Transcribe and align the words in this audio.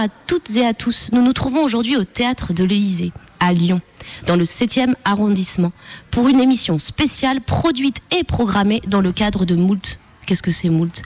à 0.00 0.08
toutes 0.08 0.56
et 0.56 0.64
à 0.64 0.72
tous. 0.72 1.10
Nous 1.12 1.22
nous 1.22 1.34
trouvons 1.34 1.62
aujourd'hui 1.62 1.96
au 1.96 2.04
théâtre 2.04 2.54
de 2.54 2.64
l'Élysée, 2.64 3.12
à 3.38 3.52
Lyon, 3.52 3.82
dans 4.26 4.34
le 4.34 4.44
7e 4.44 4.94
arrondissement, 5.04 5.72
pour 6.10 6.28
une 6.28 6.40
émission 6.40 6.78
spéciale 6.78 7.42
produite 7.42 7.98
et 8.10 8.24
programmée 8.24 8.80
dans 8.86 9.02
le 9.02 9.12
cadre 9.12 9.44
de 9.44 9.54
Moult. 9.54 9.98
Qu'est-ce 10.26 10.42
que 10.42 10.50
c'est 10.50 10.70
Moult? 10.70 11.02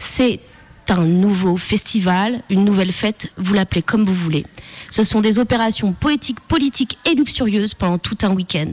C'est 0.00 0.40
un 0.88 1.04
nouveau 1.04 1.56
festival, 1.56 2.42
une 2.50 2.64
nouvelle 2.64 2.90
fête, 2.90 3.30
vous 3.38 3.54
l'appelez 3.54 3.82
comme 3.82 4.04
vous 4.04 4.14
voulez. 4.14 4.44
Ce 4.90 5.04
sont 5.04 5.20
des 5.20 5.38
opérations 5.38 5.92
poétiques, 5.92 6.40
politiques 6.40 6.98
et 7.04 7.14
luxurieuses 7.14 7.74
pendant 7.74 7.98
tout 7.98 8.18
un 8.22 8.30
week-end. 8.30 8.72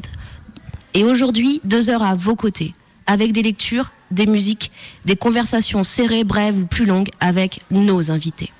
Et 0.95 1.03
aujourd'hui, 1.03 1.61
deux 1.63 1.91
heures 1.91 2.03
à 2.03 2.15
vos 2.15 2.35
côtés, 2.35 2.73
avec 3.05 3.33
des 3.33 3.43
lectures, 3.43 3.91
des 4.09 4.25
musiques, 4.25 4.71
des 5.05 5.15
conversations 5.15 5.83
serrées, 5.83 6.23
brèves 6.23 6.57
ou 6.57 6.65
plus 6.65 6.85
longues 6.85 7.09
avec 7.19 7.61
nos 7.69 8.09
invités. 8.09 8.51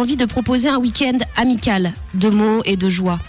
L'envie 0.00 0.16
de 0.16 0.24
proposer 0.24 0.70
un 0.70 0.78
week-end 0.78 1.18
amical, 1.36 1.92
de 2.14 2.30
mots 2.30 2.62
et 2.64 2.78
de 2.78 2.88
joie. 2.88 3.20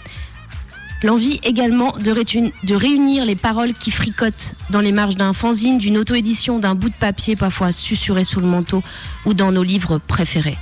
L'envie 1.02 1.38
également 1.42 1.92
de, 1.98 2.74
réunir 2.74 3.26
les 3.26 3.36
paroles 3.36 3.74
qui 3.74 3.90
fricotent 3.90 4.54
dans 4.70 4.80
les 4.80 4.90
marges 4.90 5.16
d'un 5.16 5.34
fanzine, 5.34 5.76
d'une 5.76 5.98
auto-édition, 5.98 6.60
d'un 6.60 6.74
bout 6.74 6.88
de 6.88 6.94
papier 6.94 7.36
parfois 7.36 7.72
susurré 7.72 8.24
sous 8.24 8.40
le 8.40 8.46
manteau 8.46 8.82
ou 9.26 9.34
dans 9.34 9.52
nos 9.52 9.62
livres 9.62 9.98
préférés. 9.98 10.56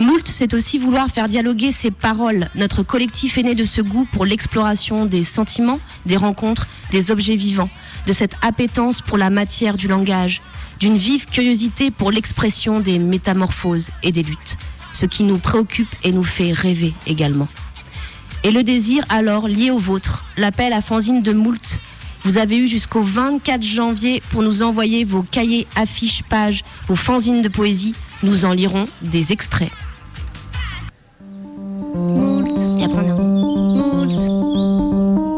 Moult, 0.00 0.26
c'est 0.26 0.52
aussi 0.52 0.80
vouloir 0.80 1.08
faire 1.10 1.28
dialoguer 1.28 1.70
ces 1.70 1.92
paroles. 1.92 2.48
Notre 2.56 2.82
collectif 2.82 3.38
est 3.38 3.44
né 3.44 3.54
de 3.54 3.64
ce 3.64 3.82
goût 3.82 4.08
pour 4.10 4.24
l'exploration 4.24 5.06
des 5.06 5.22
sentiments, 5.22 5.78
des 6.06 6.16
rencontres, 6.16 6.66
des 6.90 7.12
objets 7.12 7.36
vivants, 7.36 7.70
de 8.08 8.12
cette 8.12 8.34
appétence 8.42 9.00
pour 9.00 9.16
la 9.16 9.30
matière 9.30 9.76
du 9.76 9.86
langage, 9.86 10.42
d'une 10.80 10.96
vive 10.96 11.26
curiosité 11.26 11.92
pour 11.92 12.10
l'expression 12.10 12.80
des 12.80 12.98
métamorphoses 12.98 13.90
et 14.02 14.10
des 14.10 14.24
luttes, 14.24 14.56
ce 14.92 15.06
qui 15.06 15.24
nous 15.24 15.38
préoccupe 15.38 15.94
et 16.04 16.12
nous 16.12 16.24
fait 16.24 16.52
rêver 16.52 16.94
également. 17.06 17.48
Et 18.44 18.50
le 18.50 18.62
désir 18.62 19.04
alors 19.08 19.46
lié 19.46 19.70
au 19.70 19.78
vôtre, 19.78 20.24
l'appel 20.36 20.72
à 20.72 20.80
fanzine 20.80 21.22
de 21.22 21.32
Moult. 21.32 21.80
Vous 22.24 22.38
avez 22.38 22.58
eu 22.58 22.66
jusqu'au 22.66 23.02
24 23.02 23.62
janvier 23.62 24.22
pour 24.30 24.42
nous 24.42 24.62
envoyer 24.62 25.04
vos 25.04 25.22
cahiers, 25.22 25.66
affiches, 25.76 26.22
pages, 26.28 26.64
vos 26.88 26.96
fanzines 26.96 27.42
de 27.42 27.48
poésie. 27.48 27.94
Nous 28.22 28.44
en 28.44 28.52
lirons 28.52 28.86
des 29.00 29.32
extraits. 29.32 29.70
Moult, 31.94 32.58
Moult, 33.62 34.16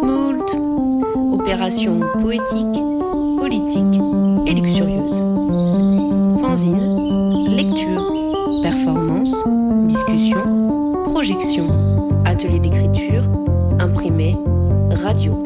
Moult. 0.03 1.41
Opération 1.41 2.01
poétique, 2.21 2.83
politique 3.39 4.01
et 4.47 4.55
luxurieuse 4.55 5.34
projection, 11.25 12.23
atelier 12.27 12.59
d'écriture, 12.59 13.25
imprimé, 13.81 14.37
radio. 14.91 15.43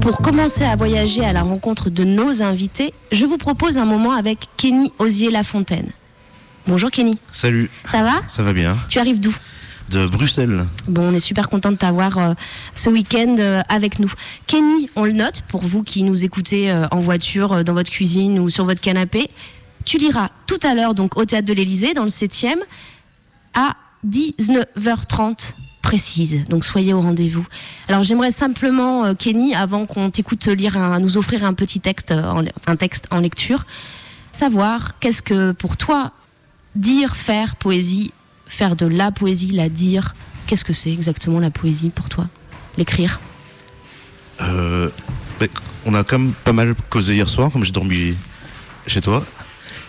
Pour 0.00 0.16
commencer 0.22 0.64
à 0.64 0.76
voyager 0.76 1.22
à 1.22 1.34
la 1.34 1.42
rencontre 1.42 1.90
de 1.90 2.04
nos 2.04 2.40
invités, 2.40 2.94
je 3.12 3.26
vous 3.26 3.36
propose 3.36 3.76
un 3.76 3.84
moment 3.84 4.12
avec 4.12 4.48
Kenny 4.56 4.94
Osier-Lafontaine. 4.98 5.90
Bonjour 6.66 6.90
Kenny. 6.90 7.18
Salut. 7.32 7.68
Ça 7.84 8.02
va? 8.02 8.22
Ça 8.28 8.42
va 8.42 8.54
bien. 8.54 8.78
Tu 8.88 8.98
arrives 8.98 9.20
d'où? 9.20 9.36
De 9.90 10.06
Bruxelles. 10.06 10.66
Bon, 10.88 11.10
on 11.10 11.12
est 11.12 11.20
super 11.20 11.48
content 11.48 11.70
de 11.70 11.76
t'avoir 11.76 12.18
euh, 12.18 12.34
ce 12.74 12.88
week-end 12.88 13.36
euh, 13.38 13.60
avec 13.68 13.98
nous. 13.98 14.10
Kenny, 14.46 14.88
on 14.96 15.04
le 15.04 15.12
note 15.12 15.42
pour 15.48 15.62
vous 15.62 15.82
qui 15.82 16.02
nous 16.02 16.24
écoutez 16.24 16.70
euh, 16.70 16.86
en 16.90 17.00
voiture, 17.00 17.64
dans 17.64 17.74
votre 17.74 17.90
cuisine 17.90 18.38
ou 18.38 18.48
sur 18.48 18.64
votre 18.64 18.80
canapé. 18.80 19.28
Tu 19.84 19.98
liras 19.98 20.30
tout 20.46 20.58
à 20.62 20.74
l'heure 20.74 20.94
donc 20.94 21.18
au 21.18 21.24
théâtre 21.26 21.46
de 21.46 21.52
l'Élysée 21.52 21.92
dans 21.92 22.04
le 22.04 22.08
7e 22.08 22.56
à 23.52 23.74
19h30 24.08 25.54
précise. 25.82 26.44
Donc 26.48 26.64
soyez 26.64 26.94
au 26.94 27.02
rendez-vous. 27.02 27.46
Alors 27.88 28.04
j'aimerais 28.04 28.30
simplement 28.30 29.14
Kenny 29.14 29.54
avant 29.54 29.84
qu'on 29.84 30.10
t'écoute 30.10 30.46
lire 30.46 30.78
un, 30.78 30.98
nous 30.98 31.18
offrir 31.18 31.44
un 31.44 31.52
petit 31.52 31.80
texte 31.80 32.12
un 32.66 32.76
texte 32.76 33.04
en 33.10 33.20
lecture, 33.20 33.66
savoir 34.32 34.98
qu'est-ce 34.98 35.20
que 35.20 35.52
pour 35.52 35.76
toi 35.76 36.12
dire, 36.74 37.16
faire 37.16 37.56
poésie, 37.56 38.12
faire 38.46 38.76
de 38.76 38.86
la 38.86 39.10
poésie, 39.10 39.52
la 39.52 39.68
dire, 39.68 40.14
qu'est-ce 40.46 40.64
que 40.64 40.72
c'est 40.72 40.92
exactement 40.92 41.40
la 41.40 41.50
poésie 41.50 41.90
pour 41.90 42.08
toi 42.08 42.28
L'écrire? 42.76 43.20
Euh, 44.40 44.90
on 45.86 45.94
a 45.94 46.04
quand 46.04 46.18
même 46.18 46.32
pas 46.32 46.52
mal 46.52 46.74
causé 46.90 47.14
hier 47.14 47.28
soir, 47.28 47.50
comme 47.50 47.64
j'ai 47.64 47.72
dormi 47.72 48.14
chez 48.86 49.00
toi. 49.00 49.24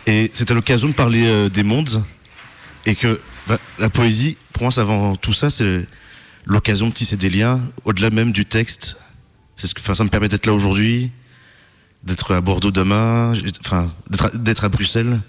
Et 0.08 0.30
c'était 0.34 0.54
l'occasion 0.54 0.88
de 0.88 0.94
parler 0.94 1.26
euh, 1.26 1.50
des 1.50 1.64
mondes. 1.64 2.04
Et 2.86 2.96
que 2.96 3.20
bah, 3.48 3.58
la 3.80 3.90
poésie, 3.90 4.38
pour 4.54 4.64
moi, 4.64 4.72
c'est 4.72 4.82
avant 4.82 5.16
tout 5.16 5.34
ça, 5.34 5.50
c'est 5.50 5.88
l'occasion 6.46 6.88
de 6.88 6.94
tisser 6.94 7.18
des 7.18 7.30
liens, 7.30 7.62
au-delà 7.86 8.10
même 8.10 8.32
du 8.32 8.46
texte. 8.46 8.98
Ça 9.56 10.04
me 10.04 10.10
permet 10.10 10.28
d'être 10.28 10.46
là 10.46 10.54
aujourd'hui, 10.54 11.12
d'être 12.04 12.34
à 12.34 12.42
Bordeaux 12.42 12.72
demain, 12.72 13.34
d'être 14.36 14.64
à 14.64 14.70
Bruxelles. 14.70 15.22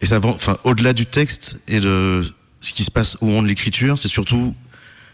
Et 0.00 0.06
ça, 0.06 0.18
enfin, 0.24 0.56
au-delà 0.64 0.92
du 0.92 1.06
texte 1.06 1.60
et 1.68 1.80
de 1.80 2.22
ce 2.60 2.72
qui 2.72 2.84
se 2.84 2.90
passe 2.90 3.16
au 3.20 3.26
moment 3.26 3.42
de 3.42 3.48
l'écriture, 3.48 3.98
c'est 3.98 4.08
surtout 4.08 4.54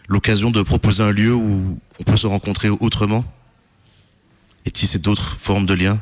l'occasion 0.07 0.51
de 0.51 0.61
proposer 0.61 1.03
un 1.03 1.11
lieu 1.11 1.33
où 1.33 1.79
on 1.99 2.03
peut 2.03 2.15
se 2.17 2.27
rencontrer 2.27 2.69
autrement 2.69 3.25
et 4.65 4.71
tisser 4.71 4.99
d'autres 4.99 5.37
formes 5.39 5.65
de 5.65 5.73
liens 5.73 5.99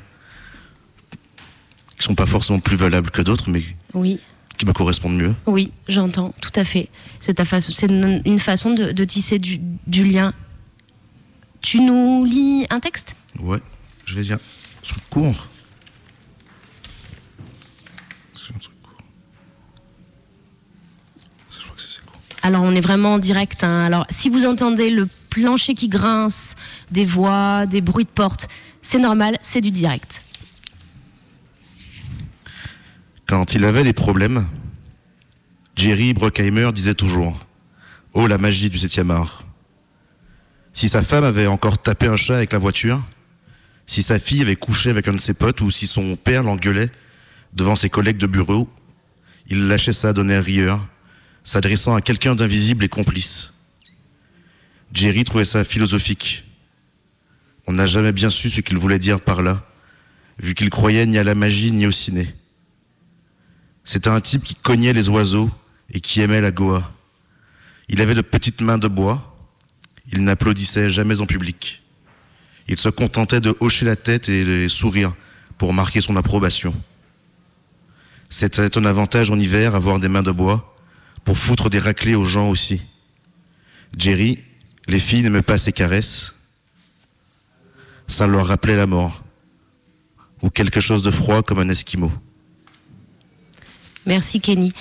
qui 1.98 2.04
sont 2.06 2.16
pas 2.16 2.26
forcément 2.26 2.60
plus 2.60 2.76
valables 2.76 3.10
que 3.10 3.22
d'autres, 3.22 3.50
mais 3.50 3.64
Oui. 3.94 4.20
qui 4.58 4.66
me 4.66 4.74
correspondent 4.74 5.16
mieux. 5.18 5.34
Oui, 5.48 5.72
j'entends, 5.88 6.34
tout 6.42 6.52
à 6.56 6.66
fait. 6.66 6.90
C'est 7.20 7.36
ta 7.36 7.46
façon, 7.46 7.72
c'est 7.72 7.88
une 7.90 8.40
façon 8.40 8.74
de, 8.74 8.92
de 8.92 9.04
tisser 9.04 9.40
du, 9.40 9.60
du 9.88 10.04
lien. 10.04 10.34
Tu 11.62 11.80
nous 11.80 12.26
lis 12.26 12.68
un 12.70 12.80
texte? 12.80 13.16
Ouais, 13.40 13.60
je 14.06 14.16
vais 14.16 14.24
dire 14.24 14.38
truc 14.84 15.02
court. 15.10 15.48
C'est 18.34 18.54
un 18.54 18.60
truc 18.60 18.76
court. 18.84 18.98
Ça, 21.50 21.60
Je 21.62 21.65
crois 21.76 21.78
que 21.78 21.82
c'est 21.82 21.90
c'est 21.90 22.06
court. 22.06 22.22
Alors 22.44 22.64
on 22.64 22.76
est 22.76 22.82
vraiment 22.82 23.16
en 23.16 23.20
direct. 23.20 23.64
hein. 23.64 23.86
Alors 23.86 24.06
si 24.10 24.30
vous 24.30 24.46
entendez 24.46 24.90
le 24.90 25.08
plancher 25.30 25.74
qui 25.74 25.90
grince, 25.90 26.56
des 26.92 27.06
voix, 27.06 27.66
des 27.66 27.82
bruits 27.82 28.06
de 28.06 28.10
porte, 28.10 28.48
c'est 28.82 29.00
normal, 29.00 29.38
c'est 29.42 29.62
du 29.62 29.72
direct. 29.72 30.24
Quand 33.26 33.54
il 33.54 33.66
avait 33.66 33.84
des 33.84 33.94
problèmes, 33.94 34.48
Jerry 35.76 36.14
Bruckheimer 36.14 36.72
disait 36.72 36.94
toujours 36.94 37.40
Oh 38.14 38.28
la 38.28 38.38
magie 38.38 38.70
du 38.70 38.78
7 38.78 39.10
art. 39.10 39.44
Si 40.72 40.88
sa 40.90 41.02
femme 41.02 41.24
avait 41.24 41.48
encore 41.48 41.82
tapé 41.82 42.08
un 42.08 42.16
chat 42.16 42.36
avec 42.36 42.54
la 42.54 42.60
voiture, 42.60 43.02
si 43.88 44.04
sa 44.04 44.20
fille 44.20 44.42
avait 44.42 44.56
couché 44.56 44.90
avec 44.90 45.08
un 45.08 45.14
de 45.14 45.18
ses 45.18 45.34
potes 45.34 45.62
ou 45.62 45.72
si 45.72 45.88
son 45.88 46.16
père 46.16 46.44
l'engueulait 46.44 46.92
devant 47.54 47.76
ses 47.76 47.90
collègues 47.90 48.18
de 48.18 48.28
bureau, 48.28 48.70
il 49.48 49.68
lâchait 49.68 49.94
ça 49.94 50.14
d'un 50.14 50.30
air 50.30 50.44
rieur, 50.44 50.86
s'adressant 51.46 51.96
à 51.96 52.02
quelqu'un 52.02 52.36
d'invisible 52.36 52.84
et 52.84 52.90
complice. 52.90 53.54
Jerry 54.92 55.24
trouvait 55.24 55.46
ça 55.46 55.64
philosophique. 55.64 56.44
On 57.68 57.74
n'a 57.74 57.86
jamais 57.88 58.12
bien 58.12 58.30
su 58.30 58.50
ce 58.50 58.62
qu'il 58.62 58.78
voulait 58.78 59.00
dire 59.00 59.22
par 59.22 59.42
là, 59.42 59.64
vu 60.40 60.56
qu'il 60.56 60.70
croyait 60.70 61.06
ni 61.06 61.18
à 61.18 61.24
la 61.24 61.36
magie 61.36 61.72
ni 61.72 61.88
au 61.88 61.92
ciné. 61.92 62.34
C'était 63.84 64.10
un 64.10 64.20
type 64.20 64.44
qui 64.44 64.56
cognait 64.56 64.94
les 64.94 65.08
oiseaux 65.10 65.50
et 65.92 66.02
qui 66.02 66.20
aimait 66.22 66.42
la 66.42 66.52
Goa. 66.52 66.92
Il 67.88 68.02
avait 68.02 68.16
de 68.16 68.22
petites 68.22 68.62
mains 68.62 68.80
de 68.80 68.88
bois. 68.88 69.38
Il 70.12 70.24
n'applaudissait 70.24 70.90
jamais 70.90 71.22
en 71.22 71.28
public. 71.28 71.84
Il 72.68 72.78
se 72.78 72.90
contentait 72.90 73.40
de 73.40 73.56
hocher 73.60 73.86
la 73.86 73.96
tête 73.96 74.30
et 74.30 74.44
de 74.44 74.68
sourire 74.68 75.14
pour 75.60 75.74
marquer 75.74 76.02
son 76.02 76.16
approbation. 76.16 76.74
C'était 78.32 78.76
un 78.78 78.86
avantage 78.86 79.30
en 79.30 79.40
hiver 79.40 79.76
avoir 79.76 80.00
des 80.00 80.10
mains 80.10 80.24
de 80.24 80.32
bois 80.32 80.75
pour 81.26 81.38
foutre 81.38 81.70
des 81.70 81.80
raclés 81.80 82.16
aux 82.16 82.24
gens 82.24 82.50
aussi. 82.50 82.82
Jerry, 83.98 84.44
les 84.88 85.00
filles 85.00 85.24
n'aimaient 85.24 85.42
pas 85.42 85.58
ses 85.58 85.74
caresses. 85.74 86.36
Ça 88.08 88.28
leur 88.28 88.48
rappelait 88.48 88.78
la 88.78 88.86
mort. 88.86 89.24
Ou 90.44 90.50
quelque 90.50 90.80
chose 90.80 91.02
de 91.02 91.12
froid 91.12 91.42
comme 91.42 91.60
un 91.60 91.70
esquimau. 91.70 92.12
Merci 94.06 94.40
Kenny. 94.40 94.72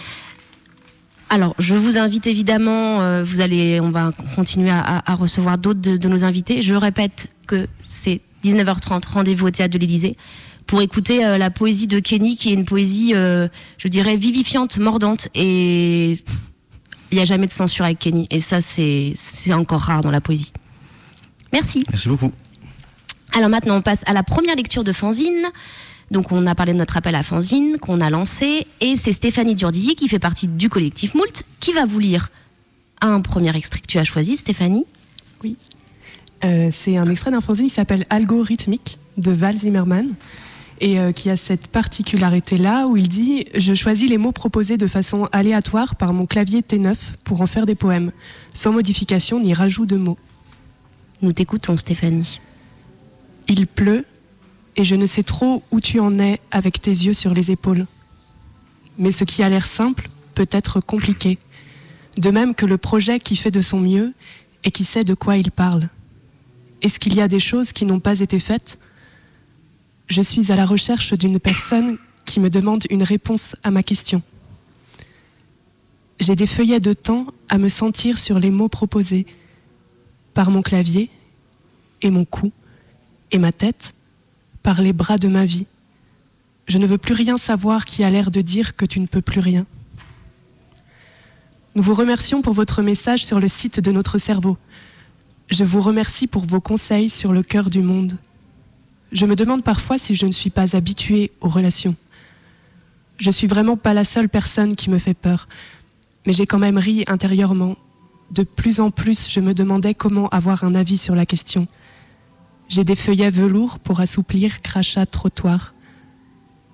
Alors, 1.30 1.54
je 1.58 1.74
vous 1.74 1.96
invite 1.96 2.26
évidemment, 2.26 3.00
euh, 3.00 3.24
vous 3.24 3.40
allez, 3.40 3.80
on 3.80 3.90
va 3.90 4.12
continuer 4.36 4.70
à 4.70 5.14
recevoir 5.14 5.56
d'autres 5.56 5.80
de, 5.80 5.96
de 5.96 6.08
nos 6.08 6.22
invités. 6.22 6.60
Je 6.60 6.74
répète 6.74 7.28
que 7.46 7.66
c'est 7.82 8.20
19h30, 8.44 9.08
rendez-vous 9.08 9.46
au 9.46 9.50
théâtre 9.50 9.72
de 9.72 9.78
l'Élysée, 9.78 10.16
pour 10.74 10.82
écouter 10.82 11.24
euh, 11.24 11.38
la 11.38 11.50
poésie 11.50 11.86
de 11.86 12.00
Kenny, 12.00 12.34
qui 12.34 12.50
est 12.50 12.52
une 12.52 12.64
poésie, 12.64 13.12
euh, 13.14 13.46
je 13.78 13.86
dirais, 13.86 14.16
vivifiante, 14.16 14.76
mordante, 14.76 15.28
et 15.32 16.14
il 17.12 17.14
n'y 17.14 17.20
a 17.20 17.24
jamais 17.24 17.46
de 17.46 17.52
censure 17.52 17.84
avec 17.84 18.00
Kenny. 18.00 18.26
Et 18.32 18.40
ça, 18.40 18.60
c'est 18.60 19.14
encore 19.52 19.82
rare 19.82 20.00
dans 20.00 20.10
la 20.10 20.20
poésie. 20.20 20.52
Merci. 21.52 21.84
Merci 21.90 22.08
beaucoup. 22.08 22.32
Alors 23.34 23.50
maintenant, 23.50 23.76
on 23.76 23.82
passe 23.82 24.02
à 24.06 24.12
la 24.12 24.24
première 24.24 24.56
lecture 24.56 24.82
de 24.82 24.92
Fanzine. 24.92 25.46
Donc 26.10 26.32
on 26.32 26.44
a 26.44 26.56
parlé 26.56 26.72
de 26.72 26.78
notre 26.78 26.96
appel 26.96 27.14
à 27.14 27.22
Fanzine 27.22 27.78
qu'on 27.78 28.00
a 28.00 28.10
lancé 28.10 28.66
et 28.80 28.96
c'est 28.96 29.12
Stéphanie 29.12 29.54
Durdilly 29.54 29.94
qui 29.94 30.08
fait 30.08 30.18
partie 30.18 30.48
du 30.48 30.68
collectif 30.68 31.14
Moult 31.14 31.44
qui 31.60 31.72
va 31.72 31.86
vous 31.86 32.00
lire 32.00 32.30
un 33.00 33.20
premier 33.20 33.54
extrait 33.54 33.78
que 33.78 33.86
tu 33.86 33.98
as 33.98 34.04
choisi, 34.04 34.36
Stéphanie. 34.36 34.86
Euh, 36.44 36.70
c'est 36.72 36.96
un 36.96 37.08
extrait 37.08 37.30
d'un 37.30 37.40
fanzine 37.40 37.68
qui 37.68 37.74
s'appelle 37.74 38.06
Algorithmique 38.10 38.98
de 39.18 39.30
Val 39.30 39.56
Zimmerman 39.56 40.16
et 40.80 40.98
euh, 40.98 41.12
qui 41.12 41.30
a 41.30 41.36
cette 41.36 41.68
particularité-là 41.68 42.86
où 42.86 42.96
il 42.96 43.08
dit 43.08 43.46
Je 43.54 43.74
choisis 43.74 44.08
les 44.08 44.18
mots 44.18 44.32
proposés 44.32 44.76
de 44.76 44.86
façon 44.86 45.28
aléatoire 45.32 45.96
par 45.96 46.12
mon 46.12 46.26
clavier 46.26 46.60
T9 46.60 46.94
pour 47.24 47.40
en 47.40 47.46
faire 47.46 47.66
des 47.66 47.74
poèmes, 47.74 48.12
sans 48.52 48.72
modification 48.72 49.40
ni 49.40 49.54
rajout 49.54 49.86
de 49.86 49.96
mots. 49.96 50.18
Nous 51.22 51.32
t'écoutons, 51.32 51.76
Stéphanie. 51.76 52.40
Il 53.48 53.66
pleut 53.66 54.04
et 54.76 54.84
je 54.84 54.94
ne 54.94 55.06
sais 55.06 55.22
trop 55.22 55.62
où 55.70 55.80
tu 55.80 56.00
en 56.00 56.18
es 56.18 56.40
avec 56.50 56.80
tes 56.80 56.90
yeux 56.90 57.12
sur 57.12 57.34
les 57.34 57.50
épaules. 57.50 57.86
Mais 58.98 59.12
ce 59.12 59.24
qui 59.24 59.42
a 59.42 59.48
l'air 59.48 59.66
simple 59.66 60.10
peut 60.34 60.48
être 60.50 60.80
compliqué, 60.80 61.38
de 62.18 62.30
même 62.30 62.54
que 62.54 62.66
le 62.66 62.78
projet 62.78 63.20
qui 63.20 63.36
fait 63.36 63.50
de 63.50 63.62
son 63.62 63.80
mieux 63.80 64.14
et 64.64 64.70
qui 64.70 64.84
sait 64.84 65.04
de 65.04 65.14
quoi 65.14 65.36
il 65.36 65.50
parle. 65.50 65.88
Est-ce 66.82 66.98
qu'il 66.98 67.14
y 67.14 67.20
a 67.20 67.28
des 67.28 67.40
choses 67.40 67.72
qui 67.72 67.86
n'ont 67.86 68.00
pas 68.00 68.20
été 68.20 68.38
faites 68.38 68.78
Je 70.06 70.22
suis 70.22 70.52
à 70.52 70.56
la 70.56 70.66
recherche 70.66 71.14
d'une 71.14 71.40
personne 71.40 71.96
qui 72.24 72.40
me 72.40 72.50
demande 72.50 72.84
une 72.90 73.02
réponse 73.02 73.56
à 73.62 73.70
ma 73.70 73.82
question. 73.82 74.22
J'ai 76.20 76.36
des 76.36 76.46
feuillets 76.46 76.80
de 76.80 76.92
temps 76.92 77.26
à 77.48 77.58
me 77.58 77.68
sentir 77.68 78.18
sur 78.18 78.38
les 78.38 78.50
mots 78.50 78.68
proposés 78.68 79.26
par 80.32 80.50
mon 80.50 80.62
clavier 80.62 81.10
et 82.02 82.10
mon 82.10 82.24
cou 82.24 82.52
et 83.30 83.38
ma 83.38 83.52
tête 83.52 83.94
par 84.62 84.80
les 84.80 84.92
bras 84.92 85.18
de 85.18 85.28
ma 85.28 85.44
vie. 85.44 85.66
Je 86.66 86.78
ne 86.78 86.86
veux 86.86 86.98
plus 86.98 87.14
rien 87.14 87.36
savoir 87.36 87.84
qui 87.84 88.04
a 88.04 88.10
l'air 88.10 88.30
de 88.30 88.40
dire 88.40 88.76
que 88.76 88.86
tu 88.86 89.00
ne 89.00 89.06
peux 89.06 89.20
plus 89.20 89.40
rien. 89.40 89.66
Nous 91.74 91.82
vous 91.82 91.94
remercions 91.94 92.40
pour 92.40 92.54
votre 92.54 92.82
message 92.82 93.24
sur 93.24 93.40
le 93.40 93.48
site 93.48 93.80
de 93.80 93.90
notre 93.90 94.18
cerveau. 94.18 94.56
Je 95.48 95.64
vous 95.64 95.80
remercie 95.80 96.26
pour 96.26 96.46
vos 96.46 96.60
conseils 96.60 97.10
sur 97.10 97.32
le 97.32 97.42
cœur 97.42 97.68
du 97.68 97.82
monde. 97.82 98.16
Je 99.14 99.26
me 99.26 99.36
demande 99.36 99.62
parfois 99.62 99.96
si 99.96 100.16
je 100.16 100.26
ne 100.26 100.32
suis 100.32 100.50
pas 100.50 100.74
habituée 100.74 101.30
aux 101.40 101.48
relations. 101.48 101.94
Je 103.16 103.30
suis 103.30 103.46
vraiment 103.46 103.76
pas 103.76 103.94
la 103.94 104.02
seule 104.02 104.28
personne 104.28 104.74
qui 104.74 104.90
me 104.90 104.98
fait 104.98 105.14
peur, 105.14 105.48
mais 106.26 106.32
j'ai 106.32 106.46
quand 106.46 106.58
même 106.58 106.78
ri 106.78 107.04
intérieurement. 107.06 107.76
De 108.32 108.42
plus 108.42 108.80
en 108.80 108.90
plus, 108.90 109.30
je 109.30 109.38
me 109.38 109.54
demandais 109.54 109.94
comment 109.94 110.28
avoir 110.30 110.64
un 110.64 110.74
avis 110.74 110.98
sur 110.98 111.14
la 111.14 111.26
question. 111.26 111.68
J'ai 112.68 112.82
des 112.82 112.96
feuillets 112.96 113.30
velours 113.30 113.78
pour 113.78 114.00
assouplir 114.00 114.62
crachat 114.62 115.06
trottoir. 115.06 115.74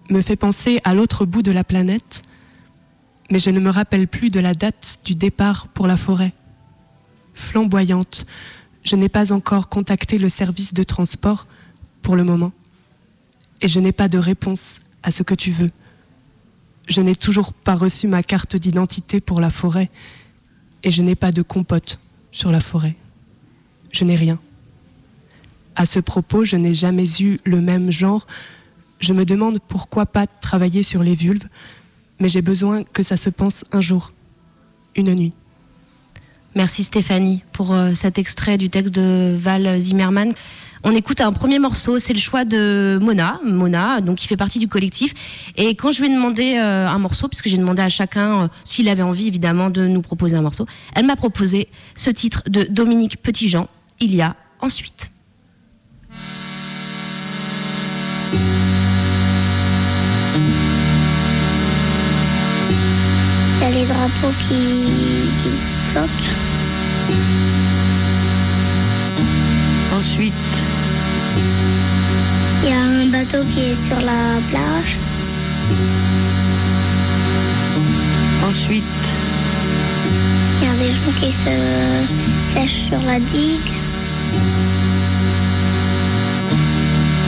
Me 0.09 0.23
fait 0.23 0.37
penser 0.37 0.81
à 0.85 0.95
l'autre 0.95 1.27
bout 1.27 1.43
de 1.43 1.53
la 1.53 1.63
planète, 1.63 2.23
mais 3.31 3.39
je 3.39 3.51
ne 3.51 3.61
me 3.61 3.69
rappelle 3.69 4.09
plus 4.09 4.31
de 4.31 4.41
la 4.41 4.55
date 4.55 5.01
du 5.05 5.15
départ 5.15 5.69
pour 5.69 5.87
la 5.87 5.99
forêt. 5.99 6.33
Flamboyante, 7.35 8.25
Je 8.83 8.97
n'ai 8.97 9.11
pas 9.11 9.31
encore 9.31 9.69
contacté 9.69 10.17
le 10.17 10.31
service 10.31 10.73
de 10.73 10.83
transport 10.85 11.47
pour 12.03 12.17
le 12.17 12.25
moment. 12.25 12.53
Et 13.63 13.69
je 13.69 13.81
n'ai 13.81 13.93
pas 13.93 14.09
de 14.09 14.19
réponse 14.19 14.81
à 15.03 15.11
ce 15.11 15.23
que 15.23 15.35
tu 15.35 15.51
veux. 15.51 15.71
Je 16.89 17.01
n'ai 17.01 17.15
toujours 17.15 17.53
pas 17.53 17.75
reçu 17.75 18.09
ma 18.09 18.23
carte 18.23 18.57
d'identité 18.57 19.21
pour 19.21 19.41
la 19.41 19.51
forêt. 19.51 19.91
Et 20.83 20.91
je 20.91 21.03
n'ai 21.03 21.15
pas 21.15 21.33
de 21.33 21.43
compote 21.43 21.99
sur 22.33 22.51
la 22.51 22.61
forêt. 22.61 22.97
Je 23.93 24.05
n'ai 24.05 24.17
rien. 24.17 24.39
À 25.77 25.87
ce 25.87 26.01
propos, 26.01 26.45
je 26.45 26.57
n'ai 26.57 26.75
jamais 26.75 27.07
eu 27.21 27.39
le 27.45 27.61
même 27.61 27.91
genre. 27.91 28.27
Je 28.99 29.13
me 29.13 29.25
demande 29.25 29.61
pourquoi 29.67 30.07
pas 30.07 30.27
travailler 30.27 30.83
sur 30.83 31.03
les 31.03 31.15
vulves, 31.15 31.47
mais 32.19 32.29
j'ai 32.29 32.43
besoin 32.43 32.85
que 32.85 33.03
ça 33.03 33.17
se 33.17 33.31
pense 33.31 33.65
un 33.73 33.81
jour, 33.81 34.13
une 34.95 35.15
nuit. 35.15 35.33
Merci 36.55 36.83
Stéphanie 36.85 37.45
pour 37.53 37.73
euh, 37.73 37.95
cet 37.95 38.19
extrait 38.19 38.59
du 38.59 38.69
texte 38.69 38.95
de 38.95 39.37
Val 39.39 39.79
Zimmerman. 39.79 40.33
On 40.83 40.95
écoute 40.95 41.21
un 41.21 41.33
premier 41.33 41.59
morceau, 41.59 41.99
c'est 41.99 42.15
le 42.15 42.19
choix 42.19 42.47
de 42.47 42.99
Mona, 43.03 43.39
Mona, 43.45 44.01
donc 44.01 44.17
qui 44.17 44.27
fait 44.27 44.39
partie 44.39 44.59
du 44.59 44.67
collectif. 44.67 45.13
Et 45.57 45.75
quand 45.75 45.93
je 45.93 46.01
lui 46.01 46.09
ai 46.09 46.15
demandé 46.15 46.55
euh, 46.57 46.89
un 46.89 46.99
morceau, 46.99 47.29
puisque 47.29 47.49
j'ai 47.49 47.59
demandé 47.59 47.83
à 47.83 47.91
chacun 47.91 48.45
euh, 48.45 48.49
s'il 48.65 48.89
avait 48.89 49.03
envie 49.03 49.27
évidemment 49.27 49.69
de 49.69 49.87
nous 49.87 50.01
proposer 50.01 50.37
un 50.37 50.43
morceau, 50.43 50.67
elle 50.95 51.05
m'a 51.05 51.17
proposé 51.17 51.69
ce 51.95 52.09
titre 52.09 52.43
de 52.49 52.63
Dominique 52.63 53.23
Petitjean, 53.23 53.69
Il 54.01 54.15
y 54.15 54.23
a 54.23 54.37
ensuite. 54.61 55.11
Il 63.57 63.61
y 63.61 63.65
a 63.65 63.71
les 63.71 63.85
drapeaux 63.85 64.33
qui, 64.41 65.29
qui 65.43 65.51
flottent. 65.91 66.09
Ensuite, 69.93 70.33
bateau 73.31 73.45
qui 73.49 73.61
est 73.71 73.77
sur 73.77 74.01
la 74.01 74.41
plage. 74.51 74.99
ensuite, 78.47 78.85
Il 80.61 80.67
y 80.67 80.71
a 80.71 80.77
des 80.77 80.91
gens 80.91 81.13
qui 81.17 81.33
se 81.33 82.53
sèchent 82.53 82.87
sur 82.89 83.01
la 83.03 83.21
digue. 83.21 83.73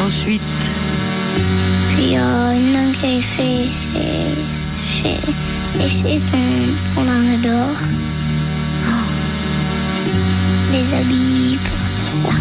ensuite, 0.05 0.43
Puis 1.91 2.03
il 2.03 2.13
y 2.13 2.17
a 2.17 2.53
une 2.53 2.73
dame 2.73 2.93
qui 2.93 3.07
a 3.07 3.21
fait 3.21 3.69
sécher, 3.85 5.21
sécher 5.75 6.19
son, 6.19 6.95
son 6.95 7.05
linge 7.05 7.41
d'or. 7.41 7.79
Des 10.73 10.93
habits 10.95 11.59
pour 11.65 11.83
terre, 11.99 12.41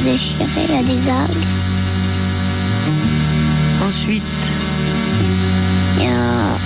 il 0.00 0.74
y 0.74 0.78
a 0.78 0.82
des 0.82 1.08
algues. 1.08 1.71
Ensuite, 3.86 4.22
Il 5.98 6.04
y 6.04 6.08
a 6.08 6.10
euh, 6.12 6.56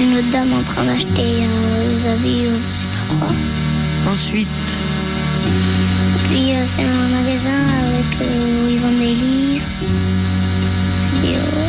une 0.00 0.18
autre 0.18 0.30
dame 0.30 0.52
en 0.52 0.62
train 0.62 0.84
d'acheter 0.84 1.46
euh, 1.46 1.98
des 1.98 2.08
habits 2.08 2.46
ou 2.48 2.52
je 2.56 2.58
sais 2.58 2.86
pas 2.92 3.14
quoi. 3.26 3.34
ensuite, 4.12 4.48
Puis 6.28 6.54
euh, 6.54 6.64
c'est 6.76 6.84
un 6.84 7.08
magasin 7.08 7.60
avec, 7.84 8.20
euh, 8.20 8.64
où 8.64 8.68
ils 8.68 8.78
vendent 8.78 8.98
des 8.98 9.14
livres, 9.14 9.66
des 11.22 11.28
vidéos. 11.28 11.62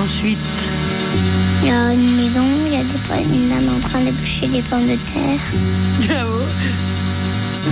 ensuite, 0.00 0.38
Il 1.62 1.68
y 1.68 1.70
a 1.70 1.92
une 1.92 2.16
maison, 2.16 2.44
il 2.66 2.72
y 2.72 2.76
a 2.76 2.84
des, 2.84 3.24
une 3.24 3.48
dame 3.48 3.68
en 3.76 3.80
train 3.80 4.00
d'éplucher 4.00 4.48
des 4.48 4.62
pommes 4.62 4.88
de 4.88 4.96
terre. 5.12 5.40
Bravo. 6.06 6.42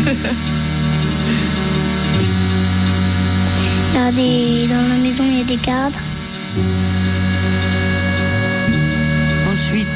Il 3.92 3.96
y 3.96 3.98
a 3.98 4.12
des, 4.12 4.66
dans 4.72 4.88
la 4.88 4.96
maison, 4.96 5.24
il 5.26 5.38
y 5.38 5.40
a 5.40 5.44
des 5.44 5.56
cadres. 5.56 5.98
ensuite, 9.52 9.86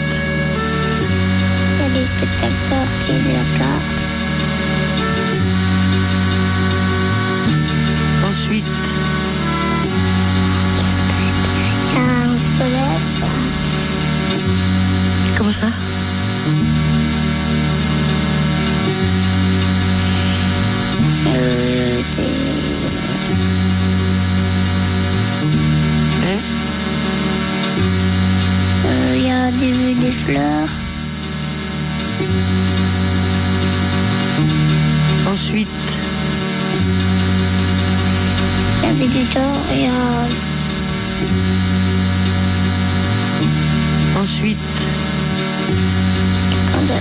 Il 1.77 1.83
y 1.83 1.87
a 1.87 1.89
des 1.99 2.07
spectateurs 2.07 2.89
qui 3.07 3.13
les 3.13 3.39
regardent. 3.39 4.03
ensuite, 8.29 8.65
Il 11.87 11.95
y 11.95 11.99
a 11.99 12.03
un 12.03 12.39
squelette. 12.39 13.19
comment 15.37 15.51
ça? 15.53 15.84
A 29.73 30.01
des, 30.01 30.11
fleurs. 30.11 30.69
Ensuite, 35.31 35.69
Il 38.83 38.89
y 38.89 38.91
a 38.91 38.95
des 38.95 39.07
guitares. 39.09 39.67
Il 39.73 39.81
y 39.83 39.87
a 39.87 40.45
ensuite, 44.21 44.59
de, 46.89 46.99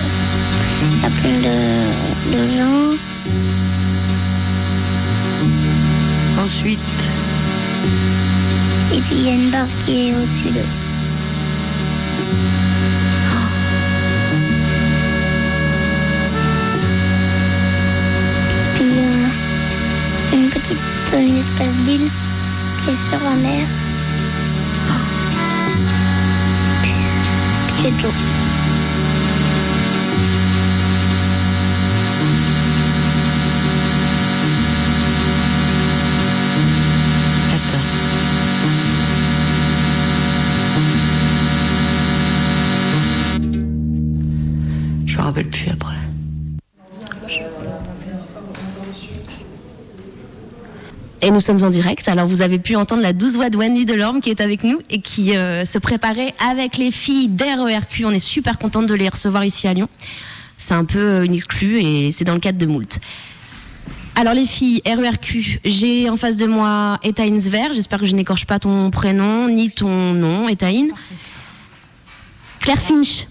il 0.92 1.00
y 1.00 1.04
a 1.04 1.10
plein 1.10 1.38
de, 1.48 2.36
de 2.36 2.48
gens. 2.56 3.14
ensuite, 6.44 6.78
Et 8.92 9.00
puis 9.00 9.16
il 9.16 9.26
y 9.26 9.30
a 9.30 9.34
une 9.34 9.50
barre 9.50 9.66
qui 9.80 10.08
est 10.08 10.14
au-dessus 10.14 10.50
d'eux. 10.50 10.83
Une 21.20 21.36
espèce 21.36 21.74
d'île 21.84 22.10
qui 22.78 22.90
est 22.90 23.10
sur 23.10 23.22
la 23.24 23.36
mer. 23.36 23.66
Puis 26.82 26.92
c'est 27.82 28.43
nous 51.34 51.40
sommes 51.40 51.64
en 51.64 51.70
direct. 51.70 52.06
Alors, 52.06 52.28
vous 52.28 52.42
avez 52.42 52.60
pu 52.60 52.76
entendre 52.76 53.02
la 53.02 53.12
douce 53.12 53.34
voix 53.34 53.50
de 53.50 53.56
Wendy 53.56 53.84
Delorme 53.84 54.20
qui 54.20 54.30
est 54.30 54.40
avec 54.40 54.62
nous 54.62 54.78
et 54.88 55.00
qui 55.00 55.36
euh, 55.36 55.64
se 55.64 55.78
préparait 55.78 56.32
avec 56.48 56.78
les 56.78 56.92
filles 56.92 57.26
d'RERQ. 57.26 58.04
On 58.04 58.12
est 58.12 58.20
super 58.20 58.56
contente 58.56 58.86
de 58.86 58.94
les 58.94 59.08
recevoir 59.08 59.44
ici 59.44 59.66
à 59.66 59.74
Lyon. 59.74 59.88
C'est 60.56 60.74
un 60.74 60.84
peu 60.84 61.00
euh, 61.00 61.24
une 61.24 61.34
exclue 61.34 61.80
et 61.80 62.12
c'est 62.12 62.24
dans 62.24 62.34
le 62.34 62.38
cadre 62.38 62.58
de 62.58 62.66
Moult. 62.66 63.00
Alors, 64.14 64.32
les 64.32 64.46
filles, 64.46 64.80
RERQ, 64.86 65.60
j'ai 65.64 66.08
en 66.08 66.16
face 66.16 66.36
de 66.36 66.46
moi 66.46 67.00
Etaïn 67.02 67.40
Zver. 67.40 67.72
J'espère 67.74 67.98
que 67.98 68.06
je 68.06 68.14
n'écorche 68.14 68.46
pas 68.46 68.60
ton 68.60 68.92
prénom 68.92 69.48
ni 69.48 69.70
ton 69.70 70.14
nom, 70.14 70.48
Etaïn. 70.48 70.86
Claire 72.60 72.80
Finch, 72.80 73.26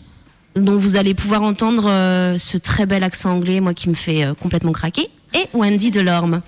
dont 0.57 0.75
vous 0.75 0.97
allez 0.97 1.13
pouvoir 1.13 1.41
entendre 1.41 1.89
euh, 1.89 2.37
ce 2.37 2.57
très 2.57 2.85
bel 2.85 3.01
accent 3.01 3.31
anglais, 3.31 3.61
moi 3.61 3.73
qui 3.73 3.87
me 3.87 3.95
fait 3.95 4.27
complètement 4.41 4.73
craquer. 4.73 5.07
Et 5.33 5.47
Wendy 5.53 5.89
Delorme. 5.89 6.41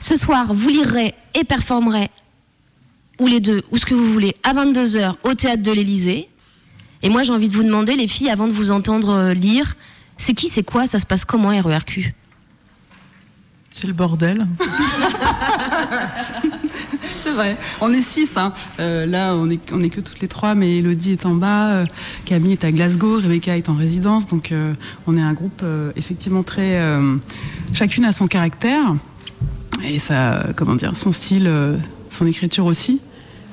Ce 0.00 0.16
soir, 0.16 0.52
vous 0.54 0.68
lirez 0.68 1.14
et 1.34 1.44
performerez, 1.44 2.08
ou 3.18 3.26
les 3.26 3.40
deux, 3.40 3.62
ou 3.70 3.76
ce 3.78 3.84
que 3.86 3.94
vous 3.94 4.06
voulez, 4.06 4.36
à 4.44 4.54
22h 4.54 5.14
au 5.24 5.34
théâtre 5.34 5.62
de 5.62 5.72
l'Élysée. 5.72 6.28
Et 7.02 7.08
moi, 7.08 7.22
j'ai 7.24 7.32
envie 7.32 7.48
de 7.48 7.54
vous 7.54 7.64
demander, 7.64 7.96
les 7.96 8.06
filles, 8.08 8.30
avant 8.30 8.46
de 8.48 8.52
vous 8.52 8.70
entendre 8.70 9.10
euh, 9.10 9.34
lire, 9.34 9.76
c'est 10.16 10.34
qui, 10.34 10.48
c'est 10.48 10.62
quoi, 10.62 10.86
ça 10.86 10.98
se 10.98 11.06
passe 11.06 11.24
comment 11.24 11.48
RERQ 11.48 12.14
C'est 13.70 13.86
le 13.86 13.92
bordel. 13.92 14.46
C'est 17.18 17.32
vrai. 17.32 17.56
On 17.80 17.92
est 17.92 18.00
six. 18.00 18.36
hein. 18.36 18.52
Euh, 18.78 19.04
là, 19.04 19.34
on 19.34 19.50
est, 19.50 19.60
on 19.72 19.82
est 19.82 19.90
que 19.90 20.00
toutes 20.00 20.20
les 20.20 20.28
trois, 20.28 20.54
mais 20.54 20.78
Elodie 20.78 21.12
est 21.12 21.26
en 21.26 21.34
bas, 21.34 21.68
euh, 21.70 21.86
Camille 22.24 22.52
est 22.52 22.64
à 22.64 22.70
Glasgow, 22.72 23.16
Rebecca 23.16 23.56
est 23.56 23.68
en 23.68 23.74
résidence. 23.74 24.26
Donc, 24.28 24.52
euh, 24.52 24.72
on 25.06 25.16
est 25.16 25.20
un 25.22 25.32
groupe 25.32 25.60
euh, 25.64 25.90
effectivement 25.96 26.42
très. 26.44 26.78
euh, 26.80 27.16
chacune 27.72 28.04
a 28.04 28.12
son 28.12 28.28
caractère 28.28 28.94
et 29.84 29.98
ça, 29.98 30.34
euh, 30.34 30.52
comment 30.54 30.74
dire, 30.74 30.96
son 30.96 31.12
style, 31.12 31.46
euh, 31.46 31.76
son 32.10 32.26
écriture 32.26 32.66
aussi. 32.66 33.00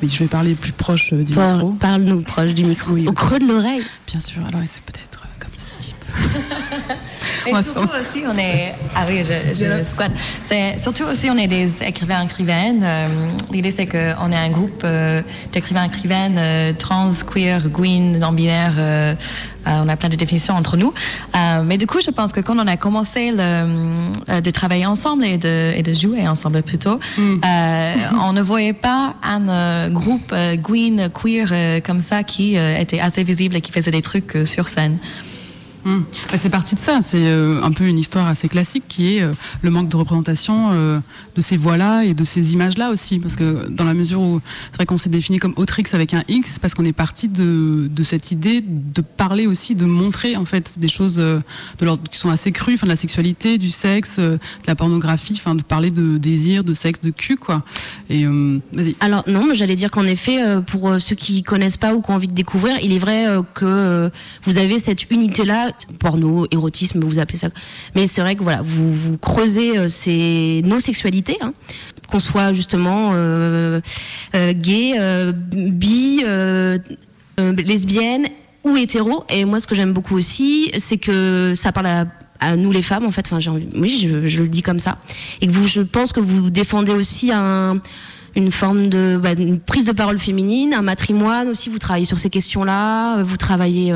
Mais 0.01 0.09
je 0.09 0.19
vais 0.19 0.27
parler 0.27 0.55
plus 0.55 0.73
proche 0.73 1.13
euh, 1.13 1.23
du 1.23 1.31
micro. 1.31 1.35
Parle- 1.35 1.77
Parle-nous 1.79 2.21
proche 2.21 2.53
du 2.53 2.65
micro, 2.65 2.91
Oui, 2.93 3.07
au 3.07 3.13
creux 3.13 3.39
de 3.39 3.47
l'oreille. 3.47 3.81
Bien 4.07 4.19
sûr. 4.19 4.41
Alors, 4.45 4.61
c'est 4.65 4.83
peut-être 4.83 5.25
comme 5.39 5.51
ceci. 5.53 5.94
Et 7.47 7.51
surtout 7.63 7.89
aussi, 7.89 8.23
on 8.27 8.37
est. 8.37 8.73
Ah 8.95 9.05
oui, 9.07 9.23
je, 9.23 9.53
je 9.55 9.83
squatte. 9.83 10.11
C'est 10.43 10.79
surtout 10.79 11.03
aussi, 11.03 11.29
on 11.29 11.37
est 11.37 11.47
des 11.47 11.69
écrivains 11.85 12.23
écrivaines. 12.23 12.81
Euh, 12.83 13.31
L'idée, 13.51 13.71
c'est 13.71 13.85
qu'on 13.85 14.31
est 14.31 14.35
un 14.37 14.49
groupe 14.49 14.81
euh, 14.83 15.21
d'écrivains 15.53 15.83
écrivaines 15.83 16.37
euh, 16.37 16.73
trans, 16.73 17.11
queer, 17.31 17.67
green, 17.69 18.17
non 18.19 18.31
binaire. 18.31 18.73
euh, 18.77 19.13
euh, 19.67 19.81
on 19.83 19.89
a 19.89 19.95
plein 19.95 20.09
de 20.09 20.15
définitions 20.15 20.53
entre 20.55 20.77
nous. 20.77 20.93
Euh, 21.35 21.63
mais 21.65 21.77
du 21.79 21.87
coup, 21.87 21.99
je 21.99 22.11
pense 22.11 22.31
que 22.33 22.39
quand 22.39 22.55
on 22.59 22.67
a 22.67 22.77
commencé 22.77 23.31
le, 23.31 23.37
euh, 24.29 24.41
de 24.41 24.51
travailler 24.51 24.85
ensemble 24.85 25.25
et 25.25 25.37
de, 25.39 25.73
et 25.75 25.81
de 25.81 25.91
jouer 25.91 26.27
ensemble 26.27 26.61
plutôt, 26.61 26.99
euh, 27.17 27.93
on 28.21 28.33
ne 28.33 28.41
voyait 28.43 28.73
pas 28.73 29.15
un 29.23 29.49
euh, 29.49 29.89
groupe 29.89 30.31
euh, 30.33 30.55
green, 30.55 31.09
queer 31.09 31.49
euh, 31.51 31.79
comme 31.83 31.99
ça 31.99 32.21
qui 32.21 32.57
euh, 32.59 32.77
était 32.77 32.99
assez 32.99 33.23
visible 33.23 33.55
et 33.55 33.61
qui 33.61 33.71
faisait 33.71 33.89
des 33.89 34.03
trucs 34.03 34.35
euh, 34.35 34.45
sur 34.45 34.67
scène. 34.67 34.97
Bah, 35.85 36.37
c'est 36.37 36.49
parti 36.49 36.75
de 36.75 36.79
ça. 36.79 37.01
C'est 37.01 37.27
euh, 37.27 37.61
un 37.61 37.71
peu 37.71 37.85
une 37.85 37.99
histoire 37.99 38.27
assez 38.27 38.47
classique 38.47 38.83
qui 38.87 39.17
est 39.17 39.21
euh, 39.21 39.33
le 39.61 39.69
manque 39.69 39.87
de 39.87 39.95
représentation 39.95 40.71
euh, 40.73 40.99
de 41.35 41.41
ces 41.41 41.57
voix-là 41.57 42.03
et 42.03 42.13
de 42.13 42.23
ces 42.23 42.53
images-là 42.53 42.89
aussi. 42.89 43.19
Parce 43.19 43.35
que 43.35 43.69
dans 43.69 43.83
la 43.83 43.93
mesure 43.93 44.19
où 44.21 44.41
c'est 44.71 44.77
vrai 44.77 44.85
qu'on 44.85 44.97
s'est 44.97 45.09
défini 45.09 45.37
comme 45.37 45.53
Autrix 45.57 45.85
avec 45.93 46.13
un 46.13 46.23
X, 46.27 46.57
parce 46.59 46.73
qu'on 46.73 46.85
est 46.85 46.93
parti 46.93 47.27
de, 47.27 47.87
de 47.89 48.03
cette 48.03 48.31
idée 48.31 48.61
de 48.61 49.01
parler 49.01 49.47
aussi, 49.47 49.75
de 49.75 49.85
montrer 49.85 50.35
en 50.35 50.45
fait 50.45 50.79
des 50.79 50.87
choses 50.87 51.19
euh, 51.19 51.39
de 51.79 51.85
l'ordre 51.85 52.03
qui 52.09 52.17
sont 52.17 52.29
assez 52.29 52.51
crues, 52.51 52.73
enfin, 52.75 52.87
de 52.87 52.91
la 52.91 52.95
sexualité, 52.95 53.57
du 53.57 53.69
sexe, 53.69 54.17
euh, 54.19 54.37
de 54.37 54.67
la 54.67 54.75
pornographie, 54.75 55.33
enfin 55.35 55.55
de 55.55 55.61
parler 55.61 55.91
de 55.91 56.17
désir, 56.17 56.63
de 56.63 56.73
sexe, 56.73 57.01
de 57.01 57.11
cul, 57.11 57.37
quoi. 57.37 57.63
Et 58.09 58.25
euh. 58.25 58.59
Alors 58.99 59.23
non, 59.27 59.45
mais 59.45 59.55
j'allais 59.55 59.75
dire 59.75 59.91
qu'en 59.91 60.05
effet, 60.05 60.39
pour 60.65 60.95
ceux 60.99 61.15
qui 61.15 61.43
connaissent 61.43 61.77
pas 61.77 61.93
ou 61.93 62.01
qui 62.01 62.11
ont 62.11 62.15
envie 62.15 62.27
de 62.27 62.33
découvrir, 62.33 62.77
il 62.81 62.93
est 62.93 62.99
vrai 62.99 63.25
que 63.53 64.09
vous 64.45 64.57
avez 64.57 64.79
cette 64.79 65.09
unité-là, 65.11 65.71
porno, 65.99 66.47
érotisme, 66.51 67.03
vous 67.03 67.19
appelez 67.19 67.37
ça. 67.37 67.49
Mais 67.95 68.07
c'est 68.07 68.21
vrai 68.21 68.35
que 68.35 68.43
voilà, 68.43 68.61
vous 68.63 68.91
vous 68.91 69.17
creusez 69.17 69.77
euh, 69.77 69.89
ces 69.89 70.61
nos 70.65 70.79
sexualités, 70.79 71.37
hein, 71.41 71.53
qu'on 72.09 72.19
soit 72.19 72.53
justement 72.53 73.11
euh, 73.13 73.81
euh, 74.35 74.53
gay, 74.53 74.93
euh, 74.97 75.31
bi, 75.33 76.23
lesbienne 77.37 78.27
ou 78.63 78.77
hétéro. 78.77 79.23
Et 79.29 79.45
moi, 79.45 79.59
ce 79.59 79.67
que 79.67 79.75
j'aime 79.75 79.93
beaucoup 79.93 80.15
aussi, 80.15 80.71
c'est 80.77 80.97
que 80.97 81.53
ça 81.55 81.71
parle 81.71 81.87
à 81.87 82.55
nous 82.57 82.71
les 82.71 82.81
femmes 82.81 83.05
en 83.05 83.11
fait 83.11 83.31
enfin 83.31 83.39
oui 83.75 83.97
je, 83.97 84.41
le 84.41 84.49
dis 84.49 84.61
comme 84.61 84.77
ça 84.77 84.97
et 85.39 85.47
que 85.47 85.53
vous 85.53 85.67
je 85.67 85.79
pense 85.79 86.11
que 86.11 86.19
vous 86.19 86.49
défendez 86.49 86.91
aussi 86.91 87.31
un 87.31 87.79
une 88.35 88.51
forme 88.51 88.89
de 88.89 89.17
bah, 89.21 89.29
prise 89.65 89.85
de 89.85 89.91
parole 89.91 90.19
féminine, 90.19 90.73
un 90.73 90.81
matrimoine 90.81 91.47
aussi. 91.47 91.69
Vous 91.69 91.79
travaillez 91.79 92.05
sur 92.05 92.17
ces 92.17 92.29
questions-là, 92.29 93.19
euh, 93.19 93.23
vous 93.23 93.37
travaillez 93.37 93.93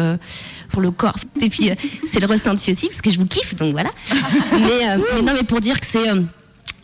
pour 0.69 0.81
le 0.81 0.91
corps. 0.91 1.17
Et 1.41 1.49
puis 1.49 1.69
euh, 1.69 1.75
c'est 2.07 2.19
le 2.19 2.27
ressenti 2.27 2.71
aussi 2.71 2.87
parce 2.87 3.01
que 3.01 3.09
je 3.09 3.19
vous 3.19 3.25
kiffe, 3.25 3.55
donc 3.55 3.71
voilà. 3.73 3.91
mais, 4.53 4.89
euh, 4.89 5.21
non, 5.23 5.33
mais 5.33 5.43
pour 5.43 5.59
dire 5.59 5.79
que 5.79 5.85
c'est 5.85 6.07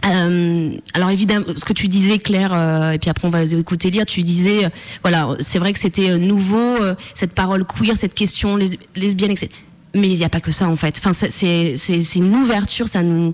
euh, 0.06 0.72
alors 0.94 1.10
évidemment, 1.10 1.46
ce 1.56 1.66
que 1.66 1.74
tu 1.74 1.88
disais, 1.88 2.20
Claire, 2.20 2.54
et 2.94 3.00
puis 3.00 3.10
après 3.10 3.28
on 3.28 3.32
va 3.32 3.44
écouter 3.44 3.90
lire. 3.90 4.06
Tu 4.06 4.22
disais, 4.22 4.70
voilà, 5.02 5.30
c'est 5.40 5.58
vrai 5.58 5.74
que 5.74 5.80
c'était 5.80 6.18
nouveau 6.20 6.78
cette 7.16 7.34
parole 7.34 7.66
queer, 7.66 7.96
cette 7.98 8.14
question 8.14 8.56
les- 8.56 8.80
lesbienne, 8.96 9.32
etc. 9.32 9.50
Mais 9.96 10.10
il 10.10 10.18
n'y 10.18 10.26
a 10.26 10.30
pas 10.30 10.42
que 10.42 10.52
ça 10.52 10.68
en 10.68 10.76
fait. 10.76 11.02
Enfin, 11.04 11.14
c'est 11.14 11.76
une 12.16 12.36
ouverture, 12.36 12.88
ça 12.88 13.02
nous 13.02 13.34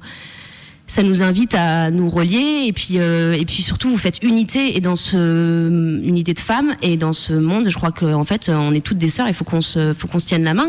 ça 0.91 1.03
nous 1.03 1.23
invite 1.23 1.55
à 1.55 1.89
nous 1.89 2.09
relier 2.09 2.65
et 2.65 2.73
puis 2.73 2.95
euh, 2.97 3.31
et 3.31 3.45
puis 3.45 3.63
surtout 3.63 3.87
vous 3.87 3.97
faites 3.97 4.21
unité 4.23 4.75
et 4.75 4.81
dans 4.81 4.97
ce 4.97 5.69
unité 6.03 6.33
de 6.33 6.39
femmes 6.39 6.75
et 6.81 6.97
dans 6.97 7.13
ce 7.13 7.31
monde 7.31 7.69
je 7.69 7.75
crois 7.77 7.91
qu'en 7.91 8.25
fait 8.25 8.49
on 8.49 8.73
est 8.73 8.81
toutes 8.81 8.97
des 8.97 9.07
sœurs 9.07 9.29
il 9.29 9.33
faut 9.33 9.45
qu'on 9.45 9.61
se 9.61 9.93
faut 9.93 10.09
qu'on 10.09 10.19
se 10.19 10.25
tienne 10.25 10.43
la 10.43 10.53
main 10.53 10.67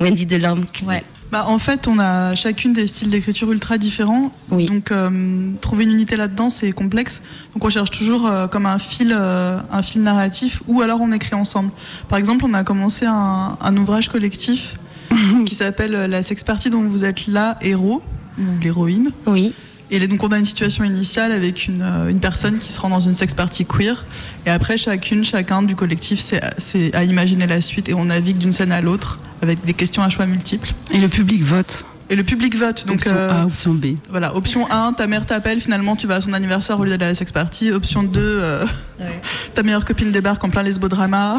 Wendy 0.00 0.26
Delorme 0.26 0.64
Ouais. 0.86 1.04
Bah, 1.30 1.46
en 1.48 1.58
fait, 1.58 1.88
on 1.88 1.98
a 1.98 2.34
chacune 2.34 2.74
des 2.74 2.86
styles 2.86 3.08
d'écriture 3.08 3.50
ultra 3.50 3.78
différents. 3.78 4.30
Oui. 4.50 4.66
Donc, 4.66 4.90
euh, 4.90 5.50
trouver 5.62 5.84
une 5.84 5.92
unité 5.92 6.16
là-dedans, 6.16 6.50
c'est 6.50 6.72
complexe. 6.72 7.22
Donc, 7.54 7.64
on 7.64 7.70
cherche 7.70 7.90
toujours 7.90 8.26
euh, 8.26 8.48
comme 8.48 8.66
un 8.66 8.78
fil, 8.78 9.14
euh, 9.16 9.58
un 9.72 9.82
fil 9.82 10.02
narratif, 10.02 10.62
ou 10.66 10.82
alors 10.82 11.00
on 11.00 11.10
écrit 11.10 11.34
ensemble. 11.34 11.70
Par 12.08 12.18
exemple, 12.18 12.44
on 12.46 12.52
a 12.52 12.64
commencé 12.64 13.06
un, 13.06 13.56
un 13.58 13.76
ouvrage 13.78 14.10
collectif 14.10 14.76
qui 15.46 15.54
s'appelle 15.54 15.94
euh, 15.94 16.06
La 16.06 16.22
sex 16.22 16.44
party 16.44 16.68
dont 16.68 16.82
vous 16.82 17.06
êtes 17.06 17.26
là, 17.28 17.56
héros 17.62 18.02
ou 18.38 18.42
l'héroïne. 18.62 19.10
oui 19.26 19.54
Et 19.90 20.06
donc, 20.06 20.22
on 20.24 20.28
a 20.32 20.38
une 20.38 20.44
situation 20.46 20.84
initiale 20.84 21.32
avec 21.32 21.66
une, 21.66 21.82
euh, 21.82 22.08
une 22.08 22.20
personne 22.20 22.58
qui 22.58 22.72
se 22.72 22.80
rend 22.80 22.88
dans 22.88 23.00
une 23.00 23.12
sex 23.14 23.34
party 23.34 23.66
queer. 23.66 24.04
Et 24.46 24.50
après, 24.50 24.78
chacune, 24.78 25.24
chacun 25.24 25.62
du 25.62 25.76
collectif, 25.76 26.18
c'est 26.20 26.40
c'est 26.58 26.94
à 26.94 27.04
imaginer 27.04 27.46
la 27.46 27.60
suite 27.60 27.88
et 27.88 27.94
on 27.94 28.06
navigue 28.06 28.38
d'une 28.38 28.52
scène 28.52 28.72
à 28.72 28.80
l'autre 28.80 29.18
avec 29.42 29.64
des 29.64 29.74
questions 29.74 30.02
à 30.02 30.08
choix 30.08 30.26
multiples. 30.26 30.72
Et 30.92 30.98
le 30.98 31.08
public 31.08 31.42
vote. 31.42 31.84
Et 32.10 32.16
le 32.16 32.24
public 32.24 32.54
vote. 32.56 32.86
Donc, 32.86 32.96
option 32.96 33.14
euh, 33.16 33.42
A, 33.42 33.46
option 33.46 33.74
B. 33.74 33.86
voilà, 34.10 34.34
option 34.36 34.70
1, 34.70 34.92
ta 34.94 35.06
mère 35.06 35.24
t'appelle, 35.24 35.60
finalement 35.60 35.96
tu 35.96 36.06
vas 36.06 36.16
à 36.16 36.20
son 36.20 36.32
anniversaire 36.34 36.78
au 36.78 36.84
lieu 36.84 36.90
d'aller 36.90 37.04
à 37.04 37.08
la 37.08 37.14
sex 37.14 37.32
party. 37.32 37.70
Option 37.72 38.02
2, 38.02 38.20
euh, 38.20 38.64
Ouais. 39.00 39.20
ta 39.54 39.62
meilleure 39.62 39.84
copine 39.84 40.12
débarque 40.12 40.42
en 40.44 40.50
plein 40.50 40.62
lesbodrama. 40.62 41.38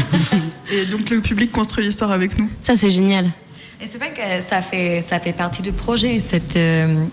et 0.72 0.84
donc 0.86 1.08
le 1.10 1.20
public 1.20 1.50
construit 1.52 1.84
l'histoire 1.84 2.10
avec 2.10 2.38
nous. 2.38 2.48
ça 2.60 2.76
c'est 2.76 2.90
génial 2.90 3.26
Et 3.78 3.88
c'est 3.90 3.98
vrai 3.98 4.08
que 4.08 4.48
ça 4.48 4.62
fait, 4.62 5.04
ça 5.06 5.20
fait 5.20 5.34
partie 5.34 5.60
du 5.60 5.70
projet. 5.70 6.22
C'est 6.26 6.56
euh, 6.56 7.04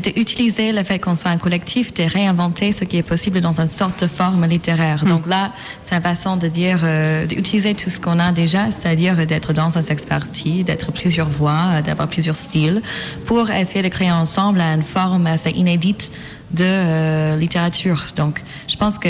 d'utiliser 0.00 0.72
le 0.72 0.82
fait 0.82 0.98
qu'on 0.98 1.14
soit 1.14 1.30
un 1.30 1.36
collectif, 1.36 1.92
de 1.92 2.04
réinventer 2.04 2.72
ce 2.72 2.84
qui 2.84 2.96
est 2.96 3.02
possible 3.02 3.42
dans 3.42 3.60
une 3.60 3.68
sorte 3.68 4.02
de 4.02 4.08
forme 4.08 4.46
littéraire. 4.46 5.04
Donc 5.04 5.26
là, 5.26 5.52
c'est 5.82 5.94
une 5.94 6.00
façon 6.00 6.38
de 6.38 6.48
dire, 6.48 6.80
euh, 6.84 7.26
d'utiliser 7.26 7.74
tout 7.74 7.90
ce 7.90 8.00
qu'on 8.00 8.18
a 8.18 8.32
déjà, 8.32 8.64
c'est-à-dire 8.70 9.26
d'être 9.26 9.52
dans 9.52 9.76
un 9.76 9.84
sex 9.84 10.06
party, 10.06 10.64
d'être 10.64 10.90
plusieurs 10.90 11.28
voix, 11.28 11.82
d'avoir 11.84 12.08
plusieurs 12.08 12.36
styles, 12.36 12.80
pour 13.26 13.50
essayer 13.50 13.82
de 13.82 13.88
créer 13.88 14.10
ensemble 14.10 14.60
une 14.60 14.84
forme 14.84 15.26
assez 15.26 15.50
inédite 15.50 16.10
de 16.52 16.64
euh, 16.64 17.36
littérature. 17.36 18.06
Donc, 18.16 18.42
je 18.68 18.76
pense 18.76 18.98
que 18.98 19.08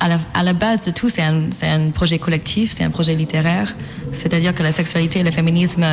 à 0.00 0.08
la, 0.08 0.18
à 0.34 0.42
la 0.42 0.54
base 0.54 0.82
de 0.82 0.90
tout, 0.90 1.08
c'est 1.08 1.22
un, 1.22 1.50
c'est 1.56 1.68
un 1.68 1.90
projet 1.90 2.18
collectif, 2.18 2.74
c'est 2.76 2.82
un 2.82 2.90
projet 2.90 3.14
littéraire. 3.14 3.76
C'est-à-dire 4.12 4.54
que 4.54 4.62
la 4.64 4.72
sexualité 4.72 5.20
et 5.20 5.22
le 5.22 5.30
féminisme, 5.30 5.84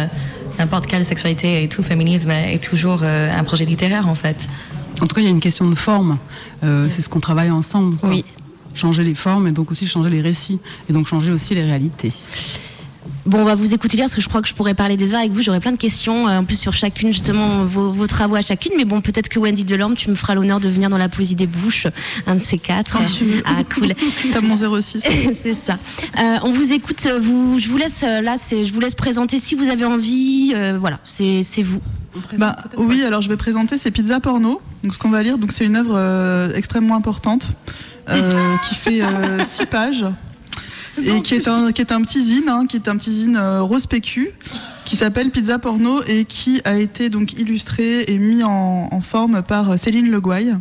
n'importe 0.59 0.87
quelle 0.87 1.05
sexualité 1.05 1.63
et 1.63 1.67
tout 1.67 1.83
féminisme 1.83 2.31
est 2.31 2.63
toujours 2.63 2.99
euh, 3.03 3.29
un 3.37 3.43
projet 3.43 3.65
littéraire 3.65 4.07
en 4.07 4.15
fait. 4.15 4.37
En 5.01 5.07
tout 5.07 5.15
cas, 5.15 5.21
il 5.21 5.25
y 5.25 5.27
a 5.27 5.31
une 5.31 5.41
question 5.41 5.69
de 5.69 5.75
forme. 5.75 6.17
Euh, 6.63 6.87
C'est 6.89 7.01
ce 7.01 7.09
qu'on 7.09 7.19
travaille 7.19 7.51
ensemble. 7.51 7.97
quoi. 7.97 8.09
Oui. 8.09 8.23
Changer 8.73 9.03
les 9.03 9.15
formes 9.15 9.47
et 9.47 9.51
donc 9.51 9.71
aussi 9.71 9.87
changer 9.87 10.09
les 10.09 10.21
récits. 10.21 10.59
Et 10.89 10.93
donc 10.93 11.07
changer 11.07 11.31
aussi 11.31 11.53
les 11.55 11.63
réalités. 11.63 12.11
Bon 13.25 13.39
on 13.39 13.43
va 13.45 13.55
vous 13.55 13.73
écouter 13.73 13.97
lire 13.97 14.05
parce 14.05 14.15
que 14.15 14.21
je 14.21 14.29
crois 14.29 14.41
que 14.41 14.47
je 14.47 14.53
pourrais 14.53 14.73
parler 14.73 14.97
des 14.97 15.13
heures 15.13 15.19
avec 15.19 15.31
vous 15.31 15.41
j'aurais 15.41 15.59
plein 15.59 15.71
de 15.71 15.77
questions 15.77 16.27
euh, 16.27 16.37
en 16.39 16.43
plus 16.45 16.59
sur 16.59 16.73
chacune 16.73 17.11
justement 17.13 17.65
vos, 17.65 17.91
vos 17.91 18.07
travaux 18.07 18.35
à 18.35 18.41
chacune 18.41 18.73
mais 18.77 18.85
bon 18.85 19.01
peut-être 19.01 19.29
que 19.29 19.39
Wendy 19.39 19.63
Delorme 19.63 19.95
tu 19.95 20.09
me 20.09 20.15
feras 20.15 20.35
l'honneur 20.35 20.59
de 20.59 20.69
venir 20.69 20.89
dans 20.89 20.97
la 20.97 21.09
poésie 21.09 21.35
des 21.35 21.47
bouches 21.47 21.87
un 22.27 22.35
de 22.35 22.39
ces 22.39 22.57
quatre 22.57 22.97
tu 23.17 23.23
veux. 23.25 23.43
ah 23.45 23.63
cool 23.73 23.93
T'as 24.33 24.41
mon 24.41 24.55
06. 24.55 25.03
c'est 25.33 25.53
ça. 25.53 25.77
Euh, 26.19 26.35
on 26.43 26.51
vous 26.51 26.71
écoute. 26.73 27.05
euh, 27.05 27.19
Vous, 27.19 27.57
je 27.57 27.67
vous 27.69 27.77
laisse 27.77 28.01
là. 28.03 28.35
C'est, 28.37 28.65
je 28.65 28.73
vous 28.73 28.79
laisse 28.79 28.95
présenter 28.95 29.39
si 29.39 29.55
vous 29.55 29.69
avez 29.69 29.85
envie. 29.85 30.53
euh, 30.55 30.77
voilà, 30.79 30.99
c'est, 31.03 31.41
c'est 31.43 31.61
vous. 31.63 31.79
Bah, 32.37 32.55
oui, 32.77 33.03
alors 33.03 33.21
je 33.21 33.29
vais 33.29 33.37
présenter 33.37 33.77
ces 33.77 33.91
pizzas 33.91 34.19
porno. 34.19 34.61
Donc 34.83 34.93
ce 34.93 34.99
qu'on 34.99 35.09
va 35.09 35.21
lire, 35.23 35.37
donc 35.37 35.51
c'est 35.51 35.65
une 35.65 35.75
œuvre 35.75 35.95
euh, 35.97 36.53
extrêmement 36.55 36.95
importante 36.95 37.51
euh, 38.09 38.55
qui 38.67 38.75
fait 38.75 39.01
euh, 39.01 39.43
six 39.43 39.65
pages 39.65 40.05
et 41.03 41.21
qui 41.21 41.35
est 41.35 41.47
un 41.47 41.71
qui 41.71 41.81
est 41.81 41.91
un 41.91 42.01
petit 42.01 42.23
zine, 42.23 42.49
hein, 42.49 42.65
qui 42.67 42.77
est 42.77 42.87
un 42.87 42.97
petit 42.97 43.13
zine 43.13 43.37
euh, 43.37 43.61
rose 43.61 43.85
PQ 43.85 44.31
qui 44.85 44.95
s'appelle 44.95 45.31
Pizza 45.31 45.57
porno 45.57 46.01
et 46.07 46.25
qui 46.25 46.61
a 46.63 46.77
été 46.77 47.09
donc 47.09 47.33
illustré 47.33 48.03
et 48.07 48.17
mis 48.17 48.43
en, 48.43 48.87
en 48.91 49.01
forme 49.01 49.41
par 49.41 49.79
Céline 49.79 50.09
Legouaille. 50.11 50.55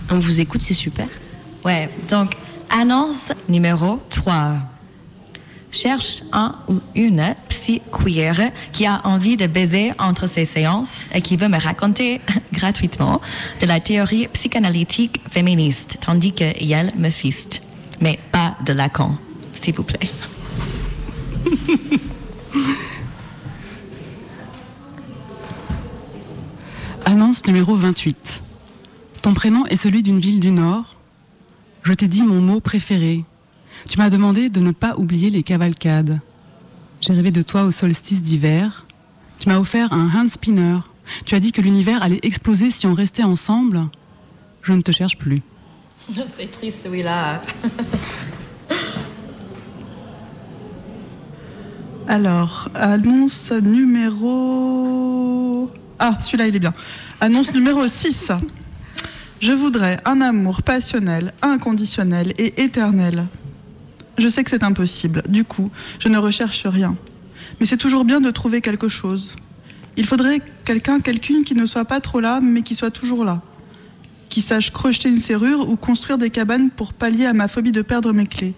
On 0.10 0.20
vous 0.20 0.40
écoute, 0.40 0.62
c'est 0.62 0.74
super. 0.74 1.08
Ouais, 1.66 1.90
donc 2.10 2.32
annonce 2.70 3.34
numéro 3.50 4.02
3. 4.10 4.54
Cherche 5.72 6.24
un 6.32 6.56
ou 6.68 6.80
une 6.96 7.36
psy 7.50 7.82
queer 7.92 8.52
qui 8.72 8.86
a 8.86 9.02
envie 9.06 9.38
de 9.38 9.48
baiser 9.48 9.92
entre 10.00 10.28
ses 10.28 10.46
séances 10.46 10.96
et 11.14 11.22
qui 11.22 11.36
veut 11.38 11.50
me 11.50 11.60
raconter 11.60 12.22
gratuitement 12.54 13.22
de 13.60 13.66
la 13.66 13.80
théorie 13.80 14.28
psychanalytique 14.30 15.22
féministe, 15.30 15.98
tandis 16.02 16.34
que 16.34 16.64
Yel 16.64 16.94
me 16.98 17.10
fiste. 17.10 17.62
Mais 18.00 18.20
pas 18.32 18.56
de 18.66 18.74
Lacan, 18.74 19.18
s'il 19.54 19.76
vous 19.76 19.84
plaît. 19.84 20.10
Annonce 27.06 27.46
numéro 27.46 27.76
28. 27.76 28.44
Ton 29.22 29.34
prénom 29.34 29.66
est 29.66 29.78
celui 29.78 30.04
d'une 30.04 30.20
ville 30.20 30.40
du 30.40 30.52
Nord. 30.52 30.98
Je 31.84 31.94
t'ai 31.94 32.08
dit 32.08 32.24
mon 32.24 32.42
mot 32.42 32.60
préféré. 32.60 33.24
Tu 33.88 33.98
m'as 33.98 34.10
demandé 34.10 34.50
de 34.50 34.60
ne 34.60 34.72
pas 34.72 34.96
oublier 34.98 35.30
les 35.30 35.44
cavalcades. 35.44 36.20
J'ai 37.00 37.14
rêvé 37.14 37.32
de 37.32 37.42
toi 37.42 37.64
au 37.64 37.72
solstice 37.72 38.22
d'hiver. 38.22 38.86
Tu 39.40 39.48
m'as 39.48 39.60
offert 39.60 39.94
un 39.94 40.10
hand 40.14 40.30
spinner. 40.30 40.80
Tu 41.26 41.36
as 41.36 41.40
dit 41.40 41.54
que 41.54 41.62
l'univers 41.62 42.04
allait 42.04 42.20
exploser 42.24 42.70
si 42.70 42.86
on 42.86 42.94
restait 42.94 43.24
ensemble. 43.24 43.88
Je 44.62 44.74
ne 44.74 44.82
te 44.82 44.92
cherche 44.92 45.18
plus. 45.18 45.40
C'est 46.38 46.52
triste 46.52 46.84
celui-là. 46.84 47.42
Alors, 52.10 52.70
annonce 52.74 53.52
numéro... 53.52 54.20
Ah, 56.00 56.18
celui-là, 56.22 56.48
il 56.48 56.56
est 56.58 56.60
bien. 56.60 56.74
Annonce 57.22 57.54
numéro 57.54 57.88
6. 57.88 58.32
Je 59.40 59.54
voudrais 59.54 59.98
un 60.04 60.20
amour 60.20 60.62
passionnel, 60.62 61.34
inconditionnel 61.42 62.34
et 62.38 62.62
éternel. 62.64 63.28
Je 64.18 64.28
sais 64.28 64.44
que 64.44 64.50
c'est 64.50 64.64
impossible, 64.64 65.24
du 65.28 65.44
coup, 65.44 65.72
je 66.00 66.10
ne 66.10 66.18
recherche 66.18 66.66
rien. 66.66 66.96
Mais 67.60 67.66
c'est 67.66 67.78
toujours 67.78 68.04
bien 68.04 68.20
de 68.20 68.32
trouver 68.32 68.62
quelque 68.62 68.88
chose. 68.88 69.36
Il 69.96 70.06
faudrait 70.06 70.42
quelqu'un, 70.66 71.00
quelqu'une 71.00 71.44
qui 71.44 71.56
ne 71.56 71.66
soit 71.66 71.86
pas 71.86 72.00
trop 72.00 72.20
là, 72.20 72.40
mais 72.42 72.62
qui 72.62 72.76
soit 72.76 72.92
toujours 72.92 73.26
là. 73.26 73.42
Qui 74.30 74.42
sache 74.42 74.72
crocheter 74.72 75.10
une 75.10 75.20
serrure 75.20 75.70
ou 75.70 75.76
construire 75.76 76.18
des 76.18 76.30
cabanes 76.30 76.70
pour 76.70 76.94
pallier 76.94 77.26
à 77.26 77.34
ma 77.34 77.48
phobie 77.48 77.72
de 77.72 77.82
perdre 77.82 78.12
mes 78.12 78.26
clés. 78.26 78.54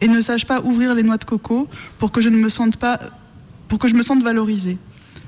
Et 0.00 0.08
ne 0.08 0.20
sache 0.20 0.46
pas 0.46 0.60
ouvrir 0.60 0.94
les 0.94 1.02
noix 1.02 1.16
de 1.16 1.24
coco 1.24 1.68
pour 1.98 2.12
que 2.12 2.20
je 2.20 2.28
ne 2.28 2.36
me 2.36 2.48
sente 2.48 2.76
pas, 2.76 2.98
pour 3.68 3.78
que 3.78 3.88
je 3.88 3.94
me 3.94 4.02
sente 4.02 4.22
valorisée. 4.22 4.78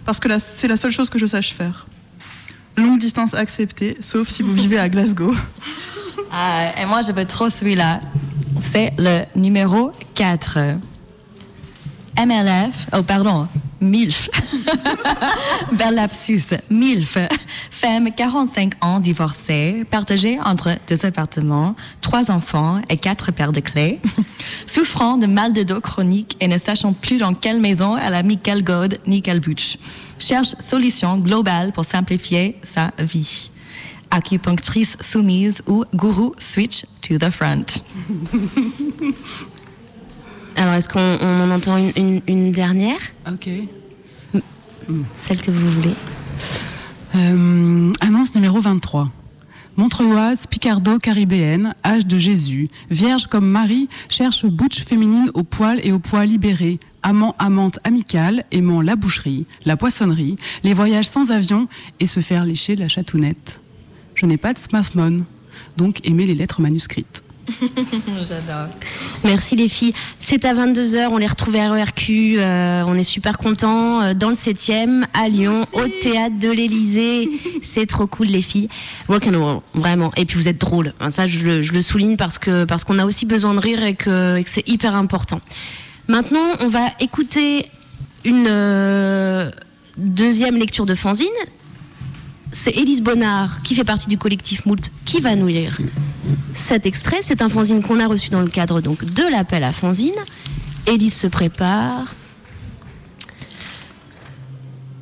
Parce 0.04 0.20
que 0.20 0.28
c'est 0.38 0.68
la 0.68 0.76
seule 0.76 0.92
chose 0.92 1.10
que 1.10 1.18
je 1.18 1.26
sache 1.26 1.52
faire. 1.52 1.86
Longue 2.76 2.98
distance 2.98 3.34
acceptée, 3.34 3.96
sauf 4.00 4.28
si 4.28 4.42
vous 4.42 4.52
vivez 4.52 4.78
à 4.78 4.88
Glasgow. 4.88 5.34
Ah, 6.32 6.72
et 6.80 6.86
moi, 6.86 7.02
je 7.02 7.12
veux 7.12 7.24
trop 7.24 7.50
celui-là. 7.50 8.00
C'est 8.58 8.92
le 8.98 9.24
numéro 9.36 9.92
4. 10.14 10.58
MLF, 12.18 12.86
oh 12.92 13.02
pardon, 13.02 13.46
MILF. 13.80 14.28
Bel 15.72 15.94
lapsus. 15.94 16.42
MILF. 16.68 17.16
Femme, 17.70 18.10
45 18.14 18.74
ans, 18.82 19.00
divorcée, 19.00 19.84
partagée 19.90 20.38
entre 20.44 20.76
deux 20.86 21.06
appartements, 21.06 21.74
trois 22.00 22.30
enfants 22.30 22.80
et 22.90 22.96
quatre 22.96 23.32
paires 23.32 23.52
de 23.52 23.60
clés. 23.60 24.00
Souffrant 24.66 25.16
de 25.16 25.26
mal 25.26 25.52
de 25.52 25.62
dos 25.62 25.80
chronique 25.80 26.36
et 26.40 26.48
ne 26.48 26.58
sachant 26.58 26.92
plus 26.92 27.18
dans 27.18 27.32
quelle 27.32 27.60
maison 27.60 27.96
elle 27.96 28.14
a 28.14 28.22
mis 28.22 28.38
quel 28.38 28.62
gode 28.64 28.98
ni 29.06 29.22
quelle 29.22 29.40
bûche. 29.40 29.78
Cherche 30.18 30.54
solution 30.60 31.16
globale 31.16 31.72
pour 31.72 31.84
simplifier 31.84 32.58
sa 32.62 32.90
vie. 32.98 33.50
Acupunctrice 34.10 34.96
soumise 35.00 35.62
ou 35.66 35.84
gourou 35.94 36.34
switch 36.38 36.84
to 37.00 37.18
the 37.18 37.30
front. 37.30 37.66
Alors, 40.56 40.74
est-ce 40.74 40.88
qu'on 40.88 41.18
on 41.20 41.40
en 41.42 41.50
entend 41.50 41.76
une, 41.76 41.92
une- 41.96 42.22
une 42.26 42.52
dernière? 42.52 42.98
Ok. 43.30 43.48
Celle 45.16 45.40
que 45.40 45.50
vous 45.50 45.70
voulez. 45.70 45.94
Euh, 47.14 47.92
annonce 48.00 48.34
numéro 48.34 48.60
23. 48.60 49.10
Montreuoise, 49.76 50.46
picardo-caribéenne, 50.48 51.74
âge 51.86 52.06
de 52.06 52.18
Jésus, 52.18 52.68
vierge 52.90 53.28
comme 53.28 53.46
Marie, 53.48 53.88
cherche 54.08 54.44
butch 54.44 54.82
féminine 54.84 55.30
au 55.34 55.44
poil 55.44 55.80
et 55.84 55.92
au 55.92 56.00
poids 56.00 56.26
libéré, 56.26 56.80
amant, 57.02 57.34
amante 57.38 57.78
amicale, 57.84 58.44
aimant 58.50 58.82
la 58.82 58.96
boucherie, 58.96 59.46
la 59.64 59.76
poissonnerie, 59.76 60.36
les 60.64 60.74
voyages 60.74 61.08
sans 61.08 61.30
avion 61.30 61.68
et 62.00 62.06
se 62.08 62.20
faire 62.20 62.44
lécher 62.44 62.74
la 62.76 62.88
chatounette. 62.88 63.59
Je 64.20 64.26
n'ai 64.26 64.36
pas 64.36 64.52
de 64.52 64.58
smartphone, 64.58 65.24
donc 65.78 66.06
aimer 66.06 66.26
les 66.26 66.34
lettres 66.34 66.60
manuscrites. 66.60 67.24
J'adore. 68.22 68.68
Merci 69.24 69.56
les 69.56 69.66
filles. 69.66 69.94
C'est 70.18 70.44
à 70.44 70.52
22h, 70.52 71.08
on 71.10 71.16
les 71.16 71.26
retrouve 71.26 71.56
à 71.56 71.70
RERQ, 71.70 72.36
euh, 72.38 72.84
on 72.86 72.96
est 72.96 73.04
super 73.04 73.38
contents, 73.38 74.02
euh, 74.02 74.12
dans 74.12 74.28
le 74.28 74.34
7e, 74.34 75.06
à 75.14 75.30
Lyon, 75.30 75.64
au 75.72 75.86
théâtre 76.02 76.38
de 76.38 76.50
l'Elysée. 76.50 77.30
C'est 77.62 77.86
trop 77.86 78.06
cool 78.06 78.26
les 78.26 78.42
filles. 78.42 78.68
Rock'n'roll, 79.08 79.62
vraiment. 79.72 80.12
Et 80.18 80.26
puis 80.26 80.36
vous 80.36 80.48
êtes 80.48 80.60
drôles, 80.60 80.92
Hein, 81.00 81.10
ça 81.10 81.26
je 81.26 81.42
le, 81.42 81.62
je 81.62 81.72
le 81.72 81.80
souligne 81.80 82.18
parce 82.18 82.36
que 82.36 82.64
parce 82.66 82.84
qu'on 82.84 82.98
a 82.98 83.06
aussi 83.06 83.24
besoin 83.24 83.54
de 83.54 83.60
rire 83.60 83.82
et 83.82 83.94
que, 83.94 84.36
et 84.36 84.44
que 84.44 84.50
c'est 84.50 84.68
hyper 84.68 84.94
important. 84.94 85.40
Maintenant, 86.08 86.44
on 86.60 86.68
va 86.68 86.88
écouter 87.00 87.70
une 88.26 88.48
euh, 88.50 89.50
deuxième 89.96 90.58
lecture 90.58 90.84
de 90.84 90.94
fanzine. 90.94 91.26
C'est 92.52 92.76
Élise 92.76 93.00
Bonnard, 93.00 93.62
qui 93.62 93.74
fait 93.74 93.84
partie 93.84 94.08
du 94.08 94.18
collectif 94.18 94.66
Moult, 94.66 94.90
qui 95.04 95.20
va 95.20 95.36
nous 95.36 95.46
lire 95.46 95.78
cet 96.52 96.84
extrait. 96.84 97.18
C'est 97.20 97.42
un 97.42 97.48
fanzine 97.48 97.82
qu'on 97.82 98.00
a 98.00 98.06
reçu 98.06 98.30
dans 98.30 98.40
le 98.40 98.48
cadre 98.48 98.80
donc 98.80 99.04
de 99.04 99.22
l'appel 99.30 99.62
à 99.62 99.72
fanzine. 99.72 100.14
Élise 100.86 101.14
se 101.14 101.26
prépare. 101.26 102.14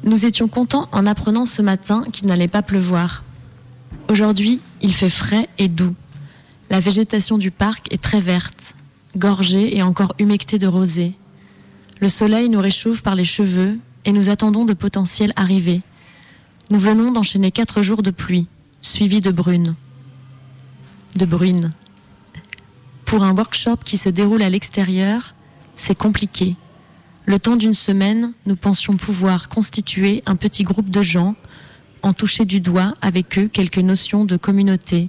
Nous 0.04 0.26
étions 0.26 0.48
contents 0.48 0.88
en 0.92 1.06
apprenant 1.06 1.46
ce 1.46 1.62
matin 1.62 2.04
qu'il 2.12 2.28
n'allait 2.28 2.48
pas 2.48 2.62
pleuvoir. 2.62 3.24
Aujourd'hui, 4.08 4.60
il 4.82 4.94
fait 4.94 5.08
frais 5.08 5.48
et 5.58 5.68
doux. 5.68 5.94
La 6.70 6.80
végétation 6.80 7.38
du 7.38 7.50
parc 7.50 7.92
est 7.92 8.02
très 8.02 8.20
verte, 8.20 8.74
gorgée 9.16 9.76
et 9.76 9.82
encore 9.82 10.14
humectée 10.18 10.58
de 10.58 10.66
rosée. 10.66 11.14
Le 12.00 12.08
soleil 12.08 12.48
nous 12.48 12.60
réchauffe 12.60 13.02
par 13.02 13.14
les 13.14 13.24
cheveux 13.24 13.78
et 14.04 14.12
nous 14.12 14.28
attendons 14.28 14.64
de 14.64 14.74
potentielles 14.74 15.32
arrivées. 15.36 15.82
Nous 16.70 16.78
venons 16.78 17.12
d'enchaîner 17.12 17.50
quatre 17.50 17.82
jours 17.82 18.02
de 18.02 18.10
pluie, 18.10 18.46
suivis 18.82 19.22
de 19.22 19.30
brunes. 19.30 19.74
De 21.16 21.24
bruines. 21.24 21.72
Pour 23.06 23.24
un 23.24 23.34
workshop 23.34 23.78
qui 23.86 23.96
se 23.96 24.10
déroule 24.10 24.42
à 24.42 24.50
l'extérieur, 24.50 25.34
c'est 25.74 25.96
compliqué. 25.96 26.56
Le 27.24 27.38
temps 27.38 27.56
d'une 27.56 27.72
semaine, 27.72 28.34
nous 28.44 28.56
pensions 28.56 28.98
pouvoir 28.98 29.48
constituer 29.48 30.22
un 30.26 30.36
petit 30.36 30.62
groupe 30.62 30.90
de 30.90 31.00
gens, 31.00 31.36
en 32.02 32.12
toucher 32.12 32.44
du 32.44 32.60
doigt 32.60 32.92
avec 33.00 33.38
eux 33.38 33.48
quelques 33.48 33.78
notions 33.78 34.26
de 34.26 34.36
communauté. 34.36 35.08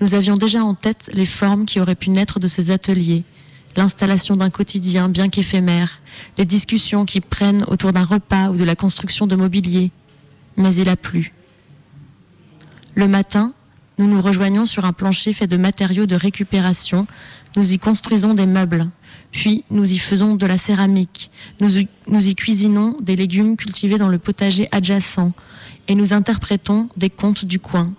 Nous 0.00 0.14
avions 0.14 0.34
déjà 0.34 0.64
en 0.64 0.74
tête 0.74 1.10
les 1.14 1.24
formes 1.24 1.66
qui 1.66 1.78
auraient 1.78 1.94
pu 1.94 2.10
naître 2.10 2.40
de 2.40 2.48
ces 2.48 2.72
ateliers, 2.72 3.22
l'installation 3.76 4.36
d'un 4.36 4.50
quotidien 4.50 5.08
bien 5.08 5.28
qu'éphémère, 5.28 6.00
les 6.36 6.44
discussions 6.44 7.04
qui 7.04 7.20
prennent 7.20 7.64
autour 7.68 7.92
d'un 7.92 8.04
repas 8.04 8.50
ou 8.50 8.56
de 8.56 8.64
la 8.64 8.74
construction 8.74 9.28
de 9.28 9.36
mobilier. 9.36 9.92
Mais 10.56 10.74
il 10.74 10.88
a 10.88 10.96
plu. 10.96 11.32
Le 12.94 13.08
matin, 13.08 13.52
nous 13.98 14.06
nous 14.06 14.20
rejoignons 14.20 14.66
sur 14.66 14.84
un 14.84 14.92
plancher 14.92 15.32
fait 15.32 15.46
de 15.46 15.56
matériaux 15.56 16.06
de 16.06 16.16
récupération. 16.16 17.06
Nous 17.56 17.72
y 17.72 17.78
construisons 17.78 18.34
des 18.34 18.46
meubles. 18.46 18.88
Puis 19.32 19.64
nous 19.70 19.90
y 19.90 19.98
faisons 19.98 20.34
de 20.34 20.46
la 20.46 20.58
céramique. 20.58 21.30
Nous 21.60 21.78
y, 21.78 21.88
nous 22.06 22.28
y 22.28 22.34
cuisinons 22.34 22.96
des 23.00 23.16
légumes 23.16 23.56
cultivés 23.56 23.98
dans 23.98 24.08
le 24.08 24.18
potager 24.18 24.68
adjacent. 24.72 25.32
Et 25.88 25.94
nous 25.94 26.12
interprétons 26.12 26.88
des 26.96 27.10
contes 27.10 27.44
du 27.44 27.58
coin. 27.58 27.92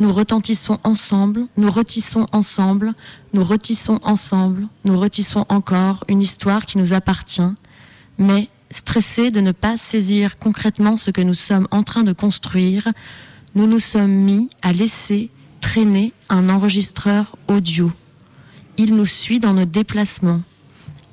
Nous 0.00 0.12
retentissons 0.12 0.78
ensemble, 0.84 1.46
nous 1.56 1.70
retissons 1.70 2.26
ensemble, 2.32 2.94
nous 3.32 3.42
retissons 3.42 3.98
ensemble, 4.04 4.68
nous 4.84 4.96
retissons 4.96 5.44
encore 5.48 6.04
une 6.08 6.22
histoire 6.22 6.66
qui 6.66 6.78
nous 6.78 6.94
appartient. 6.94 7.42
Mais 8.16 8.48
stressés 8.70 9.30
de 9.30 9.40
ne 9.40 9.52
pas 9.52 9.76
saisir 9.76 10.38
concrètement 10.38 10.96
ce 10.96 11.10
que 11.10 11.20
nous 11.20 11.34
sommes 11.34 11.68
en 11.70 11.82
train 11.82 12.02
de 12.02 12.12
construire, 12.12 12.88
nous 13.54 13.66
nous 13.66 13.78
sommes 13.78 14.12
mis 14.12 14.48
à 14.62 14.72
laisser 14.72 15.30
traîner 15.60 16.12
un 16.28 16.48
enregistreur 16.48 17.36
audio. 17.48 17.90
Il 18.76 18.94
nous 18.94 19.06
suit 19.06 19.40
dans 19.40 19.54
nos 19.54 19.64
déplacements, 19.64 20.42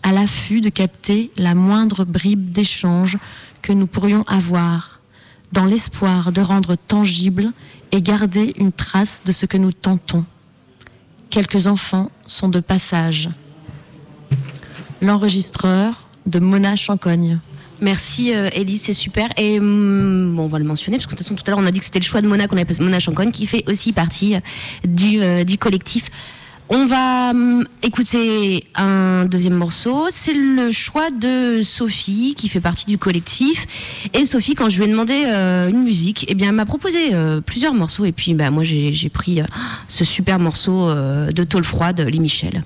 à 0.04 0.12
l'affût 0.12 0.62
de 0.62 0.70
capter 0.70 1.32
la 1.38 1.56
moindre 1.56 2.06
bribe 2.06 2.52
d'échange 2.52 3.18
que 3.62 3.74
nous 3.74 3.88
pourrions 3.88 4.24
avoir, 4.28 5.00
dans 5.52 5.66
l'espoir 5.66 6.32
de 6.32 6.42
rendre 6.42 6.76
tangible 6.76 7.52
et 7.92 8.02
garder 8.02 8.54
une 8.58 8.72
trace 8.72 9.22
de 9.26 9.32
ce 9.32 9.46
que 9.46 9.58
nous 9.58 9.72
tentons. 9.72 10.26
Quelques 11.30 11.68
enfants 11.68 12.12
sont 12.28 12.50
de 12.50 12.60
passage. 12.60 13.30
L'enregistreur 15.02 16.05
de 16.26 16.40
Mona 16.40 16.76
Chancogne. 16.76 17.40
Merci 17.82 18.34
euh, 18.34 18.50
Élise, 18.54 18.84
c'est 18.84 18.94
super. 18.94 19.30
Et 19.38 19.60
hum, 19.60 20.34
bon, 20.36 20.44
on 20.44 20.48
va 20.48 20.60
le 20.60 20.66
mentionner 20.66 20.98
parce 20.98 21.08
que 21.08 21.16
tout 21.16 21.44
à 21.46 21.50
l'heure 21.50 21.60
on 21.60 21.66
a 21.66 21.72
dit 21.72 21.80
que 21.80 21.86
c'était 21.86 22.00
le 22.00 22.06
choix 22.06 22.22
de 22.22 22.28
Mona 22.28 22.48
qu'on 22.48 22.58
appelle 22.58 22.78
Mona 22.80 23.00
Chancogne 23.00 23.32
qui 23.32 23.46
fait 23.46 23.64
aussi 23.68 23.94
partie 23.94 24.36
euh, 24.36 24.40
du, 24.86 25.22
euh, 25.22 25.44
du 25.44 25.58
collectif. 25.58 26.10
On 26.70 26.88
va 26.88 27.30
hum, 27.30 27.68
écouter 27.84 28.66
un 28.76 29.26
deuxième 29.26 29.54
morceau. 29.54 30.08
C'est 30.10 30.34
le 30.34 30.72
choix 30.72 31.12
de 31.12 31.62
Sophie 31.62 32.34
qui 32.36 32.50
fait 32.50 32.62
partie 32.62 32.86
du 32.86 32.98
collectif. 32.98 33.68
Et 34.14 34.26
Sophie, 34.26 34.56
quand 34.56 34.70
je 34.70 34.78
lui 34.80 34.86
ai 34.86 34.90
demandé 34.90 35.14
une 35.70 35.84
musique, 35.84 36.26
eh 36.28 36.34
bien 36.34 36.50
elle 36.50 36.56
m'a 36.56 36.66
proposé 36.66 37.12
plusieurs 37.46 37.76
morceaux. 37.76 38.06
Et 38.06 38.12
puis 38.12 38.34
bah, 38.34 38.50
moi 38.50 38.64
j'ai 38.64 39.10
pris 39.10 39.42
ce 39.88 40.04
super 40.04 40.40
morceau 40.40 40.92
de 40.92 41.44
Tôle 41.44 41.64
froide, 41.66 42.02
Lee 42.02 42.20
Michel. 42.20 42.64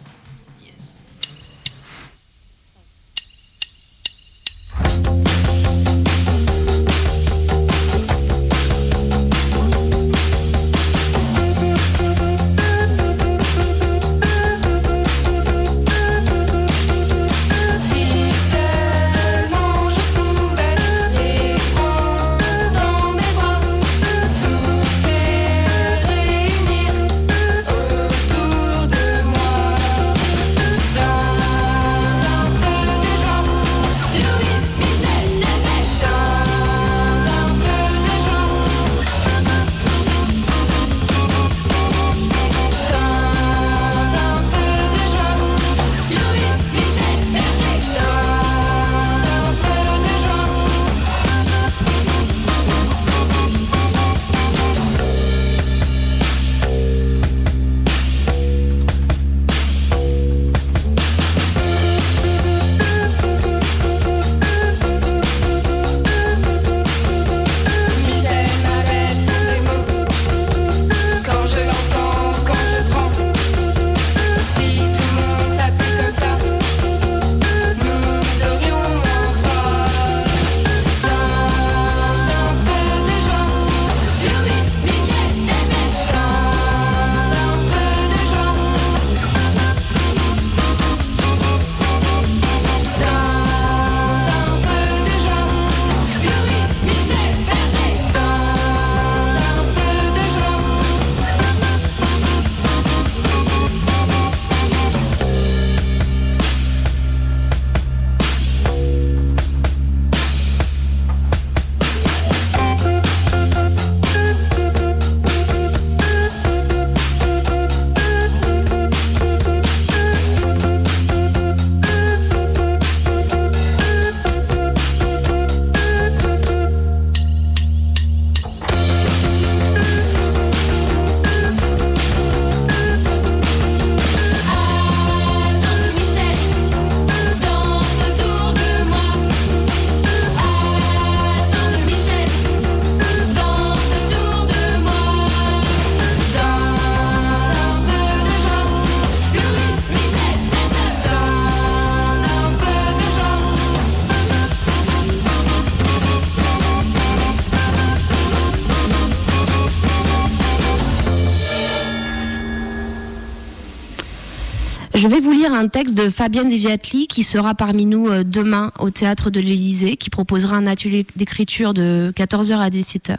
Vais 165.10 165.22
vous 165.22 165.32
lire 165.32 165.54
un 165.54 165.68
texte 165.68 165.96
de 165.96 166.10
Fabienne 166.10 166.50
Ziviatli 166.50 167.08
qui 167.08 167.24
sera 167.24 167.56
parmi 167.56 167.86
nous 167.86 168.10
euh, 168.10 168.24
demain 168.24 168.72
au 168.80 168.90
théâtre 168.90 169.30
de 169.30 169.40
l'Élysée, 169.40 169.98
qui 169.98 170.10
proposera 170.10 170.58
un 170.58 170.68
atelier 170.68 171.06
d'écriture 171.16 171.74
de 171.74 172.14
14h 172.16 172.58
à 172.58 172.70
17h. 172.70 173.18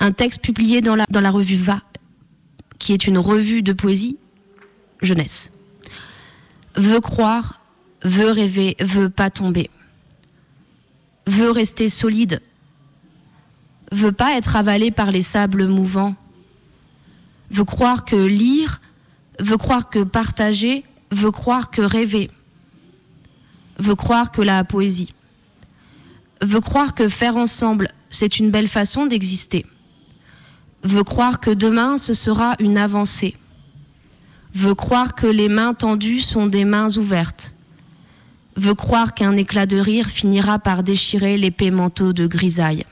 Un 0.00 0.12
texte 0.12 0.40
publié 0.40 0.80
dans 0.80 0.96
la, 0.96 1.04
dans 1.10 1.20
la 1.20 1.30
revue 1.30 1.56
Va, 1.56 1.82
qui 2.78 2.92
est 2.92 3.06
une 3.06 3.18
revue 3.18 3.62
de 3.62 3.72
poésie 3.72 4.16
jeunesse. 5.02 5.52
Veut 6.76 7.00
croire, 7.00 7.60
veut 8.02 8.30
rêver, 8.30 8.76
veut 8.80 9.10
pas 9.10 9.30
tomber. 9.30 9.70
Veut 11.26 11.50
rester 11.50 11.88
solide, 11.88 12.40
veut 13.92 14.12
pas 14.12 14.36
être 14.36 14.56
avalé 14.56 14.90
par 14.90 15.12
les 15.12 15.22
sables 15.22 15.66
mouvants. 15.66 16.16
Veut 17.50 17.64
croire 17.64 18.04
que 18.04 18.16
lire, 18.16 18.80
veut 19.38 19.58
croire 19.58 19.90
que 19.90 20.02
partager, 20.02 20.84
veut 21.12 21.30
croire 21.30 21.70
que 21.70 21.82
rêver, 21.82 22.30
veut 23.78 23.94
croire 23.94 24.32
que 24.32 24.40
la 24.40 24.64
poésie, 24.64 25.14
veut 26.40 26.60
croire 26.60 26.94
que 26.94 27.08
faire 27.08 27.36
ensemble, 27.36 27.90
c'est 28.10 28.38
une 28.38 28.50
belle 28.50 28.66
façon 28.66 29.06
d'exister, 29.06 29.66
veut 30.82 31.04
croire 31.04 31.38
que 31.38 31.50
demain, 31.50 31.98
ce 31.98 32.14
sera 32.14 32.56
une 32.60 32.78
avancée, 32.78 33.36
veut 34.54 34.74
croire 34.74 35.14
que 35.14 35.26
les 35.26 35.50
mains 35.50 35.74
tendues 35.74 36.22
sont 36.22 36.46
des 36.46 36.64
mains 36.64 36.96
ouvertes, 36.96 37.52
veut 38.56 38.74
croire 38.74 39.12
qu'un 39.12 39.36
éclat 39.36 39.66
de 39.66 39.76
rire 39.76 40.08
finira 40.08 40.58
par 40.58 40.82
déchirer 40.82 41.36
l'épais 41.36 41.70
manteau 41.70 42.14
de 42.14 42.26
grisaille, 42.26 42.84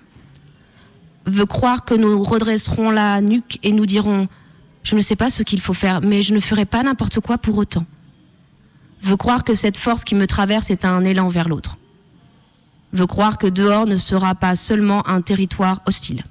veut 1.25 1.47
croire 1.47 1.87
que 1.87 1.95
nous 1.95 2.23
redresserons 2.23 2.91
la 2.91 3.23
nuque 3.23 3.59
et 3.63 3.73
nous 3.73 3.87
dirons 3.87 4.29
je 4.83 4.97
ne 4.97 5.03
sais 5.03 5.17
pas 5.17 5.29
ce 5.29 5.43
qu'il 5.43 5.61
faut 5.61 5.75
faire, 5.75 6.01
mais 6.01 6.23
je 6.23 6.35
ne 6.35 6.41
ferai 6.41 6.65
pas 6.65 6.83
n'importe 6.83 7.21
quoi 7.21 7.37
pour 7.37 7.59
autant 7.59 7.85
veut 9.03 9.17
croire 9.17 9.45
que 9.45 9.55
cette 9.55 9.77
force 9.77 10.05
qui 10.05 10.15
me 10.15 10.27
traverse 10.27 10.71
est 10.71 10.85
un 10.85 11.05
élan 11.05 11.29
vers 11.29 11.49
l'autre, 11.49 11.79
veut 12.93 13.07
croire 13.07 13.39
que 13.39 13.47
dehors 13.47 13.87
ne 13.87 13.97
sera 13.97 14.35
pas 14.35 14.57
seulement 14.57 15.07
un 15.09 15.21
territoire 15.21 15.81
hostile, 15.87 16.25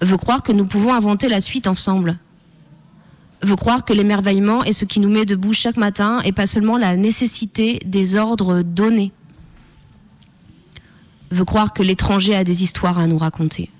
veut 0.00 0.16
croire 0.16 0.42
que 0.42 0.52
nous 0.52 0.66
pouvons 0.66 0.94
inventer 0.94 1.28
la 1.28 1.40
suite 1.40 1.66
ensemble, 1.66 2.18
veut 3.42 3.56
croire 3.56 3.84
que 3.84 3.92
l'émerveillement 3.92 4.62
est 4.64 4.72
ce 4.72 4.84
qui 4.84 5.00
nous 5.00 5.08
met 5.08 5.24
debout 5.24 5.52
chaque 5.52 5.76
matin 5.76 6.20
et 6.24 6.32
pas 6.32 6.46
seulement 6.46 6.78
la 6.78 6.96
nécessité 6.96 7.80
des 7.84 8.16
ordres 8.16 8.62
donnés, 8.62 9.12
veut 11.30 11.44
croire 11.44 11.72
que 11.72 11.82
l'étranger 11.82 12.34
a 12.34 12.44
des 12.44 12.62
histoires 12.62 12.98
à 12.98 13.06
nous 13.06 13.18
raconter, 13.18 13.70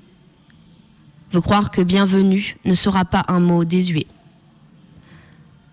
veut 1.32 1.40
croire 1.40 1.70
que 1.70 1.82
bienvenue 1.82 2.56
ne 2.64 2.74
sera 2.74 3.04
pas 3.04 3.24
un 3.28 3.40
mot 3.40 3.64
désuet 3.64 4.06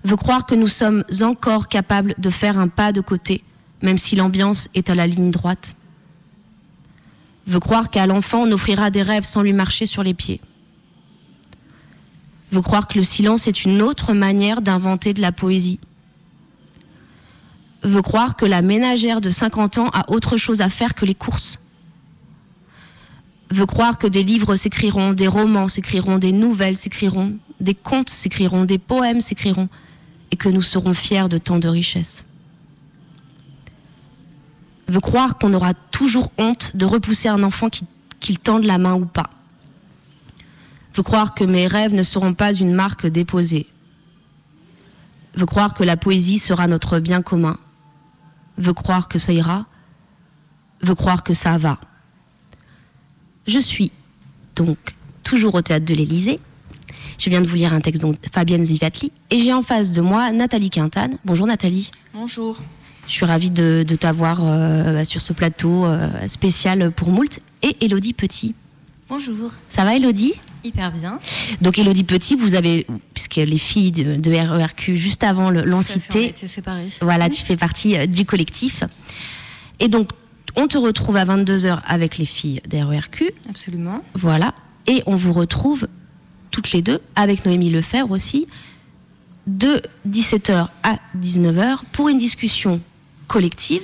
veut 0.07 0.15
croire 0.15 0.45
que 0.45 0.55
nous 0.55 0.67
sommes 0.67 1.03
encore 1.21 1.67
capables 1.67 2.15
de 2.17 2.29
faire 2.29 2.57
un 2.57 2.69
pas 2.69 2.93
de 2.93 3.01
côté, 3.01 3.43
même 3.81 3.97
si 3.97 4.15
l'ambiance 4.15 4.69
est 4.73 4.89
à 4.89 4.95
la 4.95 5.05
ligne 5.05 5.31
droite. 5.31 5.75
Veut 7.45 7.59
croire 7.59 7.89
qu'à 7.89 8.07
l'enfant, 8.07 8.43
on 8.43 8.51
offrira 8.53 8.89
des 8.89 9.01
rêves 9.01 9.25
sans 9.25 9.41
lui 9.41 9.51
marcher 9.51 9.85
sur 9.85 10.03
les 10.03 10.13
pieds. 10.13 10.39
Veut 12.53 12.61
croire 12.61 12.87
que 12.87 12.97
le 12.97 13.03
silence 13.03 13.47
est 13.49 13.65
une 13.65 13.81
autre 13.81 14.13
manière 14.13 14.61
d'inventer 14.61 15.13
de 15.13 15.19
la 15.19 15.33
poésie. 15.33 15.79
Veut 17.83 18.01
croire 18.01 18.37
que 18.37 18.45
la 18.45 18.61
ménagère 18.61 19.19
de 19.19 19.29
50 19.29 19.77
ans 19.77 19.89
a 19.91 20.09
autre 20.09 20.37
chose 20.37 20.61
à 20.61 20.69
faire 20.69 20.95
que 20.95 21.05
les 21.05 21.15
courses. 21.15 21.59
Veut 23.49 23.65
croire 23.65 23.97
que 23.97 24.07
des 24.07 24.23
livres 24.23 24.55
s'écriront, 24.55 25.11
des 25.11 25.27
romans 25.27 25.67
s'écriront, 25.67 26.17
des 26.17 26.31
nouvelles 26.31 26.77
s'écriront, 26.77 27.37
des 27.59 27.75
contes 27.75 28.09
s'écriront, 28.09 28.63
des 28.63 28.77
poèmes 28.77 29.21
s'écriront, 29.21 29.67
et 30.31 30.35
que 30.35 30.49
nous 30.49 30.61
serons 30.61 30.93
fiers 30.93 31.29
de 31.29 31.37
tant 31.37 31.59
de 31.59 31.67
richesses. 31.67 32.25
Veut 34.87 34.99
croire 34.99 35.37
qu'on 35.37 35.53
aura 35.53 35.73
toujours 35.73 36.31
honte 36.37 36.75
de 36.75 36.85
repousser 36.85 37.27
un 37.27 37.43
enfant 37.43 37.69
qu'il 37.69 37.87
qui 38.19 38.37
tende 38.37 38.63
la 38.63 38.77
main 38.77 38.95
ou 38.95 39.05
pas. 39.05 39.29
Veut 40.95 41.03
croire 41.03 41.35
que 41.35 41.43
mes 41.43 41.67
rêves 41.67 41.93
ne 41.93 42.03
seront 42.03 42.33
pas 42.33 42.53
une 42.53 42.73
marque 42.73 43.05
déposée. 43.05 43.67
Veut 45.35 45.45
croire 45.45 45.73
que 45.73 45.83
la 45.83 45.97
poésie 45.97 46.39
sera 46.39 46.67
notre 46.67 46.99
bien 46.99 47.21
commun. 47.21 47.57
Veut 48.57 48.73
croire 48.73 49.07
que 49.07 49.19
ça 49.19 49.33
ira. 49.33 49.67
Veut 50.81 50.95
croire 50.95 51.23
que 51.23 51.33
ça 51.33 51.57
va. 51.57 51.79
Je 53.45 53.59
suis 53.59 53.91
donc 54.55 54.95
toujours 55.23 55.55
au 55.55 55.61
théâtre 55.61 55.85
de 55.85 55.93
l'Élysée 55.93 56.39
je 57.17 57.29
viens 57.29 57.41
de 57.41 57.47
vous 57.47 57.55
lire 57.55 57.73
un 57.73 57.81
texte 57.81 58.01
de 58.01 58.15
Fabienne 58.31 58.63
Zivatli 58.63 59.11
et 59.31 59.39
j'ai 59.39 59.53
en 59.53 59.63
face 59.63 59.91
de 59.91 60.01
moi 60.01 60.31
Nathalie 60.31 60.69
Quintane. 60.69 61.17
Bonjour 61.25 61.47
Nathalie. 61.47 61.91
Bonjour. 62.13 62.61
Je 63.07 63.13
suis 63.13 63.25
ravie 63.25 63.49
de, 63.49 63.83
t'avoir 63.99 64.39
euh, 64.41 65.03
sur 65.03 65.21
ce 65.21 65.33
plateau 65.33 65.85
euh, 65.85 66.09
spécial 66.27 66.91
pour 66.91 67.09
Moult 67.09 67.39
et 67.63 67.77
Elodie 67.81 68.13
Petit. 68.13 68.53
Bonjour. 69.09 69.51
Ça 69.69 69.85
va 69.85 69.95
Elodie 69.95 70.33
Hyper 70.63 70.91
bien. 70.91 71.19
Donc 71.61 71.79
Elodie 71.79 72.03
Petit, 72.03 72.35
vous 72.35 72.55
avez, 72.55 72.85
puisque 73.13 73.35
les 73.35 73.57
filles 73.57 73.91
de, 73.91 74.31
RERQ 74.31 74.97
juste 74.97 75.23
avant 75.23 75.49
l'ont 75.49 75.81
cité. 75.81 76.33
Voilà, 77.01 77.29
tu 77.29 77.43
fais 77.43 77.55
partie 77.55 77.97
euh, 77.97 78.05
du 78.05 78.25
collectif. 78.25 78.83
Et 79.79 79.87
donc, 79.87 80.09
on 80.55 80.67
te 80.67 80.77
retrouve 80.77 81.15
à 81.15 81.25
22h 81.25 81.79
avec 81.85 82.17
les 82.17 82.25
filles 82.25 82.61
d'RERQ. 82.67 83.31
Absolument. 83.49 84.03
Voilà. 84.13 84.53
Et 84.87 85.03
on 85.05 85.15
vous 85.15 85.31
retrouve 85.31 85.87
toutes 86.57 86.71
les 86.71 86.81
deux, 86.81 86.99
avec 87.15 87.45
Noémie 87.45 87.69
Lefebvre 87.69 88.09
aussi, 88.09 88.47
de 89.45 89.79
17h 90.09 90.69
à 90.81 90.97
19h 91.15 91.81
pour 91.91 92.09
une 92.09 92.17
discussion 92.17 92.81
collective. 93.27 93.83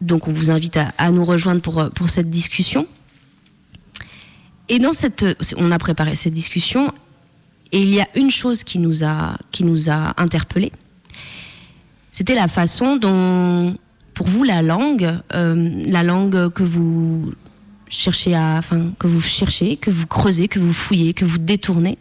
Donc 0.00 0.28
on 0.28 0.32
vous 0.32 0.50
invite 0.50 0.78
à, 0.96 1.10
nous 1.10 1.26
rejoindre 1.26 1.60
pour, 1.60 1.90
pour 1.90 2.08
cette 2.08 2.30
discussion. 2.30 2.86
Et 4.70 4.78
dans 4.78 4.94
cette, 4.94 5.26
on 5.58 5.70
a 5.70 5.78
préparé 5.78 6.14
cette 6.14 6.32
discussion 6.32 6.90
et 7.70 7.82
il 7.82 7.90
y 7.90 8.00
a 8.00 8.08
une 8.14 8.30
chose 8.30 8.64
qui 8.64 8.78
nous 8.78 9.04
a, 9.04 9.36
qui 9.52 9.64
nous 9.64 9.90
a 9.90 10.14
interpellés. 10.16 10.72
C'était 12.12 12.34
la 12.34 12.48
façon 12.48 12.96
dont, 12.96 13.76
pour 14.14 14.26
vous, 14.26 14.42
la 14.42 14.62
langue, 14.62 15.18
euh, 15.34 15.82
la 15.84 16.02
langue 16.02 16.48
que 16.48 16.62
vous 16.62 17.30
cherchez 17.90 18.34
à, 18.34 18.56
enfin, 18.58 18.92
que 18.98 19.06
vous 19.06 19.20
cherchez, 19.20 19.76
que 19.76 19.90
vous 19.90 20.06
creusez, 20.06 20.48
que 20.48 20.58
vous 20.58 20.72
fouillez, 20.72 21.12
que 21.12 21.24
vous 21.24 21.38
détournez. 21.38 21.98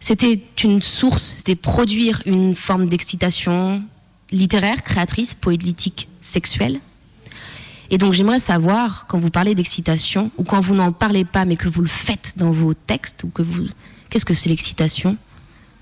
C'était 0.00 0.40
une 0.64 0.80
source, 0.80 1.34
c'était 1.38 1.54
produire 1.54 2.22
une 2.24 2.54
forme 2.54 2.88
d'excitation 2.88 3.82
littéraire, 4.30 4.82
créatrice, 4.82 5.34
poétique, 5.34 6.08
sexuelle. 6.20 6.80
Et 7.90 7.98
donc 7.98 8.14
j'aimerais 8.14 8.38
savoir, 8.38 9.06
quand 9.06 9.18
vous 9.18 9.30
parlez 9.30 9.54
d'excitation, 9.54 10.30
ou 10.38 10.44
quand 10.44 10.60
vous 10.60 10.74
n'en 10.74 10.92
parlez 10.92 11.26
pas, 11.26 11.44
mais 11.44 11.56
que 11.56 11.68
vous 11.68 11.82
le 11.82 11.88
faites 11.88 12.34
dans 12.36 12.50
vos 12.50 12.72
textes, 12.72 13.24
ou 13.24 13.28
que 13.28 13.42
vous, 13.42 13.66
qu'est-ce 14.08 14.24
que 14.24 14.34
c'est 14.34 14.48
l'excitation 14.48 15.16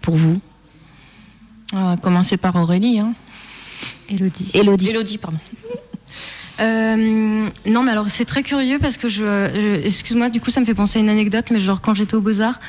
pour 0.00 0.16
vous? 0.16 0.40
On 1.72 1.96
commencer 1.96 2.36
par 2.36 2.56
Aurélie. 2.56 2.98
Hein. 2.98 3.14
Élodie. 4.08 4.50
Élodie. 4.54 4.88
Élodie, 4.88 5.18
pardon. 5.18 5.38
Euh, 6.60 7.48
non, 7.66 7.82
mais 7.82 7.92
alors 7.92 8.08
c'est 8.08 8.24
très 8.24 8.42
curieux 8.42 8.78
parce 8.78 8.96
que 8.96 9.08
je, 9.08 9.82
excuse-moi, 9.84 10.28
du 10.28 10.40
coup 10.40 10.50
ça 10.50 10.60
me 10.60 10.66
fait 10.66 10.74
penser 10.74 10.98
à 10.98 11.02
une 11.02 11.08
anecdote, 11.08 11.46
mais 11.50 11.60
genre 11.60 11.80
quand 11.80 11.94
j'étais 11.94 12.14
au 12.14 12.20
Beaux-Arts, 12.20 12.60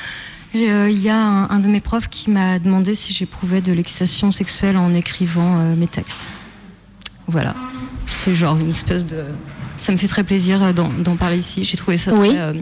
euh, 0.56 0.90
il 0.90 1.02
y 1.02 1.10
a 1.10 1.18
un, 1.18 1.60
de 1.60 1.68
mes 1.68 1.82
profs 1.82 2.10
qui 2.10 2.30
m'a 2.30 2.60
demandé 2.60 2.96
si 2.96 3.14
j'éprouvais 3.14 3.62
de 3.62 3.72
l'excitation 3.74 4.32
sexuelle 4.32 4.78
en 4.78 4.94
écrivant 4.94 5.60
euh, 5.60 5.76
mes 5.76 5.88
textes. 5.88 6.22
Voilà, 7.28 7.56
c'est 8.10 8.34
genre 8.34 8.58
une 8.58 8.70
espèce 8.70 9.06
de 9.06 9.24
ça 9.82 9.92
me 9.92 9.98
fait 9.98 10.08
très 10.08 10.24
plaisir 10.24 10.64
euh, 10.64 10.74
d'en 10.74 11.16
parler 11.16 11.38
ici. 11.38 11.64
J'ai 11.64 11.76
trouvé 11.76 11.98
ça 11.98 12.12
très. 12.12 12.40
Euh, 12.40 12.54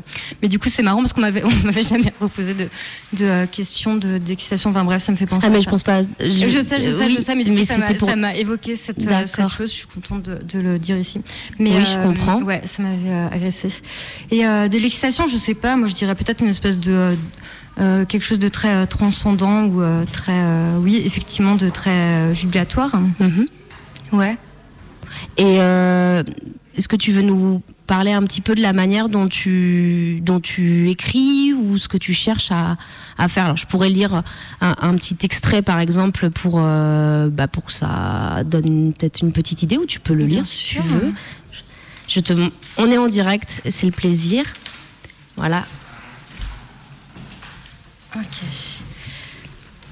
mais 0.42 0.48
du 0.48 0.58
coup, 0.58 0.70
c'est 0.70 0.84
marrant 0.84 1.00
parce 1.00 1.12
qu'on 1.12 1.20
m'avait, 1.20 1.44
on 1.64 1.66
m'avait 1.66 1.84
jamais 1.84 2.12
proposé 2.12 2.54
de, 2.54 2.70
de 3.14 3.26
euh, 3.26 3.46
questions 3.46 3.98
d'excitation. 3.98 4.70
enfin 4.70 4.86
bref, 4.86 5.04
ça 5.04 5.12
me 5.12 5.18
fait 5.18 5.26
penser. 5.26 5.48
Ah, 5.48 5.50
mais 5.50 5.60
je 5.62 5.70
pense 5.70 5.84
pas. 5.84 6.02
Je, 6.02 6.64
sais, 6.64 6.80
je 6.80 6.90
sais, 6.90 7.10
je 7.10 7.20
sais, 7.20 7.36
mais 7.36 7.44
du 7.44 7.54
coup, 7.54 7.66
ça 7.66 8.16
m'a 8.16 8.36
évoqué 8.36 8.78
cette, 8.78 9.02
cette, 9.02 9.50
chose. 9.50 9.70
Je 9.70 9.76
suis 9.76 9.88
contente 9.88 10.24
de, 10.24 10.40
de 10.42 10.60
le 10.60 10.80
dire 10.80 10.98
ici. 10.98 11.20
Mais, 11.60 11.72
oui, 11.72 11.84
je 11.86 12.02
comprends. 12.02 12.42
Ouais, 12.42 12.62
ça 12.64 12.82
m'avait 12.84 13.36
agressé. 13.36 13.68
Et 14.32 14.44
de 14.44 14.78
l'excitation, 14.78 15.28
je 15.28 15.36
sais 15.36 15.56
pas. 15.56 15.76
Moi, 15.76 15.88
je 15.88 15.96
dirais 15.96 16.16
peut-être 16.16 16.42
une 16.42 16.50
espèce 16.50 16.80
de. 16.80 17.18
quelque 17.78 18.24
chose 18.24 18.40
de 18.40 18.48
très 18.48 18.88
transcendant 18.88 19.66
ou 19.66 19.84
très, 20.14 20.42
oui, 20.78 21.02
effectivement, 21.04 21.56
de 21.56 21.68
très 21.68 22.34
jubilatoire. 22.34 22.94
Mm-hmm. 23.20 23.48
Ouais. 24.14 24.38
Et 25.38 25.60
est-ce 26.80 26.88
que 26.88 26.96
tu 26.96 27.12
veux 27.12 27.22
nous 27.22 27.62
parler 27.88 28.14
un 28.14 28.24
petit 28.24 28.40
peu 28.40 28.56
de 28.56 28.62
la 28.62 28.72
manière 28.72 29.10
dont 29.10 29.28
tu, 29.28 30.22
dont 30.24 30.40
tu 30.40 30.90
écris 30.90 31.52
ou 31.54 31.78
ce 31.78 31.90
que 31.90 31.98
tu 31.98 32.14
cherches 32.14 32.54
à, 32.54 32.78
à 33.18 33.28
faire? 33.28 33.44
Alors, 33.44 33.58
je 33.58 33.66
pourrais 33.68 33.90
lire 33.90 34.24
un, 34.62 34.96
petit 34.96 35.18
extrait, 35.24 35.62
par 35.62 35.82
exemple, 35.82 36.30
pour, 36.30 36.56
euh, 36.58 37.28
bah, 37.30 37.50
pour 37.50 37.66
que 37.66 37.74
ça 37.74 38.44
donne 38.46 38.94
peut-être 38.94 39.20
une 39.20 39.34
petite 39.34 39.62
idée, 39.62 39.78
ou 39.78 39.86
tu 39.86 40.00
peux 40.00 40.14
le 40.14 40.26
lire 40.26 40.46
si 40.46 40.76
tu 40.76 40.82
veux. 40.82 41.12
Je 42.08 42.22
te, 42.22 42.32
on 42.78 42.90
est 42.90 42.98
en 42.98 43.10
direct, 43.10 43.62
c'est 43.68 43.86
le 43.86 43.92
plaisir. 43.92 44.46
Voilà. 45.36 45.66
Ok. 48.16 48.24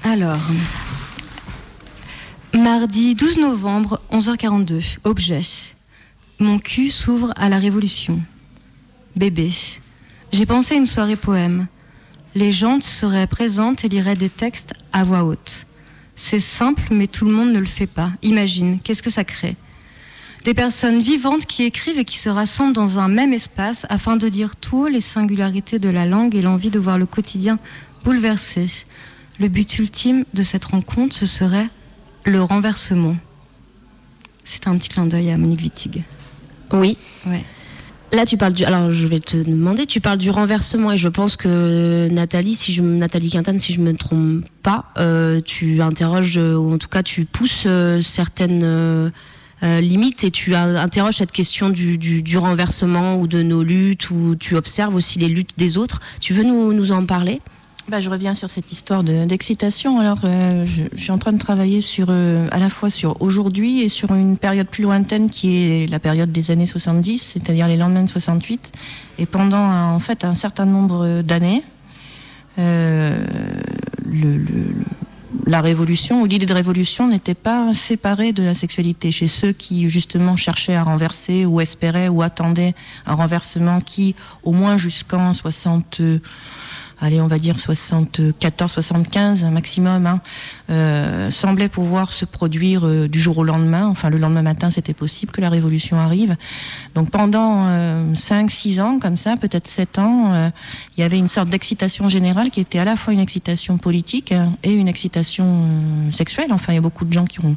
Alors, 0.04 0.40
mardi 2.54 3.14
12 3.14 3.40
novembre, 3.40 4.00
11h42, 4.10 4.96
objet. 5.04 5.42
Mon 6.40 6.60
cul 6.60 6.88
s'ouvre 6.88 7.32
à 7.34 7.48
la 7.48 7.58
révolution. 7.58 8.22
Bébé. 9.16 9.50
J'ai 10.30 10.46
pensé 10.46 10.74
à 10.74 10.76
une 10.76 10.86
soirée 10.86 11.16
poème. 11.16 11.66
Les 12.36 12.52
jantes 12.52 12.84
seraient 12.84 13.26
présentes 13.26 13.84
et 13.84 13.88
liraient 13.88 14.14
des 14.14 14.28
textes 14.28 14.72
à 14.92 15.02
voix 15.02 15.24
haute. 15.24 15.66
C'est 16.14 16.38
simple, 16.38 16.84
mais 16.92 17.08
tout 17.08 17.24
le 17.24 17.32
monde 17.32 17.52
ne 17.52 17.58
le 17.58 17.66
fait 17.66 17.88
pas. 17.88 18.12
Imagine, 18.22 18.78
qu'est-ce 18.78 19.02
que 19.02 19.10
ça 19.10 19.24
crée? 19.24 19.56
Des 20.44 20.54
personnes 20.54 21.00
vivantes 21.00 21.44
qui 21.44 21.64
écrivent 21.64 21.98
et 21.98 22.04
qui 22.04 22.18
se 22.18 22.28
rassemblent 22.28 22.72
dans 22.72 23.00
un 23.00 23.08
même 23.08 23.32
espace 23.32 23.84
afin 23.88 24.16
de 24.16 24.28
dire 24.28 24.54
tout 24.54 24.86
les 24.86 25.00
singularités 25.00 25.80
de 25.80 25.88
la 25.88 26.06
langue 26.06 26.36
et 26.36 26.42
l'envie 26.42 26.70
de 26.70 26.78
voir 26.78 26.98
le 26.98 27.06
quotidien 27.06 27.58
bouleversé. 28.04 28.84
Le 29.40 29.48
but 29.48 29.76
ultime 29.80 30.24
de 30.34 30.44
cette 30.44 30.66
rencontre, 30.66 31.16
ce 31.16 31.26
serait 31.26 31.66
le 32.24 32.40
renversement. 32.40 33.16
C'est 34.44 34.68
un 34.68 34.78
petit 34.78 34.88
clin 34.88 35.06
d'œil 35.06 35.32
à 35.32 35.36
Monique 35.36 35.62
Wittig. 35.62 36.04
Oui. 36.72 36.96
Ouais. 37.26 37.44
Là, 38.12 38.24
tu 38.24 38.38
parles 38.38 38.54
du. 38.54 38.64
Alors, 38.64 38.90
je 38.90 39.06
vais 39.06 39.20
te 39.20 39.36
demander. 39.36 39.84
Tu 39.84 40.00
parles 40.00 40.18
du 40.18 40.30
renversement 40.30 40.92
et 40.92 40.96
je 40.96 41.08
pense 41.08 41.36
que 41.36 42.08
Nathalie, 42.08 42.54
si 42.54 42.72
je 42.72 42.82
Nathalie 42.82 43.30
Quintane, 43.30 43.58
si 43.58 43.74
je 43.74 43.80
me 43.80 43.94
trompe 43.94 44.44
pas, 44.62 44.86
euh, 44.96 45.40
tu 45.44 45.82
interroges 45.82 46.38
euh, 46.38 46.56
ou 46.56 46.72
en 46.72 46.78
tout 46.78 46.88
cas 46.88 47.02
tu 47.02 47.26
pousses 47.26 47.64
euh, 47.66 48.00
certaines 48.00 48.62
euh, 48.64 49.10
limites 49.62 50.24
et 50.24 50.30
tu 50.30 50.54
interroges 50.54 51.16
cette 51.16 51.32
question 51.32 51.68
du, 51.68 51.98
du, 51.98 52.22
du 52.22 52.38
renversement 52.38 53.16
ou 53.16 53.26
de 53.26 53.42
nos 53.42 53.62
luttes 53.62 54.10
ou 54.10 54.36
tu 54.36 54.56
observes 54.56 54.94
aussi 54.94 55.18
les 55.18 55.28
luttes 55.28 55.58
des 55.58 55.76
autres. 55.76 56.00
Tu 56.20 56.32
veux 56.32 56.44
nous, 56.44 56.72
nous 56.72 56.92
en 56.92 57.04
parler? 57.04 57.42
Bah, 57.88 58.00
je 58.00 58.10
reviens 58.10 58.34
sur 58.34 58.50
cette 58.50 58.70
histoire 58.70 59.02
de- 59.02 59.24
d'excitation. 59.24 59.98
Alors, 59.98 60.18
euh, 60.24 60.66
je, 60.66 60.82
je 60.94 61.00
suis 61.02 61.10
en 61.10 61.16
train 61.16 61.32
de 61.32 61.38
travailler 61.38 61.80
sur, 61.80 62.08
euh, 62.10 62.46
à 62.52 62.58
la 62.58 62.68
fois 62.68 62.90
sur 62.90 63.16
aujourd'hui 63.22 63.80
et 63.80 63.88
sur 63.88 64.12
une 64.14 64.36
période 64.36 64.68
plus 64.68 64.82
lointaine 64.82 65.30
qui 65.30 65.56
est 65.56 65.86
la 65.90 65.98
période 65.98 66.30
des 66.30 66.50
années 66.50 66.66
70, 66.66 67.18
c'est-à-dire 67.32 67.66
les 67.66 67.78
lendemains 67.78 68.02
de 68.02 68.08
68. 68.08 68.72
Et 69.18 69.24
pendant 69.24 69.56
un- 69.56 69.94
en 69.94 69.98
fait 70.00 70.24
un 70.24 70.34
certain 70.34 70.66
nombre 70.66 71.22
d'années, 71.22 71.62
euh, 72.58 73.24
le- 74.04 74.36
le- 74.36 74.74
la 75.46 75.62
révolution 75.62 76.20
ou 76.20 76.26
l'idée 76.26 76.44
de 76.44 76.52
révolution 76.52 77.08
n'était 77.08 77.34
pas 77.34 77.72
séparée 77.72 78.32
de 78.34 78.42
la 78.42 78.52
sexualité 78.54 79.12
chez 79.12 79.28
ceux 79.28 79.52
qui 79.52 79.88
justement 79.88 80.36
cherchaient 80.36 80.74
à 80.74 80.82
renverser 80.82 81.46
ou 81.46 81.62
espéraient 81.62 82.08
ou 82.08 82.20
attendaient 82.20 82.74
un 83.06 83.14
renversement 83.14 83.80
qui, 83.80 84.14
au 84.42 84.52
moins 84.52 84.76
jusqu'en 84.76 85.32
60 85.32 86.02
allez, 87.00 87.20
on 87.20 87.26
va 87.26 87.38
dire 87.38 87.58
74, 87.58 88.72
75 88.72 89.44
un 89.44 89.50
maximum, 89.50 90.06
hein, 90.06 90.20
euh, 90.70 91.30
semblait 91.30 91.68
pouvoir 91.68 92.12
se 92.12 92.24
produire 92.24 92.86
euh, 92.86 93.08
du 93.08 93.20
jour 93.20 93.38
au 93.38 93.44
lendemain. 93.44 93.86
Enfin, 93.86 94.10
le 94.10 94.18
lendemain 94.18 94.42
matin, 94.42 94.70
c'était 94.70 94.94
possible 94.94 95.32
que 95.32 95.40
la 95.40 95.50
révolution 95.50 95.98
arrive. 95.98 96.36
Donc 96.94 97.10
pendant 97.10 97.66
5, 98.14 98.50
6 98.50 98.80
ans, 98.80 98.98
comme 98.98 99.16
ça, 99.16 99.34
peut-être 99.40 99.68
7 99.68 99.98
ans, 99.98 100.32
euh, 100.32 100.50
il 100.96 101.00
y 101.00 101.04
avait 101.04 101.18
une 101.18 101.28
sorte 101.28 101.48
d'excitation 101.48 102.08
générale 102.08 102.50
qui 102.50 102.60
était 102.60 102.78
à 102.78 102.84
la 102.84 102.96
fois 102.96 103.12
une 103.12 103.20
excitation 103.20 103.78
politique 103.78 104.32
hein, 104.32 104.52
et 104.62 104.74
une 104.74 104.88
excitation 104.88 105.44
euh, 105.46 106.10
sexuelle. 106.10 106.48
Enfin, 106.50 106.72
il 106.72 106.76
y 106.76 106.78
a 106.78 106.82
beaucoup 106.82 107.04
de 107.04 107.12
gens 107.12 107.24
qui 107.24 107.44
ont 107.44 107.56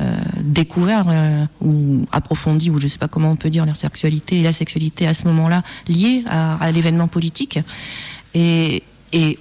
euh, 0.00 0.16
découvert 0.42 1.04
euh, 1.08 1.44
ou 1.60 2.06
approfondi, 2.10 2.70
ou 2.70 2.78
je 2.78 2.84
ne 2.84 2.88
sais 2.88 2.98
pas 2.98 3.08
comment 3.08 3.30
on 3.30 3.36
peut 3.36 3.50
dire, 3.50 3.66
leur 3.66 3.76
sexualité 3.76 4.40
et 4.40 4.42
la 4.42 4.52
sexualité 4.52 5.06
à 5.06 5.14
ce 5.14 5.26
moment-là 5.28 5.62
liée 5.88 6.24
à, 6.28 6.56
à 6.56 6.72
l'événement 6.72 7.08
politique 7.08 7.58
et, 8.34 8.82
et 9.12 9.38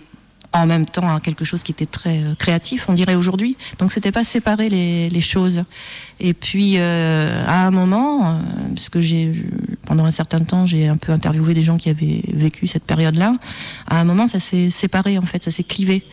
en 0.54 0.66
même 0.66 0.86
temps 0.86 1.14
à 1.14 1.20
quelque 1.20 1.46
chose 1.46 1.64
qui 1.64 1.72
était 1.72 1.86
très 1.86 2.24
euh, 2.24 2.36
créatif, 2.36 2.90
on 2.90 2.94
dirait 2.94 3.16
aujourd'hui. 3.16 3.56
Donc 3.78 3.92
c'était 3.92 4.12
pas 4.12 4.24
séparer 4.24 4.70
les, 4.70 5.10
les 5.10 5.22
choses. 5.22 5.64
Et 6.20 6.34
puis 6.34 6.76
euh, 6.78 7.44
à 7.46 7.66
un 7.68 7.72
moment, 7.72 8.32
euh, 8.32 8.40
parce 8.70 8.90
j'ai 9.00 9.32
pendant 9.86 10.06
un 10.06 10.12
certain 10.12 10.40
temps 10.40 10.66
j'ai 10.66 10.88
un 10.88 10.98
peu 10.98 11.12
interviewé 11.12 11.54
des 11.54 11.62
gens 11.62 11.78
qui 11.78 11.90
avaient 11.90 12.22
vécu 12.34 12.68
cette 12.68 12.84
période-là, 12.84 13.34
à 13.88 14.00
un 14.00 14.04
moment 14.04 14.28
ça 14.28 14.40
s'est 14.40 14.70
séparé 14.70 15.18
en 15.18 15.26
fait, 15.26 15.44
ça 15.44 15.52
s'est 15.52 15.64
clivé. 15.64 16.04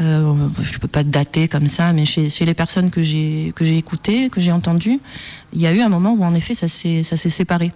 Euh, 0.00 0.48
je 0.62 0.78
peux 0.78 0.88
pas 0.88 1.04
dater 1.04 1.46
comme 1.46 1.68
ça, 1.68 1.92
mais 1.92 2.06
chez, 2.06 2.30
chez 2.30 2.46
les 2.46 2.54
personnes 2.54 2.90
que 2.90 3.02
j'ai 3.02 3.52
que 3.54 3.64
j'ai 3.64 3.76
écoutées, 3.76 4.30
que 4.30 4.40
j'ai 4.40 4.52
entendues, 4.52 4.98
il 5.52 5.60
y 5.60 5.66
a 5.66 5.72
eu 5.72 5.80
un 5.80 5.90
moment 5.90 6.12
où 6.12 6.24
en 6.24 6.34
effet 6.34 6.54
ça 6.54 6.68
s'est 6.68 7.02
ça 7.02 7.16
s'est 7.16 7.28
séparé. 7.28 7.70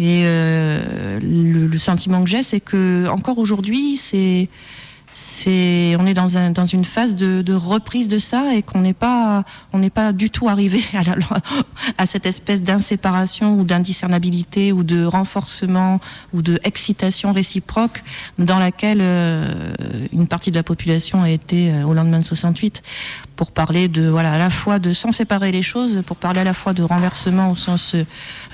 Et 0.00 0.22
euh, 0.24 1.20
le, 1.20 1.66
le 1.66 1.78
sentiment 1.78 2.24
que 2.24 2.30
j'ai, 2.30 2.42
c'est 2.42 2.60
que 2.60 3.06
encore 3.08 3.36
aujourd'hui, 3.36 3.98
c'est 3.98 4.48
c'est 5.12 5.94
on 5.98 6.06
est 6.06 6.14
dans 6.14 6.38
un 6.38 6.52
dans 6.52 6.64
une 6.64 6.86
phase 6.86 7.16
de, 7.16 7.42
de 7.42 7.52
reprise 7.52 8.08
de 8.08 8.18
ça 8.18 8.54
et 8.54 8.62
qu'on 8.62 8.80
n'est 8.80 8.94
pas 8.94 9.44
on 9.74 9.78
n'est 9.78 9.90
pas 9.90 10.14
du 10.14 10.30
tout 10.30 10.48
arrivé 10.48 10.80
à, 10.94 11.02
la, 11.02 11.16
à 11.98 12.06
cette 12.06 12.24
espèce 12.24 12.62
d'inséparation 12.62 13.58
ou 13.58 13.64
d'indiscernabilité 13.64 14.72
ou 14.72 14.84
de 14.84 15.04
renforcement 15.04 16.00
ou 16.32 16.40
de 16.40 16.58
excitation 16.64 17.32
réciproque 17.32 18.02
dans 18.38 18.58
laquelle 18.58 19.00
euh, 19.02 20.06
une 20.12 20.26
partie 20.26 20.50
de 20.50 20.56
la 20.56 20.62
population 20.62 21.22
a 21.22 21.28
été 21.28 21.70
euh, 21.70 21.84
au 21.84 21.92
lendemain 21.92 22.20
de 22.20 22.24
68 22.24 22.82
pour 23.40 23.52
parler 23.52 23.88
de 23.88 24.06
voilà 24.06 24.34
à 24.34 24.36
la 24.36 24.50
fois 24.50 24.78
de 24.78 24.92
sans 24.92 25.12
séparer 25.12 25.50
les 25.50 25.62
choses 25.62 26.02
pour 26.04 26.18
parler 26.18 26.40
à 26.40 26.44
la 26.44 26.52
fois 26.52 26.74
de 26.74 26.82
renversement 26.82 27.50
au 27.50 27.56
sens 27.56 27.96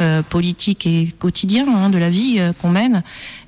euh, 0.01 0.23
politique 0.23 0.87
et 0.87 1.13
quotidien 1.19 1.67
hein, 1.67 1.91
de 1.91 1.99
la 1.99 2.09
vie 2.09 2.37
euh, 2.39 2.53
qu'on 2.53 2.69
mène 2.71 3.03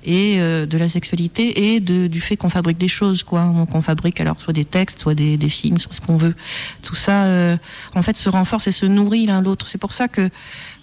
et 0.04 0.40
euh, 0.40 0.66
de 0.66 0.78
la 0.78 0.88
sexualité 0.88 1.74
et 1.74 1.80
de, 1.80 2.06
du 2.06 2.20
fait 2.20 2.36
qu'on 2.36 2.48
fabrique 2.48 2.78
des 2.78 2.88
choses 2.88 3.22
quoi. 3.22 3.52
Qu'on 3.70 3.82
fabrique 3.82 4.20
alors 4.20 4.40
soit 4.40 4.52
des 4.52 4.64
textes 4.64 5.00
soit 5.00 5.14
des, 5.14 5.36
des 5.36 5.48
films 5.48 5.78
soit 5.78 5.92
ce 5.92 6.00
qu'on 6.00 6.16
veut. 6.16 6.34
Tout 6.82 6.94
ça 6.94 7.24
euh, 7.24 7.56
en 7.94 8.02
fait 8.02 8.16
se 8.16 8.28
renforce 8.28 8.66
et 8.66 8.72
se 8.72 8.86
nourrit 8.86 9.26
l'un 9.26 9.42
l'autre. 9.42 9.68
C'est 9.68 9.78
pour 9.78 9.92
ça 9.92 10.08
que 10.08 10.30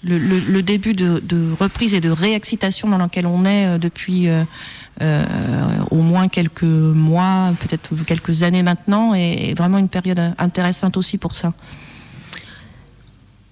le, 0.03 0.61
début 0.61 0.93
de, 0.93 1.53
reprise 1.59 1.93
et 1.93 2.01
de 2.01 2.09
réexcitation 2.09 2.89
dans 2.89 2.97
lequel 2.97 3.27
on 3.27 3.45
est 3.45 3.65
euh, 3.65 3.77
depuis 3.77 4.27
euh, 4.27 4.43
euh, 5.01 5.23
au 5.91 6.01
moins 6.01 6.27
quelques 6.27 6.63
mois, 6.63 7.53
peut-être 7.59 7.95
quelques 8.05 8.43
années 8.43 8.63
maintenant, 8.63 9.13
et, 9.15 9.49
et 9.49 9.53
vraiment 9.53 9.77
une 9.77 9.89
période 9.89 10.19
intéressante 10.37 10.97
aussi 10.97 11.17
pour 11.17 11.35
ça. 11.35 11.53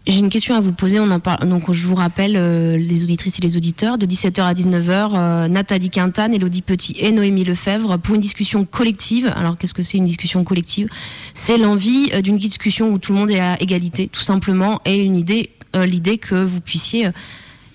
J'ai 0.06 0.20
une 0.20 0.30
question 0.30 0.54
à 0.54 0.60
vous 0.60 0.74
poser. 0.74 1.00
On 1.00 1.10
en 1.12 1.22
parle. 1.22 1.48
Donc, 1.48 1.72
je 1.72 1.88
vous 1.88 1.96
rappelle, 1.96 2.34
les 2.76 3.04
auditrices 3.06 3.40
et 3.40 3.42
les 3.42 3.56
auditeurs, 3.56 3.98
de 3.98 4.06
17h 4.06 4.42
à 4.42 4.54
19h, 4.54 5.12
euh, 5.14 5.48
Nathalie 5.48 5.90
Quintane, 5.90 6.34
Elodie 6.34 6.62
Petit 6.62 6.94
et 7.00 7.14
Noémie 7.14 7.46
Lefebvre 7.46 7.98
pour 7.98 8.16
une 8.16 8.20
discussion 8.22 8.66
collective. 8.66 9.32
Alors, 9.34 9.58
qu'est-ce 9.58 9.74
que 9.74 9.82
c'est 9.82 9.98
une 9.98 10.06
discussion 10.06 10.44
collective? 10.44 10.90
C'est 11.34 11.58
l'envie 11.58 12.10
d'une 12.22 12.36
discussion 12.36 12.90
où 12.90 12.98
tout 12.98 13.14
le 13.14 13.20
monde 13.20 13.32
est 13.32 13.40
à 13.40 13.62
égalité, 13.62 14.10
tout 14.10 14.22
simplement, 14.22 14.82
et 14.84 14.98
une 14.98 15.16
idée, 15.16 15.52
l'idée 15.76 16.18
que 16.18 16.36
vous 16.44 16.62
puissiez. 16.62 17.08
euh, 17.08 17.12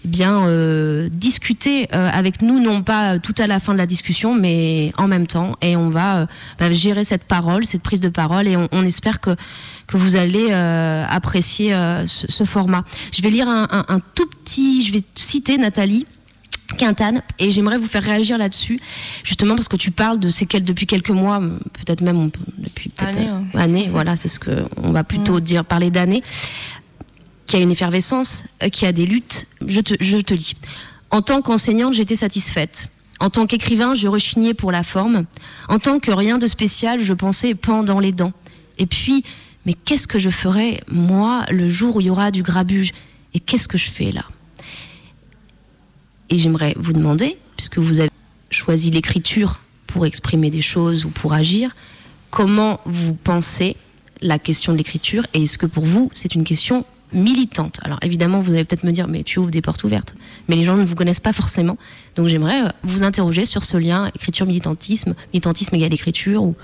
bien 0.05 0.45
euh, 0.47 1.09
discuter 1.13 1.89
euh, 1.93 2.09
avec 2.11 2.41
nous, 2.41 2.61
non 2.61 2.83
pas 2.83 3.15
euh, 3.15 3.19
tout 3.21 3.35
à 3.37 3.47
la 3.49 3.59
fin 3.59 3.73
de 3.73 3.79
la 3.79 3.85
discussion, 3.85 4.33
mais 4.33 4.93
en 4.97 5.09
même 5.09 5.27
temps. 5.27 5.57
Et 5.61 5.77
on 5.77 5.91
va 5.91 6.19
euh, 6.21 6.27
bah, 6.59 6.71
gérer 6.73 7.03
cette 7.05 7.25
parole, 7.25 7.67
cette 7.67 7.83
prise 7.83 7.99
de 8.01 8.09
parole, 8.09 8.47
et 8.47 8.57
on, 8.57 8.69
on 8.73 8.87
espère 8.87 9.21
que, 9.21 9.35
que 9.89 9.97
vous 9.97 10.15
allez 10.17 10.47
euh, 10.51 11.05
apprécier 11.07 11.75
euh, 11.75 12.07
ce, 12.07 12.27
ce 12.31 12.45
format. 12.45 12.85
Je 13.15 13.21
vais 13.23 13.29
lire 13.29 13.49
un, 13.49 13.65
un- 13.71 13.85
un 13.89 14.01
tout 14.15 14.27
petit, 14.27 14.85
je 14.87 14.93
vais 14.93 15.03
citer 15.15 15.59
Nathalie. 15.59 16.07
Quintane, 16.79 17.23
et 17.39 17.51
j'aimerais 17.51 17.77
vous 17.79 17.89
faire 17.89 18.03
réagir 18.05 18.39
là-dessus, 18.39 18.79
justement 19.25 19.57
parce 19.57 19.69
que 19.69 19.77
tu 19.77 19.91
parles 19.91 20.21
de 20.21 20.29
ces 20.31 20.45
depuis 20.47 20.87
quelques 20.87 21.11
mois, 21.11 21.41
peut-être 21.41 22.03
même 22.03 22.19
on 22.19 22.31
depuis 22.59 22.91
peut-être 22.91 23.17
Années, 23.19 23.29
euh, 23.85 23.87
hein. 23.87 23.89
voilà, 23.91 24.17
c'est 24.17 24.29
ce 24.29 24.39
que 24.39 24.65
on 24.77 24.93
va 24.93 25.03
plutôt 25.03 25.39
Mm. 25.39 25.41
dire, 25.41 25.65
parler 25.65 25.91
d'années 25.91 26.23
qui 27.49 27.57
a 27.57 27.61
une 27.61 27.73
effervescence, 27.73 28.45
euh, 28.63 28.69
qui 28.69 28.87
a 28.87 28.93
des 28.93 29.07
luttes. 29.07 29.47
Je 29.67 29.81
te, 29.81 30.35
lis. 30.35 30.55
En 31.11 31.23
tant 31.23 31.43
qu'enseignante, 31.43 31.95
j'étais 31.95 32.15
satisfaite. 32.15 32.89
En 33.19 33.31
tant 33.31 33.47
qu'écrivain, 33.47 33.97
je 33.97 34.07
rechignais 34.07 34.55
pour 34.55 34.71
la 34.71 34.85
forme. 34.85 35.25
En 35.69 35.81
tant 35.81 35.99
que 35.99 36.13
rien 36.13 36.39
de 36.39 36.47
spécial, 36.47 37.03
je 37.03 37.15
pensais 37.15 37.57
pendant 37.57 37.99
les 37.99 38.13
dents. 38.13 38.35
Et 38.77 38.87
puis, 38.87 39.25
mais 39.67 39.73
qu'est-ce 39.73 40.07
que 40.07 40.21
je 40.21 40.31
ferai, 40.31 40.85
moi, 40.89 41.45
le 41.51 41.69
jour 41.69 41.97
où 41.97 42.01
il 42.01 42.07
y 42.07 42.11
aura 42.11 42.31
du 42.31 42.43
grabuge? 42.43 42.93
Et 43.35 43.41
qu'est-ce 43.41 43.67
que 43.67 43.79
je 43.79 43.91
fais 43.91 44.13
là? 44.13 44.25
Et 46.29 46.39
j'aimerais 46.39 46.75
vous 46.79 46.93
demander, 46.93 47.39
puisque 47.57 47.79
vous 47.79 47.99
avez 47.99 48.11
choisi 48.51 48.91
l'écriture 48.91 49.61
pour 49.87 50.05
exprimer 50.07 50.51
des 50.51 50.63
choses 50.63 51.07
ou 51.07 51.09
pour 51.09 51.33
agir, 51.33 51.75
comment 52.31 52.81
vous 52.85 53.15
pensez 53.15 53.77
la 54.21 54.39
question 54.39 54.73
de 54.73 54.79
l'écriture? 54.79 55.27
Et 55.33 55.45
est-ce 55.45 55.57
que 55.57 55.67
pour 55.67 55.87
vous 55.87 56.11
c'est 56.13 56.35
une 56.35 56.45
question 56.45 56.85
militante 57.13 57.81
Alors 57.85 57.99
évidemment 58.03 58.41
vous 58.41 58.53
allez 58.53 58.65
peut-être 58.65 58.85
me 58.85 58.93
dire 58.93 59.09
mais 59.09 59.23
tu 59.25 59.39
ouvres 59.39 59.51
des 59.51 59.63
portes 59.63 59.83
ouvertes, 59.85 60.15
mais 60.49 60.57
les 60.57 60.65
gens 60.65 60.77
ne 60.77 60.85
vous 60.85 60.95
connaissent 60.95 61.21
pas 61.21 61.33
forcément, 61.33 61.77
donc 62.17 62.27
j'aimerais 62.29 62.63
euh, 62.65 62.69
vous 62.85 63.03
interroger 63.03 63.47
sur 63.47 63.65
ce 63.65 63.77
lien 63.77 64.11
écriture 64.15 64.47
militantisme, 64.47 65.15
militantisme 65.33 65.75
égale 65.77 65.95
écriture 65.95 66.43
ou 66.43 66.55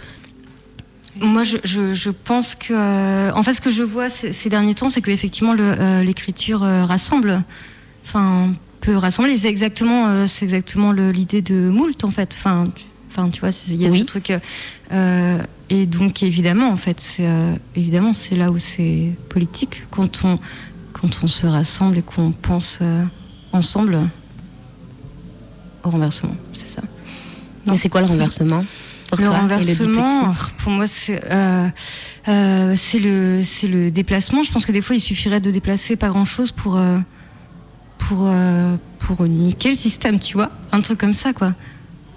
Moi, 1.20 1.44
je, 1.44 1.58
je, 1.64 1.94
je 1.94 2.10
pense 2.10 2.54
que, 2.56 2.72
euh, 2.74 3.32
en 3.34 3.42
fait, 3.44 3.54
ce 3.54 3.60
que 3.60 3.70
je 3.70 3.82
vois 3.84 4.10
ces, 4.10 4.32
ces 4.32 4.48
derniers 4.50 4.74
temps, 4.74 4.88
c'est 4.88 5.00
que 5.00 5.12
effectivement, 5.12 5.54
euh, 5.58 6.02
l'écriture 6.02 6.64
euh, 6.64 6.84
rassemble, 6.84 7.42
enfin, 8.04 8.52
peut 8.80 8.96
rassembler. 8.96 9.38
C'est 9.38 9.48
exactement, 9.48 10.08
euh, 10.08 10.26
c'est 10.26 10.44
exactement 10.44 10.90
l'idée 10.92 11.40
de 11.40 11.68
moult, 11.70 12.02
en 12.04 12.10
fait. 12.10 12.34
Enfin, 12.38 12.68
tu- 12.74 12.84
Enfin, 13.16 13.30
tu 13.30 13.38
vois, 13.38 13.50
il 13.68 13.76
y 13.76 13.86
a 13.86 13.90
Oui. 13.90 14.00
ce 14.00 14.04
truc. 14.06 14.32
euh, 14.92 15.38
et 15.70 15.86
donc, 15.86 16.22
évidemment, 16.22 16.68
en 16.68 16.76
fait, 16.76 17.00
c'est 17.00 17.26
euh, 17.26 17.54
évidemment, 17.74 18.12
c'est 18.12 18.36
là 18.36 18.50
où 18.50 18.58
c'est 18.58 19.12
politique 19.28 19.82
quand 19.90 20.24
on 20.24 20.38
quand 20.92 21.20
on 21.22 21.28
se 21.28 21.46
rassemble 21.46 21.98
et 21.98 22.02
qu'on 22.02 22.32
pense 22.32 22.78
euh, 22.82 23.02
ensemble 23.52 23.98
au 25.82 25.90
renversement. 25.90 26.36
C'est 26.52 26.68
ça. 26.68 26.82
Mais 27.66 27.76
c'est 27.76 27.88
quoi 27.88 28.02
le 28.02 28.06
renversement 28.06 28.64
pour 29.08 29.18
le 29.18 29.26
toi, 29.26 29.36
renversement, 29.38 30.34
pour 30.58 30.72
moi, 30.72 30.86
c'est 30.86 31.22
euh, 31.30 31.68
c'est 32.74 32.98
le 32.98 33.42
c'est 33.42 33.68
le 33.68 33.90
déplacement. 33.90 34.42
Je 34.42 34.50
pense 34.50 34.66
que 34.66 34.72
des 34.72 34.82
fois, 34.82 34.96
il 34.96 35.00
suffirait 35.00 35.40
de 35.40 35.50
déplacer 35.50 35.96
pas 35.96 36.08
grand 36.08 36.24
chose 36.24 36.52
pour 36.52 36.80
pour 37.98 38.28
pour 38.98 39.26
niquer 39.26 39.70
le 39.70 39.76
système, 39.76 40.18
tu 40.18 40.34
vois, 40.34 40.50
un 40.72 40.80
truc 40.80 40.98
comme 40.98 41.14
ça, 41.14 41.32
quoi. 41.32 41.52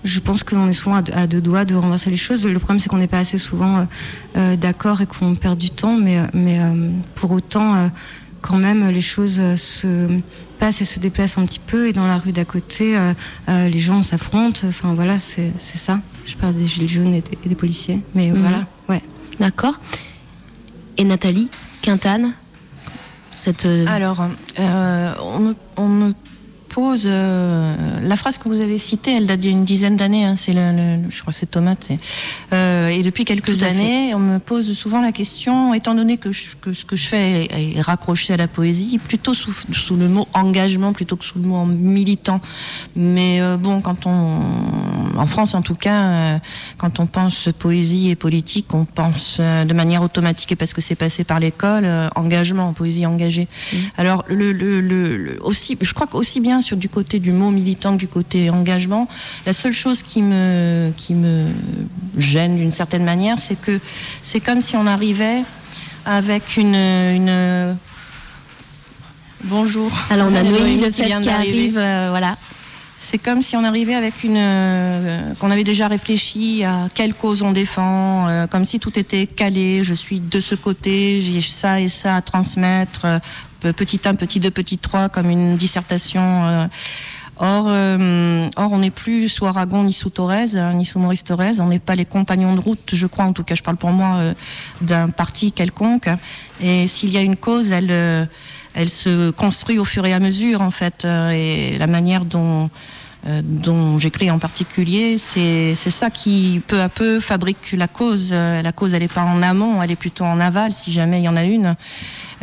Je 0.03 0.19
pense 0.19 0.43
qu'on 0.43 0.67
est 0.69 0.73
souvent 0.73 1.01
à 1.13 1.27
deux, 1.27 1.41
doigts 1.41 1.65
de 1.65 1.75
renverser 1.75 2.09
les 2.09 2.17
choses. 2.17 2.45
Le 2.45 2.59
problème, 2.59 2.79
c'est 2.79 2.87
qu'on 2.89 2.97
n'est 2.97 3.07
pas 3.07 3.19
assez 3.19 3.37
souvent 3.37 3.77
euh, 3.79 3.83
euh, 4.37 4.55
d'accord 4.55 5.01
et 5.01 5.05
qu'on 5.07 5.35
perd 5.35 5.57
du 5.57 5.69
temps, 5.71 5.97
mais 5.97 6.19
mais 6.33 6.59
euh, 6.59 6.89
pour 7.15 7.31
autant. 7.31 7.75
euh, 7.75 7.87
quand 8.39 8.57
même, 8.59 8.87
les 8.89 9.01
choses 9.01 9.41
se 9.55 10.07
passent 10.59 10.79
et 10.81 10.85
se 10.85 10.99
déplacent 10.99 11.37
un 11.39 11.45
petit 11.45 11.59
peu. 11.59 11.87
Et 11.89 11.91
dans 11.93 12.05
la 12.07 12.17
rue 12.17 12.31
d'à 12.31 12.45
côté, 12.45 12.95
euh, 12.95 13.13
euh, 13.49 13.67
les 13.67 13.79
gens 13.79 14.03
s'affrontent. 14.03 14.61
Enfin, 14.67 14.93
voilà, 14.93 15.19
c'est 15.19 15.51
ça. 15.59 15.99
Je 16.25 16.35
parle 16.35 16.53
des 16.53 16.67
gilets 16.67 16.87
jaunes 16.87 17.13
et 17.13 17.21
des, 17.21 17.37
et 17.43 17.49
des 17.49 17.55
policiers. 17.55 17.99
Mais 18.13 18.29
Mhm. 18.29 18.39
voilà, 18.39 18.65
ouais. 18.87 19.01
D'accord. 19.39 19.79
Et 20.97 21.03
Nathalie 21.03 21.49
Quintane 21.81 22.33
cette, 23.35 23.67
Alors, 23.87 24.25
euh, 24.59 25.13
on, 25.21 25.55
on 25.75 25.87
me 25.89 26.11
pose 26.77 27.05
euh, 27.07 27.73
la 28.03 28.15
phrase 28.15 28.37
que 28.37 28.47
vous 28.47 28.61
avez 28.61 28.77
citée, 28.77 29.15
elle 29.17 29.25
date 29.25 29.39
d'il 29.39 29.49
y 29.49 29.53
a 29.55 29.57
une 29.57 29.65
dizaine 29.65 29.97
d'années. 29.97 30.25
hein, 30.25 30.35
c'est 30.35 30.53
le, 30.53 30.71
le- 30.77 31.09
je 31.09 31.21
crois 31.21 31.33
que 31.33 31.39
c'est 31.39 31.49
Tomate. 31.49 31.89
euh, 32.53 32.89
et 32.89 33.01
depuis 33.01 33.25
quelques 33.25 33.55
fait. 33.55 33.65
années, 33.65 34.13
on 34.13 34.19
me 34.19 34.37
pose 34.37 34.71
souvent 34.77 35.01
la 35.01 35.11
question, 35.11 35.73
étant 35.73 35.95
donné 35.95 36.17
que, 36.17 36.31
je- 36.31 36.55
que 36.61 36.75
ce 36.75 36.85
que 36.85 36.95
je 36.95 37.07
fais 37.07 37.45
est, 37.45 37.77
est 37.77 37.81
raccroché 37.81 38.35
à 38.35 38.37
la 38.37 38.47
poésie, 38.47 38.99
plutôt 38.99 39.33
sous, 39.33 39.51
sous 39.73 39.95
le 39.95 40.07
mot 40.07 40.27
engagement 40.35 40.93
plutôt 40.93 41.15
que 41.15 41.25
sous 41.25 41.39
le 41.39 41.47
mot 41.47 41.65
militant. 41.65 42.41
Mais 42.95 43.41
euh, 43.41 43.57
bon, 43.57 43.81
quand 43.81 44.05
on, 44.05 44.37
en 45.17 45.25
France 45.25 45.55
en 45.55 45.63
tout 45.63 45.73
cas, 45.73 46.03
euh, 46.03 46.37
quand 46.77 46.99
on 46.99 47.07
pense 47.07 47.49
poésie 47.57 48.11
et 48.11 48.15
politique, 48.15 48.71
on 48.75 48.85
pense 48.85 49.39
de 49.39 49.73
manière 49.73 50.03
automatique 50.03 50.51
et 50.51 50.55
parce 50.55 50.73
que 50.75 50.81
c'est 50.81 50.93
passé 50.93 51.23
par 51.23 51.39
l'école, 51.39 51.87
engagement, 52.15 52.71
poésie 52.73 53.07
engagée. 53.07 53.47
Alors 53.97 54.23
le, 54.27 54.51
le, 54.51 54.79
le- 54.79 55.17
le- 55.17 55.43
aussi, 55.43 55.75
je 55.81 55.93
crois 55.95 56.05
qu'aussi 56.05 56.39
bien 56.39 56.61
sur 56.67 56.77
du 56.77 56.89
côté 56.89 57.19
du 57.19 57.31
mot 57.31 57.49
militant 57.51 57.93
que 57.93 57.99
du 57.99 58.07
côté 58.07 58.49
engagement, 58.49 59.07
la 59.45 59.53
seule 59.53 59.73
chose 59.73 60.03
qui 60.03 60.21
me 60.21 60.91
qui 60.95 61.13
me 61.13 61.47
gêne 62.17 62.57
d'une 62.57 62.71
certaine 62.71 63.03
manière, 63.03 63.37
c'est 63.39 63.59
que 63.59 63.79
c'est 64.21 64.39
comme 64.39 64.61
si 64.61 64.75
on 64.75 64.85
arrivait 64.85 65.43
avec 66.05 66.57
une 66.57 66.75
une 66.75 67.77
Bonjour. 69.43 69.91
Alors 70.09 70.27
on 70.31 70.35
a 70.35 70.43
Noémie 70.43 70.77
qui 70.77 70.85
Lefebvre 70.85 71.05
vient 71.05 71.21
qui 71.21 71.27
d'arriver. 71.27 71.59
arrive, 71.59 71.77
euh, 71.77 72.07
voilà. 72.09 72.35
C'est 72.99 73.19
comme 73.19 73.41
si 73.43 73.55
on 73.55 73.63
arrivait 73.63 73.93
avec 73.93 74.23
une 74.23 74.35
euh, 74.37 75.33
qu'on 75.39 75.51
avait 75.51 75.63
déjà 75.63 75.87
réfléchi 75.87 76.63
à 76.63 76.89
quelle 76.93 77.13
cause 77.13 77.43
on 77.43 77.51
défend, 77.51 78.27
euh, 78.27 78.47
comme 78.47 78.65
si 78.65 78.79
tout 78.79 78.97
était 78.97 79.27
calé. 79.27 79.83
Je 79.83 79.93
suis 79.93 80.19
de 80.19 80.41
ce 80.41 80.55
côté, 80.55 81.21
j'ai 81.21 81.41
ça 81.41 81.79
et 81.79 81.87
ça 81.87 82.15
à 82.15 82.21
transmettre, 82.21 83.05
petit 83.59 83.99
1, 84.03 84.15
petit 84.15 84.39
2, 84.39 84.51
petit 84.51 84.77
3, 84.77 85.09
comme 85.09 85.29
une 85.29 85.57
dissertation. 85.57 86.45
euh. 86.45 86.67
Or, 87.39 87.65
euh, 87.67 88.49
or, 88.55 88.73
on 88.73 88.79
n'est 88.79 88.89
plus 88.89 89.29
sous 89.29 89.45
Aragon 89.45 89.83
ni 89.83 89.93
sous 89.93 90.09
Thorez, 90.09 90.55
hein, 90.55 90.73
ni 90.73 90.85
sous 90.85 90.97
Maurice 90.97 91.23
Thorez. 91.23 91.59
On 91.59 91.67
n'est 91.67 91.77
pas 91.77 91.93
les 91.93 92.05
compagnons 92.05 92.55
de 92.55 92.59
route, 92.59 92.91
je 92.93 93.05
crois, 93.05 93.25
en 93.25 93.33
tout 93.33 93.43
cas, 93.43 93.53
je 93.53 93.61
parle 93.61 93.77
pour 93.77 93.91
moi, 93.91 94.15
euh, 94.15 94.33
d'un 94.81 95.09
parti 95.09 95.51
quelconque. 95.51 96.09
Et 96.61 96.87
s'il 96.87 97.11
y 97.11 97.17
a 97.17 97.21
une 97.21 97.35
cause, 97.35 97.71
elle, 97.71 98.19
se 98.89 99.29
construit 99.29 99.77
au 99.77 99.85
fur 99.85 100.05
et 100.07 100.13
à 100.13 100.19
mesure, 100.19 100.61
en 100.61 100.71
fait. 100.71 101.05
et 101.05 101.77
la 101.77 101.85
manière 101.85 102.25
dont, 102.25 102.71
dont 103.43 103.99
j'écris 103.99 104.31
en 104.31 104.39
particulier, 104.39 105.19
c'est 105.19 105.75
ça 105.75 106.09
qui, 106.09 106.61
peu 106.65 106.81
à 106.81 106.89
peu, 106.89 107.19
fabrique 107.19 107.73
la 107.73 107.87
cause. 107.87 108.33
La 108.33 108.71
cause, 108.71 108.95
elle 108.95 109.03
n'est 109.03 109.07
pas 109.07 109.21
en 109.21 109.43
amont, 109.43 109.83
elle 109.83 109.91
est 109.91 109.95
plutôt 109.95 110.25
en 110.25 110.39
aval, 110.39 110.73
si 110.73 110.91
jamais 110.91 111.19
il 111.19 111.23
y 111.25 111.29
en 111.29 111.37
a 111.37 111.43
une. 111.43 111.75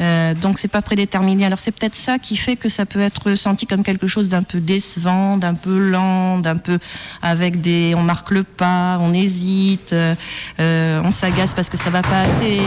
Euh, 0.01 0.35
donc 0.35 0.59
c'est 0.59 0.69
pas 0.69 0.83
prédéterminé. 0.83 1.47
Alors 1.47 1.59
c'est 1.59 1.73
peut-être 1.73 1.95
ça 1.95 2.19
qui 2.19 2.37
fait 2.37 2.57
que 2.57 2.69
ça 2.69 2.87
peut 2.87 3.01
être 3.01 3.35
senti 3.35 3.67
comme 3.67 3.83
quelque 3.83 4.07
chose 4.07 4.29
d'un 4.29 4.43
peu 4.43 4.61
décevant, 4.61 5.37
d'un 5.37 5.55
peu 5.55 5.79
lent, 5.79 6.39
d'un 6.39 6.57
peu 6.57 6.79
avec 7.23 7.61
des, 7.61 7.95
on 7.97 8.03
marque 8.03 8.31
le 8.31 8.43
pas, 8.43 8.99
on 9.01 9.13
hésite, 9.13 9.93
euh, 9.93 10.15
euh, 10.61 11.01
on 11.05 11.11
s'agace 11.11 11.55
parce 11.55 11.69
que 11.69 11.77
ça 11.77 11.91
va 11.91 12.03
pas 12.03 12.23
assez. 12.23 12.61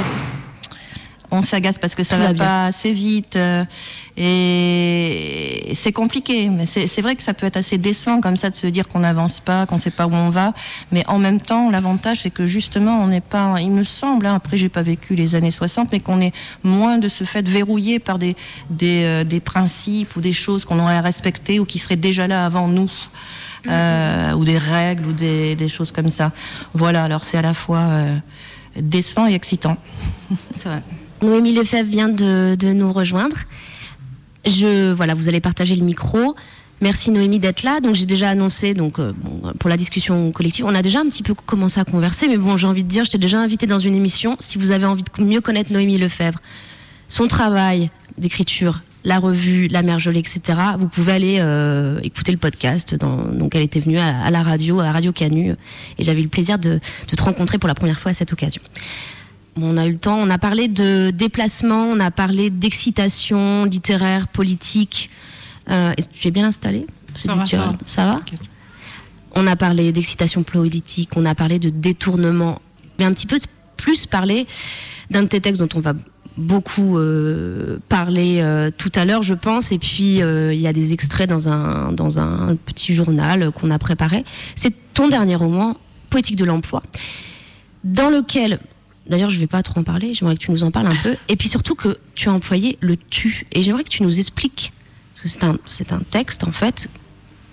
On 1.30 1.44
s'agace 1.44 1.78
parce 1.78 1.94
que 1.94 2.04
ça 2.04 2.16
Tout 2.16 2.22
va 2.22 2.34
pas 2.34 2.66
assez 2.68 2.92
vite 2.92 3.36
euh, 3.36 3.66
et 4.16 5.74
c'est 5.76 5.92
compliqué. 5.92 6.50
Mais 6.50 6.66
c'est 6.66 6.88
c'est 6.88 7.02
vrai 7.02 7.16
que 7.16 7.24
ça 7.24 7.34
peut 7.34 7.46
être 7.46 7.58
assez 7.58 7.78
décevant 7.78 8.22
comme 8.22 8.38
ça 8.38 8.50
de 8.50 8.56
se 8.56 8.68
dire 8.68 8.88
qu'on 8.88 9.00
n'avance 9.00 9.40
pas, 9.40 9.66
qu'on 9.66 9.78
sait 9.78 9.92
pas 9.92 10.08
où 10.08 10.14
on 10.14 10.30
va. 10.30 10.54
Mais 10.92 11.06
en 11.08 11.20
même 11.20 11.42
temps, 11.42 11.70
l'avantage 11.70 12.22
c'est 12.22 12.30
que 12.30 12.46
justement 12.46 13.02
on 13.04 13.08
n'est 13.08 13.22
pas, 13.22 13.56
il 13.60 13.72
me 13.72 13.84
semble, 13.84 14.26
hein, 14.26 14.36
après 14.36 14.58
j'ai 14.58 14.70
pas 14.70 14.84
vécu 14.84 15.16
les 15.16 15.36
années 15.36 15.52
60, 15.52 15.92
mais 15.92 16.00
qu'on 16.00 16.22
est 16.22 16.34
moins 16.64 16.98
de 16.98 17.08
ce 17.08 17.24
fait 17.24 17.48
verrouillé 17.48 18.00
par 18.00 18.20
des 18.20 18.36
des, 18.70 19.04
euh, 19.04 19.24
des 19.24 19.40
principes 19.40 20.16
ou 20.16 20.22
des 20.22 20.34
choses 20.34 20.66
qu'on 20.66 20.80
aurait 20.80 21.00
respectées 21.02 21.60
ou 21.60 21.66
qui 21.66 21.80
seraient 21.80 21.98
déjà 21.98 22.28
là 22.28 22.46
avant 22.46 22.68
nous. 22.68 22.92
Euh, 23.68 24.32
ou 24.34 24.46
des 24.46 24.58
règles 24.58 25.08
ou 25.08 25.14
des, 25.14 25.56
des 25.56 25.68
choses 25.68 25.92
comme 25.92 26.10
ça. 26.10 26.32
Voilà, 26.74 27.04
alors 27.04 27.26
c'est 27.26 27.38
à 27.38 27.42
la 27.42 27.54
fois 27.54 27.80
euh, 27.80 28.18
décevant 28.78 29.28
et 29.28 29.34
excitant. 29.34 29.76
C'est 30.56 30.70
vrai. 30.70 30.82
Noémie 31.22 31.54
Lefebvre 31.54 31.90
vient 31.90 32.10
de, 32.10 32.74
nous 32.74 32.92
rejoindre. 32.92 33.38
Je, 34.46 34.92
voilà, 34.94 35.14
vous 35.14 35.28
allez 35.28 35.40
partager 35.40 35.76
le 35.76 35.84
micro. 35.84 36.36
Merci 36.80 37.10
Noémie 37.10 37.40
d'être 37.40 37.64
là. 37.64 37.80
Donc 37.80 37.96
j'ai 37.96 38.06
déjà 38.06 38.30
annoncé 38.30 38.74
donc 38.74 39.00
euh, 39.00 39.14
pour 39.60 39.70
la 39.70 39.78
discussion 39.78 40.32
collective, 40.32 40.66
on 40.66 40.76
a 40.76 40.84
déjà 40.84 41.00
un 41.00 41.06
petit 41.06 41.24
peu 41.24 41.34
commencé 41.34 41.80
à 41.80 41.86
converser, 41.86 42.28
mais 42.28 42.38
bon, 42.38 42.56
j'ai 42.56 42.68
envie 42.68 42.84
de 42.84 42.88
dire, 42.88 43.04
je 43.04 43.18
déjà 43.18 43.40
invité 43.40 43.66
dans 43.66 43.80
une 43.80 43.96
émission. 43.96 44.36
Si 44.40 44.60
vous 44.60 44.72
avez 44.72 44.86
envie 44.86 45.04
de 45.04 45.24
mieux 45.24 45.42
connaître 45.42 45.74
Noémie 45.74 45.98
Lefebvre, 45.98 46.40
son 47.08 47.28
travail 47.28 47.90
d'écriture, 48.20 48.84
la 49.04 49.20
revue, 49.20 49.68
la 49.70 49.82
mère 49.82 50.00
gelée, 50.00 50.20
etc. 50.20 50.42
Vous 50.78 50.88
pouvez 50.88 51.14
aller 51.14 51.38
euh, 51.40 52.00
écouter 52.04 52.32
le 52.32 52.38
podcast. 52.38 52.94
Donc 52.96 53.56
elle 53.56 53.62
était 53.62 53.80
venue 53.80 53.98
à, 53.98 54.30
la 54.30 54.44
radio, 54.44 54.80
à 54.80 54.92
Radio 54.92 55.12
Canu, 55.12 55.56
et 55.98 56.04
j'avais 56.04 56.20
eu 56.20 56.24
le 56.24 56.30
plaisir 56.30 56.60
de 56.60 56.80
te 57.08 57.24
rencontrer 57.24 57.58
pour 57.58 57.68
la 57.68 57.76
première 57.76 58.00
fois 58.00 58.12
à 58.12 58.14
cette 58.14 58.34
occasion. 58.34 58.62
On 59.60 59.78
a 59.78 59.86
eu 59.86 59.92
le 59.94 59.98
temps, 59.98 60.18
on 60.20 60.30
a 60.30 60.38
parlé 60.38 60.68
de 60.68 61.12
déplacement, 61.12 61.84
on 61.86 62.00
a 62.00 62.12
parlé 62.12 62.50
d'excitation 62.50 63.66
littéraire, 63.66 64.28
politique. 64.28 65.10
Euh, 65.70 65.94
est-ce 65.98 66.08
que 66.08 66.14
tu 66.14 66.28
es 66.28 66.32
bien 66.32 66.46
installé? 66.46 66.86
Ça 67.18 67.36
va, 67.36 67.46
ça 67.46 67.58
va. 67.58 67.72
ça 67.86 68.06
va? 68.06 68.22
On 69.34 69.48
a 69.48 69.56
parlé 69.56 69.92
d'excitation 69.92 70.44
politique, 70.44 71.10
on 71.16 71.26
a 71.26 71.36
parlé 71.36 71.60
de 71.60 71.70
détournement, 71.70 72.62
mais 73.00 73.06
un 73.06 73.14
petit 73.14 73.26
peu 73.26 73.38
plus 73.78 74.06
parlé 74.06 74.48
d'un 75.10 75.24
de 75.24 75.28
tes 75.28 75.42
textes 75.42 75.62
dont 75.62 75.78
on 75.78 75.82
va 75.82 75.94
beaucoup 76.38 76.98
euh, 76.98 77.80
parler 77.90 78.40
euh, 78.42 78.70
tout 78.76 78.92
à 78.96 79.06
l'heure, 79.06 79.24
je 79.24 79.34
pense. 79.34 79.72
Et 79.72 79.80
puis, 79.80 80.18
il 80.20 80.60
y 80.60 80.68
a 80.68 80.74
des 80.74 80.94
extraits 80.94 81.30
dans 81.30 81.50
un, 81.50 81.92
dans 81.92 82.20
un 82.20 82.56
petit 82.56 82.94
journal 82.94 83.52
qu'on 83.52 83.72
a 83.72 83.80
préparé. 83.80 84.24
C'est 84.56 84.74
ton 84.94 85.08
dernier 85.08 85.36
roman, 85.36 85.78
Poétique 86.10 86.38
de 86.38 86.46
l'emploi, 86.46 86.84
dans 87.84 88.10
lequel, 88.10 88.60
d'ailleurs, 89.10 89.30
je 89.30 89.40
vais 89.40 89.48
pas 89.48 89.64
trop 89.64 89.80
en 89.80 89.84
parler, 89.84 90.14
j'aimerais 90.14 90.36
que 90.36 90.42
tu 90.42 90.52
nous 90.52 90.64
en 90.64 90.72
parles 90.72 90.88
un 90.88 90.96
peu. 90.96 91.16
Et 91.30 91.36
puis 91.36 91.50
surtout 91.50 91.76
que 91.76 91.98
tu 92.16 92.30
as 92.30 92.34
employé 92.34 92.78
le 92.82 92.96
tu. 92.98 93.46
Et 93.54 93.64
j'aimerais 93.64 93.84
que 93.84 93.90
tu 93.90 94.04
nous 94.04 94.20
expliques, 94.20 94.72
parce 95.14 95.24
que 95.24 95.28
c'est 95.30 95.44
un, 95.44 95.58
c'est 95.68 95.92
un 95.94 96.00
texte, 96.12 96.44
en 96.44 96.52
fait, 96.52 96.90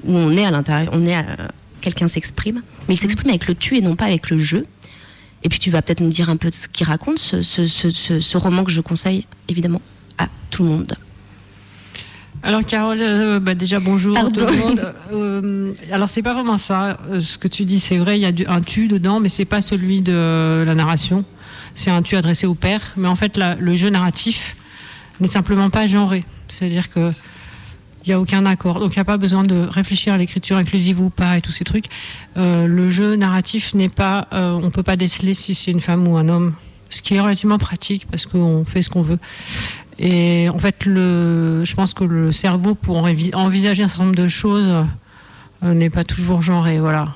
où 0.05 0.17
on 0.17 0.37
est 0.37 0.45
à 0.45 0.51
l'intérieur, 0.51 0.91
on 0.95 1.05
est 1.07 1.15
à- 1.15 1.25
quelqu'un 1.81 2.09
s'exprime, 2.09 2.63
mais 2.89 2.95
il 2.95 2.99
s'exprime 2.99 3.29
avec 3.31 3.47
le 3.47 3.55
tu 3.55 3.77
et 3.77 3.81
non 3.83 3.95
pas 3.97 4.07
avec 4.07 4.31
le 4.31 4.39
je. 4.39 4.57
Et 5.43 5.49
puis 5.51 5.59
tu 5.59 5.71
vas 5.71 5.83
peut-être 5.83 6.01
nous 6.01 6.09
dire 6.11 6.31
un 6.31 6.37
peu 6.37 6.49
de 6.49 6.55
ce 6.55 6.67
qu'il 6.69 6.87
raconte, 6.87 7.19
ce, 7.19 7.43
ce- 7.43 7.67
ce- 7.67 7.91
ce- 7.91 8.21
ce 8.21 8.37
roman 8.39 8.65
que 8.65 8.71
je 8.73 8.81
conseille 8.81 9.27
évidemment 9.49 9.83
à 10.17 10.29
tout 10.51 10.63
le 10.63 10.71
monde. 10.71 10.97
Alors 12.43 12.63
Carole, 12.65 12.99
euh, 13.01 13.41
bah, 13.41 13.55
déjà 13.55 13.81
bonjour 13.81 14.15
Pardon. 14.15 14.31
tout 14.41 14.47
le 14.53 14.59
monde. 14.59 14.95
Euh, 15.13 15.73
alors 15.93 16.09
c'est 16.11 16.23
pas 16.23 16.35
vraiment 16.35 16.59
ça. 16.59 16.99
Euh, 17.11 17.21
ce 17.21 17.39
que 17.39 17.49
tu 17.49 17.65
dis, 17.65 17.81
c'est 17.81 17.97
vrai, 17.97 18.19
il 18.19 18.23
y 18.23 18.27
a 18.27 18.33
du- 18.33 18.47
un 18.47 18.61
tu 18.61 18.87
dedans, 18.89 19.21
mais 19.21 19.29
c'est 19.31 19.45
pas 19.47 19.61
celui 19.63 20.03
de 20.03 20.63
la 20.67 20.75
narration. 20.75 21.25
C'est 21.75 21.91
un 21.91 22.03
tu 22.03 22.17
adressé 22.17 22.47
au 22.47 22.55
père. 22.55 22.81
Mais 22.97 23.09
en 23.09 23.15
fait, 23.15 23.39
le 23.59 23.77
jeu 23.77 23.91
narratif 23.91 24.57
n'est 25.21 25.27
simplement 25.29 25.71
pas 25.71 25.87
genré. 25.87 26.25
C'est-à-dire 26.49 26.91
que 26.93 27.13
il 28.07 28.11
n'y 28.11 28.15
a 28.15 28.21
aucun 28.21 28.45
accord. 28.45 28.81
Donc 28.81 28.93
il 28.95 28.99
n'y 28.99 29.03
a 29.03 29.05
pas 29.07 29.17
besoin 29.17 29.45
de 29.45 29.55
réfléchir 29.65 30.13
à 30.13 30.19
l'écriture 30.19 30.59
inclusive 30.59 31.01
ou 31.01 31.09
pas 31.09 31.39
et 31.39 31.41
tous 31.41 31.53
ces 31.53 31.65
trucs. 31.65 31.87
Euh, 32.37 32.67
le 32.67 32.91
jeu 32.91 33.17
narratif 33.17 33.75
n'est 33.75 33.89
pas, 33.89 34.29
euh, 34.35 34.53
on 34.53 34.71
peut 34.71 34.83
pas 34.83 34.97
déceler 34.97 35.33
si 35.33 35.55
c'est 35.55 35.71
une 35.71 35.81
femme 35.81 36.07
ou 36.07 36.17
un 36.19 36.29
homme, 36.29 36.53
ce 36.91 37.01
qui 37.01 37.15
est 37.15 37.21
relativement 37.21 37.57
pratique 37.59 38.07
parce 38.11 38.27
qu'on 38.27 38.67
fait 38.67 38.83
ce 38.83 38.91
qu'on 38.91 39.01
veut. 39.01 39.19
Et 39.99 40.51
en 40.51 40.59
fait, 40.59 40.77
je 40.85 41.75
pense 41.75 41.95
que 41.95 42.05
le 42.05 42.31
cerveau, 42.31 42.75
pour 42.75 42.99
envi- 42.99 43.35
envisager 43.35 43.83
un 43.85 43.89
certain 43.89 44.05
nombre 44.05 44.17
de 44.17 44.29
choses, 44.29 44.85
euh, 45.63 45.73
n'est 45.73 45.89
pas 45.91 46.05
toujours 46.05 46.43
genré. 46.43 46.79
Voilà. 46.81 47.07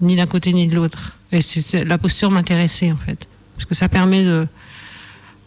ni 0.00 0.16
d'un 0.16 0.24
côté 0.26 0.54
ni 0.54 0.66
de 0.66 0.74
l'autre. 0.74 1.18
Et 1.32 1.42
c'est- 1.42 1.84
la 1.84 1.98
posture 1.98 2.30
m'intéressait 2.30 2.90
en 2.90 2.96
fait, 2.96 3.28
parce 3.60 3.68
que 3.68 3.74
ça 3.74 3.90
permet 3.90 4.24
de, 4.24 4.48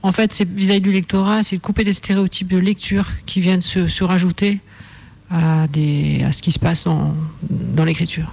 en 0.03 0.11
fait, 0.11 0.33
c'est 0.33 0.47
vis-à-vis 0.47 0.81
du 0.81 0.91
lectorat, 0.91 1.41
c'est 1.41 1.57
de 1.57 1.61
couper 1.61 1.83
des 1.83 1.93
stéréotypes 1.93 2.47
de 2.47 2.57
lecture 2.57 3.07
qui 3.25 3.41
viennent 3.41 3.61
se, 3.61 3.87
se 3.87 4.03
rajouter 4.03 4.59
à, 5.31 5.65
des, 5.67 6.23
à 6.23 6.31
ce 6.31 6.43
qui 6.43 6.51
se 6.51 6.59
passe 6.59 6.83
dans, 6.83 7.15
dans 7.41 7.85
l'écriture. 7.85 8.31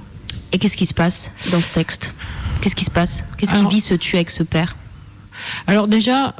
Et 0.52 0.58
qu'est-ce 0.58 0.76
qui 0.76 0.84
se 0.84 0.92
passe 0.92 1.30
dans 1.50 1.60
ce 1.62 1.72
texte? 1.72 2.12
Qu'est-ce 2.60 2.76
qui 2.76 2.84
se 2.84 2.90
passe? 2.90 3.24
Qu'est-ce 3.38 3.54
qui 3.54 3.66
vit 3.66 3.80
ce 3.80 3.94
tu 3.94 4.16
avec 4.16 4.28
ce 4.28 4.42
père? 4.42 4.76
Alors 5.66 5.88
déjà, 5.88 6.34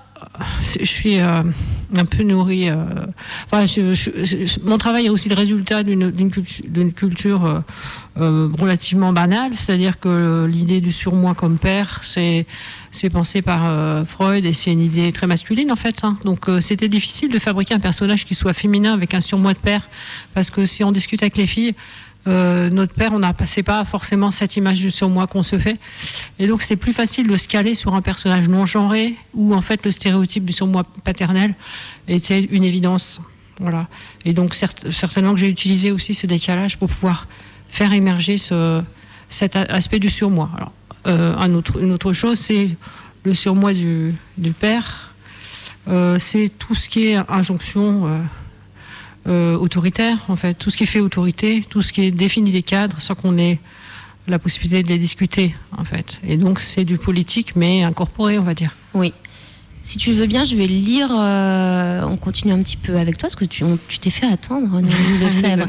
je 0.62 0.84
suis 0.84 1.18
euh, 1.20 1.42
un 1.96 2.04
peu 2.04 2.22
nourrie. 2.22 2.68
euh, 2.70 2.76
mon 4.64 4.78
travail 4.78 5.06
est 5.06 5.10
aussi 5.10 5.28
le 5.28 5.34
résultat 5.34 5.82
d'une 5.82 6.10
d'une 6.10 6.30
cultu- 6.30 6.68
d'une 6.68 6.92
culture 6.92 7.62
euh, 8.18 8.48
relativement 8.58 9.12
banale, 9.12 9.52
c'est-à-dire 9.54 9.98
que 9.98 10.46
l'idée 10.50 10.80
du 10.80 10.92
surmoi 10.92 11.34
comme 11.34 11.58
père, 11.58 12.00
c'est 12.02 12.46
pensé 13.12 13.42
par 13.42 14.04
Freud 14.06 14.44
et 14.44 14.52
c'est 14.52 14.72
une 14.72 14.80
idée 14.82 15.12
très 15.12 15.26
masculine 15.26 15.70
en 15.72 15.76
fait. 15.76 15.96
hein. 16.02 16.16
Donc 16.24 16.46
c'était 16.60 16.88
difficile 16.88 17.30
de 17.30 17.38
fabriquer 17.38 17.74
un 17.74 17.80
personnage 17.80 18.24
qui 18.26 18.34
soit 18.34 18.52
féminin 18.52 18.92
avec 18.94 19.14
un 19.14 19.20
surmoi 19.20 19.52
de 19.54 19.58
père, 19.58 19.88
parce 20.34 20.50
que 20.50 20.66
si 20.66 20.84
on 20.84 20.92
discute 20.92 21.22
avec 21.22 21.36
les 21.36 21.46
filles. 21.46 21.74
Euh, 22.26 22.68
notre 22.68 22.94
père, 22.94 23.12
on 23.14 23.18
n'a 23.18 23.32
pas, 23.32 23.46
c'est 23.46 23.62
pas 23.62 23.84
forcément 23.84 24.30
cette 24.30 24.56
image 24.56 24.80
du 24.80 24.90
surmoi 24.90 25.26
qu'on 25.26 25.42
se 25.42 25.58
fait. 25.58 25.78
Et 26.38 26.46
donc, 26.46 26.62
c'est 26.62 26.76
plus 26.76 26.92
facile 26.92 27.26
de 27.26 27.36
se 27.36 27.48
caler 27.48 27.74
sur 27.74 27.94
un 27.94 28.02
personnage 28.02 28.48
non 28.48 28.66
genré 28.66 29.14
où, 29.32 29.54
en 29.54 29.60
fait, 29.60 29.84
le 29.84 29.90
stéréotype 29.90 30.44
du 30.44 30.52
surmoi 30.52 30.84
paternel 31.04 31.54
était 32.08 32.40
une 32.40 32.64
évidence. 32.64 33.20
Voilà. 33.58 33.88
Et 34.24 34.32
donc, 34.32 34.54
certainement 34.54 35.32
que 35.32 35.40
j'ai 35.40 35.48
utilisé 35.48 35.92
aussi 35.92 36.14
ce 36.14 36.26
décalage 36.26 36.78
pour 36.78 36.88
pouvoir 36.88 37.26
faire 37.68 37.92
émerger 37.92 38.36
ce, 38.36 38.82
cet 39.28 39.56
aspect 39.56 39.98
du 39.98 40.10
surmoi. 40.10 40.50
Alors, 40.56 40.72
euh, 41.06 41.62
une 41.80 41.92
autre 41.92 42.12
chose, 42.12 42.38
c'est 42.38 42.68
le 43.24 43.34
surmoi 43.34 43.72
du, 43.72 44.14
du 44.36 44.52
père. 44.52 45.14
Euh, 45.88 46.18
c'est 46.18 46.50
tout 46.58 46.74
ce 46.74 46.90
qui 46.90 47.06
est 47.06 47.16
injonction 47.30 48.22
euh, 49.30 49.56
autoritaire, 49.56 50.18
en 50.28 50.36
fait, 50.36 50.54
tout 50.54 50.70
ce 50.70 50.76
qui 50.76 50.86
fait 50.86 51.00
autorité, 51.00 51.64
tout 51.68 51.82
ce 51.82 51.92
qui 51.92 52.02
est 52.02 52.10
défini 52.10 52.50
des 52.50 52.62
cadres 52.62 53.00
sans 53.00 53.14
qu'on 53.14 53.38
ait 53.38 53.58
la 54.28 54.38
possibilité 54.38 54.82
de 54.82 54.88
les 54.88 54.98
discuter, 54.98 55.54
en 55.76 55.84
fait. 55.84 56.20
Et 56.24 56.36
donc, 56.36 56.60
c'est 56.60 56.84
du 56.84 56.98
politique, 56.98 57.56
mais 57.56 57.82
incorporé, 57.82 58.38
on 58.38 58.42
va 58.42 58.54
dire. 58.54 58.74
Oui. 58.94 59.12
Si 59.82 59.96
tu 59.96 60.12
veux 60.12 60.26
bien, 60.26 60.44
je 60.44 60.56
vais 60.56 60.66
lire. 60.66 61.08
euh, 61.10 62.02
on 62.04 62.16
continue 62.16 62.52
un 62.52 62.62
petit 62.62 62.76
peu 62.76 62.98
avec 62.98 63.16
toi, 63.16 63.28
parce 63.28 63.36
que 63.36 63.46
tu 63.46 63.64
t'es 63.98 64.10
fait 64.10 64.26
attendre, 64.26 64.80
Lefebvre. 65.20 65.66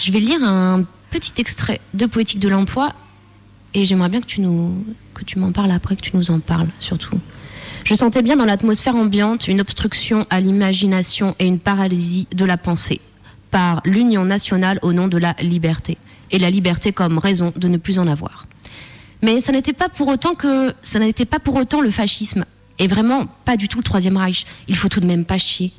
Je 0.00 0.10
vais 0.10 0.20
lire 0.20 0.42
un 0.42 0.82
petit 1.10 1.34
extrait 1.38 1.80
de 1.94 2.06
Poétique 2.06 2.40
de 2.40 2.48
l'emploi, 2.48 2.94
et 3.74 3.86
j'aimerais 3.86 4.08
bien 4.08 4.20
que 4.20 4.26
tu 4.26 4.40
nous, 4.40 4.84
que 5.14 5.24
tu 5.24 5.38
m'en 5.38 5.52
parles 5.52 5.70
après, 5.70 5.94
que 5.96 6.00
tu 6.02 6.16
nous 6.16 6.30
en 6.30 6.40
parles 6.40 6.68
surtout. 6.78 7.18
Je 7.84 7.94
sentais 7.94 8.22
bien 8.22 8.36
dans 8.36 8.46
l'atmosphère 8.46 8.96
ambiante 8.96 9.46
une 9.46 9.60
obstruction 9.60 10.26
à 10.30 10.40
l'imagination 10.40 11.36
et 11.38 11.46
une 11.46 11.58
paralysie 11.58 12.26
de 12.34 12.46
la 12.46 12.56
pensée 12.56 13.02
par 13.50 13.82
l'Union 13.84 14.24
nationale 14.24 14.78
au 14.80 14.94
nom 14.94 15.06
de 15.06 15.18
la 15.18 15.36
liberté, 15.42 15.98
et 16.30 16.38
la 16.38 16.48
liberté 16.48 16.92
comme 16.92 17.18
raison 17.18 17.52
de 17.56 17.68
ne 17.68 17.76
plus 17.76 17.98
en 17.98 18.08
avoir. 18.08 18.46
Mais 19.20 19.38
ça 19.38 19.52
n'était 19.52 19.74
pas 19.74 19.90
pour 19.90 20.08
autant 20.08 20.34
que 20.34 20.74
ça 20.80 20.98
n'était 20.98 21.26
pas 21.26 21.38
pour 21.38 21.56
autant 21.56 21.82
le 21.82 21.90
fascisme 21.90 22.46
et 22.78 22.86
vraiment 22.86 23.26
pas 23.44 23.58
du 23.58 23.68
tout 23.68 23.78
le 23.78 23.84
troisième 23.84 24.16
Reich. 24.16 24.46
Il 24.66 24.76
faut 24.76 24.88
tout 24.88 25.00
de 25.00 25.06
même 25.06 25.26
pas 25.26 25.38
chier. 25.38 25.70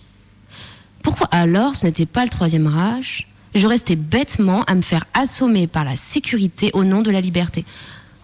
Pourquoi 1.02 1.28
alors 1.32 1.76
ce 1.76 1.88
n'était 1.88 2.06
pas 2.06 2.24
le 2.24 2.30
troisième 2.30 2.68
Reich? 2.68 3.28
Je 3.56 3.66
restais 3.66 3.96
bêtement 3.96 4.64
à 4.66 4.76
me 4.76 4.82
faire 4.84 5.06
assommer 5.16 5.66
par 5.66 5.86
la 5.86 5.96
sécurité 5.96 6.70
au 6.74 6.84
nom 6.84 7.02
de 7.02 7.10
la 7.10 7.22
liberté, 7.22 7.66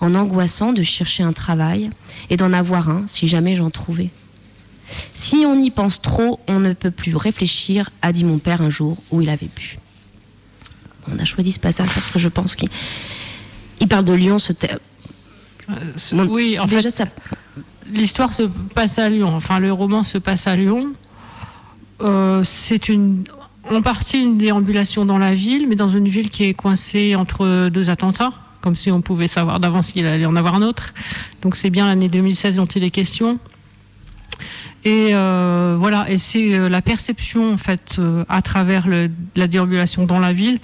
en 0.01 0.15
angoissant 0.15 0.73
de 0.73 0.81
chercher 0.81 1.23
un 1.23 1.31
travail 1.31 1.89
et 2.29 2.35
d'en 2.35 2.51
avoir 2.51 2.89
un 2.89 3.03
si 3.07 3.27
jamais 3.27 3.55
j'en 3.55 3.69
trouvais. 3.69 4.09
Si 5.13 5.45
on 5.47 5.57
y 5.61 5.69
pense 5.69 6.01
trop, 6.01 6.39
on 6.47 6.59
ne 6.59 6.73
peut 6.73 6.91
plus 6.91 7.15
réfléchir, 7.15 7.91
a 8.01 8.11
dit 8.11 8.25
mon 8.25 8.39
père 8.39 8.61
un 8.61 8.69
jour 8.69 8.97
où 9.11 9.21
il 9.21 9.29
avait 9.29 9.49
bu. 9.55 9.77
On 11.07 11.17
a 11.17 11.25
choisi 11.25 11.51
ce 11.51 11.59
passage 11.59 11.87
parce 11.93 12.09
que 12.09 12.19
je 12.19 12.27
pense 12.27 12.55
qu'il 12.55 12.69
il 13.79 13.87
parle 13.87 14.05
de 14.05 14.13
Lyon, 14.13 14.37
ce 14.37 14.53
thème. 14.53 14.79
oui, 16.29 16.59
en 16.59 16.65
déjà, 16.65 16.91
fait, 16.91 17.09
l'histoire 17.91 18.33
se 18.33 18.43
passe 18.43 18.99
à 18.99 19.09
Lyon. 19.09 19.33
Enfin, 19.35 19.59
le 19.59 19.71
roman 19.71 20.03
se 20.03 20.17
passe 20.17 20.45
à 20.45 20.55
Lyon. 20.55 20.93
Euh, 22.01 22.43
c'est 22.43 22.89
une, 22.89 23.23
en 23.69 23.81
partie 23.81 24.19
une 24.19 24.37
déambulation 24.37 25.05
dans 25.05 25.17
la 25.17 25.33
ville, 25.33 25.67
mais 25.67 25.75
dans 25.75 25.89
une 25.89 26.07
ville 26.07 26.29
qui 26.29 26.43
est 26.43 26.53
coincée 26.53 27.15
entre 27.15 27.69
deux 27.69 27.89
attentats, 27.89 28.31
comme 28.61 28.75
si 28.75 28.91
on 28.91 29.01
pouvait 29.01 29.27
savoir 29.27 29.59
d'avance 29.59 29.91
qu'il 29.91 30.05
allait 30.05 30.25
en 30.25 30.35
avoir 30.35 30.55
un 30.55 30.61
autre. 30.61 30.93
Donc 31.41 31.55
c'est 31.55 31.69
bien 31.69 31.87
l'année 31.87 32.09
2016 32.09 32.55
dont 32.57 32.65
il 32.65 32.83
est 32.83 32.91
question. 32.91 33.39
Et 34.83 35.09
euh, 35.13 35.75
voilà, 35.79 36.09
et 36.09 36.17
c'est 36.17 36.53
euh, 36.55 36.67
la 36.69 36.81
perception 36.81 37.53
en 37.53 37.57
fait 37.57 37.97
euh, 37.99 38.25
à 38.29 38.41
travers 38.41 38.87
la 39.35 39.47
déambulation 39.47 40.05
dans 40.05 40.19
la 40.19 40.33
ville 40.33 40.59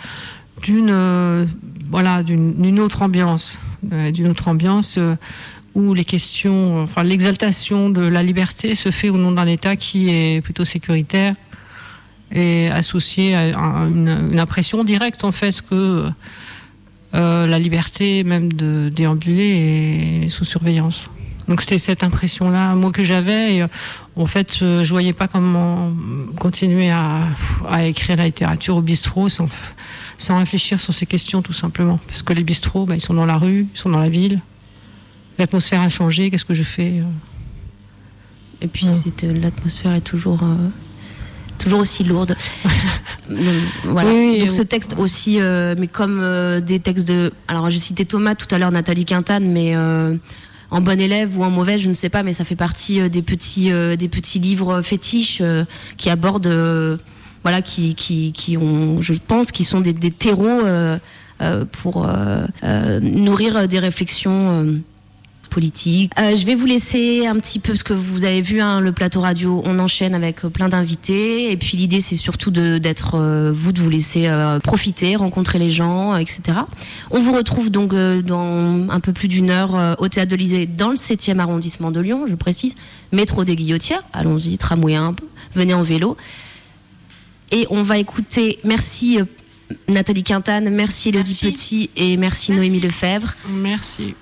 d'une 0.64 1.48
voilà 1.92 2.24
d'une 2.24 2.80
autre 2.80 3.04
ambiance, 3.04 3.60
d'une 3.84 4.28
autre 4.28 4.48
ambiance 4.48 4.98
où 5.76 5.94
les 5.94 6.04
questions, 6.04 6.82
enfin 6.82 7.04
l'exaltation 7.04 7.92
de 7.92 8.02
la 8.02 8.24
liberté 8.24 8.74
se 8.74 8.90
fait 8.90 9.10
au 9.10 9.18
nom 9.18 9.32
d'un 9.32 9.46
État 9.46 9.76
qui 9.76 10.10
est 10.10 10.42
plutôt 10.42 10.66
sécuritaire 10.66 11.36
et 12.32 12.70
associé 12.70 13.36
à 13.36 13.56
un- 13.60 13.88
une, 13.88 14.30
une 14.32 14.40
impression 14.40 14.84
directe 14.84 15.24
en 15.24 15.32
fait 15.32 15.62
que 15.62 16.10
euh, 17.18 17.48
la 17.48 17.60
liberté 17.60 18.24
même 18.24 18.54
de 18.54 18.90
déambuler 18.90 20.24
est 20.26 20.30
sous 20.30 20.46
surveillance. 20.46 21.10
Donc 21.48 21.62
c'était 21.62 21.78
cette 21.78 22.04
impression-là, 22.04 22.76
moi 22.76 22.92
que 22.92 23.04
j'avais. 23.04 23.56
Et, 23.56 23.62
euh, 23.62 23.68
en 24.16 24.28
fait, 24.28 24.60
euh, 24.62 24.84
je 24.84 24.90
voyais 24.90 25.14
pas 25.14 25.28
comment 25.28 25.94
continuer 26.40 26.90
à, 26.90 27.24
à 27.70 27.86
écrire 27.86 28.18
la 28.18 28.26
littérature 28.26 28.76
au 28.76 28.82
bistrot 28.82 29.30
sans, 29.30 29.48
sans 30.18 30.38
réfléchir 30.38 30.80
sur 30.80 30.94
ces 30.94 31.06
questions, 31.06 31.42
tout 31.42 31.54
simplement. 31.54 32.00
Parce 32.08 32.22
que 32.22 32.34
les 32.34 32.44
bistrots, 32.44 32.86
bah, 32.86 32.96
ils 32.96 33.02
sont 33.02 33.14
dans 33.14 33.26
la 33.26 33.38
rue, 33.38 33.68
ils 33.74 33.78
sont 33.78 33.90
dans 33.90 34.00
la 34.00 34.10
ville. 34.10 34.42
L'atmosphère 35.40 35.82
a 35.82 35.90
changé. 35.90 36.30
Qu'est-ce 36.30 36.46
que 36.46 36.56
je 36.56 36.64
fais 36.64 37.00
euh? 37.00 37.04
Et 38.62 38.68
puis 38.68 38.88
l'atmosphère 39.22 39.94
est 39.94 40.02
toujours, 40.02 40.40
toujours 41.58 41.80
aussi 41.80 42.04
lourde. 42.04 42.36
Donc, 43.30 43.40
voilà. 43.84 44.10
Oui, 44.10 44.40
Donc 44.40 44.52
ce 44.52 44.62
texte 44.62 44.96
aussi, 44.98 45.40
euh, 45.40 45.76
mais 45.78 45.88
comme 45.88 46.20
euh, 46.22 46.62
des 46.62 46.80
textes 46.80 47.08
de... 47.08 47.32
Alors 47.48 47.70
j'ai 47.70 47.80
cité 47.80 48.06
Thomas 48.06 48.36
tout 48.36 48.54
à 48.54 48.58
l'heure, 48.58 48.72
Nathalie 48.72 49.06
Quintane, 49.06 49.46
mais 49.46 49.76
euh, 49.76 50.16
en 50.72 50.82
bon 50.82 51.00
élève 51.00 51.38
ou 51.38 51.44
en 51.44 51.50
mauvais, 51.50 51.78
je 51.78 51.88
ne 51.88 51.94
sais 51.94 52.10
pas, 52.10 52.24
mais 52.24 52.34
ça 52.34 52.46
fait 52.46 52.56
partie 52.56 53.10
des, 53.10 53.22
petits, 53.22 53.72
des 53.72 54.08
petits 54.08 54.40
livres 54.40 54.82
fétiches 54.82 55.42
qui 55.98 56.10
abordent... 56.10 57.00
voilà, 57.44 57.62
qui, 57.62 57.96
qui, 57.96 58.34
qui 58.34 58.58
ont, 58.58 59.02
je 59.02 59.14
pense, 59.14 59.52
qui 59.52 59.64
sont 59.64 59.82
des, 59.82 59.94
des 59.94 60.12
terreaux 60.12 60.62
pour 61.72 62.08
nourrir 63.02 63.68
des 63.68 63.80
réflexions 63.80 64.82
politique. 65.50 66.12
Euh, 66.20 66.36
je 66.36 66.46
vais 66.46 66.56
vous 66.56 66.66
laisser 66.66 67.26
un 67.28 67.36
petit 67.36 67.60
peu, 67.60 67.74
parce 67.74 67.84
que 67.84 67.94
vous 67.94 68.24
avez 68.24 68.42
vu 68.42 68.62
hein, 68.62 68.80
le 68.80 68.92
plateau 68.92 69.22
radio, 69.22 69.62
on 69.66 69.80
enchaîne 69.80 70.14
avec 70.16 70.46
euh, 70.46 70.50
plein 70.50 70.70
d'invités. 70.70 71.52
Et 71.52 71.58
puis 71.58 71.78
l'idée, 71.78 72.00
c'est 72.02 72.16
surtout 72.16 72.52
de- 72.52 72.78
d'être 72.78 73.16
euh, 73.16 73.52
vous, 73.56 73.72
de 73.72 73.80
vous 73.82 73.90
laisser 73.90 74.28
euh, 74.28 74.60
profiter, 74.60 75.16
rencontrer 75.16 75.60
les 75.60 75.70
gens, 75.72 76.14
euh, 76.14 76.18
etc. 76.18 76.42
On 77.12 77.20
vous 77.20 77.34
retrouve 77.34 77.70
donc 77.72 77.94
euh, 77.94 78.22
dans 78.22 78.90
un 78.90 79.00
peu 79.00 79.14
plus 79.14 79.28
d'une 79.28 79.50
heure 79.50 79.76
euh, 79.76 79.94
au 80.00 80.08
Théâtre 80.08 80.32
de 80.32 80.36
l'Élysée, 80.36 80.66
dans 80.68 80.90
le 80.90 80.96
7e 80.96 81.40
arrondissement 81.40 81.92
de 81.92 82.00
Lyon, 82.00 82.26
je 82.28 82.36
précise. 82.36 82.76
Métro 83.12 83.44
des 83.44 83.56
Guillotières, 83.56 84.04
allons-y, 84.14 84.58
tramway 84.58 84.96
1, 84.96 85.16
venez 85.56 85.74
en 85.74 85.82
vélo. 85.84 86.18
Et 87.52 87.66
on 87.70 87.82
va 87.84 87.98
écouter, 87.98 88.60
merci 88.66 89.20
Nathalie 89.88 90.24
Quintane, 90.24 90.70
merci 90.70 91.10
Elodie 91.10 91.38
Petit 91.42 91.90
et 91.96 92.18
merci, 92.18 92.52
Noémie 92.52 92.80
Lefebvre. 92.80 93.36
Merci. 93.50 94.16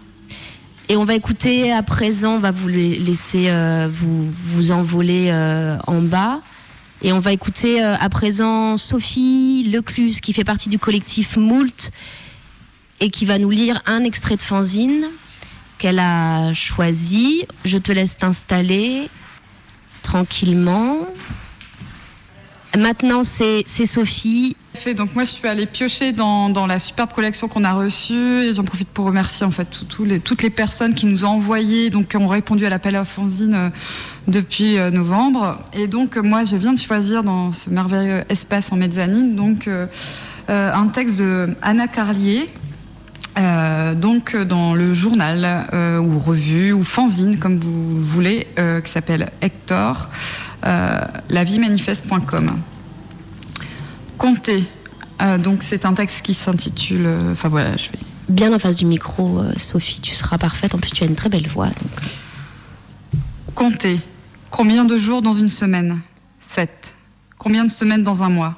Et 0.88 0.98
on 0.98 1.04
va 1.06 1.16
écouter 1.16 1.72
à 1.72 1.82
présent, 1.82 2.36
on 2.36 2.40
va 2.40 2.52
vous 2.52 2.68
la- 2.68 2.78
laisser 2.78 3.50
euh, 3.50 3.90
vous, 3.92 4.32
vous 4.32 4.72
envoler 4.72 5.30
euh, 5.32 5.78
en 5.88 6.02
bas. 6.02 6.42
Et 7.02 7.12
on 7.12 7.20
va 7.20 7.32
écouter 7.34 7.84
euh, 7.84 7.96
à 8.00 8.10
présent 8.10 8.78
Sophie 8.78 9.64
Lecluse, 9.72 10.22
qui 10.22 10.32
fait 10.34 10.44
partie 10.44 10.70
du 10.70 10.78
collectif 10.78 11.38
Moult, 11.38 11.92
et 13.00 13.10
qui 13.10 13.26
va 13.26 13.40
nous 13.40 13.50
lire 13.50 13.82
un 13.88 14.04
extrait 14.04 14.36
de 14.36 14.42
fanzine 14.42 15.08
qu'elle 15.80 16.00
a 16.00 16.54
choisi. 16.54 17.46
Je 17.66 17.78
te 17.78 17.92
laisse 17.92 18.18
t'installer 18.18 19.10
tranquillement. 20.04 21.00
Maintenant, 22.78 23.24
c'est 23.24 23.86
Sophie. 23.86 24.56
Donc 24.98 25.16
moi 25.16 25.24
je 25.24 25.32
suis 25.32 25.48
allée 25.48 25.66
piocher 25.66 26.12
dans, 26.12 26.68
la 26.68 26.78
superbe 26.78 27.12
collection 27.12 27.48
qu'on 27.48 27.64
a 27.64 27.74
reçue 27.74 28.44
et 28.44 28.54
j'en 28.54 28.64
profite 28.64 28.90
pour 28.90 29.06
remercier 29.06 29.46
en 29.46 29.50
fait 29.50 29.68
toutes 29.88 30.44
les 30.44 30.50
personnes 30.50 30.94
qui 30.94 31.06
nous 31.08 31.26
ont 31.26 31.30
envoyé 31.30 31.90
donc 31.90 32.10
qui 32.10 32.18
ont 32.18 32.28
répondu 32.28 32.66
à 32.66 32.70
l'appel 32.70 32.96
à 32.96 33.04
fanzine 33.04 33.54
euh, 33.56 33.70
depuis 34.28 34.78
euh, 34.78 34.92
novembre 34.92 35.60
et 35.74 35.88
donc 35.88 36.18
euh, 36.18 36.22
moi 36.22 36.44
je 36.44 36.56
viens 36.56 36.74
de 36.74 36.78
choisir 36.78 37.24
dans 37.24 37.52
ce 37.52 37.70
merveilleux 37.72 38.26
espace 38.30 38.72
en 38.72 38.76
mezzanine 38.76 39.36
donc 39.36 39.68
un 40.50 40.88
texte 40.90 41.18
de 41.18 41.56
Anna 41.64 41.88
Carlier 41.88 42.50
donc 43.96 44.36
dans 44.36 44.76
le 44.76 44.94
journal 44.94 45.68
ou 46.00 46.20
revue 46.20 46.74
ou 46.74 46.84
fanzine 46.84 47.40
comme 47.40 47.58
vous 47.58 48.02
voulez 48.04 48.46
qui 48.84 48.92
s'appelle 48.92 49.32
Hector 49.42 50.10
laviemanifeste.com 51.30 52.59
comptez 54.18 54.63
Euh, 55.22 55.38
donc 55.38 55.63
c'est 55.63 55.86
un 55.86 55.93
texte 55.93 56.26
qui 56.26 56.34
s'intitule 56.34 57.05
euh, 57.05 57.32
enfin 57.32 57.47
voilà 57.47 57.78
je 57.78 57.89
vais 57.89 57.99
Bien 58.28 58.51
en 58.51 58.57
face 58.57 58.76
du 58.76 58.86
micro, 58.86 59.39
euh, 59.39 59.53
Sophie, 59.57 60.01
tu 60.01 60.16
seras 60.16 60.39
parfaite. 60.39 60.74
En 60.74 60.80
plus, 60.80 60.89
tu 60.89 61.03
as 61.03 61.07
une 61.07 61.16
très 61.16 61.30
belle 61.30 61.47
voix. 61.47 61.68
donc. 61.68 63.22
Comptez. 63.53 63.99
Combien 64.49 64.84
de 64.84 64.97
jours 64.97 65.22
dans 65.22 65.34
une 65.34 65.49
semaine? 65.49 65.99
7. 66.39 66.95
Combien 67.38 67.66
de 67.66 67.70
semaines 67.70 68.03
dans 68.03 68.24
un 68.24 68.30
mois? 68.30 68.55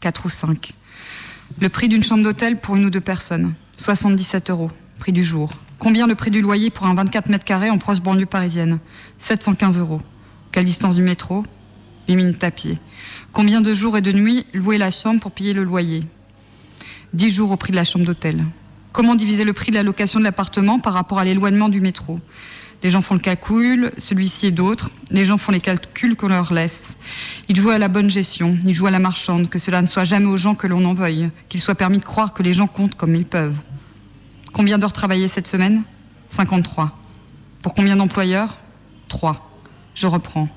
4 0.00 0.24
ou 0.24 0.28
5. 0.30 0.72
Le 1.60 1.68
prix 1.68 1.88
d'une 1.88 2.02
chambre 2.02 2.22
d'hôtel 2.22 2.58
pour 2.58 2.76
une 2.76 2.86
ou 2.86 2.90
deux 2.90 3.00
personnes? 3.02 3.52
77 3.76 4.48
euros. 4.48 4.70
Prix 4.98 5.12
du 5.12 5.22
jour. 5.22 5.50
Combien 5.78 6.06
le 6.06 6.14
prix 6.14 6.30
du 6.30 6.40
loyer 6.40 6.70
pour 6.70 6.86
un 6.86 6.94
24 6.94 7.28
mètres 7.28 7.44
carrés 7.44 7.68
en 7.68 7.76
proche 7.76 8.00
banlieue 8.00 8.24
parisienne? 8.24 8.78
715 9.18 9.78
euros. 9.78 10.00
Quelle 10.54 10.66
distance 10.66 10.94
du 10.94 11.02
métro 11.02 11.44
8 12.06 12.14
minutes 12.14 12.44
à 12.44 12.52
pied. 12.52 12.78
Combien 13.32 13.60
de 13.60 13.74
jours 13.74 13.96
et 13.96 14.00
de 14.00 14.12
nuits 14.12 14.46
louer 14.54 14.78
la 14.78 14.92
chambre 14.92 15.20
pour 15.20 15.32
payer 15.32 15.52
le 15.52 15.64
loyer? 15.64 16.04
10 17.12 17.30
jours 17.32 17.50
au 17.50 17.56
prix 17.56 17.72
de 17.72 17.76
la 17.76 17.82
chambre 17.82 18.04
d'hôtel. 18.06 18.44
Comment 18.92 19.16
diviser 19.16 19.42
le 19.42 19.52
prix 19.52 19.72
de 19.72 19.76
la 19.76 19.82
location 19.82 20.20
de 20.20 20.24
l'appartement 20.24 20.78
par 20.78 20.92
rapport 20.92 21.18
à 21.18 21.24
l'éloignement 21.24 21.68
du 21.68 21.80
métro? 21.80 22.20
Les 22.84 22.90
gens 22.90 23.02
font 23.02 23.14
le 23.14 23.20
calcul, 23.20 23.90
celui-ci 23.98 24.46
et 24.46 24.50
d'autres. 24.52 24.92
Les 25.10 25.24
gens 25.24 25.38
font 25.38 25.50
les 25.50 25.58
calculs 25.58 26.14
qu'on 26.14 26.28
leur 26.28 26.52
laisse. 26.52 26.98
Ils 27.48 27.56
jouent 27.56 27.70
à 27.70 27.78
la 27.78 27.88
bonne 27.88 28.08
gestion, 28.08 28.56
ils 28.64 28.74
jouent 28.74 28.86
à 28.86 28.92
la 28.92 29.00
marchande, 29.00 29.48
que 29.48 29.58
cela 29.58 29.82
ne 29.82 29.88
soit 29.88 30.04
jamais 30.04 30.26
aux 30.26 30.36
gens 30.36 30.54
que 30.54 30.68
l'on 30.68 30.84
en 30.84 30.94
veuille, 30.94 31.30
qu'il 31.48 31.60
soit 31.60 31.74
permis 31.74 31.98
de 31.98 32.04
croire 32.04 32.32
que 32.32 32.44
les 32.44 32.52
gens 32.52 32.68
comptent 32.68 32.94
comme 32.94 33.16
ils 33.16 33.26
peuvent. 33.26 33.58
Combien 34.52 34.78
d'heures 34.78 34.92
travaillées 34.92 35.26
cette 35.26 35.48
semaine? 35.48 35.82
53. 36.28 36.96
Pour 37.60 37.74
combien 37.74 37.96
d'employeurs? 37.96 38.56
3. 39.08 39.50
Je 39.94 40.06
reprends. 40.06 40.48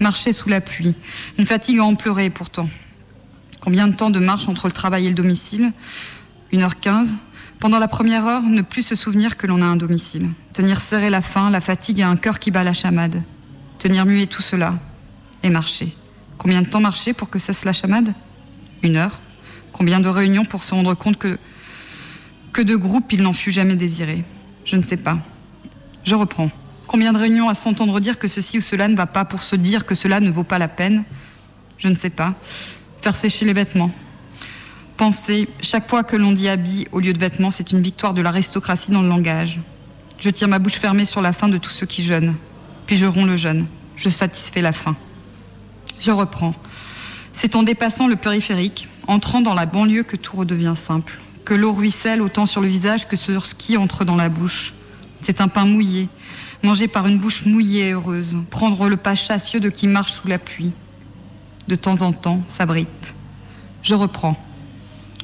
Marcher 0.00 0.32
sous 0.32 0.48
la 0.48 0.60
pluie. 0.60 0.94
Une 1.38 1.46
fatigue 1.46 1.78
à 1.78 1.84
en 1.84 1.94
pleurer 1.94 2.30
pourtant. 2.30 2.68
Combien 3.60 3.86
de 3.86 3.94
temps 3.94 4.10
de 4.10 4.18
marche 4.18 4.48
entre 4.48 4.66
le 4.66 4.72
travail 4.72 5.06
et 5.06 5.08
le 5.08 5.14
domicile? 5.14 5.72
1h15. 6.52 7.18
Pendant 7.58 7.78
la 7.78 7.88
première 7.88 8.26
heure, 8.26 8.42
ne 8.42 8.62
plus 8.62 8.82
se 8.82 8.94
souvenir 8.94 9.36
que 9.36 9.46
l'on 9.46 9.60
a 9.60 9.66
un 9.66 9.76
domicile. 9.76 10.30
Tenir 10.54 10.80
serré 10.80 11.10
la 11.10 11.20
faim, 11.20 11.50
la 11.50 11.60
fatigue 11.60 12.00
et 12.00 12.04
un 12.04 12.16
cœur 12.16 12.38
qui 12.38 12.50
bat 12.50 12.64
la 12.64 12.72
chamade. 12.72 13.22
Tenir 13.78 14.06
muet 14.06 14.26
tout 14.26 14.40
cela. 14.40 14.78
Et 15.42 15.50
marcher. 15.50 15.94
Combien 16.38 16.62
de 16.62 16.68
temps 16.68 16.80
marcher 16.80 17.12
pour 17.12 17.28
que 17.28 17.38
cesse 17.38 17.66
la 17.66 17.74
chamade? 17.74 18.14
Une 18.82 18.96
heure. 18.96 19.20
Combien 19.72 20.00
de 20.00 20.08
réunions 20.08 20.46
pour 20.46 20.64
se 20.64 20.74
rendre 20.74 20.94
compte 20.94 21.18
que, 21.18 21.38
que 22.54 22.62
de 22.62 22.76
groupes 22.76 23.12
il 23.12 23.22
n'en 23.22 23.34
fut 23.34 23.50
jamais 23.50 23.76
désiré? 23.76 24.24
Je 24.64 24.76
ne 24.76 24.82
sais 24.82 24.96
pas. 24.96 25.18
Je 26.02 26.14
reprends. 26.14 26.50
Combien 26.90 27.12
de 27.12 27.18
réunions 27.18 27.48
à 27.48 27.54
s'entendre 27.54 28.00
dire 28.00 28.18
que 28.18 28.26
ceci 28.26 28.58
ou 28.58 28.60
cela 28.60 28.88
ne 28.88 28.96
va 28.96 29.06
pas 29.06 29.24
pour 29.24 29.44
se 29.44 29.54
dire 29.54 29.86
que 29.86 29.94
cela 29.94 30.18
ne 30.18 30.28
vaut 30.28 30.42
pas 30.42 30.58
la 30.58 30.66
peine? 30.66 31.04
Je 31.78 31.86
ne 31.86 31.94
sais 31.94 32.10
pas. 32.10 32.34
Faire 33.00 33.14
sécher 33.14 33.44
les 33.44 33.52
vêtements. 33.52 33.92
Penser, 34.96 35.48
chaque 35.60 35.88
fois 35.88 36.02
que 36.02 36.16
l'on 36.16 36.32
dit 36.32 36.48
habit 36.48 36.88
au 36.90 36.98
lieu 36.98 37.12
de 37.12 37.18
vêtements, 37.20 37.52
c'est 37.52 37.70
une 37.70 37.80
victoire 37.80 38.12
de 38.12 38.20
l'aristocratie 38.22 38.90
dans 38.90 39.02
le 39.02 39.08
langage. 39.08 39.60
Je 40.18 40.30
tiens 40.30 40.48
ma 40.48 40.58
bouche 40.58 40.72
fermée 40.72 41.04
sur 41.04 41.20
la 41.20 41.32
faim 41.32 41.46
de 41.46 41.58
tous 41.58 41.70
ceux 41.70 41.86
qui 41.86 42.02
jeûnent. 42.02 42.34
Puis 42.86 42.96
je 42.96 43.06
romps 43.06 43.24
le 43.24 43.36
jeûne. 43.36 43.66
Je 43.94 44.08
satisfais 44.08 44.60
la 44.60 44.72
faim. 44.72 44.96
Je 46.00 46.10
reprends. 46.10 46.56
C'est 47.32 47.54
en 47.54 47.62
dépassant 47.62 48.08
le 48.08 48.16
périphérique, 48.16 48.88
entrant 49.06 49.42
dans 49.42 49.54
la 49.54 49.66
banlieue 49.66 50.02
que 50.02 50.16
tout 50.16 50.36
redevient 50.36 50.74
simple. 50.74 51.20
Que 51.44 51.54
l'eau 51.54 51.72
ruisselle 51.72 52.20
autant 52.20 52.46
sur 52.46 52.60
le 52.60 52.66
visage 52.66 53.06
que 53.06 53.14
sur 53.14 53.46
ce 53.46 53.54
qui 53.54 53.76
entre 53.76 54.04
dans 54.04 54.16
la 54.16 54.28
bouche. 54.28 54.74
C'est 55.20 55.40
un 55.40 55.46
pain 55.46 55.66
mouillé, 55.66 56.08
mangé 56.62 56.88
par 56.88 57.06
une 57.06 57.18
bouche 57.18 57.46
mouillée 57.46 57.88
et 57.88 57.92
heureuse. 57.92 58.38
Prendre 58.50 58.88
le 58.88 58.96
pas 58.96 59.14
chassieux 59.14 59.60
de 59.60 59.68
qui 59.68 59.86
marche 59.86 60.12
sous 60.12 60.28
la 60.28 60.38
pluie. 60.38 60.72
De 61.68 61.74
temps 61.74 62.02
en 62.02 62.12
temps, 62.12 62.42
s'abrite. 62.48 63.14
Je 63.82 63.94
reprends. 63.94 64.36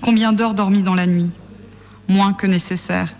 Combien 0.01 0.33
d'heures 0.33 0.55
dormies 0.55 0.83
dans 0.83 0.95
la 0.95 1.07
nuit? 1.07 1.31
Moins 2.09 2.33
que 2.33 2.47
nécessaire. 2.47 3.15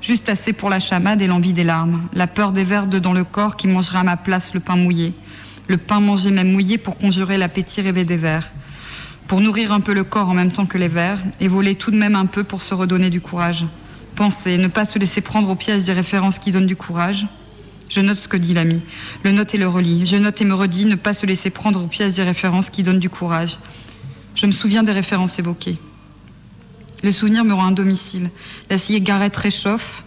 Juste 0.00 0.28
assez 0.28 0.52
pour 0.52 0.68
la 0.68 0.80
chamade 0.80 1.22
et 1.22 1.26
l'envie 1.26 1.52
des 1.52 1.64
larmes. 1.64 2.02
La 2.12 2.26
peur 2.26 2.52
des 2.52 2.64
vers 2.64 2.86
dans 2.86 3.12
le 3.12 3.24
corps 3.24 3.56
qui 3.56 3.68
mangera 3.68 4.00
à 4.00 4.04
ma 4.04 4.16
place 4.16 4.52
le 4.54 4.60
pain 4.60 4.76
mouillé. 4.76 5.14
Le 5.68 5.78
pain 5.78 6.00
mangé 6.00 6.30
même 6.30 6.52
mouillé 6.52 6.78
pour 6.78 6.98
conjurer 6.98 7.38
l'appétit 7.38 7.80
rêvé 7.80 8.04
des 8.04 8.16
vers. 8.16 8.50
Pour 9.28 9.40
nourrir 9.40 9.72
un 9.72 9.80
peu 9.80 9.94
le 9.94 10.04
corps 10.04 10.28
en 10.28 10.34
même 10.34 10.52
temps 10.52 10.66
que 10.66 10.78
les 10.78 10.88
vers. 10.88 11.18
Et 11.40 11.48
voler 11.48 11.74
tout 11.74 11.90
de 11.90 11.96
même 11.96 12.14
un 12.14 12.26
peu 12.26 12.44
pour 12.44 12.62
se 12.62 12.74
redonner 12.74 13.10
du 13.10 13.20
courage. 13.20 13.66
Penser, 14.14 14.58
ne 14.58 14.68
pas 14.68 14.84
se 14.84 14.98
laisser 14.98 15.20
prendre 15.20 15.50
au 15.50 15.54
piège 15.54 15.84
des 15.84 15.92
références 15.92 16.38
qui 16.38 16.50
donnent 16.50 16.66
du 16.66 16.76
courage. 16.76 17.26
Je 17.88 18.00
note 18.00 18.16
ce 18.16 18.28
que 18.28 18.36
dit 18.36 18.54
l'ami. 18.54 18.80
Le 19.22 19.32
note 19.32 19.54
et 19.54 19.58
le 19.58 19.68
relis. 19.68 20.06
Je 20.06 20.16
note 20.16 20.40
et 20.40 20.44
me 20.44 20.54
redis, 20.54 20.86
ne 20.86 20.96
pas 20.96 21.14
se 21.14 21.26
laisser 21.26 21.50
prendre 21.50 21.82
au 21.82 21.86
piège 21.86 22.14
des 22.14 22.22
références 22.22 22.70
qui 22.70 22.82
donnent 22.82 22.98
du 22.98 23.10
courage. 23.10 23.58
Je 24.34 24.46
me 24.46 24.52
souviens 24.52 24.82
des 24.82 24.92
références 24.92 25.38
évoquées. 25.38 25.78
Le 27.02 27.12
souvenir 27.12 27.44
me 27.44 27.54
rend 27.54 27.66
un 27.66 27.72
domicile. 27.72 28.30
La 28.70 28.78
cigarette 28.78 29.36
réchauffe. 29.36 30.02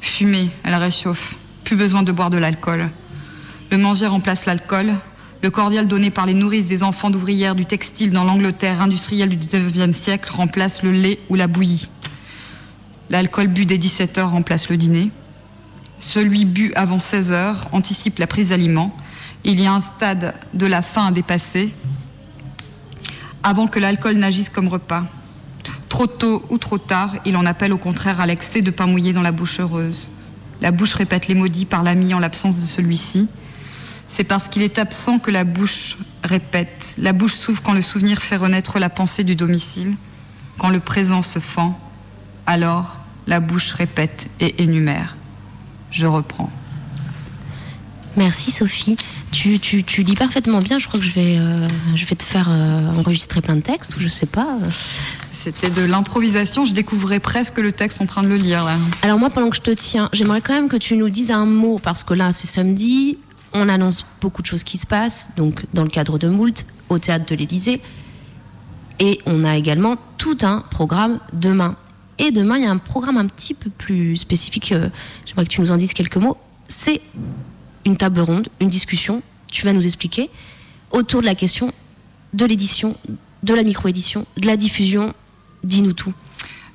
Fumée, 0.00 0.50
elle 0.64 0.74
réchauffe. 0.74 1.36
Plus 1.64 1.76
besoin 1.76 2.02
de 2.02 2.12
boire 2.12 2.30
de 2.30 2.36
l'alcool. 2.36 2.90
Le 3.70 3.78
manger 3.78 4.06
remplace 4.06 4.44
l'alcool. 4.44 4.92
Le 5.42 5.50
cordial 5.50 5.88
donné 5.88 6.10
par 6.10 6.26
les 6.26 6.34
nourrices 6.34 6.68
des 6.68 6.82
enfants 6.82 7.10
d'ouvrières 7.10 7.54
du 7.54 7.64
textile 7.64 8.12
dans 8.12 8.24
l'Angleterre 8.24 8.82
industrielle 8.82 9.28
du 9.28 9.36
19e 9.36 9.92
siècle 9.92 10.30
remplace 10.32 10.82
le 10.82 10.92
lait 10.92 11.18
ou 11.28 11.34
la 11.34 11.46
bouillie. 11.46 11.88
L'alcool 13.10 13.48
bu 13.48 13.66
dès 13.66 13.78
17 13.78 14.18
heures 14.18 14.30
remplace 14.30 14.68
le 14.68 14.76
dîner. 14.76 15.10
Celui 16.04 16.44
bu 16.44 16.70
avant 16.76 16.98
16 16.98 17.32
heures 17.32 17.68
anticipe 17.72 18.18
la 18.18 18.26
prise 18.26 18.50
d'aliments. 18.50 18.94
Il 19.42 19.58
y 19.58 19.66
a 19.66 19.72
un 19.72 19.80
stade 19.80 20.34
de 20.52 20.66
la 20.66 20.82
faim 20.82 21.06
à 21.06 21.12
dépasser 21.12 21.72
avant 23.42 23.68
que 23.68 23.78
l'alcool 23.78 24.16
n'agisse 24.16 24.50
comme 24.50 24.68
repas. 24.68 25.04
Trop 25.88 26.06
tôt 26.06 26.44
ou 26.50 26.58
trop 26.58 26.76
tard, 26.76 27.14
il 27.24 27.38
en 27.38 27.46
appelle 27.46 27.72
au 27.72 27.78
contraire 27.78 28.20
à 28.20 28.26
l'excès 28.26 28.60
de 28.60 28.70
pain 28.70 28.86
mouillé 28.86 29.14
dans 29.14 29.22
la 29.22 29.32
bouche 29.32 29.60
heureuse. 29.60 30.08
La 30.60 30.72
bouche 30.72 30.92
répète 30.92 31.26
les 31.26 31.34
maudits 31.34 31.64
par 31.64 31.82
l'ami 31.82 32.12
en 32.12 32.18
l'absence 32.18 32.56
de 32.56 32.66
celui-ci. 32.66 33.26
C'est 34.06 34.24
parce 34.24 34.48
qu'il 34.48 34.60
est 34.60 34.78
absent 34.78 35.18
que 35.18 35.30
la 35.30 35.44
bouche 35.44 35.96
répète. 36.22 36.96
La 36.98 37.14
bouche 37.14 37.32
s'ouvre 37.32 37.62
quand 37.62 37.72
le 37.72 37.82
souvenir 37.82 38.20
fait 38.20 38.36
renaître 38.36 38.78
la 38.78 38.90
pensée 38.90 39.24
du 39.24 39.36
domicile. 39.36 39.94
Quand 40.58 40.68
le 40.68 40.80
présent 40.80 41.22
se 41.22 41.38
fend, 41.38 41.80
alors 42.44 43.00
la 43.26 43.40
bouche 43.40 43.72
répète 43.72 44.28
et 44.38 44.62
énumère. 44.62 45.16
Je 45.94 46.08
reprends. 46.08 46.50
Merci 48.16 48.50
Sophie. 48.50 48.96
Tu, 49.30 49.60
tu, 49.60 49.84
tu 49.84 50.02
lis 50.02 50.16
parfaitement 50.16 50.60
bien. 50.60 50.80
Je 50.80 50.88
crois 50.88 50.98
que 50.98 51.06
je 51.06 51.12
vais, 51.12 51.36
euh, 51.38 51.68
je 51.94 52.04
vais 52.04 52.16
te 52.16 52.24
faire 52.24 52.48
euh, 52.50 52.96
enregistrer 52.96 53.40
plein 53.40 53.54
de 53.54 53.60
textes 53.60 53.96
ou 53.96 54.00
je 54.00 54.08
sais 54.08 54.26
pas. 54.26 54.58
C'était 55.32 55.70
de 55.70 55.82
l'improvisation. 55.82 56.64
Je 56.64 56.72
découvrais 56.72 57.20
presque 57.20 57.58
le 57.58 57.70
texte 57.70 58.00
en 58.00 58.06
train 58.06 58.24
de 58.24 58.28
le 58.28 58.36
lire 58.36 58.64
là. 58.64 58.76
Alors 59.02 59.20
moi, 59.20 59.30
pendant 59.30 59.50
que 59.50 59.56
je 59.56 59.62
te 59.62 59.70
tiens, 59.70 60.08
j'aimerais 60.12 60.40
quand 60.40 60.54
même 60.54 60.68
que 60.68 60.76
tu 60.76 60.96
nous 60.96 61.10
dises 61.10 61.30
un 61.30 61.46
mot 61.46 61.78
parce 61.80 62.02
que 62.02 62.14
là, 62.14 62.32
c'est 62.32 62.48
samedi. 62.48 63.18
On 63.52 63.68
annonce 63.68 64.04
beaucoup 64.20 64.42
de 64.42 64.46
choses 64.46 64.64
qui 64.64 64.78
se 64.78 64.86
passent. 64.86 65.30
Donc 65.36 65.64
dans 65.74 65.84
le 65.84 65.90
cadre 65.90 66.18
de 66.18 66.28
Moult, 66.28 66.66
au 66.88 66.98
théâtre 66.98 67.26
de 67.26 67.36
l'Élysée. 67.36 67.80
Et 68.98 69.20
on 69.26 69.44
a 69.44 69.56
également 69.56 69.96
tout 70.18 70.38
un 70.42 70.64
programme 70.70 71.20
demain. 71.32 71.76
Et 72.18 72.30
demain, 72.30 72.56
il 72.56 72.62
y 72.62 72.66
a 72.66 72.70
un 72.70 72.78
programme 72.78 73.16
un 73.16 73.26
petit 73.26 73.54
peu 73.54 73.70
plus 73.70 74.16
spécifique. 74.16 74.72
euh, 74.72 74.88
J'aimerais 75.26 75.44
que 75.44 75.50
tu 75.50 75.60
nous 75.60 75.70
en 75.72 75.76
dises 75.76 75.94
quelques 75.94 76.16
mots. 76.16 76.36
C'est 76.68 77.00
une 77.84 77.96
table 77.96 78.20
ronde, 78.20 78.48
une 78.60 78.68
discussion. 78.68 79.22
Tu 79.50 79.64
vas 79.64 79.72
nous 79.72 79.84
expliquer 79.84 80.30
autour 80.90 81.20
de 81.20 81.26
la 81.26 81.34
question 81.34 81.72
de 82.32 82.44
l'édition, 82.44 82.96
de 83.42 83.54
la 83.54 83.62
micro-édition, 83.62 84.26
de 84.36 84.46
la 84.46 84.56
diffusion. 84.56 85.14
Dis-nous 85.64 85.92
tout. 85.92 86.12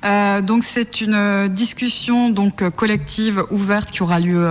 Euh, 0.04 0.40
donc 0.40 0.62
c'est 0.64 1.00
une 1.02 1.14
euh, 1.14 1.48
discussion 1.48 2.30
donc 2.30 2.68
collective 2.70 3.44
ouverte 3.50 3.90
qui 3.90 4.02
aura 4.02 4.18
lieu 4.18 4.48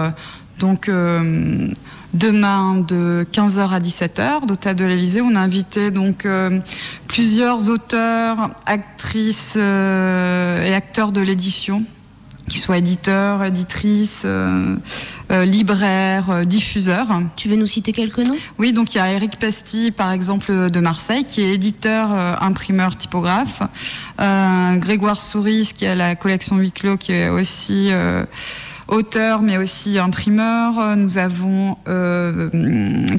donc 0.60 0.90
demain 2.14 2.76
de 2.76 3.26
15h 3.32 3.70
à 3.70 3.80
17h 3.80 4.46
d'Hôtel 4.46 4.76
de 4.76 4.86
l'Élysée. 4.86 5.22
On 5.22 5.36
a 5.36 5.40
invité 5.40 5.92
donc 5.92 6.26
euh, 6.26 6.60
plusieurs 7.08 7.70
auteurs, 7.70 8.52
actrices 8.66 9.56
euh, 9.58 10.64
et 10.64 10.74
acteurs 10.74 11.12
de 11.12 11.22
l'édition 11.22 11.84
qui 12.50 12.60
soient 12.60 12.78
éditeurs, 12.78 13.44
éditrices, 13.46 14.24
euh, 14.26 14.76
euh, 15.32 15.46
libraires, 15.46 16.30
euh, 16.30 16.44
diffuseurs. 16.44 17.08
Tu 17.38 17.48
veux 17.48 17.56
nous 17.56 17.66
citer 17.66 17.94
quelques 17.94 18.18
noms? 18.20 18.38
Oui, 18.58 18.74
donc 18.74 18.94
il 18.94 18.98
y 18.98 19.02
a 19.02 19.14
Eric 19.14 19.40
Pesti, 19.40 19.92
par 19.92 20.12
exemple, 20.12 20.70
de 20.70 20.80
Marseille, 20.82 21.24
qui 21.24 21.42
est 21.42 21.54
éditeur, 21.54 22.12
imprimeur, 22.42 22.98
typographe. 22.98 23.62
Grégoire 24.18 25.18
Souris, 25.18 25.72
qui 25.74 25.86
a 25.86 25.96
la 25.96 26.16
collection 26.16 26.58
Huis 26.58 26.72
clos, 26.72 26.98
qui 26.98 27.14
est 27.14 27.30
aussi 27.30 27.92
auteur, 28.90 29.42
mais 29.42 29.58
aussi 29.58 29.98
imprimeur. 29.98 30.98
Nous 30.98 31.18
avons 31.18 31.78
euh, 31.88 32.50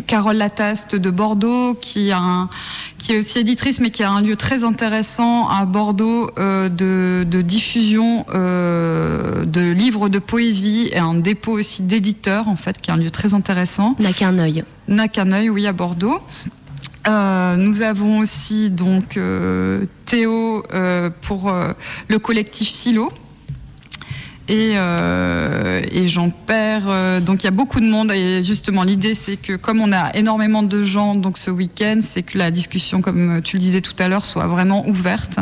Carole 0.07 0.37
Lataste 0.37 0.97
de 0.97 1.11
Bordeaux, 1.11 1.75
qui, 1.75 2.11
a 2.11 2.19
un, 2.19 2.51
qui 2.99 3.13
est 3.13 3.19
aussi 3.19 3.39
éditrice, 3.39 3.81
mais 3.81 3.91
qui 3.91 4.03
a 4.03 4.11
un 4.11 4.21
lieu 4.21 4.37
très 4.37 4.65
intéressant 4.65 5.49
à 5.49 5.65
Bordeaux 5.65 6.31
euh, 6.39 6.69
de, 6.69 7.25
de, 7.29 7.41
diffusion 7.41 8.27
euh, 8.35 9.45
de 9.45 9.71
livres 9.73 10.09
de 10.09 10.19
poésie 10.19 10.91
et 10.93 10.99
un 10.99 11.15
dépôt 11.15 11.53
aussi 11.53 11.83
d'éditeurs, 11.83 12.49
en 12.49 12.57
fait, 12.57 12.81
qui 12.81 12.91
est 12.91 12.95
un 12.95 12.99
lieu 12.99 13.11
très 13.11 13.35
intéressant. 13.35 13.97
N'a 14.01 14.13
qu'un 14.13 14.39
œil. 14.39 14.65
N'a 14.89 15.09
qu'un 15.09 15.33
œil, 15.33 15.51
oui, 15.51 15.67
à 15.67 15.73
Bordeaux. 15.73 16.21
Euh, 17.09 17.57
nous 17.57 17.83
avons 17.83 18.19
aussi 18.19 18.71
donc 18.71 19.17
euh, 19.17 19.87
Théo 20.05 20.63
euh, 20.75 21.09
pour 21.23 21.53
le 22.09 22.19
collectif 22.19 22.69
Silo. 22.69 23.13
Et, 24.51 24.75
et 25.93 26.09
j'en 26.09 26.31
perds. 26.31 27.21
donc 27.23 27.43
il 27.43 27.45
y 27.45 27.49
a 27.49 27.53
beaucoup 27.53 27.79
de 27.79 27.87
monde 27.87 28.11
et 28.11 28.43
justement 28.43 28.83
l'idée 28.83 29.15
c'est 29.15 29.37
que 29.37 29.55
comme 29.55 29.81
on 29.81 29.93
a 29.93 30.11
énormément 30.17 30.65
de 30.65 30.83
gens 30.83 31.15
donc 31.15 31.39
ce 31.39 31.53
week-end, 31.53 31.99
c'est 32.01 32.23
que 32.23 32.37
la 32.37 32.51
discussion, 32.51 33.01
comme 33.01 33.41
tu 33.43 33.57
le 33.57 33.61
disais 33.61 33.81
tout 33.81 33.95
à 34.01 34.09
l'heure, 34.09 34.25
soit 34.25 34.47
vraiment 34.49 34.89
ouverte 34.89 35.39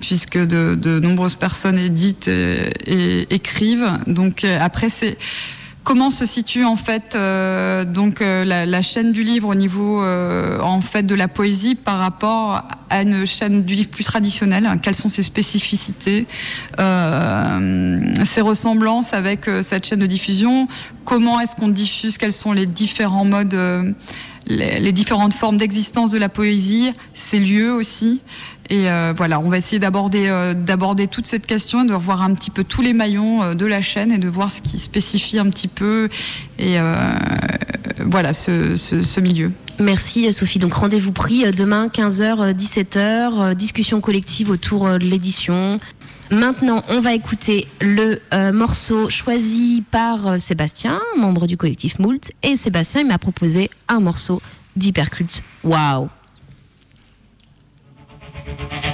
puisque 0.00 0.38
de, 0.38 0.98
nombreuses 0.98 1.36
personnes 1.36 1.78
éditent 1.78 2.28
et, 2.28 2.70
et 2.86 3.34
écrivent. 3.34 3.92
Donc 4.08 4.44
après 4.44 4.88
c'est 4.88 5.16
Comment 5.84 6.10
se 6.10 6.26
situe 6.26 6.64
en 6.64 6.76
fait 6.76 7.16
euh, 7.16 7.84
donc 7.84 8.22
euh, 8.22 8.44
la, 8.44 8.82
chaîne 8.82 9.10
du 9.10 9.24
livre 9.24 9.48
au 9.48 9.56
niveau 9.56 10.00
euh, 10.00 10.60
en 10.60 10.80
fait 10.80 11.02
de 11.02 11.14
la 11.16 11.26
poésie 11.26 11.74
par 11.74 11.98
rapport 11.98 12.62
à 12.88 13.02
une 13.02 13.26
chaîne 13.26 13.64
du 13.64 13.74
livre 13.74 13.88
plus 13.88 14.04
traditionnelle? 14.04 14.68
Quelles 14.80 14.94
sont 14.94 15.08
ses 15.08 15.24
spécificités, 15.24 16.26
ses 16.78 18.40
ressemblances 18.40 19.12
avec 19.12 19.46
cette 19.62 19.84
chaîne 19.86 19.98
de 19.98 20.06
diffusion? 20.06 20.68
Comment 21.04 21.40
est-ce 21.40 21.56
qu'on 21.56 21.68
diffuse? 21.68 22.16
Quels 22.16 22.32
sont 22.32 22.52
les 22.52 22.66
différents 22.66 23.24
modes 23.24 23.56
les, 24.46 24.80
les, 24.80 24.92
différentes 24.92 25.34
formes 25.34 25.56
d'existence 25.56 26.10
de 26.10 26.18
la 26.18 26.28
poésie, 26.28 26.92
ses 27.14 27.38
lieux 27.38 27.72
aussi? 27.72 28.20
Et 28.70 28.88
euh, 28.88 29.12
voilà, 29.16 29.40
on 29.40 29.48
va 29.48 29.58
essayer 29.58 29.78
d'aborder 29.78 30.28
euh, 30.28 30.54
d'aborder 30.54 31.08
toute 31.08 31.26
cette 31.26 31.46
question, 31.46 31.84
de 31.84 31.94
revoir 31.94 32.22
un 32.22 32.34
petit 32.34 32.50
peu 32.50 32.64
tous 32.64 32.82
les 32.82 32.92
maillons 32.92 33.42
euh, 33.42 33.54
de 33.54 33.66
la 33.66 33.80
chaîne 33.80 34.12
et 34.12 34.18
de 34.18 34.28
voir 34.28 34.50
ce 34.50 34.62
qui 34.62 34.78
spécifie 34.78 35.38
un 35.38 35.50
petit 35.50 35.68
peu 35.68 36.08
et 36.58 36.76
voilà 38.04 38.32
ce, 38.32 39.20
milieu. 39.20 39.52
Merci 39.80 40.32
Sophie. 40.32 40.58
Donc 40.58 40.74
rendez-vous 40.74 41.12
pris 41.12 41.50
demain 41.52 41.88
15h 41.88 42.52
17h 42.52 43.54
discussion 43.54 44.00
collective 44.00 44.50
autour 44.50 44.86
de 44.86 45.04
l'édition. 45.04 45.80
Maintenant, 46.30 46.82
on 46.88 47.00
va 47.00 47.14
écouter 47.14 47.66
le 47.80 48.20
morceau 48.52 49.10
choisi 49.10 49.82
par 49.90 50.40
Sébastien, 50.40 51.00
membre 51.16 51.46
du 51.46 51.56
collectif 51.56 51.98
Moult. 51.98 52.32
Et 52.42 52.56
Sébastien, 52.56 53.00
il 53.02 53.08
m'a 53.08 53.18
proposé 53.18 53.70
un 53.88 54.00
morceau 54.00 54.40
d'Hypercult. 54.76 55.42
Waouh! 55.64 56.08
Thank 58.58 58.84
you. 58.86 58.91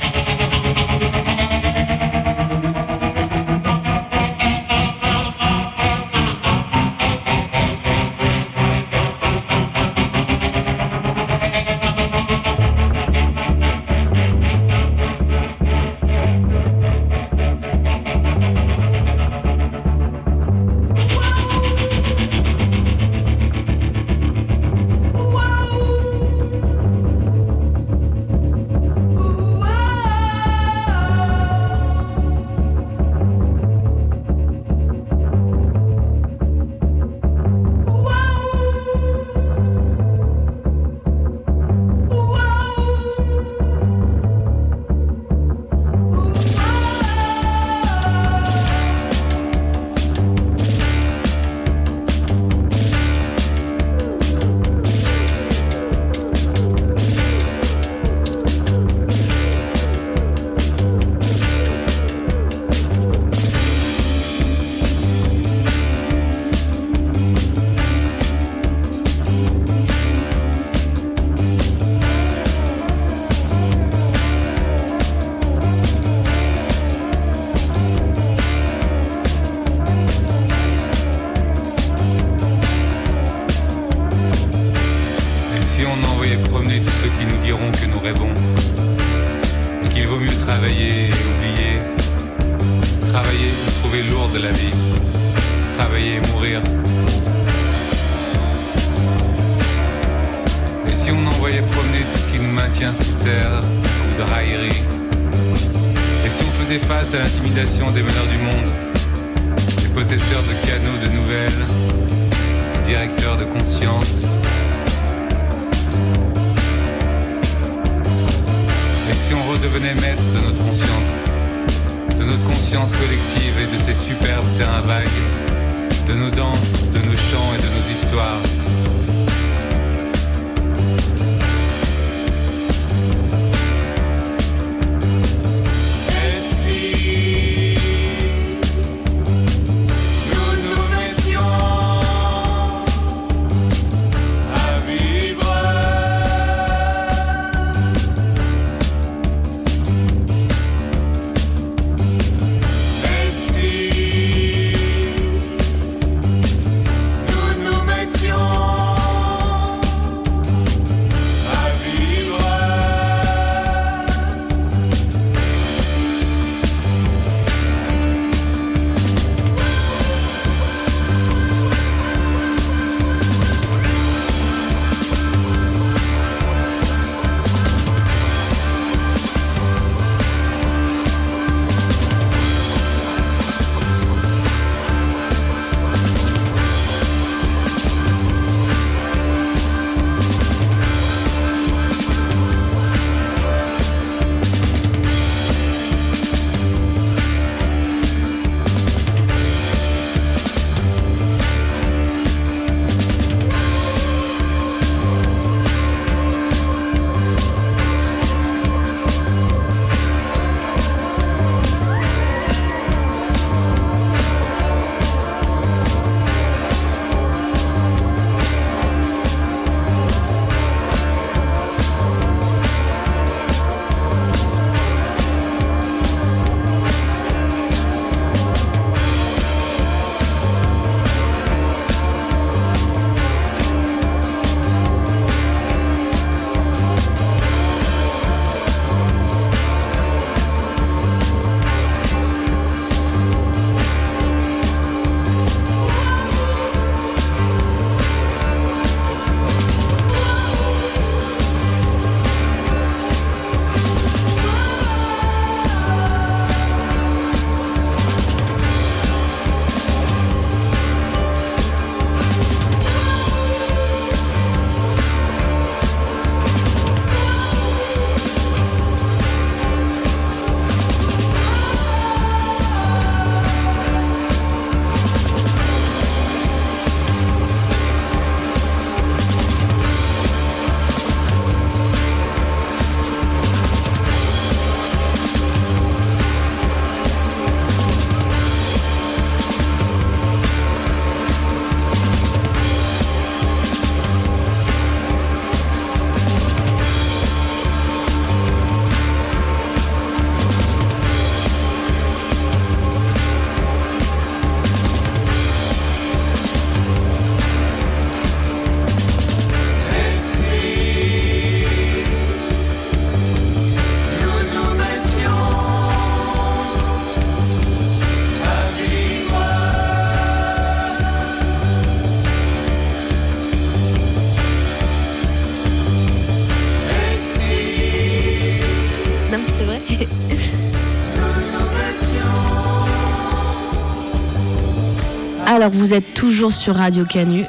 Alors 335.59 335.72
vous 335.72 335.92
êtes 335.92 336.14
toujours 336.14 336.52
sur 336.52 336.76
Radio 336.76 337.04
Canu 337.04 337.44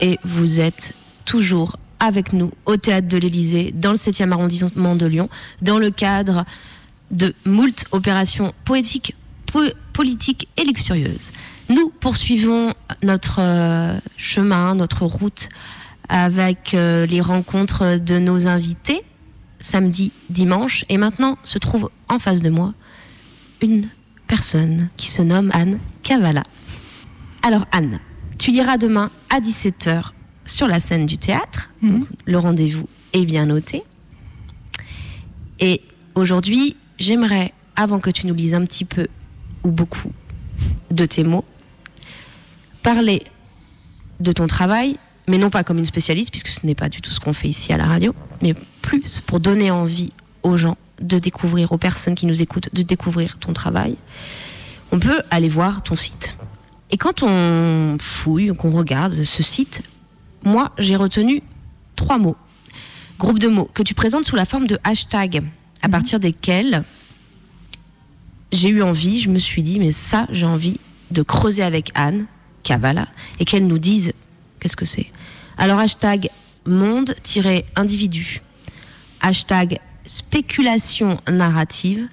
et 0.00 0.18
vous 0.24 0.58
êtes 0.58 0.94
toujours 1.26 1.76
avec 2.00 2.32
nous 2.32 2.50
au 2.64 2.78
théâtre 2.78 3.08
de 3.08 3.18
l'Élysée 3.18 3.72
dans 3.74 3.90
le 3.90 3.98
7e 3.98 4.32
arrondissement 4.32 4.96
de 4.96 5.04
Lyon 5.04 5.28
dans 5.60 5.78
le 5.78 5.90
cadre 5.90 6.46
de 7.10 7.34
moult 7.44 7.84
opérations 7.92 8.54
poétiques, 8.64 9.14
po- 9.44 9.60
politiques 9.92 10.48
et 10.56 10.64
luxurieuses. 10.64 11.30
Nous 11.68 11.90
poursuivons 12.00 12.72
notre 13.02 13.40
euh, 13.40 13.98
chemin, 14.16 14.74
notre 14.74 15.04
route 15.04 15.50
avec 16.08 16.72
euh, 16.72 17.04
les 17.04 17.20
rencontres 17.20 17.98
de 17.98 18.18
nos 18.18 18.46
invités 18.46 19.02
samedi, 19.60 20.10
dimanche 20.30 20.86
et 20.88 20.96
maintenant 20.96 21.36
se 21.44 21.58
trouve 21.58 21.90
en 22.08 22.18
face 22.18 22.40
de 22.40 22.48
moi 22.48 22.72
une 23.60 23.88
personne 24.26 24.88
qui 24.96 25.08
se 25.10 25.20
nomme 25.20 25.50
Anne 25.52 25.78
Cavala. 26.02 26.44
Alors 27.42 27.66
Anne, 27.72 27.98
tu 28.38 28.52
liras 28.52 28.78
demain 28.78 29.10
à 29.28 29.40
17h 29.40 30.10
sur 30.46 30.68
la 30.68 30.80
scène 30.80 31.06
du 31.06 31.18
théâtre. 31.18 31.70
Donc, 31.82 32.06
le 32.24 32.38
rendez-vous 32.38 32.88
est 33.12 33.24
bien 33.24 33.46
noté. 33.46 33.82
Et 35.58 35.80
aujourd'hui, 36.14 36.76
j'aimerais, 36.98 37.52
avant 37.74 37.98
que 37.98 38.10
tu 38.10 38.26
nous 38.26 38.34
lises 38.34 38.54
un 38.54 38.64
petit 38.64 38.84
peu 38.84 39.08
ou 39.64 39.70
beaucoup 39.70 40.12
de 40.90 41.04
tes 41.04 41.24
mots, 41.24 41.44
parler 42.82 43.24
de 44.20 44.32
ton 44.32 44.46
travail, 44.46 44.96
mais 45.28 45.38
non 45.38 45.50
pas 45.50 45.64
comme 45.64 45.78
une 45.78 45.84
spécialiste, 45.84 46.30
puisque 46.30 46.48
ce 46.48 46.64
n'est 46.64 46.74
pas 46.74 46.88
du 46.88 47.00
tout 47.00 47.10
ce 47.10 47.20
qu'on 47.20 47.34
fait 47.34 47.48
ici 47.48 47.72
à 47.72 47.76
la 47.76 47.86
radio, 47.86 48.14
mais 48.40 48.54
plus 48.82 49.20
pour 49.20 49.40
donner 49.40 49.70
envie 49.70 50.12
aux 50.42 50.56
gens 50.56 50.76
de 51.00 51.18
découvrir, 51.18 51.72
aux 51.72 51.78
personnes 51.78 52.14
qui 52.14 52.26
nous 52.26 52.42
écoutent, 52.42 52.68
de 52.72 52.82
découvrir 52.82 53.38
ton 53.38 53.52
travail. 53.52 53.96
On 54.92 54.98
peut 54.98 55.22
aller 55.30 55.48
voir 55.48 55.82
ton 55.82 55.96
site. 55.96 56.36
Et 56.92 56.98
quand 56.98 57.22
on 57.22 57.96
fouille, 57.98 58.54
qu'on 58.54 58.70
regarde 58.70 59.14
ce 59.14 59.42
site, 59.42 59.82
moi, 60.44 60.72
j'ai 60.78 60.96
retenu 60.96 61.42
trois 61.96 62.18
mots. 62.18 62.36
Groupe 63.18 63.38
de 63.38 63.48
mots 63.48 63.68
que 63.72 63.82
tu 63.82 63.94
présentes 63.94 64.24
sous 64.24 64.36
la 64.36 64.44
forme 64.44 64.66
de 64.66 64.78
hashtag, 64.84 65.42
à 65.80 65.88
partir 65.88 66.20
desquels 66.20 66.84
j'ai 68.52 68.68
eu 68.68 68.82
envie, 68.82 69.20
je 69.20 69.30
me 69.30 69.38
suis 69.38 69.62
dit, 69.62 69.78
mais 69.78 69.92
ça, 69.92 70.26
j'ai 70.30 70.44
envie 70.46 70.78
de 71.10 71.22
creuser 71.22 71.62
avec 71.62 71.90
Anne 71.94 72.26
Cavala 72.62 73.08
et 73.40 73.46
qu'elle 73.46 73.66
nous 73.66 73.78
dise 73.78 74.12
qu'est-ce 74.60 74.76
que 74.76 74.84
c'est. 74.84 75.06
Alors, 75.56 75.78
hashtag 75.78 76.28
monde-individu, 76.66 78.42
hashtag 79.20 79.78
spéculation 80.04 81.18
narrative, 81.30 82.06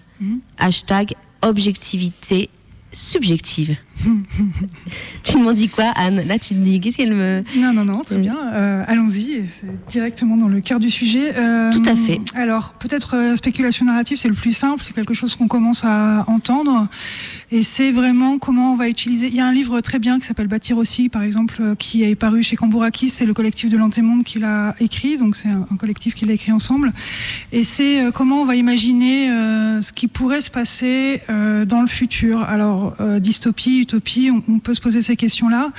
hashtag 0.57 1.15
objectivité 1.41 2.49
subjective. 2.91 3.75
tu 5.23 5.37
m'en 5.37 5.51
dis 5.51 5.69
quoi, 5.69 5.85
Anne 5.95 6.23
Là, 6.27 6.39
tu 6.39 6.49
te 6.49 6.59
dis, 6.59 6.79
qu'est-ce 6.79 6.97
qu'elle 6.97 7.15
me. 7.15 7.43
Non, 7.57 7.73
non, 7.73 7.85
non, 7.85 8.03
très 8.03 8.17
bien. 8.17 8.37
Euh, 8.53 8.83
Allons-y, 8.87 9.43
c'est 9.49 9.89
directement 9.89 10.37
dans 10.37 10.47
le 10.47 10.61
cœur 10.61 10.79
du 10.79 10.89
sujet. 10.89 11.35
Euh, 11.35 11.71
Tout 11.71 11.83
à 11.85 11.95
fait. 11.95 12.19
Alors, 12.35 12.73
peut-être 12.73 13.15
euh, 13.15 13.35
spéculation 13.35 13.85
narrative, 13.85 14.17
c'est 14.17 14.27
le 14.27 14.35
plus 14.35 14.53
simple, 14.53 14.83
c'est 14.83 14.93
quelque 14.93 15.13
chose 15.13 15.35
qu'on 15.35 15.47
commence 15.47 15.83
à 15.83 16.23
entendre. 16.27 16.87
Et 17.51 17.63
c'est 17.63 17.91
vraiment 17.91 18.37
comment 18.37 18.73
on 18.73 18.75
va 18.75 18.89
utiliser. 18.89 19.27
Il 19.27 19.35
y 19.35 19.39
a 19.39 19.45
un 19.47 19.51
livre 19.51 19.81
très 19.81 19.99
bien 19.99 20.19
qui 20.19 20.25
s'appelle 20.25 20.47
Bâtir 20.47 20.77
aussi, 20.77 21.09
par 21.09 21.23
exemple, 21.23 21.55
euh, 21.59 21.75
qui 21.75 22.03
est 22.03 22.15
paru 22.15 22.43
chez 22.43 22.55
Cambourakis, 22.55 23.09
c'est 23.09 23.25
le 23.25 23.33
collectif 23.33 23.69
de 23.69 23.77
l'Antémonde 23.77 24.23
qui 24.23 24.39
l'a 24.39 24.75
écrit, 24.79 25.17
donc 25.17 25.35
c'est 25.35 25.49
un, 25.49 25.65
un 25.71 25.75
collectif 25.75 26.15
qui 26.15 26.25
l'a 26.25 26.33
écrit 26.33 26.51
ensemble. 26.51 26.93
Et 27.51 27.63
c'est 27.63 28.03
comment 28.13 28.41
on 28.41 28.45
va 28.45 28.55
imaginer 28.55 29.27
ce 29.81 29.91
qui 29.91 30.07
pourrait 30.07 30.41
se 30.41 30.49
passer 30.49 31.21
dans 31.27 31.81
le 31.81 31.87
futur. 31.87 32.41
Alors, 32.43 32.95
dystopie, 33.19 33.85
on, 33.93 34.59
peut 34.59 34.73
se 34.73 34.81
poser 34.81 35.01
ces 35.01 35.15
questions-là. 35.15 35.71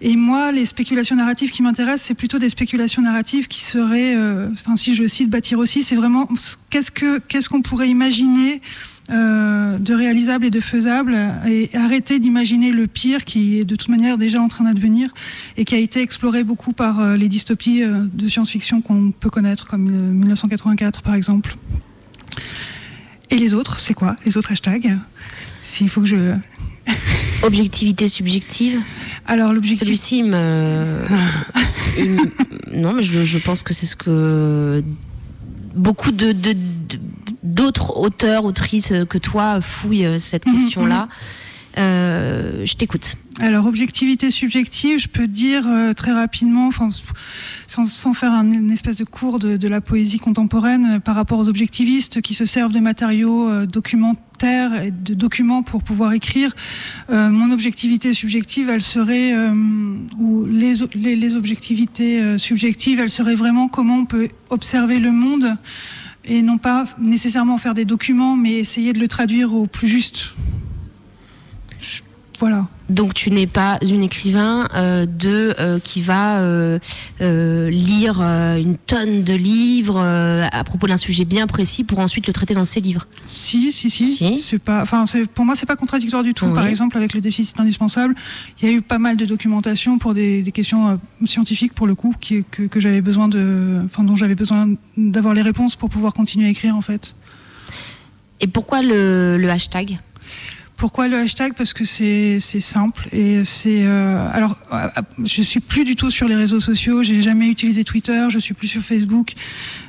Et 0.00 0.16
moi, 0.16 0.52
les 0.52 0.64
spéculations 0.64 1.16
narratives 1.16 1.50
qui 1.50 1.62
m'intéressent, 1.62 2.06
c'est 2.06 2.14
plutôt 2.14 2.38
des 2.38 2.50
spéculations 2.50 3.02
narratives 3.02 3.48
qui 3.48 3.60
seraient, 3.60 4.16
euh, 4.16 4.48
si 4.76 4.94
je 4.94 5.06
cite 5.06 5.30
bâtir 5.30 5.58
aussi, 5.58 5.82
c'est 5.82 5.96
vraiment 5.96 6.28
qu'est-ce 6.70 6.90
que 6.90 7.18
qu'est-ce 7.18 7.48
qu'on 7.48 7.62
pourrait 7.62 7.88
imaginer 7.88 8.60
euh, 9.10 9.78
de 9.78 9.94
réalisable 9.94 10.44
et 10.44 10.50
de 10.50 10.60
faisable, 10.60 11.16
et 11.46 11.70
arrêter 11.72 12.18
d'imaginer 12.18 12.72
le 12.72 12.86
pire 12.86 13.24
qui 13.24 13.58
est 13.58 13.64
de 13.64 13.74
toute 13.74 13.88
manière 13.88 14.18
déjà 14.18 14.42
en 14.42 14.48
train 14.48 14.64
d'advenir 14.64 15.08
et 15.56 15.64
qui 15.64 15.74
a 15.74 15.78
été 15.78 16.02
exploré 16.02 16.44
beaucoup 16.44 16.74
par 16.74 17.00
euh, 17.00 17.16
les 17.16 17.30
dystopies 17.30 17.82
de 17.86 18.28
science-fiction 18.28 18.82
qu'on 18.82 19.10
peut 19.12 19.30
connaître, 19.30 19.66
comme 19.66 19.88
euh, 19.88 20.12
1984 20.12 21.00
par 21.00 21.14
exemple. 21.14 21.56
Et 23.30 23.38
les 23.38 23.54
autres, 23.54 23.80
c'est 23.80 23.94
quoi? 23.94 24.14
Les 24.26 24.36
autres 24.36 24.52
hashtags? 24.52 24.98
S'il 25.62 25.88
faut 25.88 26.02
que 26.02 26.06
je 26.06 26.34
Objectivité 27.42 28.08
subjective 28.08 28.80
Alors, 29.26 29.52
l'objectif. 29.52 29.84
Celui-ci, 29.86 30.18
il 30.22 30.24
me. 30.26 30.98
Non, 32.74 32.92
mais 32.92 33.02
je, 33.02 33.24
je 33.24 33.38
pense 33.38 33.62
que 33.62 33.72
c'est 33.74 33.86
ce 33.86 33.96
que 33.96 34.82
beaucoup 35.74 36.10
de, 36.10 36.32
de- 36.32 36.52
de- 36.52 36.98
d'autres 37.42 37.96
auteurs, 37.96 38.44
autrices 38.44 38.92
que 39.08 39.18
toi 39.18 39.60
fouillent 39.60 40.06
euh, 40.06 40.18
cette 40.18 40.46
Mhm, 40.46 40.54
question-là. 40.54 41.08
Euh, 41.76 42.64
je 42.66 42.74
t'écoute. 42.74 43.14
Alors, 43.40 43.66
objectivité 43.66 44.32
subjective, 44.32 44.98
je 44.98 45.06
peux 45.08 45.28
dire 45.28 45.62
euh, 45.68 45.92
très 45.94 46.12
rapidement, 46.12 46.66
enfin, 46.66 46.88
sans, 47.68 47.84
sans 47.84 48.14
faire 48.14 48.32
un, 48.32 48.50
une 48.50 48.72
espèce 48.72 48.96
de 48.96 49.04
cours 49.04 49.38
de, 49.38 49.56
de 49.56 49.68
la 49.68 49.80
poésie 49.80 50.18
contemporaine, 50.18 50.96
euh, 50.96 50.98
par 50.98 51.14
rapport 51.14 51.38
aux 51.38 51.48
objectivistes 51.48 52.20
qui 52.20 52.34
se 52.34 52.44
servent 52.46 52.72
de 52.72 52.80
matériaux 52.80 53.48
euh, 53.48 53.66
et 54.44 54.90
de 54.90 55.14
documents 55.14 55.62
pour 55.62 55.82
pouvoir 55.82 56.12
écrire. 56.12 56.54
Euh, 57.10 57.30
mon 57.30 57.50
objectivité 57.50 58.12
subjective, 58.12 58.68
elle 58.68 58.82
serait, 58.82 59.34
euh, 59.34 59.52
ou 60.18 60.44
les, 60.46 60.74
les, 60.94 61.36
objectivités 61.36 62.20
euh, 62.20 62.38
subjectives, 62.38 63.00
elle 63.00 63.10
serait 63.10 63.34
vraiment 63.34 63.68
comment 63.68 63.98
on 63.98 64.04
peut 64.06 64.28
observer 64.50 64.98
le 64.98 65.10
monde 65.10 65.56
et 66.24 66.42
non 66.42 66.58
pas 66.58 66.84
nécessairement 66.98 67.58
faire 67.58 67.74
des 67.74 67.84
documents, 67.84 68.36
mais 68.36 68.52
essayer 68.54 68.92
de 68.92 68.98
le 68.98 69.08
traduire 69.08 69.54
au 69.54 69.66
plus 69.66 69.88
juste. 69.88 70.34
Voilà. 72.38 72.68
Donc 72.88 73.14
tu 73.14 73.30
n'es 73.32 73.46
pas 73.48 73.78
une 73.82 74.02
écrivain 74.02 74.68
euh, 74.74 75.06
de 75.06 75.54
euh, 75.58 75.78
qui 75.80 76.00
va 76.00 76.38
euh, 76.40 76.78
lire 77.20 78.20
une 78.20 78.76
tonne 78.78 79.24
de 79.24 79.34
livres 79.34 79.98
à 80.00 80.64
propos 80.64 80.86
d'un 80.86 80.96
sujet 80.96 81.24
bien 81.24 81.46
précis 81.46 81.84
pour 81.84 81.98
ensuite 81.98 82.26
le 82.28 82.32
traiter 82.32 82.54
dans 82.54 82.64
ses 82.64 82.80
livres. 82.80 83.06
Si, 83.26 83.72
si, 83.72 83.90
si. 83.90 84.38
C'est 84.38 84.58
pas, 84.58 84.80
enfin, 84.82 85.04
c'est- 85.04 85.26
pour 85.28 85.44
moi, 85.44 85.54
c'est 85.56 85.66
pas 85.66 85.76
contradictoire 85.76 86.22
du 86.22 86.32
tout. 86.32 86.46
Oui. 86.46 86.54
Par 86.54 86.66
exemple, 86.66 86.96
avec 86.96 87.12
le 87.12 87.20
déficit 87.20 87.58
indispensable, 87.60 88.14
il 88.62 88.68
y 88.68 88.72
a 88.72 88.74
eu 88.76 88.82
pas 88.82 88.98
mal 88.98 89.16
de 89.16 89.26
documentation 89.26 89.98
pour 89.98 90.14
des, 90.14 90.42
des 90.42 90.52
questions 90.52 90.98
scientifiques, 91.24 91.74
pour 91.74 91.86
le 91.88 91.94
coup, 91.94 92.14
qui, 92.20 92.44
que, 92.50 92.62
que 92.62 92.78
j'avais 92.80 93.00
besoin 93.02 93.28
de, 93.28 93.82
enfin, 93.86 94.04
dont 94.04 94.16
j'avais 94.16 94.34
besoin 94.36 94.68
d'avoir 94.96 95.34
les 95.34 95.42
réponses 95.42 95.74
pour 95.76 95.90
pouvoir 95.90 96.14
continuer 96.14 96.46
à 96.46 96.50
écrire, 96.50 96.76
en 96.76 96.82
fait. 96.82 97.14
Et 98.40 98.46
pourquoi 98.46 98.82
le, 98.82 99.36
le 99.38 99.50
hashtag? 99.50 99.98
Pourquoi 100.78 101.08
le 101.08 101.16
hashtag? 101.18 101.54
Parce 101.54 101.72
que 101.72 101.84
c'est 101.84 102.38
c'est 102.40 102.60
simple 102.60 103.08
et 103.12 103.42
c'est 103.44 103.82
euh, 103.84 104.28
alors 104.32 104.56
euh, 104.72 104.86
je 105.24 105.42
suis 105.42 105.58
plus 105.58 105.82
du 105.84 105.96
tout 105.96 106.08
sur 106.08 106.28
les 106.28 106.36
réseaux 106.36 106.60
sociaux. 106.60 107.02
J'ai 107.02 107.20
jamais 107.20 107.48
utilisé 107.48 107.82
Twitter. 107.82 108.26
Je 108.30 108.38
suis 108.38 108.54
plus 108.54 108.68
sur 108.68 108.80
Facebook. 108.82 109.32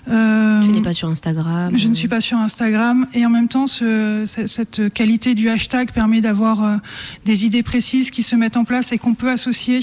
Euh, 0.09 0.61
Tu 0.63 0.69
n'es 0.69 0.81
pas 0.81 0.93
sur 0.93 1.07
Instagram 1.07 1.71
Je 1.77 1.87
ne 1.87 1.93
suis 1.93 2.07
pas 2.07 2.21
sur 2.21 2.39
Instagram 2.39 3.05
et 3.13 3.23
en 3.23 3.29
même 3.29 3.47
temps, 3.47 3.67
ce- 3.67 4.23
ce- 4.25 4.47
cette 4.47 4.91
qualité 4.91 5.35
du 5.35 5.47
hashtag 5.49 5.91
permet 5.91 6.21
d'avoir 6.21 6.63
euh, 6.63 6.77
des 7.23 7.45
idées 7.45 7.61
précises 7.61 8.09
qui 8.09 8.23
se 8.23 8.35
mettent 8.35 8.57
en 8.57 8.65
place 8.65 8.91
et 8.91 8.97
qu'on 8.97 9.13
peut 9.13 9.29
associer 9.29 9.81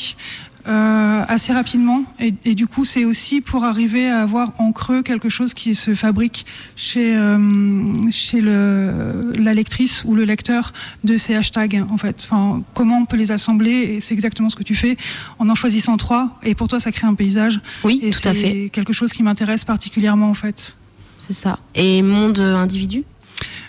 euh, 0.67 1.25
assez 1.29 1.53
rapidement. 1.53 2.05
Et, 2.19 2.35
et 2.45 2.55
du 2.55 2.67
coup, 2.67 2.85
c'est 2.85 3.05
aussi 3.05 3.41
pour 3.41 3.64
arriver 3.64 4.09
à 4.09 4.21
avoir 4.23 4.53
en 4.59 4.73
creux 4.73 5.03
quelque 5.03 5.29
chose 5.29 5.55
qui 5.55 5.75
se 5.75 5.95
fabrique 5.95 6.47
chez, 6.75 7.17
euh, 7.17 8.11
chez 8.11 8.41
le, 8.41 9.33
la 9.39 9.55
lectrice 9.55 10.03
ou 10.05 10.14
le 10.14 10.25
lecteur 10.25 10.73
de 11.05 11.17
ces 11.17 11.35
hashtags. 11.35 11.85
En 11.91 11.99
fait, 11.99 12.27
enfin, 12.29 12.62
comment 12.75 12.99
on 12.99 13.07
peut 13.07 13.17
les 13.17 13.33
assembler 13.33 13.71
Et 13.71 14.01
c'est 14.01 14.14
exactement 14.14 14.49
ce 14.49 14.57
que 14.57 14.64
tu 14.64 14.75
fais 14.75 14.97
en 15.39 15.49
en 15.49 15.55
choisissant 15.55 15.97
trois. 15.97 16.39
Et 16.43 16.55
pour 16.55 16.69
toi, 16.69 16.81
ça 16.81 16.93
crée 16.93 17.07
un 17.07 17.14
paysage. 17.14 17.61
Oui, 17.85 18.01
et 18.03 18.11
tout 18.11 18.29
à 18.29 18.35
c'est 18.35 18.41
fait. 18.41 18.69
Quelque 18.71 18.93
chose 18.93 19.12
qui 19.12 19.23
m'intéresse 19.23 19.64
particulièrement 19.64 20.29
en 20.29 20.35
fait. 20.35 20.77
C'est 21.19 21.33
ça. 21.33 21.59
Et 21.75 22.03
monde 22.03 22.39
euh, 22.39 22.57
individu? 22.57 23.05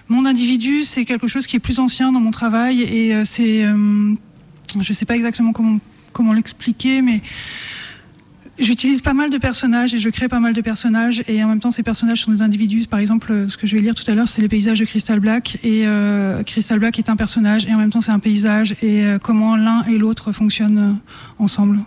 Mon 0.09 0.25
individu, 0.25 0.83
c'est 0.83 1.05
quelque 1.05 1.27
chose 1.27 1.47
qui 1.47 1.57
est 1.57 1.59
plus 1.59 1.79
ancien 1.79 2.11
dans 2.11 2.19
mon 2.19 2.31
travail 2.31 2.81
et 2.81 3.13
euh, 3.13 3.23
c'est, 3.25 3.65
euh, 3.65 4.13
je 4.79 4.93
sais 4.93 5.05
pas 5.05 5.15
exactement 5.15 5.51
comment 5.51 5.79
comment 6.17 6.33
l'expliquer, 6.33 7.01
mais 7.01 7.21
J'utilise 8.59 9.01
pas 9.01 9.13
mal 9.13 9.29
de 9.29 9.37
personnages 9.37 9.93
et 9.93 9.99
je 9.99 10.09
crée 10.09 10.27
pas 10.27 10.39
mal 10.39 10.53
de 10.53 10.61
personnages 10.61 11.23
et 11.27 11.43
en 11.43 11.47
même 11.47 11.59
temps 11.59 11.69
ces 11.69 11.83
personnages 11.83 12.23
sont 12.23 12.31
des 12.31 12.41
individus. 12.41 12.87
Par 12.87 12.99
exemple, 12.99 13.31
euh, 13.31 13.47
ce 13.47 13.55
que 13.55 13.67
je 13.67 13.75
vais 13.75 13.83
lire 13.83 13.93
tout 13.93 14.09
à 14.09 14.15
l'heure, 14.15 14.27
c'est 14.27 14.41
les 14.41 14.47
paysages 14.47 14.79
de 14.79 14.85
Crystal 14.85 15.19
Black 15.19 15.59
et 15.63 15.85
euh, 15.85 16.41
Crystal 16.41 16.79
Black 16.79 16.97
est 16.97 17.09
un 17.09 17.15
personnage 17.15 17.67
et 17.67 17.73
en 17.75 17.77
même 17.77 17.91
temps 17.91 18.01
c'est 18.01 18.11
un 18.11 18.17
paysage 18.17 18.75
et 18.81 19.03
euh, 19.03 19.19
comment 19.19 19.55
l'un 19.55 19.83
et 19.83 19.99
l'autre 19.99 20.31
fonctionnent 20.31 20.97
ensemble. 21.37 21.81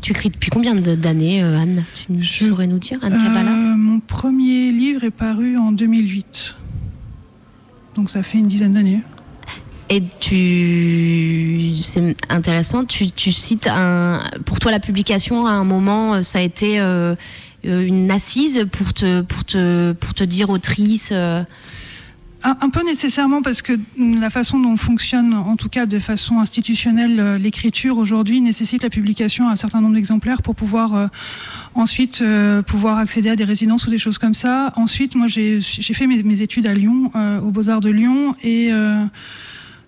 Tu 0.00 0.12
écris 0.12 0.30
depuis 0.30 0.50
combien 0.50 0.74
d'années, 0.74 1.42
Anne? 1.42 1.84
Tu 2.06 2.24
saurais 2.24 2.66
nous 2.66 2.78
dire, 2.78 2.98
Anne 3.02 3.12
Euh, 3.14 3.76
mon 3.76 4.00
premier 4.00 4.72
livre 4.72 5.04
est 5.04 5.10
paru 5.10 5.58
en 5.58 5.70
2008, 5.70 6.56
donc 7.94 8.08
ça 8.08 8.22
fait 8.22 8.38
une 8.38 8.46
dizaine 8.46 8.72
d'années. 8.72 9.02
Et 9.94 10.02
tu, 10.18 11.72
c'est 11.80 12.16
intéressant. 12.28 12.84
Tu, 12.84 13.32
cites 13.32 13.68
pour 14.44 14.58
toi 14.58 14.72
la 14.72 14.80
publication 14.80 15.46
à 15.46 15.52
un 15.52 15.62
moment, 15.62 16.20
ça 16.20 16.40
a 16.40 16.42
été 16.42 16.80
euh, 16.80 17.14
une 17.62 18.10
assise 18.10 18.66
pour 18.72 18.92
te, 18.92 20.24
dire 20.24 20.50
autrice. 20.50 21.10
euh, 21.12 21.44
Un, 22.42 22.70
peu 22.70 22.84
nécessairement 22.84 23.40
parce 23.40 23.62
que 23.62 23.78
la 23.96 24.30
façon 24.30 24.58
dont 24.58 24.76
fonctionne, 24.76 25.32
en 25.32 25.54
tout 25.54 25.68
cas 25.68 25.86
de 25.86 26.00
façon 26.00 26.40
institutionnelle, 26.40 27.20
euh, 27.20 27.38
l'écriture 27.38 27.96
aujourd'hui 27.96 28.40
nécessite 28.40 28.82
la 28.82 28.90
publication 28.90 29.48
à 29.48 29.52
un 29.52 29.56
certain 29.56 29.80
nombre 29.80 29.94
d'exemplaires 29.94 30.42
pour 30.42 30.56
pouvoir 30.56 30.96
euh, 30.96 31.06
ensuite 31.76 32.20
euh, 32.20 32.62
pouvoir 32.62 32.98
accéder 32.98 33.30
à 33.30 33.36
des 33.36 33.44
résidences 33.44 33.86
ou 33.86 33.90
des 33.90 33.98
choses 33.98 34.18
comme 34.18 34.34
ça. 34.34 34.72
Ensuite, 34.74 35.14
moi 35.14 35.28
j'ai 35.28 35.60
fait 35.60 36.08
mes, 36.08 36.42
études 36.42 36.66
à 36.66 36.74
Lyon, 36.74 37.12
euh, 37.14 37.40
aux 37.40 37.52
Beaux-Arts 37.52 37.80
de 37.80 37.90
Lyon, 37.90 38.34
et 38.42 38.72
euh, 38.72 39.04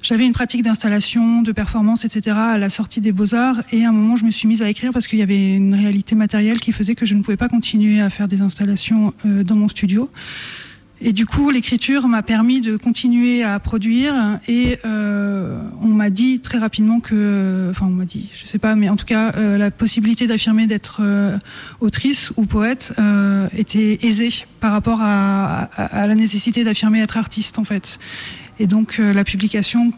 j'avais 0.08 0.24
une 0.24 0.32
pratique 0.32 0.62
d'installation, 0.62 1.42
de 1.42 1.50
performance, 1.50 2.04
etc. 2.04 2.36
à 2.38 2.58
la 2.58 2.68
sortie 2.70 3.00
des 3.00 3.10
Beaux-Arts. 3.10 3.62
Et 3.72 3.84
à 3.84 3.88
un 3.88 3.92
moment, 3.92 4.14
je 4.14 4.24
me 4.24 4.30
suis 4.30 4.46
mise 4.46 4.62
à 4.62 4.70
écrire 4.70 4.92
parce 4.92 5.08
qu'il 5.08 5.18
y 5.18 5.22
avait 5.22 5.56
une 5.56 5.74
réalité 5.74 6.14
matérielle 6.14 6.60
qui 6.60 6.70
faisait 6.70 6.94
que 6.94 7.04
je 7.04 7.14
ne 7.14 7.22
pouvais 7.22 7.36
pas 7.36 7.48
continuer 7.48 8.00
à 8.00 8.08
faire 8.08 8.28
des 8.28 8.40
installations 8.40 9.14
euh, 9.26 9.42
dans 9.42 9.56
mon 9.56 9.66
studio. 9.66 10.08
Et 11.00 11.12
du 11.12 11.26
coup, 11.26 11.50
l'écriture 11.50 12.06
m'a 12.06 12.22
permis 12.22 12.60
de 12.60 12.76
continuer 12.76 13.42
à 13.42 13.58
produire. 13.58 14.38
Et 14.46 14.78
euh, 14.84 15.60
on 15.82 15.88
m'a 15.88 16.08
dit 16.10 16.38
très 16.38 16.58
rapidement 16.58 17.00
que, 17.00 17.66
enfin, 17.70 17.86
on 17.86 17.90
m'a 17.90 18.04
dit, 18.04 18.30
je 18.32 18.46
sais 18.46 18.58
pas, 18.60 18.76
mais 18.76 18.88
en 18.88 18.94
tout 18.96 19.06
cas, 19.06 19.32
euh, 19.36 19.58
la 19.58 19.72
possibilité 19.72 20.28
d'affirmer 20.28 20.68
d'être 20.68 21.02
autrice 21.80 22.32
ou 22.36 22.46
poète 22.46 22.94
était 23.58 23.98
aisée 24.02 24.30
par 24.60 24.70
rapport 24.70 25.00
à- 25.02 25.62
à 25.62 26.06
la 26.06 26.14
nécessité 26.14 26.62
d'affirmer 26.62 27.00
être 27.02 27.16
artiste, 27.16 27.58
en 27.58 27.64
fait. 27.64 27.98
Et 28.58 28.66
donc, 28.66 28.96
euh, 28.98 29.12
la 29.12 29.24
publication 29.24 29.92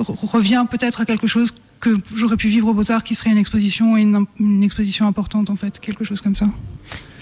re- 0.00 0.26
revient 0.26 0.64
peut-être 0.70 1.00
à 1.00 1.04
quelque 1.04 1.26
chose 1.26 1.52
que 1.80 1.96
j'aurais 2.14 2.36
pu 2.36 2.48
vivre 2.48 2.68
aux 2.68 2.74
Beaux-Arts, 2.74 3.02
qui 3.04 3.14
serait 3.14 3.30
une 3.30 3.38
exposition 3.38 3.96
et 3.96 4.02
une, 4.02 4.24
une 4.40 4.62
exposition 4.62 5.06
importante, 5.06 5.50
en 5.50 5.56
fait, 5.56 5.78
quelque 5.80 6.04
chose 6.04 6.20
comme 6.20 6.34
ça. 6.34 6.46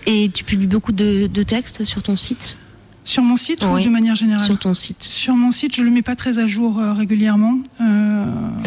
Et 0.06 0.30
tu 0.32 0.44
publies 0.44 0.66
beaucoup 0.66 0.92
de, 0.92 1.26
de 1.26 1.42
textes 1.42 1.84
sur 1.84 2.02
ton 2.02 2.16
site? 2.16 2.56
Sur 3.04 3.22
mon 3.22 3.36
site 3.36 3.64
ou 3.64 3.78
de 3.80 3.88
manière 3.88 4.14
générale 4.14 4.44
Sur 4.44 4.58
ton 4.58 4.74
site. 4.74 5.02
Sur 5.02 5.34
mon 5.34 5.50
site, 5.50 5.74
je 5.74 5.82
le 5.82 5.90
mets 5.90 6.02
pas 6.02 6.16
très 6.16 6.38
à 6.38 6.46
jour 6.46 6.78
euh, 6.78 6.92
régulièrement. 6.92 7.58
Euh, 7.80 8.24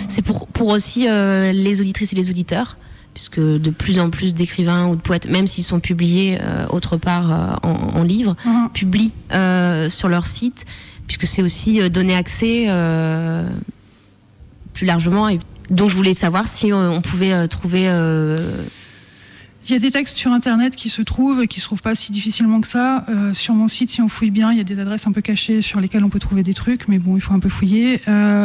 C'est 0.08 0.24
pour, 0.24 0.48
pour 0.48 0.68
aussi 0.70 1.08
euh, 1.08 1.52
les 1.52 1.80
auditrices 1.82 2.14
et 2.14 2.16
les 2.16 2.30
auditeurs, 2.32 2.78
puisque 3.14 3.40
de 3.40 3.70
plus 3.70 4.00
en 4.00 4.10
plus 4.10 4.34
d'écrivains 4.34 4.88
ou 4.88 4.96
de 4.96 5.02
poètes, 5.02 5.30
même 5.30 5.46
s'ils 5.46 5.64
sont 5.64 5.80
publiés 5.80 6.40
autre 6.72 6.98
part 6.98 7.60
en, 7.62 7.70
en 8.00 8.04
livre, 8.04 8.36
Mhm. 8.46 8.70
publient 8.74 9.12
sur 9.90 10.10
leur 10.10 10.26
site, 10.26 10.66
puisque 11.08 11.26
c'est 11.26 11.42
aussi 11.42 11.82
euh, 11.82 11.90
donner 11.90 12.16
accès 12.16 12.66
euh, 12.68 13.48
plus 14.74 14.86
largement. 14.86 15.30
Et 15.30 15.40
donc 15.70 15.90
je 15.90 15.96
voulais 15.96 16.14
savoir 16.14 16.48
si 16.48 16.72
euh, 16.72 16.90
on 16.92 17.02
pouvait 17.02 17.48
trouver. 17.48 17.90
Il 19.66 19.72
y 19.72 19.76
a 19.78 19.80
des 19.80 19.92
textes 19.92 20.18
sur 20.18 20.34
Internet 20.34 20.76
qui 20.76 20.90
se 20.90 21.02
trouvent 21.02 21.48
qui 21.48 21.62
se 21.62 21.66
trouvent 21.66 21.82
pas 21.82 21.96
si 21.96 22.12
difficilement 22.12 22.60
que 22.60 22.68
ça. 22.68 23.06
Sur 23.32 23.54
mon 23.54 23.70
site, 23.70 23.92
si 23.92 24.02
on 24.02 24.10
fouille 24.10 24.30
bien, 24.30 24.52
il 24.52 24.58
y 24.58 24.62
a 24.62 24.66
des 24.66 24.78
adresses 24.80 25.08
un 25.08 25.14
peu 25.14 25.22
cachées 25.22 25.62
sur 25.62 25.80
lesquelles 25.80 26.04
on 26.04 26.10
peut 26.10 26.20
trouver 26.20 26.44
des 26.44 26.54
trucs, 26.54 26.90
mais 26.90 27.00
bon, 27.00 27.16
il 27.16 27.22
faut 27.22 27.34
un 27.34 27.40
peu 27.40 27.48
fouiller. 27.48 28.02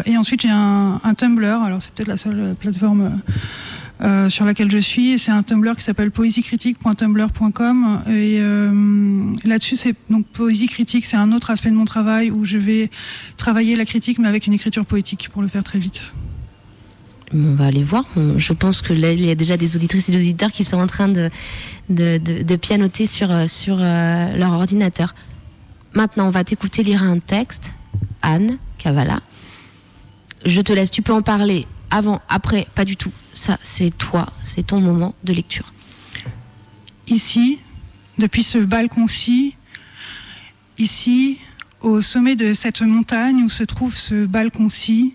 Et 0.06 0.16
ensuite, 0.16 0.42
j'ai 0.42 0.48
un, 0.48 1.00
Tumblr. 1.16 1.61
Alors, 1.64 1.82
c'est 1.82 1.90
peut-être 1.92 2.06
la 2.06 2.16
seule 2.16 2.54
plateforme 2.61 3.20
euh, 4.01 4.28
sur 4.28 4.44
laquelle 4.44 4.70
je 4.70 4.78
suis. 4.78 5.12
Et 5.12 5.18
c'est 5.18 5.30
un 5.30 5.42
Tumblr 5.42 5.74
qui 5.76 5.82
s'appelle 5.82 6.11
poésiecritique.tumblr.com. 6.11 8.03
Et 8.07 8.38
euh, 8.40 9.34
là-dessus, 9.44 9.76
c'est 9.76 9.94
donc 10.11 10.26
poésie 10.26 10.68
critique, 10.68 11.05
c'est 11.07 11.16
un 11.16 11.32
autre 11.32 11.51
aspect 11.51 11.70
de 11.70 11.76
mon 11.76 11.84
travail 11.84 12.30
où 12.30 12.44
je 12.44 12.59
vais 12.59 12.90
travailler 13.36 13.76
la 13.76 13.84
critique, 13.84 14.18
mais 14.18 14.28
avec 14.28 14.46
une 14.46 14.53
écriture 14.53 14.86
poétique, 14.86 15.28
pour 15.32 15.42
le 15.42 15.49
faire 15.49 15.64
très 15.64 15.78
vite. 15.78 16.12
On 17.34 17.55
va 17.55 17.66
aller 17.66 17.82
voir. 17.82 18.05
Je 18.36 18.53
pense 18.55 18.80
que 18.80 18.94
il 18.94 19.24
y 19.24 19.30
a 19.30 19.34
déjà 19.34 19.57
des 19.57 19.76
auditrices 19.76 20.09
et 20.09 20.12
des 20.12 20.18
auditeurs 20.18 20.51
qui 20.51 20.64
sont 20.64 20.78
en 20.78 20.86
train 20.86 21.09
de, 21.09 21.30
de, 21.90 22.57
pianoter 22.57 23.07
sur, 23.07 23.30
euh, 23.30 23.46
sur 23.46 23.76
leur 23.76 24.53
ordinateur. 24.53 25.14
Maintenant, 25.92 26.28
on 26.28 26.30
va 26.30 26.44
t'écouter 26.44 26.82
lire 26.82 27.03
un 27.03 27.18
texte. 27.18 27.74
Anne 28.22 28.59
Cavala. 28.78 29.20
Je 30.44 30.61
te 30.61 30.72
laisse, 30.72 30.90
tu 30.90 31.03
peux 31.03 31.12
en 31.12 31.22
parler 31.22 31.66
avant, 31.90 32.20
après, 32.28 32.66
pas 32.74 32.84
du 32.84 32.96
tout. 32.96 33.12
Ça, 33.39 33.57
c'est 33.62 33.97
toi, 33.97 34.26
c'est 34.43 34.66
ton 34.66 34.80
moment 34.80 35.14
de 35.22 35.32
lecture. 35.32 35.72
Ici, 37.07 37.61
depuis 38.18 38.43
ce 38.43 38.59
balcon-ci, 38.59 39.55
ici, 40.76 41.39
au 41.80 42.01
sommet 42.01 42.34
de 42.34 42.53
cette 42.53 42.82
montagne 42.82 43.45
où 43.45 43.49
se 43.49 43.62
trouve 43.62 43.95
ce 43.95 44.26
balcon-ci, 44.26 45.14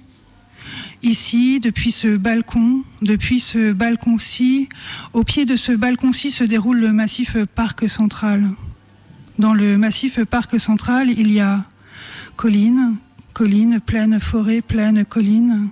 ici, 1.04 1.60
depuis 1.60 1.92
ce 1.92 2.16
balcon, 2.16 2.84
depuis 3.02 3.42
ce 3.42 3.74
balcon-ci, 3.74 4.70
au 5.12 5.26
pied 5.26 5.46
de 5.46 5.58
ce 5.58 5.74
balcon-ci 5.74 6.32
se 6.32 6.46
déroule 6.46 6.80
le 6.80 6.94
massif 6.94 7.36
Parc 7.54 7.90
Central. 7.90 8.52
Dans 9.38 9.54
le 9.54 9.78
massif 9.78 10.24
Parc 10.24 10.62
Central, 10.62 11.10
il 11.10 11.30
y 11.30 11.42
a 11.42 11.66
collines, 12.38 12.96
collines, 13.34 13.82
plaines, 13.82 14.22
forêts, 14.22 14.62
plaines, 14.62 15.04
collines, 15.04 15.72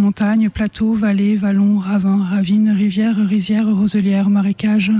montagnes, 0.00 0.50
plateaux, 0.50 0.94
vallées, 0.94 1.36
vallons, 1.36 1.78
ravins, 1.78 2.24
ravines, 2.24 2.70
rivières, 2.70 3.16
rizières, 3.16 3.68
roselières, 3.68 4.30
marécages, 4.30 4.92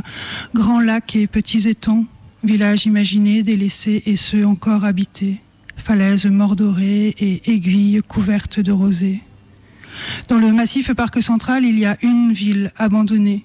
grands 0.55 0.81
lacs 0.81 1.17
et 1.17 1.27
petits 1.27 1.69
étangs, 1.69 2.05
villages 2.45 2.87
imaginés, 2.87 3.43
délaissés 3.43 4.03
et 4.07 4.17
ceux 4.17 4.47
encore 4.47 4.85
habités, 4.85 5.41
falaises 5.77 6.27
mordorées 6.27 7.15
et 7.19 7.51
aiguilles 7.51 8.01
couvertes 8.07 8.61
de 8.61 8.73
rosée. 8.73 9.23
Dans 10.29 10.39
le 10.39 10.53
massif 10.53 10.93
Parc 10.95 11.23
Central, 11.23 11.65
il 11.65 11.79
y 11.79 11.87
a 11.87 11.97
une 12.03 12.33
ville 12.33 12.73
abandonnée, 12.77 13.45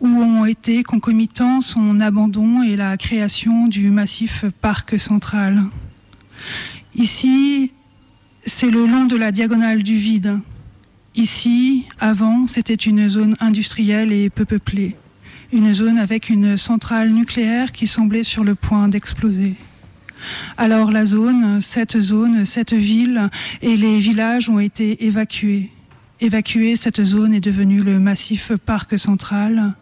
où 0.00 0.06
ont 0.06 0.46
été 0.46 0.82
concomitants 0.82 1.60
son 1.60 2.00
abandon 2.00 2.62
et 2.62 2.76
la 2.76 2.96
création 2.96 3.66
du 3.66 3.90
massif 3.90 4.44
Parc 4.60 4.98
Central. 4.98 5.64
Ici, 6.94 7.72
c'est 8.44 8.70
le 8.70 8.86
long 8.86 9.06
de 9.06 9.16
la 9.16 9.32
diagonale 9.32 9.82
du 9.82 9.96
vide. 9.96 10.38
Ici, 11.16 11.86
avant, 11.98 12.46
c'était 12.46 12.74
une 12.74 13.08
zone 13.08 13.36
industrielle 13.40 14.12
et 14.12 14.28
peu 14.28 14.44
peuplée. 14.44 14.96
Une 15.50 15.72
zone 15.72 15.96
avec 15.96 16.28
une 16.28 16.58
centrale 16.58 17.10
nucléaire 17.10 17.72
qui 17.72 17.86
semblait 17.86 18.22
sur 18.22 18.44
le 18.44 18.54
point 18.54 18.88
d'exploser. 18.88 19.54
Alors 20.58 20.90
la 20.90 21.06
zone, 21.06 21.62
cette 21.62 21.98
zone, 21.98 22.44
cette 22.44 22.74
ville 22.74 23.30
et 23.62 23.78
les 23.78 23.98
villages 23.98 24.50
ont 24.50 24.60
été 24.60 25.06
évacués. 25.06 25.70
Évacués, 26.20 26.76
cette 26.76 27.02
zone 27.02 27.32
est 27.32 27.40
devenue 27.40 27.82
le 27.82 27.98
massif 27.98 28.52
Parc 28.66 28.98
Central. 28.98 29.74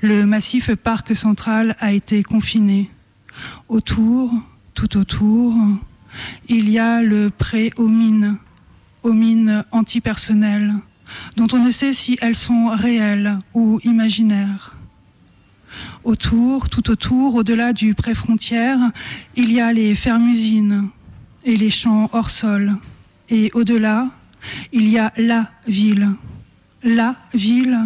Le 0.00 0.26
massif 0.26 0.72
Parc 0.76 1.16
Central 1.16 1.74
a 1.80 1.92
été 1.92 2.22
confiné. 2.22 2.88
Autour, 3.68 4.32
tout 4.74 4.96
autour, 4.96 5.56
il 6.48 6.70
y 6.70 6.78
a 6.78 7.02
le 7.02 7.30
pré 7.30 7.72
aux 7.76 7.88
mines, 7.88 8.38
aux 9.08 9.14
mines 9.14 9.64
antipersonnelles, 9.72 10.74
dont 11.36 11.48
on 11.52 11.64
ne 11.64 11.70
sait 11.70 11.92
si 11.92 12.18
elles 12.20 12.36
sont 12.36 12.68
réelles 12.68 13.38
ou 13.54 13.80
imaginaires. 13.82 14.76
Autour, 16.04 16.68
tout 16.68 16.90
autour, 16.90 17.34
au-delà 17.34 17.72
du 17.72 17.94
pré-frontière, 17.94 18.78
il 19.36 19.52
y 19.52 19.60
a 19.60 19.72
les 19.72 19.94
fermes-usines 19.94 20.88
et 21.44 21.56
les 21.56 21.70
champs 21.70 22.08
hors 22.12 22.30
sol. 22.30 22.76
Et 23.30 23.50
au-delà, 23.54 24.08
il 24.72 24.88
y 24.88 24.98
a 24.98 25.12
la 25.16 25.50
ville. 25.66 26.10
La 26.82 27.16
ville 27.34 27.78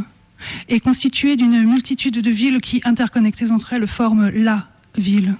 est 0.68 0.80
constituée 0.80 1.36
d'une 1.36 1.64
multitude 1.64 2.20
de 2.20 2.30
villes 2.30 2.60
qui, 2.60 2.80
interconnectées 2.84 3.50
entre 3.50 3.72
elles, 3.72 3.86
forment 3.86 4.30
la 4.30 4.68
ville. 4.96 5.36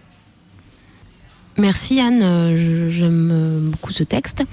Merci 1.58 2.00
Anne, 2.00 2.22
Euh, 2.22 2.88
j'aime 2.90 3.30
euh, 3.32 3.70
beaucoup 3.70 3.92
ce 3.92 4.04
texte. 4.04 4.44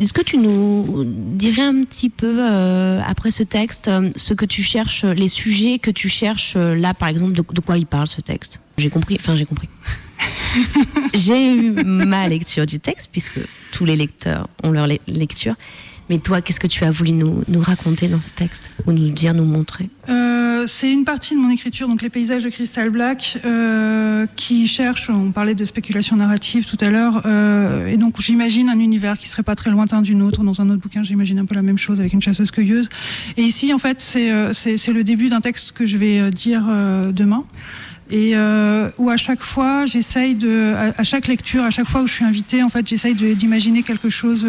Est-ce 0.00 0.14
que 0.14 0.22
tu 0.22 0.38
nous 0.38 1.04
dirais 1.04 1.62
un 1.62 1.84
petit 1.84 2.08
peu, 2.08 2.36
euh, 2.40 3.00
après 3.06 3.30
ce 3.30 3.42
texte, 3.42 3.88
euh, 3.88 4.10
ce 4.16 4.32
que 4.32 4.46
tu 4.46 4.62
cherches, 4.62 5.04
les 5.04 5.28
sujets 5.28 5.78
que 5.78 5.90
tu 5.90 6.08
cherches 6.08 6.54
euh, 6.56 6.74
là, 6.74 6.94
par 6.94 7.08
exemple, 7.08 7.32
de, 7.32 7.42
de 7.52 7.60
quoi 7.60 7.76
il 7.76 7.84
parle 7.86 8.08
ce 8.08 8.22
texte? 8.22 8.60
J'ai 8.78 8.88
compris, 8.88 9.16
enfin 9.20 9.36
j'ai 9.36 9.44
compris. 9.44 9.68
j'ai 11.14 11.54
eu 11.54 11.70
ma 11.84 12.26
lecture 12.28 12.64
du 12.64 12.80
texte, 12.80 13.10
puisque 13.12 13.40
tous 13.72 13.84
les 13.84 13.94
lecteurs 13.96 14.48
ont 14.62 14.70
leur 14.70 14.86
le- 14.86 14.98
lecture. 15.06 15.54
Mais 16.10 16.18
toi, 16.18 16.42
qu'est-ce 16.42 16.58
que 16.58 16.66
tu 16.66 16.84
as 16.84 16.90
voulu 16.90 17.12
nous, 17.12 17.44
raconter 17.60 18.08
dans 18.08 18.18
ce 18.18 18.32
texte 18.32 18.72
Ou 18.84 18.92
nous 18.92 19.10
dire, 19.10 19.32
nous 19.32 19.44
montrer 19.44 19.88
Euh, 20.08 20.64
c'est 20.66 20.90
une 20.90 21.04
partie 21.04 21.36
de 21.36 21.40
mon 21.40 21.50
écriture, 21.50 21.86
donc 21.86 22.02
les 22.02 22.10
paysages 22.10 22.42
de 22.42 22.50
Crystal 22.50 22.90
Black, 22.90 23.38
euh, 23.44 24.26
qui 24.34 24.66
cherche, 24.66 25.08
on 25.08 25.30
parlait 25.30 25.54
de 25.54 25.64
spéculation 25.64 26.16
narrative 26.16 26.66
tout 26.66 26.76
à 26.84 26.90
l'heure, 26.90 27.22
euh, 27.26 27.86
et 27.86 27.96
donc 27.96 28.20
j'imagine 28.20 28.68
un 28.68 28.80
univers 28.80 29.18
qui 29.18 29.28
serait 29.28 29.44
pas 29.44 29.54
très 29.54 29.70
lointain 29.70 30.02
du 30.02 30.16
nôtre. 30.16 30.42
Dans 30.42 30.60
un 30.60 30.68
autre 30.68 30.80
bouquin, 30.80 31.04
j'imagine 31.04 31.38
un 31.38 31.44
peu 31.44 31.54
la 31.54 31.62
même 31.62 31.78
chose 31.78 32.00
avec 32.00 32.12
une 32.12 32.20
chasseuse-cueilleuse. 32.20 32.88
Et 33.36 33.42
ici, 33.42 33.72
en 33.72 33.78
fait, 33.78 34.00
c'est 34.00 34.92
le 34.92 35.04
début 35.04 35.28
d'un 35.28 35.40
texte 35.40 35.70
que 35.70 35.86
je 35.86 35.96
vais 35.96 36.28
dire 36.32 36.64
demain. 37.12 37.44
et 38.10 38.34
où 38.98 39.10
à 39.10 39.16
chaque 39.16 39.42
fois 39.42 39.86
j'essaye 39.86 40.34
de, 40.34 40.74
à, 40.98 41.04
chaque 41.04 41.28
lecture, 41.28 41.62
à 41.62 41.70
chaque 41.70 41.86
fois 41.86 42.02
où 42.02 42.08
je 42.08 42.14
suis 42.14 42.24
invitée, 42.24 42.64
en 42.64 42.68
fait, 42.68 42.84
j'essaye 42.88 43.14
d'imaginer 43.14 43.84
quelque 43.84 44.08
chose, 44.08 44.44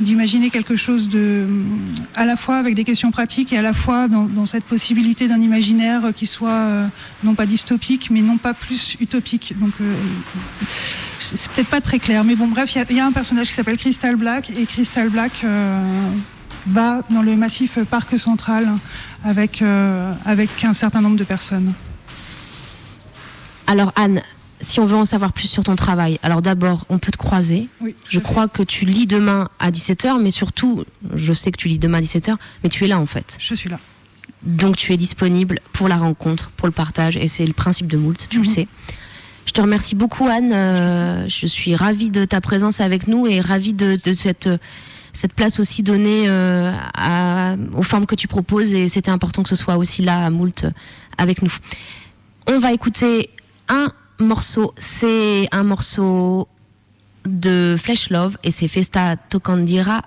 d'imaginer 0.00 0.50
quelque 0.50 0.76
chose 0.76 1.08
de, 1.08 1.46
à 2.14 2.24
la 2.26 2.36
fois 2.36 2.56
avec 2.56 2.74
des 2.74 2.84
questions 2.84 3.10
pratiques 3.10 3.52
et 3.52 3.58
à 3.58 3.62
la 3.62 3.72
fois 3.72 4.08
dans, 4.08 4.46
cette 4.46 4.64
possibilité 4.64 5.26
d'un 5.28 5.40
imaginaire 5.40 6.02
qui 6.14 6.26
soit 6.26 6.50
euh, 6.50 6.86
non 7.24 7.34
pas 7.34 7.46
dystopique, 7.46 8.10
mais 8.10 8.20
non 8.20 8.36
pas 8.36 8.54
plus 8.54 8.96
utopique. 9.00 9.54
Donc 9.58 9.72
euh, 9.80 9.94
c'est 11.18 11.50
peut-être 11.50 11.68
pas 11.68 11.80
très 11.80 11.98
clair, 11.98 12.24
mais 12.24 12.34
bon, 12.36 12.46
bref, 12.46 12.74
il 12.74 12.96
y 12.96 13.00
a- 13.00 13.06
un 13.06 13.12
personnage 13.12 13.48
qui 13.48 13.54
s'appelle 13.54 13.78
Crystal 13.78 14.16
Black 14.16 14.50
et 14.50 14.66
Crystal 14.66 15.08
Black. 15.08 15.32
euh, 15.44 15.80
va 16.68 17.02
dans 17.10 17.22
le 17.22 17.36
massif 17.36 17.78
parc 17.84 18.18
central 18.18 18.68
avec, 19.24 19.62
avec 20.24 20.64
un 20.64 20.72
certain 20.72 21.00
nombre 21.00 21.16
de 21.16 21.22
personnes. 21.22 21.72
Alors 23.68 23.92
Anne, 23.94 24.20
si 24.60 24.80
on 24.80 24.86
veut 24.86 24.96
en 24.96 25.04
savoir 25.04 25.32
plus 25.32 25.48
sur 25.48 25.64
ton 25.64 25.76
travail, 25.76 26.18
alors 26.22 26.42
d'abord, 26.42 26.86
on 26.88 26.98
peut 26.98 27.12
te 27.12 27.16
croiser. 27.18 27.68
Oui, 27.80 27.94
je 28.08 28.18
crois 28.20 28.48
que 28.48 28.62
tu 28.62 28.84
lis 28.84 29.06
demain 29.06 29.48
à 29.58 29.70
17h, 29.70 30.20
mais 30.20 30.30
surtout, 30.30 30.84
je 31.14 31.32
sais 31.32 31.52
que 31.52 31.58
tu 31.58 31.68
lis 31.68 31.78
demain 31.78 31.98
à 31.98 32.00
17h, 32.00 32.34
mais 32.62 32.68
tu 32.68 32.84
es 32.84 32.88
là 32.88 32.98
en 32.98 33.06
fait. 33.06 33.36
Je 33.40 33.54
suis 33.54 33.68
là. 33.68 33.78
Donc 34.42 34.76
tu 34.76 34.92
es 34.92 34.96
disponible 34.96 35.58
pour 35.72 35.88
la 35.88 35.96
rencontre, 35.96 36.50
pour 36.56 36.66
le 36.68 36.72
partage, 36.72 37.16
et 37.16 37.28
c'est 37.28 37.46
le 37.46 37.52
principe 37.52 37.86
de 37.88 37.96
Moult, 37.96 38.28
tu 38.28 38.36
le 38.38 38.44
Mhm. 38.44 38.48
sais. 38.54 38.68
Je 39.44 39.52
te 39.52 39.60
remercie 39.60 39.94
beaucoup 39.94 40.26
Anne, 40.26 40.52
Euh, 40.52 41.28
je 41.28 41.46
suis 41.46 41.74
ravie 41.76 42.10
de 42.10 42.24
ta 42.24 42.40
présence 42.40 42.80
avec 42.80 43.06
nous 43.08 43.26
et 43.26 43.40
ravie 43.40 43.72
de, 43.74 43.96
de 44.04 44.12
cette, 44.14 44.48
cette 45.12 45.32
place 45.32 45.60
aussi 45.60 45.82
donnée 45.82 46.24
euh, 46.28 46.72
à- 46.94 47.54
aux 47.74 47.82
formes 47.82 48.06
que 48.06 48.14
tu 48.16 48.26
proposes, 48.28 48.74
et 48.74 48.88
c'était 48.88 49.10
important 49.10 49.42
que 49.42 49.48
ce 49.48 49.56
soit 49.56 49.76
aussi 49.76 50.02
là 50.02 50.24
à 50.26 50.30
Moult 50.30 50.64
euh, 50.64 50.70
avec 51.18 51.42
nous. 51.42 51.52
On 52.48 52.58
va 52.58 52.72
écouter 52.72 53.30
un 53.68 53.88
morceau, 54.18 54.72
c'est 54.78 55.48
un 55.52 55.62
morceau 55.62 56.48
de 57.24 57.76
Flesh 57.78 58.10
Love 58.10 58.36
et 58.42 58.50
c'est 58.50 58.68
Festa 58.68 59.16
Tocandira. 59.16 60.02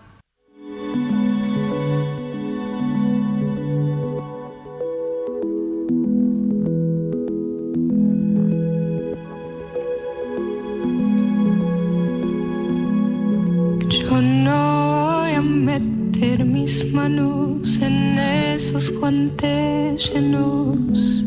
Manos 16.93 17.79
en 17.81 18.17
esos 18.17 18.91
guantes 18.91 20.11
llenos 20.11 21.23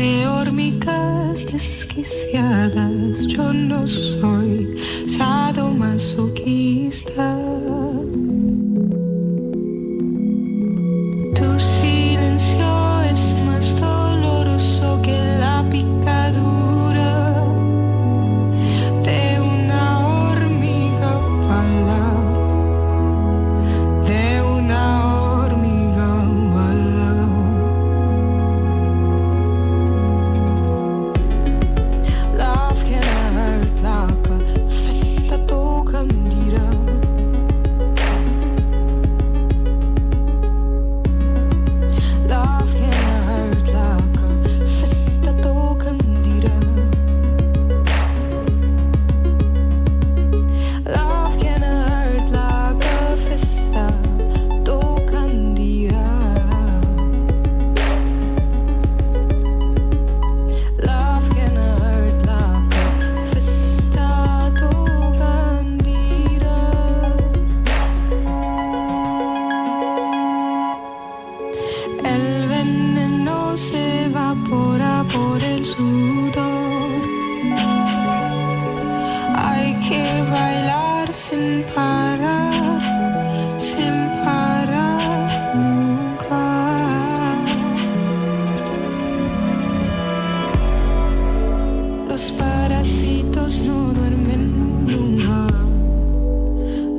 de 0.00 0.26
hormigas 0.26 1.44
desquiciadas. 1.44 3.26
Yo 3.26 3.52
no 3.52 3.86
soy 3.86 4.78
sadomasoquista. 5.06 7.36
Tu 11.36 11.60
silencio 11.60 12.89
que 79.88 80.22
bailar 80.30 81.14
sin 81.14 81.64
parar, 81.74 82.80
sin 83.56 83.94
parar 84.24 85.54
nunca. 85.54 86.42
Los 92.08 92.32
parásitos 92.32 93.62
no 93.62 93.92
duermen 93.92 94.42
nunca. 94.86 95.46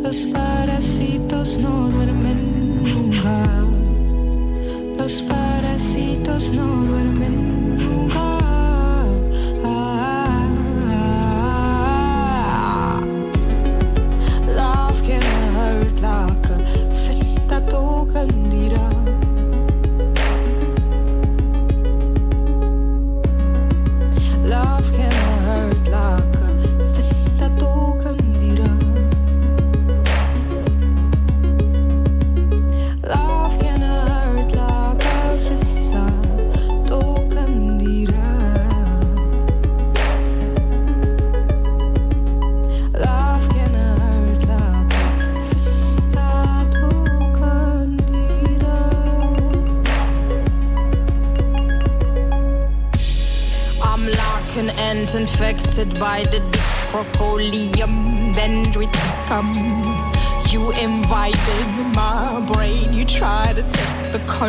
Los 0.04 0.26
parásitos 0.26 1.58
no 1.58 1.88
duermen 1.90 2.21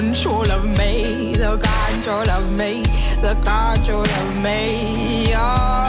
control 0.02 0.50
of 0.50 0.64
me, 0.66 1.32
the 1.34 1.56
control 1.58 2.28
of 2.28 2.58
me, 2.58 2.82
the 3.20 3.34
control 3.44 4.02
of 4.02 4.42
me. 4.42 5.32
Oh, 5.32 5.81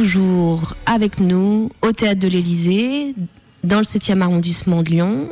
toujours 0.00 0.76
avec 0.86 1.20
nous 1.20 1.70
au 1.82 1.92
théâtre 1.92 2.20
de 2.20 2.28
l'Élysée, 2.28 3.14
dans 3.64 3.76
le 3.76 3.84
7e 3.84 4.22
arrondissement 4.22 4.82
de 4.82 4.88
Lyon. 4.88 5.30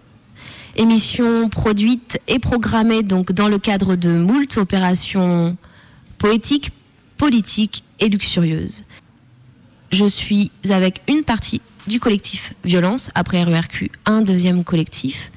Émission 0.77 1.49
produite 1.49 2.21
et 2.29 2.39
programmée 2.39 3.03
donc 3.03 3.33
dans 3.33 3.49
le 3.49 3.59
cadre 3.59 3.97
de 3.97 4.11
moult 4.11 4.59
opérations 4.59 5.57
poétiques, 6.19 6.71
politiques 7.17 7.83
et 7.99 8.11
luxurieuses. 8.11 8.85
Je 9.91 10.05
suis 10.05 10.51
avec 10.69 11.01
une 11.09 11.23
partie 11.25 11.63
du 11.87 11.99
collectif 11.99 12.53
Violence, 12.63 13.11
après 13.15 13.43
RERQ, 13.43 13.91
un 14.05 14.21
deuxième 14.21 14.65
collectif. 14.65 15.33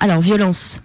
Alors, 0.00 0.20
Violence. 0.20 0.82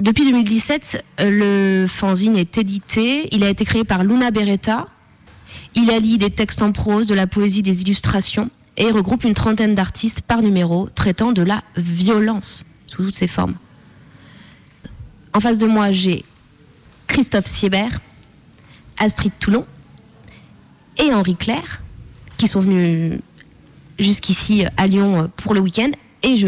Depuis 0.00 0.24
2017, 0.24 1.04
le 1.20 1.86
fanzine 1.88 2.36
est 2.36 2.58
édité. 2.58 3.28
Il 3.30 3.44
a 3.44 3.50
été 3.50 3.64
créé 3.64 3.84
par 3.84 4.02
Luna 4.02 4.32
Beretta. 4.32 4.88
Il 5.74 5.90
allie 5.90 6.18
des 6.18 6.30
textes 6.30 6.62
en 6.62 6.72
prose, 6.72 7.06
de 7.06 7.14
la 7.14 7.26
poésie, 7.26 7.62
des 7.62 7.82
illustrations 7.82 8.50
et 8.76 8.90
regroupe 8.90 9.24
une 9.24 9.34
trentaine 9.34 9.74
d'artistes 9.74 10.22
par 10.22 10.42
numéro 10.42 10.88
traitant 10.94 11.32
de 11.32 11.42
la 11.42 11.62
violence 11.76 12.64
sous 12.86 13.04
toutes 13.04 13.16
ses 13.16 13.28
formes. 13.28 13.54
En 15.32 15.40
face 15.40 15.58
de 15.58 15.66
moi, 15.66 15.92
j'ai 15.92 16.24
Christophe 17.06 17.46
Siebert, 17.46 18.00
Astrid 18.98 19.32
Toulon 19.38 19.66
et 20.98 21.12
Henri 21.12 21.36
Claire 21.36 21.82
qui 22.36 22.48
sont 22.48 22.60
venus 22.60 23.18
jusqu'ici 23.98 24.64
à 24.76 24.86
Lyon 24.86 25.30
pour 25.36 25.54
le 25.54 25.60
week-end. 25.60 25.90
Et 26.22 26.36
je 26.36 26.46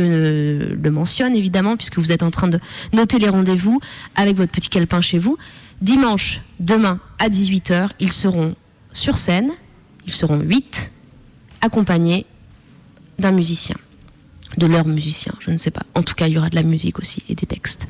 le 0.74 0.90
mentionne 0.90 1.36
évidemment, 1.36 1.76
puisque 1.76 1.98
vous 1.98 2.10
êtes 2.10 2.22
en 2.22 2.30
train 2.30 2.48
de 2.48 2.58
noter 2.94 3.18
les 3.18 3.28
rendez-vous 3.28 3.80
avec 4.14 4.36
votre 4.36 4.50
petit 4.50 4.70
calepin 4.70 5.02
chez 5.02 5.18
vous. 5.18 5.36
Dimanche, 5.82 6.40
demain 6.60 6.98
à 7.18 7.28
18h, 7.28 7.90
ils 8.00 8.12
seront 8.12 8.54
sur 8.96 9.16
scène. 9.16 9.52
Ils 10.06 10.12
seront 10.12 10.38
8, 10.38 10.90
accompagnés 11.60 12.26
d'un 13.18 13.32
musicien. 13.32 13.76
De 14.56 14.66
leur 14.66 14.86
musicien, 14.86 15.34
je 15.40 15.50
ne 15.50 15.58
sais 15.58 15.70
pas. 15.70 15.82
En 15.94 16.02
tout 16.02 16.14
cas, 16.14 16.28
il 16.28 16.34
y 16.34 16.38
aura 16.38 16.48
de 16.48 16.54
la 16.54 16.62
musique 16.62 16.98
aussi 16.98 17.22
et 17.28 17.34
des 17.34 17.46
textes. 17.46 17.86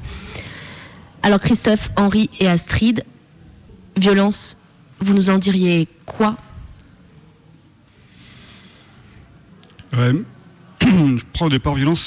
Alors 1.23 1.41
Christophe, 1.41 1.91
Henri 1.97 2.31
et 2.41 2.49
Astrid, 2.49 3.05
violence, 3.97 4.57
vous 5.01 5.12
nous 5.12 5.31
en 5.31 5.39
diriez 5.39 5.89
quoi? 6.07 6.37
Ouais. 9.97 10.12
Je 10.83 11.24
prends 11.33 11.47
au 11.47 11.51
départ 11.51 11.74
violence, 11.74 12.01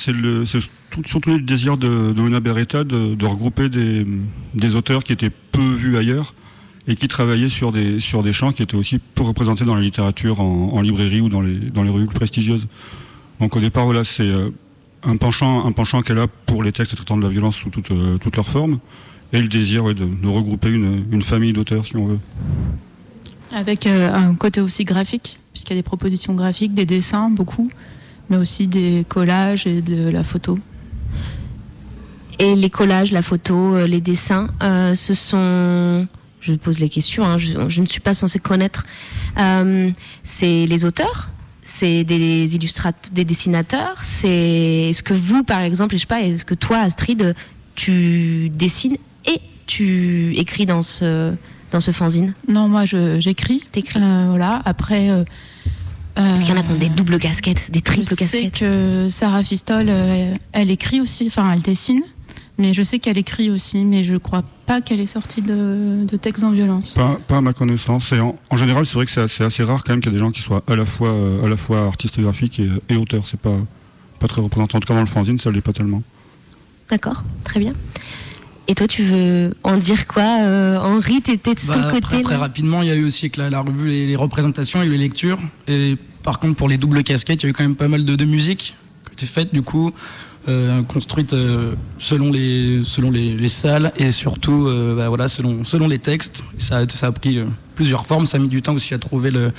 c'est 0.45 0.59
surtout 1.05 1.29
le 1.29 1.39
désir 1.39 1.77
de, 1.77 2.11
de 2.11 2.21
Luna 2.21 2.39
Beretta 2.39 2.83
de, 2.83 3.25
regrouper 3.25 3.69
des 3.69 4.75
auteurs 4.75 5.03
qui 5.03 5.13
étaient 5.13 5.29
peu 5.29 5.61
vus 5.61 5.97
ailleurs 5.97 6.33
et 6.89 6.95
qui 6.95 7.07
travaillaient 7.07 7.49
sur 7.49 7.71
des, 7.71 7.99
sur 7.99 8.23
des 8.23 8.33
champs 8.33 8.51
qui 8.51 8.63
étaient 8.63 8.75
aussi 8.75 8.99
peu 8.99 9.23
représentés 9.23 9.63
dans 9.63 9.75
la 9.75 9.81
littérature 9.81 10.41
en, 10.41 10.71
en 10.73 10.81
librairie 10.81 11.21
ou 11.21 11.29
dans 11.29 11.39
les, 11.39 11.55
dans 11.55 11.83
les 11.83 11.91
revues 11.91 12.07
plus 12.07 12.15
prestigieuses. 12.15 12.67
Donc 13.39 13.55
au 13.55 13.59
départ, 13.59 13.85
voilà, 13.85 14.03
c'est 14.03 14.23
euh, 14.23 14.49
un 15.03 15.15
penchant, 15.15 15.65
un 15.65 15.71
penchant 15.71 16.01
qu'elle 16.01 16.17
a 16.17 16.27
pour 16.27 16.63
les 16.63 16.71
textes 16.71 16.95
traitant 16.95 17.15
de 17.15 17.21
la 17.21 17.29
violence 17.29 17.55
sous 17.57 17.69
toutes 17.69 17.91
euh, 17.91 18.17
toutes 18.17 18.35
leurs 18.35 18.47
formes 18.47 18.79
et 19.31 19.39
le 19.39 19.47
désir 19.47 19.85
ouais, 19.85 19.93
de, 19.93 20.05
de 20.05 20.27
regrouper 20.27 20.69
une, 20.71 21.05
une 21.11 21.21
famille 21.21 21.53
d'auteurs, 21.53 21.85
si 21.85 21.95
on 21.95 22.05
veut. 22.05 22.19
Avec 23.53 23.85
euh, 23.85 24.11
un 24.11 24.33
côté 24.33 24.59
aussi 24.59 24.83
graphique, 24.83 25.39
puisqu'il 25.53 25.75
y 25.75 25.77
a 25.77 25.79
des 25.79 25.83
propositions 25.83 26.33
graphiques, 26.33 26.73
des 26.73 26.87
dessins, 26.87 27.29
beaucoup, 27.29 27.69
mais 28.31 28.37
aussi 28.37 28.67
des 28.67 29.05
collages 29.07 29.67
et 29.67 29.83
de 29.83 30.09
la 30.09 30.23
photo. 30.23 30.57
Et 32.39 32.55
les 32.55 32.69
collages, 32.71 33.11
la 33.11 33.21
photo, 33.21 33.85
les 33.85 34.01
dessins, 34.01 34.47
euh, 34.63 34.95
ce 34.95 35.13
sont. 35.13 36.07
Je 36.41 36.53
pose 36.53 36.79
les 36.79 36.89
questions, 36.89 37.25
hein, 37.25 37.37
je, 37.37 37.53
je 37.67 37.81
ne 37.81 37.85
suis 37.85 37.99
pas 37.99 38.13
censée 38.13 38.39
connaître. 38.39 38.85
Euh, 39.37 39.91
c'est 40.23 40.65
les 40.65 40.85
auteurs 40.85 41.29
c'est 41.61 42.03
des 42.03 42.55
illustrateurs, 42.55 43.11
des 43.13 43.25
dessinateurs. 43.25 43.97
C'est 44.01 44.89
est-ce 44.89 45.03
que 45.03 45.13
vous, 45.13 45.43
par 45.43 45.61
exemple, 45.61 45.95
je 45.95 45.99
sais 45.99 46.07
pas, 46.07 46.21
est-ce 46.21 46.43
que 46.43 46.55
toi, 46.55 46.79
Astrid, 46.79 47.35
tu 47.75 48.49
dessines 48.49 48.97
et 49.25 49.39
tu 49.67 50.35
écris 50.35 50.65
dans 50.65 50.81
ce 50.81 51.33
dans 51.71 51.79
ce 51.79 51.91
fanzine? 51.91 52.33
Non, 52.47 52.67
moi, 52.67 52.85
j'écris. 52.85 53.63
T'écris. 53.71 53.99
Euh, 54.01 54.27
voilà. 54.29 54.61
Après. 54.65 55.11
euh, 55.11 55.23
Est-ce 56.15 56.43
qu'il 56.43 56.55
y 56.55 56.57
en 56.57 56.59
a 56.59 56.63
qui 56.63 56.71
ont 56.71 56.75
des 56.75 56.89
doubles 56.89 57.19
casquettes, 57.19 57.69
des 57.71 57.81
triples 57.81 58.07
je 58.09 58.09
sais 58.09 58.15
casquettes 58.15 58.59
que 58.59 59.07
Sarah 59.09 59.43
Fistol, 59.43 59.85
euh, 59.89 60.33
elle 60.51 60.71
écrit 60.71 60.99
aussi, 61.01 61.27
enfin 61.27 61.51
elle 61.53 61.61
dessine, 61.61 62.01
mais 62.59 62.73
je 62.73 62.83
sais 62.83 62.99
qu'elle 62.99 63.17
écrit 63.17 63.49
aussi, 63.49 63.85
mais 63.85 64.03
je 64.03 64.17
crois 64.17 64.43
pas 64.65 64.81
qu'elle 64.81 64.99
est 64.99 65.07
sortie 65.07 65.41
de, 65.41 66.05
de 66.05 66.17
textes 66.17 66.43
en 66.43 66.51
violence. 66.51 66.93
Pas, 66.93 67.19
pas 67.27 67.37
à 67.37 67.41
ma 67.41 67.53
connaissance. 67.53 68.11
Et 68.11 68.19
en, 68.19 68.37
en 68.49 68.57
général, 68.57 68.85
c'est 68.85 68.95
vrai 68.95 69.05
que 69.05 69.11
c'est 69.11 69.21
assez, 69.21 69.43
assez 69.43 69.63
rare 69.63 69.83
quand 69.83 69.93
même 69.93 70.01
qu'il 70.01 70.11
y 70.11 70.15
a 70.15 70.17
des 70.17 70.23
gens 70.23 70.29
qui 70.31 70.41
soient 70.41 70.61
à 70.67 70.75
la 70.75 70.85
fois, 70.85 71.09
euh, 71.09 71.43
à 71.45 71.49
la 71.49 71.57
fois 71.57 71.85
artistes 71.85 72.19
graphiques 72.19 72.59
et, 72.59 72.69
et 72.89 72.95
auteurs. 72.97 73.25
C'est 73.25 73.39
pas, 73.39 73.57
pas 74.19 74.27
très 74.27 74.41
représentant. 74.41 74.77
En 74.77 74.81
tout 74.81 74.87
cas, 74.87 74.93
dans 74.93 74.99
le 74.99 75.07
fanzine, 75.07 75.39
ça 75.39 75.49
ne 75.49 75.55
l'est 75.55 75.61
pas 75.61 75.73
tellement. 75.73 76.03
D'accord, 76.89 77.23
très 77.43 77.59
bien. 77.59 77.73
Et 78.67 78.75
toi, 78.75 78.87
tu 78.87 79.01
veux 79.03 79.53
en 79.63 79.77
dire 79.77 80.05
quoi, 80.05 80.41
euh, 80.41 80.77
Henri 80.77 81.21
T'étais 81.23 81.55
de 81.55 81.59
ton 81.59 81.73
Bah, 81.73 81.89
côté 81.91 82.21
très 82.21 82.35
rapidement, 82.35 82.83
il 82.83 82.89
y 82.89 82.91
a 82.91 82.95
eu 82.95 83.03
aussi 83.05 83.25
avec 83.25 83.37
la, 83.37 83.49
la 83.49 83.61
revue 83.61 83.87
les, 83.87 84.05
les 84.05 84.15
représentations, 84.15 84.83
il 84.83 84.85
y 84.85 84.91
a 84.91 84.93
eu 84.93 84.97
les 84.97 84.99
lectures. 84.99 85.39
Et 85.67 85.97
par 86.21 86.39
contre, 86.39 86.55
pour 86.55 86.69
les 86.69 86.77
doubles 86.77 87.01
casquettes, 87.03 87.41
il 87.41 87.45
y 87.45 87.47
a 87.47 87.49
eu 87.49 87.53
quand 87.53 87.63
même 87.63 87.75
pas 87.75 87.87
mal 87.87 88.05
de, 88.05 88.15
de 88.15 88.25
musique 88.25 88.75
qui 89.07 89.13
était 89.13 89.25
faite 89.25 89.53
du 89.53 89.63
coup, 89.63 89.91
euh, 90.47 90.81
construite 90.83 91.33
euh, 91.33 91.73
selon 91.97 92.31
les 92.31 92.81
selon 92.85 93.11
les, 93.11 93.31
les 93.31 93.49
salles 93.49 93.91
et 93.97 94.11
surtout 94.11 94.67
euh, 94.67 94.95
bah, 94.95 95.09
voilà 95.09 95.27
selon 95.27 95.65
selon 95.65 95.87
les 95.87 95.99
textes. 95.99 96.43
Ça, 96.57 96.77
a- 96.77 96.87
ça 96.89 97.07
a 97.07 97.11
pris 97.11 97.37
euh, 97.39 97.45
plusieurs 97.75 98.05
formes. 98.07 98.25
Ça 98.25 98.37
a 98.37 98.39
mis 98.39 98.47
du 98.47 98.61
temps 98.61 98.73
aussi 98.73 98.93
à 98.93 98.99
trouver 98.99 99.31
le 99.31 99.51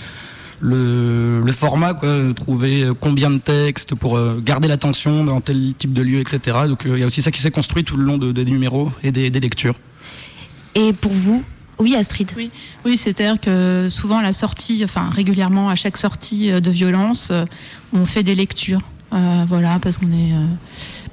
le, 0.62 1.40
le 1.40 1.52
format, 1.52 1.94
quoi, 1.94 2.14
trouver 2.36 2.86
combien 3.00 3.30
de 3.30 3.38
textes 3.38 3.94
pour 3.94 4.16
euh, 4.18 4.40
garder 4.44 4.68
l'attention 4.68 5.24
dans 5.24 5.40
tel 5.40 5.72
type 5.78 5.92
de 5.94 6.02
lieu, 6.02 6.20
etc. 6.20 6.58
Donc 6.68 6.84
euh, 6.86 6.96
il 6.96 7.00
y 7.00 7.02
a 7.02 7.06
aussi 7.06 7.22
ça 7.22 7.30
qui 7.30 7.40
s'est 7.40 7.50
construit 7.50 7.82
tout 7.84 7.96
le 7.96 8.04
long 8.04 8.18
de- 8.18 8.32
des 8.32 8.44
numéros 8.44 8.92
et 9.02 9.10
des, 9.10 9.30
des 9.30 9.40
lectures. 9.40 9.74
Et 10.74 10.92
pour 10.92 11.12
vous, 11.12 11.42
oui, 11.78 11.94
Astrid 11.96 12.30
Oui, 12.36 12.50
oui 12.84 12.96
c'est-à-dire 12.98 13.40
que 13.40 13.88
souvent 13.88 14.18
à 14.18 14.22
la 14.22 14.34
sortie, 14.34 14.82
enfin 14.84 15.08
régulièrement 15.10 15.70
à 15.70 15.76
chaque 15.76 15.96
sortie 15.96 16.50
de 16.52 16.70
violence, 16.70 17.32
on 17.94 18.04
fait 18.04 18.22
des 18.22 18.34
lectures. 18.34 18.80
Euh, 19.12 19.44
voilà, 19.48 19.78
parce 19.80 19.98
qu'on 19.98 20.12
est 20.12 20.32
euh, 20.32 20.46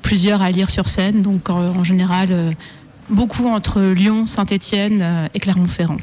plusieurs 0.01 0.41
à 0.41 0.51
lire 0.51 0.69
sur 0.69 0.87
scène, 0.87 1.21
donc 1.21 1.49
euh, 1.49 1.53
en 1.53 1.83
général 1.83 2.29
euh, 2.31 2.51
beaucoup 3.09 3.47
entre 3.47 3.81
Lyon, 3.81 4.25
Saint-Étienne 4.25 4.99
euh, 5.01 5.27
et 5.33 5.39
Clermont-Ferrand. 5.39 5.97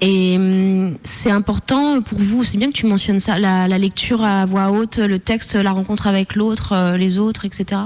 Et 0.00 0.36
hum, 0.36 0.96
c'est 1.02 1.30
important 1.30 2.02
pour 2.02 2.18
vous, 2.18 2.44
c'est 2.44 2.58
bien 2.58 2.68
que 2.68 2.74
tu 2.76 2.86
mentionnes 2.86 3.20
ça, 3.20 3.38
la, 3.38 3.66
la 3.68 3.78
lecture 3.78 4.22
à 4.22 4.44
voix 4.46 4.70
haute, 4.70 4.98
le 4.98 5.18
texte, 5.18 5.54
la 5.54 5.72
rencontre 5.72 6.06
avec 6.06 6.36
l'autre, 6.36 6.96
les 6.96 7.18
autres, 7.18 7.44
etc. 7.44 7.80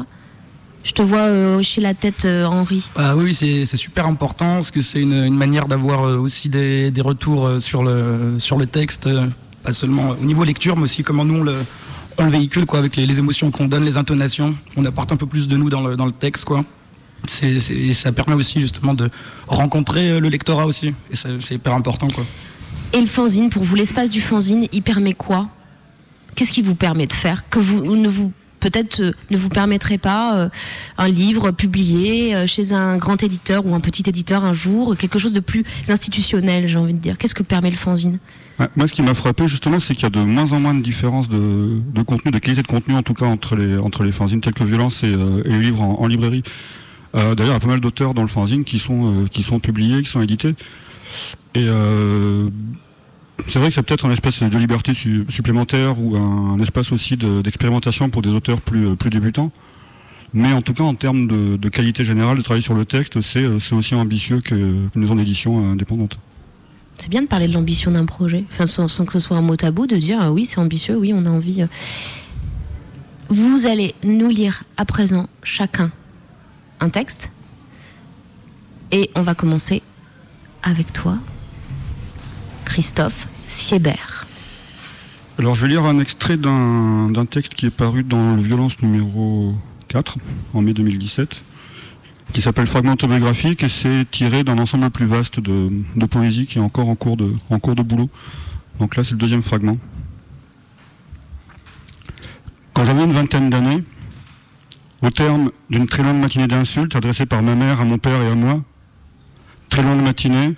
Je 0.85 0.93
te 0.93 1.01
vois 1.01 1.21
euh, 1.21 1.59
hocher 1.59 1.81
la 1.81 1.95
tête, 1.95 2.25
euh, 2.25 2.45
Henri. 2.45 2.91
Ah 2.97 3.17
oui, 3.17 3.33
c'est 3.33 3.65
super 3.77 4.07
important 4.07 4.55
parce 4.55 4.73
que 4.73 4.83
c'est 4.83 5.01
une, 5.01 5.15
une 5.15 5.37
manière 5.37 5.69
d'avoir 5.69 6.03
aussi 6.03 6.49
des, 6.49 6.91
des 6.91 7.01
retours 7.01 7.49
sur 7.61 7.85
le, 7.85 8.35
sur 8.39 8.59
le 8.59 8.67
texte, 8.67 9.09
pas 9.63 9.73
seulement 9.73 10.11
au 10.11 10.25
niveau 10.25 10.43
lecture, 10.43 10.77
mais 10.77 10.83
aussi 10.83 11.05
comment 11.05 11.25
nous 11.25 11.37
on 11.37 11.45
le, 11.45 11.55
on 12.19 12.25
le 12.25 12.31
véhicule 12.31 12.67
quoi, 12.67 12.79
avec 12.79 12.97
les, 12.97 13.19
émotions 13.19 13.51
qu'on 13.51 13.67
donne, 13.67 13.85
les 13.85 13.97
intonations. 13.97 14.55
On 14.77 14.85
apporte 14.85 15.13
un 15.13 15.17
peu 15.17 15.27
plus 15.27 15.49
de 15.49 15.57
nous 15.57 15.71
dans 15.71 15.87
le, 15.87 15.97
dans 15.97 16.07
le 16.07 16.13
texte. 16.13 16.45
Quoi. 16.45 16.65
C'est- 17.27 17.71
et 17.71 17.93
ça 17.93 18.13
permet 18.13 18.35
aussi 18.35 18.61
justement 18.61 18.95
de 18.95 19.11
rencontrer 19.47 20.11
euh, 20.11 20.21
le 20.21 20.29
lectorat 20.29 20.67
aussi. 20.67 20.89
Et 21.11 21.17
c'est 21.17 21.55
hyper 21.55 21.75
important. 21.75 22.09
Quoi. 22.09 22.25
Et 22.93 23.01
le 23.01 23.07
fanzine, 23.07 23.51
pour 23.51 23.65
vous, 23.65 23.75
l'espace 23.75 24.11
du 24.11 24.21
fanzine, 24.21 24.67
il 24.73 24.83
permet 24.83 25.15
quoi? 25.15 25.49
Qu'est-ce 26.35 26.53
qui 26.53 26.63
vous 26.63 26.75
permet 26.75 27.07
de 27.07 27.13
faire? 27.13 27.49
Que 27.49 27.59
vous 27.59 27.97
ne 27.97 28.09
vous 28.09 28.33
peut-être 28.61 29.01
euh, 29.01 29.13
ne 29.31 29.37
vous 29.37 29.49
permettrez 29.49 29.99
pas 29.99 30.37
euh, 30.39 30.49
un 30.97 31.09
livre 31.09 31.51
publié 31.51 32.47
chez 32.47 32.73
un 32.73 32.97
grand 32.97 33.23
éditeur 33.23 33.67
ou 33.67 33.75
un 33.75 33.81
petit 33.81 34.09
éditeur 34.09 34.45
un 34.45 34.53
jour, 34.53 34.97
quelque 34.97 35.19
chose 35.19 35.33
de 35.33 35.41
plus 35.41 35.65
institutionnel, 35.89 36.69
j'ai 36.69 36.79
envie 36.79 36.95
de 36.95 36.99
dire? 36.99 37.19
Qu'est-ce 37.19 37.35
que 37.35 37.43
permet 37.43 37.71
le 37.71 37.77
fanzine? 37.77 38.19
Moi, 38.77 38.87
ce 38.87 38.95
qui 38.95 39.03
m'a 39.03 39.15
frappé 39.15 39.47
justement, 39.49 39.79
c'est 39.79 39.95
qu'il 39.95 40.05
y 40.05 40.07
a 40.07 40.11
de 40.11 40.21
moins 40.21 40.53
en 40.53 40.61
moins 40.61 40.75
de 40.75 40.83
différences 40.83 41.29
de, 41.29 41.81
contenu, 42.07 42.31
de 42.31 42.39
qualité 42.39 42.63
de 42.63 42.67
contenu 42.67 42.95
en 42.95 43.03
tout 43.03 43.15
cas 43.15 43.27
entre 43.27 43.57
les, 43.57 43.77
entre 43.79 44.03
les 44.05 44.13
fanzines 44.13 44.41
tels 44.41 44.55
que 44.55 44.65
Violence 44.65 45.03
et, 45.05 45.13
euh, 45.13 45.43
les 45.45 45.59
livres 45.61 45.83
en, 45.83 46.01
en 46.01 46.07
librairie. 46.07 46.43
Euh, 47.15 47.35
D'ailleurs, 47.35 47.53
il 47.53 47.57
y 47.57 47.57
a 47.57 47.61
pas 47.61 47.67
mal 47.69 47.81
d'auteurs 47.81 48.15
dans 48.15 48.23
le 48.23 48.29
fanzine 48.29 48.65
qui 48.65 48.79
sont, 48.79 49.23
euh, 49.23 49.27
qui 49.27 49.43
sont 49.43 49.59
publiés, 49.61 50.03
qui 50.03 50.09
sont 50.09 50.23
édités. 50.23 50.55
Et 51.55 51.67
euh, 51.69 52.49
c'est 53.47 53.59
vrai 53.59 53.69
que 53.69 53.75
c'est 53.75 53.83
peut-être 53.83 54.07
un 54.07 54.11
espace 54.11 54.43
de 54.43 54.59
liberté 54.59 54.95
su- 54.95 55.25
supplémentaire 55.29 56.01
ou 56.01 56.17
un, 56.17 56.59
espace 56.61 56.93
aussi 56.93 57.17
de- 57.17 57.43
d'expérimentation 57.43 58.09
pour 58.11 58.23
des 58.23 58.31
auteurs 58.31 58.61
plus, 58.61 58.97
plus 58.97 59.11
débutants. 59.11 59.53
Mais 60.35 60.53
en 60.55 60.63
tout 60.63 60.73
cas, 60.73 60.85
en 60.85 60.95
termes 60.95 61.27
de, 61.27 61.69
qualité 61.69 62.05
générale, 62.07 62.39
de 62.39 62.43
travail 62.43 62.63
sur 62.63 62.73
le 62.75 62.87
texte, 62.87 63.21
c'est 63.21 63.45
aussi 63.47 63.95
ambitieux 63.95 64.41
que- 64.41 64.89
qu'une 64.89 65.01
maison 65.03 65.15
d'édition 65.15 65.63
euh, 65.69 65.73
indépendante. 65.73 66.19
C'est 66.99 67.09
bien 67.09 67.23
de 67.23 67.27
parler 67.27 67.49
de 67.49 67.53
l'ambition 67.53 67.91
d'un 67.91 68.05
projet, 68.07 68.45
sans, 68.65 68.87
sans 68.89 69.05
que 69.05 69.13
ce 69.13 69.19
soit 69.19 69.37
un 69.37 69.43
mot 69.43 69.57
tabou, 69.57 69.87
de 69.87 69.97
dire 69.97 70.23
euh, 70.23 70.29
oui, 70.29 70.47
c'est 70.47 70.59
ambitieux, 70.59 70.97
oui, 70.97 71.13
on 71.15 71.27
a 71.27 71.31
envie. 71.31 71.63
euh. 71.63 71.67
Vous 73.29 73.67
allez 73.67 73.95
nous 74.05 74.29
lire 74.29 74.63
à 74.77 74.85
présent 74.85 75.29
chacun 75.43 75.91
un 76.81 76.91
texte. 76.91 77.31
Et 78.93 79.11
on 79.15 79.23
va 79.23 79.35
commencer 79.35 79.83
avec 80.63 80.93
toi, 80.93 81.17
Christophe 82.65 83.27
Siebert. 83.49 84.27
Alors 85.39 85.55
je 85.55 85.63
vais 85.63 85.69
lire 85.69 85.85
un 85.87 85.99
extrait 85.99 86.37
d'un 86.37 87.09
d'un 87.11 87.25
texte 87.25 87.55
qui 87.55 87.67
est 87.67 87.71
paru 87.71 88.05
dans 88.05 88.37
le 88.37 88.43
Violence 88.43 88.81
numéro 88.83 89.55
4 89.89 90.19
en 90.53 90.61
mai 90.61 90.75
2017, 90.75 91.43
qui 92.33 92.41
s'appelle 92.41 92.67
Fragment 92.67 92.93
autobiographique 92.93 93.63
et 93.63 93.69
c'est 93.69 94.11
tiré 94.11 94.43
d'un 94.43 94.59
ensemble 94.59 94.91
plus 94.91 95.07
vaste 95.07 95.39
de, 95.39 95.69
de 95.97 96.07
poésie 96.07 96.47
qui 96.47 96.59
est 96.59 96.63
encore 96.63 96.89
en 96.89 96.95
cours 96.95 97.17
de, 97.17 97.33
en 97.51 97.59
cours 97.59 97.75
de 97.75 97.83
boulot. 97.83 98.09
Donc 98.81 98.97
là 98.97 99.05
c'est 99.05 99.13
le 99.13 99.19
deuxième 99.19 99.43
fragment. 99.43 99.77
Quand 102.73 102.85
j'avais 102.85 103.05
une 103.05 103.13
vingtaine 103.13 103.51
d'années, 103.51 103.85
au 105.03 105.11
terme 105.11 105.51
d'une 105.69 105.87
très 105.87 106.03
longue 106.03 106.21
matinée 106.21 106.47
d'insultes 106.47 106.97
adressées 106.97 107.27
par 107.27 107.43
ma 107.43 107.55
mère 107.55 107.81
à 107.81 107.85
mon 107.85 107.99
père 107.99 108.23
et 108.23 108.29
à 108.29 108.35
moi, 108.35 108.63
très 109.69 109.83
longue 109.83 110.03
matinée 110.03 110.55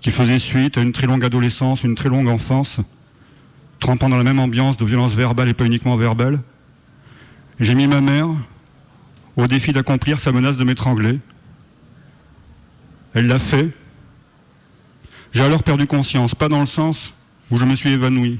qui 0.00 0.10
faisait 0.10 0.38
suite 0.38 0.78
à 0.78 0.82
une 0.82 0.92
très 0.92 1.06
longue 1.06 1.24
adolescence, 1.24 1.84
une 1.84 1.94
très 1.94 2.08
longue 2.08 2.28
enfance, 2.28 2.80
trempant 3.80 4.08
dans 4.08 4.16
la 4.16 4.24
même 4.24 4.38
ambiance 4.38 4.76
de 4.76 4.84
violence 4.84 5.14
verbale 5.14 5.48
et 5.48 5.54
pas 5.54 5.66
uniquement 5.66 5.96
verbale, 5.96 6.40
j'ai 7.60 7.74
mis 7.74 7.86
ma 7.86 8.00
mère 8.00 8.28
au 9.36 9.46
défi 9.46 9.72
d'accomplir 9.72 10.18
sa 10.18 10.32
menace 10.32 10.56
de 10.56 10.64
m'étrangler. 10.64 11.18
Elle 13.14 13.26
l'a 13.26 13.38
fait. 13.38 13.70
J'ai 15.32 15.42
alors 15.42 15.62
perdu 15.62 15.86
conscience, 15.86 16.34
pas 16.34 16.48
dans 16.48 16.60
le 16.60 16.66
sens 16.66 17.14
où 17.50 17.58
je 17.58 17.64
me 17.64 17.74
suis 17.74 17.90
évanoui, 17.90 18.38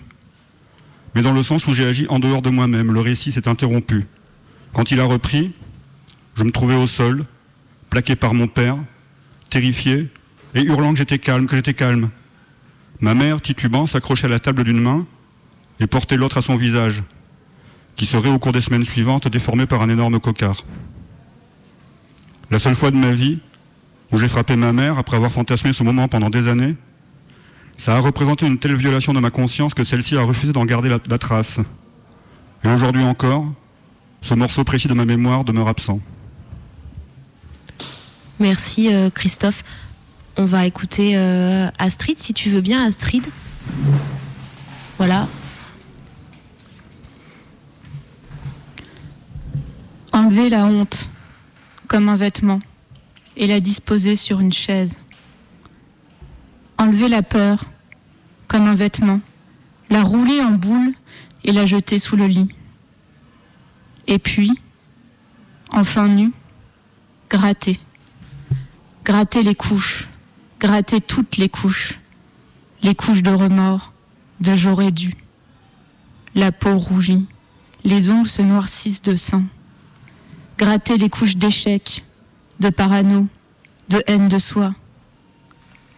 mais 1.14 1.22
dans 1.22 1.32
le 1.32 1.42
sens 1.42 1.66
où 1.66 1.74
j'ai 1.74 1.86
agi 1.86 2.06
en 2.08 2.18
dehors 2.18 2.42
de 2.42 2.50
moi-même. 2.50 2.92
Le 2.92 3.00
récit 3.00 3.32
s'est 3.32 3.48
interrompu. 3.48 4.06
Quand 4.72 4.90
il 4.90 5.00
a 5.00 5.04
repris, 5.04 5.52
je 6.34 6.44
me 6.44 6.50
trouvais 6.50 6.76
au 6.76 6.86
sol, 6.86 7.24
plaqué 7.90 8.16
par 8.16 8.34
mon 8.34 8.48
père, 8.48 8.76
terrifié, 9.50 10.08
et 10.54 10.62
hurlant 10.62 10.92
que 10.92 10.98
j'étais 10.98 11.18
calme, 11.18 11.46
que 11.46 11.56
j'étais 11.56 11.74
calme. 11.74 12.10
Ma 13.00 13.14
mère, 13.14 13.40
titubant, 13.40 13.86
s'accrochait 13.86 14.26
à 14.26 14.30
la 14.30 14.38
table 14.38 14.64
d'une 14.64 14.80
main 14.80 15.06
et 15.80 15.86
portait 15.86 16.16
l'autre 16.16 16.38
à 16.38 16.42
son 16.42 16.56
visage, 16.56 17.02
qui 18.02 18.06
serait 18.06 18.30
au 18.30 18.38
cours 18.40 18.50
des 18.50 18.60
semaines 18.60 18.82
suivantes 18.82 19.28
déformé 19.28 19.64
par 19.64 19.80
un 19.80 19.88
énorme 19.88 20.18
cocard. 20.18 20.64
La 22.50 22.58
seule 22.58 22.74
fois 22.74 22.90
de 22.90 22.96
ma 22.96 23.12
vie 23.12 23.38
où 24.10 24.18
j'ai 24.18 24.26
frappé 24.26 24.56
ma 24.56 24.72
mère 24.72 24.98
après 24.98 25.16
avoir 25.16 25.30
fantasmé 25.30 25.72
ce 25.72 25.84
moment 25.84 26.08
pendant 26.08 26.28
des 26.28 26.48
années, 26.48 26.74
ça 27.76 27.94
a 27.94 28.00
représenté 28.00 28.44
une 28.44 28.58
telle 28.58 28.74
violation 28.74 29.12
de 29.12 29.20
ma 29.20 29.30
conscience 29.30 29.72
que 29.72 29.84
celle-ci 29.84 30.16
a 30.16 30.22
refusé 30.22 30.52
d'en 30.52 30.64
garder 30.64 30.88
la, 30.88 30.98
la 31.08 31.16
trace. 31.16 31.60
Et 32.64 32.68
aujourd'hui 32.68 33.04
encore, 33.04 33.46
ce 34.20 34.34
morceau 34.34 34.64
précis 34.64 34.88
de 34.88 34.94
ma 34.94 35.04
mémoire 35.04 35.44
demeure 35.44 35.68
absent. 35.68 36.00
Merci 38.40 38.92
euh, 38.92 39.10
Christophe. 39.10 39.62
On 40.36 40.46
va 40.46 40.66
écouter 40.66 41.16
euh, 41.16 41.70
Astrid, 41.78 42.18
si 42.18 42.34
tu 42.34 42.50
veux 42.50 42.62
bien, 42.62 42.84
Astrid. 42.84 43.28
Voilà. 44.98 45.28
Enlever 50.12 50.50
la 50.50 50.66
honte 50.66 51.08
comme 51.88 52.08
un 52.08 52.16
vêtement 52.16 52.58
et 53.36 53.46
la 53.46 53.60
disposer 53.60 54.16
sur 54.16 54.40
une 54.40 54.52
chaise. 54.52 54.98
Enlever 56.78 57.08
la 57.08 57.22
peur 57.22 57.64
comme 58.46 58.66
un 58.66 58.74
vêtement, 58.74 59.20
la 59.88 60.02
rouler 60.02 60.40
en 60.40 60.52
boule 60.52 60.92
et 61.44 61.52
la 61.52 61.64
jeter 61.64 61.98
sous 61.98 62.16
le 62.16 62.26
lit. 62.26 62.48
Et 64.06 64.18
puis, 64.18 64.52
enfin 65.70 66.08
nu, 66.08 66.32
gratter. 67.30 67.80
Gratter 69.04 69.42
les 69.42 69.54
couches, 69.54 70.08
gratter 70.60 71.00
toutes 71.00 71.38
les 71.38 71.48
couches, 71.48 71.98
les 72.82 72.94
couches 72.94 73.22
de 73.22 73.30
remords, 73.30 73.92
de 74.40 74.54
j'aurais 74.54 74.92
dû. 74.92 75.14
La 76.34 76.52
peau 76.52 76.76
rougit, 76.76 77.26
les 77.84 78.10
ongles 78.10 78.28
se 78.28 78.42
noircissent 78.42 79.02
de 79.02 79.16
sang. 79.16 79.42
Gratter 80.58 80.98
les 80.98 81.08
couches 81.08 81.36
d'échec, 81.36 82.04
de 82.60 82.68
parano, 82.68 83.26
de 83.88 84.02
haine 84.06 84.28
de 84.28 84.38
soi. 84.38 84.74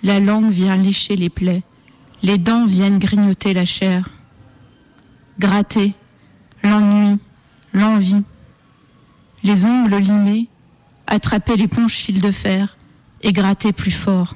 La 0.03 0.21
langue 0.21 0.51
vient 0.51 0.77
lécher 0.77 1.17
les 1.17 1.29
plaies, 1.29 1.63
les 2.23 2.39
dents 2.39 2.67
viennent 2.67 2.99
grignoter 2.99 3.53
la 3.53 3.65
chair. 3.65 4.09
Gratter, 5.39 5.95
l'ennui, 6.63 7.19
l'envie. 7.73 8.23
Les 9.43 9.67
ongles 9.67 9.97
limés, 9.97 10.49
attraper 11.07 11.57
l'éponge 11.57 11.93
fil 11.93 12.21
de 12.21 12.31
fer 12.31 12.79
et 13.23 13.33
gratter 13.33 13.73
plus 13.73 13.91
fort. 13.91 14.35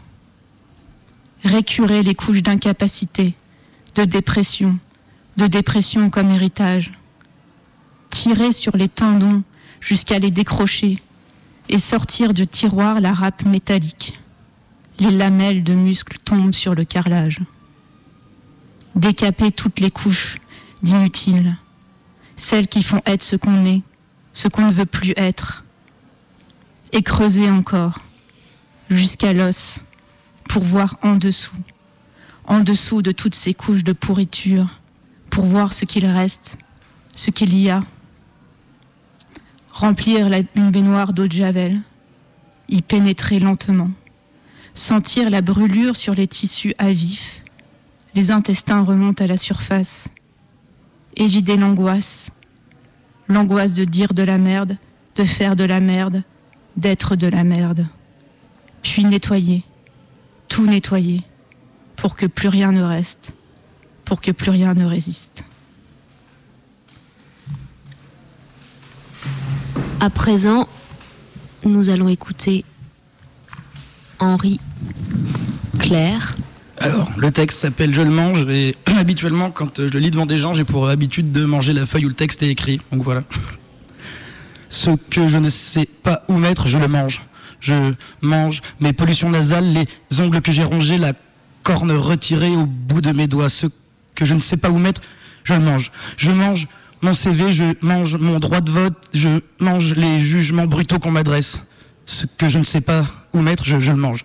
Récurer 1.45 2.03
les 2.03 2.15
couches 2.15 2.43
d'incapacité, 2.43 3.35
de 3.95 4.05
dépression, 4.05 4.79
de 5.37 5.47
dépression 5.47 6.11
comme 6.11 6.31
héritage. 6.31 6.91
Tirer 8.11 8.53
sur 8.53 8.77
les 8.77 8.89
tendons 8.89 9.43
jusqu'à 9.81 10.19
les 10.19 10.31
décrocher 10.31 11.03
et 11.69 11.79
sortir 11.79 12.35
du 12.35 12.47
tiroir 12.47 13.01
la 13.01 13.13
râpe 13.13 13.45
métallique. 13.45 14.19
Les 14.99 15.11
lamelles 15.11 15.63
de 15.63 15.75
muscles 15.75 16.19
tombent 16.25 16.55
sur 16.55 16.75
le 16.75 16.85
carrelage. 16.85 17.41
Décaper 18.95 19.53
toutes 19.53 19.81
les 19.81 19.91
couches 19.91 20.37
d'inutiles, 20.83 21.57
celles 22.37 22.69
qui 22.69 22.83
font 22.83 23.01
être 23.07 23.23
ce 23.23 23.37
qu'on 23.37 23.65
est, 23.65 23.83
ce 24.33 24.49
qu'on 24.49 24.67
ne 24.67 24.73
veut 24.73 24.87
plus 24.87 25.13
être, 25.17 25.65
et 26.93 27.03
creuser 27.03 27.51
encore, 27.51 28.01
jusqu'à 28.91 29.33
l'os, 29.33 29.85
pour 30.49 30.65
voir 30.65 30.97
en 31.03 31.17
dessous, 31.17 31.57
en 32.47 32.61
dessous 32.61 33.03
de 33.03 33.13
toutes 33.13 33.35
ces 33.35 33.55
couches 33.55 33.85
de 33.85 33.93
pourriture, 33.93 34.81
pour 35.31 35.45
voir 35.45 35.73
ce 35.73 35.85
qu'il 35.85 36.07
reste, 36.07 36.57
ce 37.15 37.31
qu'il 37.31 37.57
y 37.57 37.71
a. 37.71 37.81
Remplir 39.79 40.29
une 40.57 40.73
baignoire 40.73 41.13
d'eau 41.13 41.29
de 41.29 41.33
javel, 41.33 41.81
y 42.69 42.83
pénétrer 42.83 43.39
lentement, 43.39 43.91
sentir 44.75 45.31
la 45.31 45.41
brûlure 45.41 45.95
sur 45.97 46.17
les 46.17 46.27
tissus 46.27 46.75
à 46.79 46.91
vif, 46.91 47.45
les 48.17 48.33
intestins 48.33 48.83
remontent 48.83 49.23
à 49.23 49.29
la 49.29 49.37
surface, 49.37 50.11
évider 51.15 51.57
l'angoisse, 51.57 52.31
l'angoisse 53.29 53.75
de 53.75 53.85
dire 53.85 54.15
de 54.15 54.25
la 54.25 54.37
merde, 54.37 54.77
de 55.15 55.23
faire 55.23 55.55
de 55.55 55.63
la 55.63 55.79
merde, 55.79 56.25
d'être 56.77 57.15
de 57.15 57.29
la 57.29 57.45
merde, 57.45 57.87
puis 58.83 59.05
nettoyer, 59.05 59.63
tout 60.49 60.67
nettoyer, 60.67 61.21
pour 61.95 62.17
que 62.17 62.27
plus 62.27 62.49
rien 62.49 62.73
ne 62.73 62.83
reste, 62.83 63.33
pour 64.05 64.21
que 64.21 64.33
plus 64.33 64.51
rien 64.51 64.75
ne 64.75 64.87
résiste. 64.87 65.45
À 70.01 70.11
présent, 70.11 70.69
nous 71.65 71.91
allons 71.91 72.09
écouter 72.09 72.65
Henri 74.21 74.61
Claire. 75.81 76.37
Alors, 76.79 77.09
le 77.17 77.33
texte 77.33 77.59
s'appelle 77.59 77.93
Je 77.93 78.03
le 78.03 78.11
mange 78.11 78.47
et 78.49 78.77
habituellement, 78.97 79.51
quand 79.51 79.81
euh, 79.81 79.89
je 79.89 79.95
le 79.95 79.99
lis 79.99 80.13
devant 80.13 80.27
des 80.27 80.39
gens, 80.39 80.55
j'ai 80.55 80.63
pour 80.63 80.89
habitude 80.89 81.33
de 81.33 81.45
manger 81.45 81.73
la 81.73 81.85
feuille 81.85 82.05
où 82.05 82.09
le 82.09 82.15
texte 82.15 82.45
est 82.45 82.49
écrit. 82.49 82.81
Donc 82.93 83.03
voilà. 83.03 83.23
Ce 84.69 84.91
que 85.11 85.27
je 85.27 85.39
ne 85.39 85.51
sais 85.51 85.87
pas 85.87 86.23
où 86.29 86.39
mettre, 86.39 86.69
je 86.69 86.79
le 86.79 86.87
mange. 86.87 87.23
Je 87.59 87.93
mange 88.23 88.61
mes 88.79 88.93
pollutions 88.93 89.31
nasales, 89.31 89.73
les 89.73 90.21
ongles 90.21 90.43
que 90.43 90.53
j'ai 90.53 90.63
rongés, 90.63 90.99
la 90.99 91.13
corne 91.65 91.91
retirée 91.91 92.55
au 92.55 92.67
bout 92.67 93.01
de 93.01 93.11
mes 93.11 93.27
doigts. 93.27 93.49
Ce 93.49 93.67
que 94.15 94.25
je 94.25 94.35
ne 94.35 94.41
sais 94.41 94.57
pas 94.57 94.71
où 94.71 94.79
mettre, 94.79 95.01
je 95.43 95.55
le 95.55 95.61
mange. 95.61 95.91
Je 96.17 96.31
mange 96.31 96.69
mon 97.03 97.15
CV, 97.15 97.53
je 97.53 97.65
mange 97.81 98.17
mon 98.17 98.39
droit 98.39 98.61
de 98.61 98.71
vote, 98.71 98.95
je 99.15 99.41
mange 99.61 99.95
les 99.95 100.21
jugements 100.21 100.67
brutaux 100.67 100.99
qu'on 100.99 101.11
m'adresse. 101.11 101.63
Ce 102.07 102.27
que 102.27 102.49
je 102.49 102.59
ne 102.59 102.65
sais 102.65 102.81
pas 102.81 103.05
où 103.33 103.41
mettre, 103.41 103.65
je, 103.65 103.77
le 103.77 103.97
mange. 103.97 104.25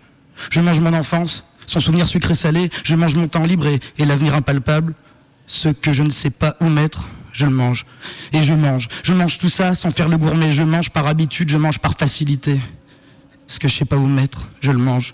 Je 0.49 0.59
mange 0.59 0.79
mon 0.79 0.93
enfance, 0.93 1.43
son 1.65 1.79
souvenir 1.79 2.07
sucré-salé, 2.07 2.69
je 2.83 2.95
mange 2.95 3.15
mon 3.15 3.27
temps 3.27 3.45
libre 3.45 3.67
et, 3.67 4.05
l'avenir 4.05 4.33
impalpable. 4.35 4.95
Ce 5.45 5.69
que 5.69 5.91
je 5.91 6.03
ne 6.03 6.09
sais 6.09 6.29
pas 6.29 6.55
où 6.61 6.69
mettre, 6.69 7.07
je 7.33 7.45
le 7.45 7.51
mange. 7.51 7.85
Et 8.31 8.43
je 8.43 8.53
mange. 8.53 8.87
Je 9.03 9.13
mange 9.13 9.37
tout 9.37 9.49
ça 9.49 9.75
sans 9.75 9.91
faire 9.91 10.09
le 10.09 10.17
gourmet. 10.17 10.53
Je 10.53 10.63
mange 10.63 10.89
par 10.89 11.07
habitude, 11.07 11.49
je 11.49 11.57
mange 11.57 11.79
par 11.79 11.95
facilité. 11.97 12.59
Ce 13.47 13.59
que 13.59 13.67
je 13.67 13.75
sais 13.75 13.85
pas 13.85 13.97
où 13.97 14.07
mettre, 14.07 14.47
je 14.61 14.71
le 14.71 14.77
mange. 14.77 15.13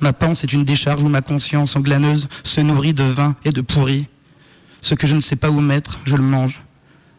Ma 0.00 0.12
panse 0.12 0.44
est 0.44 0.52
une 0.52 0.64
décharge 0.64 1.02
où 1.02 1.08
ma 1.08 1.22
conscience 1.22 1.76
englaneuse 1.76 2.28
se 2.42 2.60
nourrit 2.60 2.94
de 2.94 3.04
vin 3.04 3.34
et 3.44 3.52
de 3.52 3.62
pourri. 3.62 4.06
Ce 4.80 4.94
que 4.94 5.06
je 5.06 5.14
ne 5.14 5.20
sais 5.20 5.36
pas 5.36 5.50
où 5.50 5.60
mettre, 5.60 5.98
je 6.04 6.16
le 6.16 6.22
mange. 6.22 6.63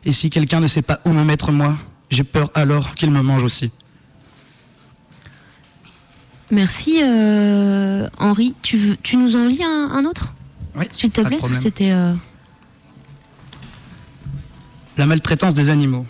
Et 0.06 0.11
si 0.11 0.30
quelqu'un 0.30 0.60
ne 0.60 0.68
sait 0.68 0.82
pas 0.84 0.99
où 1.06 1.11
me 1.11 1.23
mettre 1.23 1.52
moi, 1.52 1.76
j'ai 2.10 2.23
peur 2.23 2.52
alors 2.53 2.94
qu'il 2.95 3.10
me 3.11 3.22
mange 3.22 3.44
aussi. 3.44 3.72
Merci 6.52 6.99
euh, 7.03 8.07
Henri. 8.19 8.53
Tu, 8.61 8.77
veux, 8.77 8.98
tu 9.02 9.18
nous 9.18 9.36
en 9.36 9.45
lis 9.45 9.64
un, 9.64 9.90
un 9.91 10.06
autre? 10.06 10.34
Oui. 10.76 10.86
S'il 10.91 11.10
te 11.10 11.22
plaît, 11.22 11.40
c'était. 11.40 11.91
euh, 11.91 12.14
La 14.98 15.06
maltraitance 15.07 15.56
des 15.56 15.69
animaux. 15.69 16.06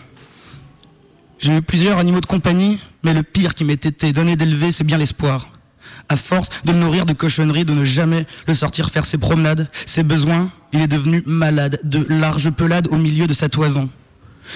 J'ai 1.39 1.55
eu 1.55 1.61
plusieurs 1.61 1.97
animaux 1.99 2.21
de 2.21 2.25
compagnie, 2.25 2.79
mais 3.03 3.13
le 3.13 3.23
pire 3.23 3.55
qui 3.55 3.63
m'ait 3.63 3.73
été 3.73 4.11
donné 4.11 4.35
d'élever, 4.35 4.71
c'est 4.71 4.83
bien 4.83 4.97
l'espoir. 4.97 5.49
À 6.09 6.17
force 6.17 6.49
de 6.65 6.71
le 6.71 6.79
nourrir 6.79 7.05
de 7.05 7.13
cochonneries, 7.13 7.65
de 7.65 7.73
ne 7.73 7.83
jamais 7.85 8.25
le 8.47 8.53
sortir 8.53 8.89
faire 8.89 9.05
ses 9.05 9.17
promenades, 9.17 9.69
ses 9.85 10.03
besoins, 10.03 10.49
il 10.75 10.81
est 10.81 10.87
devenu 10.87 11.23
malade, 11.25 11.79
de 11.83 12.05
larges 12.09 12.51
pelades 12.51 12.87
au 12.91 12.97
milieu 12.97 13.27
de 13.27 13.33
sa 13.33 13.47
toison. 13.49 13.89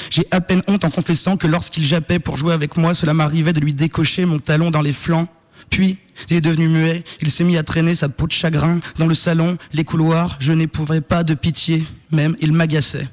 J'ai 0.09 0.27
à 0.31 0.41
peine 0.41 0.61
honte 0.67 0.83
en 0.83 0.89
confessant 0.89 1.37
que 1.37 1.47
lorsqu'il 1.47 1.85
jappait 1.85 2.19
pour 2.19 2.37
jouer 2.37 2.53
avec 2.53 2.77
moi, 2.77 2.93
cela 2.93 3.13
m'arrivait 3.13 3.53
de 3.53 3.59
lui 3.59 3.73
décocher 3.73 4.25
mon 4.25 4.37
talon 4.37 4.69
dans 4.69 4.81
les 4.81 4.91
flancs. 4.91 5.27
Puis, 5.69 5.97
il 6.29 6.35
est 6.35 6.41
devenu 6.41 6.67
muet, 6.67 7.03
il 7.21 7.31
s'est 7.31 7.43
mis 7.43 7.57
à 7.57 7.63
traîner 7.63 7.95
sa 7.95 8.09
peau 8.09 8.27
de 8.27 8.31
chagrin 8.31 8.79
dans 8.97 9.07
le 9.07 9.13
salon, 9.13 9.57
les 9.71 9.83
couloirs, 9.83 10.35
je 10.39 10.51
n'éprouvais 10.51 11.01
pas 11.01 11.23
de 11.23 11.33
pitié, 11.33 11.85
même 12.11 12.35
il 12.41 12.51
m'agaçait. 12.51 13.07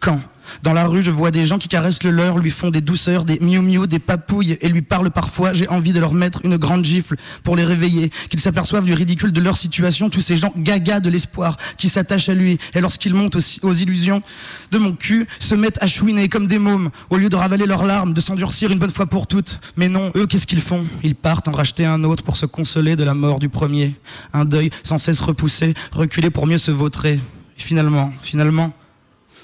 Quand 0.00 0.20
dans 0.62 0.72
la 0.72 0.86
rue, 0.86 1.02
je 1.02 1.10
vois 1.10 1.30
des 1.30 1.46
gens 1.46 1.58
qui 1.58 1.68
caressent 1.68 2.02
le 2.02 2.10
leur, 2.10 2.38
lui 2.38 2.50
font 2.50 2.70
des 2.70 2.80
douceurs, 2.80 3.24
des 3.24 3.38
miou-miou, 3.40 3.86
des 3.86 3.98
papouilles 3.98 4.58
et 4.60 4.68
lui 4.68 4.82
parlent 4.82 5.10
parfois. 5.10 5.52
J'ai 5.54 5.68
envie 5.68 5.92
de 5.92 6.00
leur 6.00 6.14
mettre 6.14 6.40
une 6.44 6.56
grande 6.56 6.84
gifle 6.84 7.16
pour 7.44 7.56
les 7.56 7.64
réveiller, 7.64 8.10
qu'ils 8.28 8.40
s'aperçoivent 8.40 8.84
du 8.84 8.94
ridicule 8.94 9.32
de 9.32 9.40
leur 9.40 9.56
situation, 9.56 10.10
tous 10.10 10.20
ces 10.20 10.36
gens 10.36 10.52
gaga 10.56 11.00
de 11.00 11.10
l'espoir 11.10 11.56
qui 11.76 11.88
s'attachent 11.88 12.28
à 12.28 12.34
lui 12.34 12.58
et 12.74 12.80
lorsqu'ils 12.80 13.14
montent 13.14 13.36
aux, 13.36 13.72
illusions 13.72 14.22
de 14.70 14.78
mon 14.78 14.92
cul, 14.92 15.26
se 15.38 15.54
mettent 15.54 15.82
à 15.82 15.86
chouiner 15.86 16.28
comme 16.28 16.46
des 16.46 16.58
mômes 16.58 16.90
au 17.10 17.16
lieu 17.16 17.28
de 17.28 17.36
ravaler 17.36 17.66
leurs 17.66 17.84
larmes, 17.84 18.12
de 18.12 18.20
s'endurcir 18.20 18.70
une 18.70 18.78
bonne 18.78 18.90
fois 18.90 19.06
pour 19.06 19.26
toutes. 19.26 19.60
Mais 19.76 19.88
non, 19.88 20.10
eux, 20.16 20.26
qu'est-ce 20.26 20.46
qu'ils 20.46 20.62
font? 20.62 20.86
Ils 21.02 21.14
partent 21.14 21.48
en 21.48 21.52
racheter 21.52 21.84
un 21.84 22.04
autre 22.04 22.22
pour 22.22 22.36
se 22.36 22.46
consoler 22.46 22.96
de 22.96 23.04
la 23.04 23.14
mort 23.14 23.38
du 23.38 23.48
premier. 23.48 23.94
Un 24.32 24.44
deuil 24.44 24.70
sans 24.82 24.98
cesse 24.98 25.20
repoussé, 25.20 25.74
reculé 25.92 26.30
pour 26.30 26.46
mieux 26.46 26.58
se 26.58 26.70
vautrer. 26.70 27.20
Finalement, 27.56 28.12
finalement, 28.22 28.72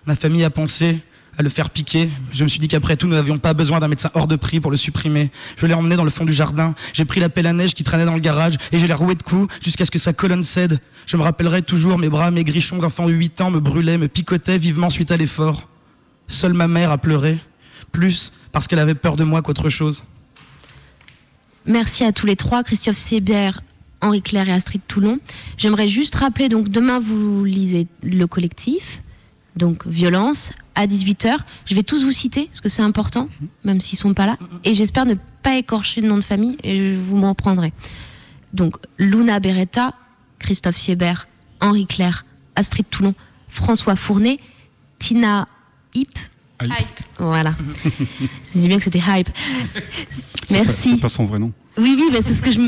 Ma 0.06 0.14
famille 0.14 0.44
a 0.44 0.50
pensé 0.50 1.00
à 1.36 1.42
le 1.42 1.48
faire 1.48 1.70
piquer. 1.70 2.08
Je 2.32 2.44
me 2.44 2.48
suis 2.48 2.60
dit 2.60 2.68
qu'après 2.68 2.96
tout, 2.96 3.06
nous 3.08 3.14
n'avions 3.14 3.38
pas 3.38 3.54
besoin 3.54 3.80
d'un 3.80 3.88
médecin 3.88 4.10
hors 4.14 4.26
de 4.26 4.36
prix 4.36 4.60
pour 4.60 4.70
le 4.70 4.76
supprimer. 4.76 5.30
Je 5.56 5.66
l'ai 5.66 5.74
emmené 5.74 5.96
dans 5.96 6.04
le 6.04 6.10
fond 6.10 6.24
du 6.24 6.32
jardin. 6.32 6.74
J'ai 6.92 7.04
pris 7.04 7.20
la 7.20 7.28
pelle 7.28 7.46
à 7.46 7.52
neige 7.52 7.74
qui 7.74 7.84
traînait 7.84 8.04
dans 8.04 8.14
le 8.14 8.20
garage 8.20 8.54
et 8.72 8.78
je 8.78 8.86
l'ai 8.86 8.92
roué 8.92 9.16
de 9.16 9.22
coups 9.22 9.52
jusqu'à 9.62 9.84
ce 9.84 9.90
que 9.90 9.98
sa 9.98 10.12
colonne 10.12 10.44
cède. 10.44 10.80
Je 11.06 11.16
me 11.16 11.22
rappellerai 11.22 11.62
toujours 11.62 11.98
mes 11.98 12.08
bras 12.08 12.30
maigrichons 12.30 12.78
d'enfant 12.78 13.06
de 13.06 13.12
8 13.12 13.40
ans 13.40 13.50
me 13.50 13.60
brûlaient, 13.60 13.98
me 13.98 14.08
picotaient 14.08 14.58
vivement 14.58 14.90
suite 14.90 15.10
à 15.10 15.16
l'effort. 15.16 15.68
Seule 16.28 16.54
ma 16.54 16.68
mère 16.68 16.90
a 16.90 16.98
pleuré, 16.98 17.38
plus 17.92 18.32
parce 18.52 18.66
qu'elle 18.66 18.78
avait 18.78 18.94
peur 18.94 19.16
de 19.16 19.24
moi 19.24 19.42
qu'autre 19.42 19.70
chose. 19.70 20.04
Merci 21.66 22.04
à 22.04 22.12
tous 22.12 22.26
les 22.26 22.36
trois, 22.36 22.62
Christophe 22.62 22.96
Sébert, 22.96 23.60
Henri 24.00 24.22
Claire 24.22 24.48
et 24.48 24.52
Astrid 24.52 24.82
Toulon. 24.86 25.18
J'aimerais 25.58 25.88
juste 25.88 26.14
rappeler, 26.14 26.48
donc 26.48 26.68
demain 26.68 27.00
vous 27.00 27.44
lisez 27.44 27.88
le 28.02 28.26
collectif, 28.26 29.02
donc 29.56 29.86
violence, 29.86 30.52
à 30.74 30.86
18h. 30.86 31.36
Je 31.66 31.74
vais 31.74 31.82
tous 31.82 32.04
vous 32.04 32.12
citer, 32.12 32.46
parce 32.46 32.60
que 32.60 32.68
c'est 32.68 32.82
important, 32.82 33.28
même 33.64 33.80
s'ils 33.80 33.98
sont 33.98 34.14
pas 34.14 34.26
là. 34.26 34.36
Et 34.64 34.74
j'espère 34.74 35.06
ne 35.06 35.14
pas 35.42 35.56
écorcher 35.56 36.00
le 36.00 36.08
nom 36.08 36.16
de 36.16 36.22
famille, 36.22 36.56
et 36.62 36.76
je- 36.76 36.98
vous 37.00 37.16
m'en 37.16 37.30
reprendrez. 37.30 37.72
Donc 38.52 38.76
Luna 38.98 39.40
Beretta, 39.40 39.94
Christophe 40.38 40.76
Siebert, 40.76 41.28
Henri 41.60 41.86
Claire, 41.86 42.24
Astrid 42.54 42.86
Toulon, 42.90 43.14
François 43.48 43.96
Fournet, 43.96 44.38
Tina 44.98 45.48
Hip. 45.94 46.18
Voilà. 47.18 47.54
je 48.54 48.60
dis 48.60 48.68
bien 48.68 48.78
que 48.78 48.84
c'était 48.84 49.02
hype. 49.06 49.28
Merci. 50.50 50.90
C'est 50.94 51.00
pas 51.00 51.08
son 51.08 51.24
vrai 51.26 51.38
nom. 51.38 51.52
Oui, 51.76 51.94
oui, 51.98 52.04
mais 52.12 52.22
c'est 52.22 52.34
ce 52.34 52.42
que 52.42 52.50
je. 52.50 52.60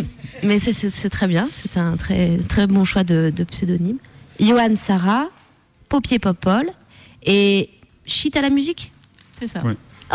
Mais 0.42 0.58
c'est- 0.58 1.08
très 1.08 1.26
bien. 1.26 1.48
C'est 1.52 1.76
un 1.78 1.96
très 1.96 2.38
très 2.48 2.66
bon 2.66 2.84
choix 2.84 3.04
de, 3.04 3.32
de 3.34 3.44
pseudonyme. 3.44 3.96
Johan 4.40 4.74
Sarah, 4.74 5.28
Popier 5.88 6.18
Popol 6.18 6.70
et 7.24 7.70
Shit 8.06 8.36
à 8.36 8.40
la 8.42 8.50
musique. 8.50 8.92
C'est 9.38 9.48
ça. 9.48 9.62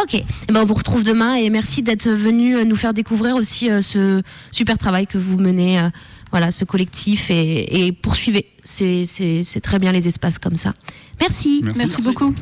Ok. 0.01 0.15
Eh 0.15 0.51
ben, 0.51 0.61
on 0.63 0.65
vous 0.65 0.73
retrouve 0.73 1.03
demain 1.03 1.35
et 1.35 1.49
merci 1.51 1.83
d'être 1.83 2.09
venu 2.09 2.55
euh, 2.57 2.63
nous 2.65 2.75
faire 2.75 2.93
découvrir 2.95 3.35
aussi 3.35 3.69
euh, 3.69 3.81
ce 3.81 4.23
super 4.51 4.77
travail 4.77 5.05
que 5.05 5.17
vous 5.19 5.37
menez. 5.37 5.79
euh, 5.79 5.89
voilà, 6.31 6.49
ce 6.49 6.65
collectif 6.65 7.29
et, 7.29 7.85
et 7.85 7.91
poursuivez. 7.91 8.47
C'est 8.63 9.05
c'est- 9.05 9.43
c'est 9.43 9.61
très 9.61 9.77
bien 9.77 9.91
les 9.91 10.07
espaces 10.07 10.39
comme 10.39 10.55
ça. 10.55 10.73
Merci. 11.21 11.61
Merci. 11.63 11.77
Merci 11.77 12.01
beaucoup. 12.01 12.33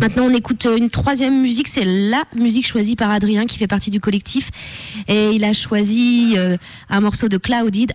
Maintenant, 0.00 0.24
on 0.24 0.34
écoute 0.34 0.66
une 0.78 0.88
troisième 0.88 1.42
musique. 1.42 1.68
C'est 1.68 1.84
la 1.84 2.24
musique 2.34 2.66
choisie 2.66 2.96
par 2.96 3.10
Adrien 3.10 3.44
qui 3.44 3.58
fait 3.58 3.66
partie 3.66 3.90
du 3.90 4.00
collectif. 4.00 4.50
Et 5.08 5.32
il 5.32 5.44
a 5.44 5.52
choisi 5.52 6.36
un 6.88 7.00
morceau 7.00 7.28
de 7.28 7.36
Clouded. 7.36 7.92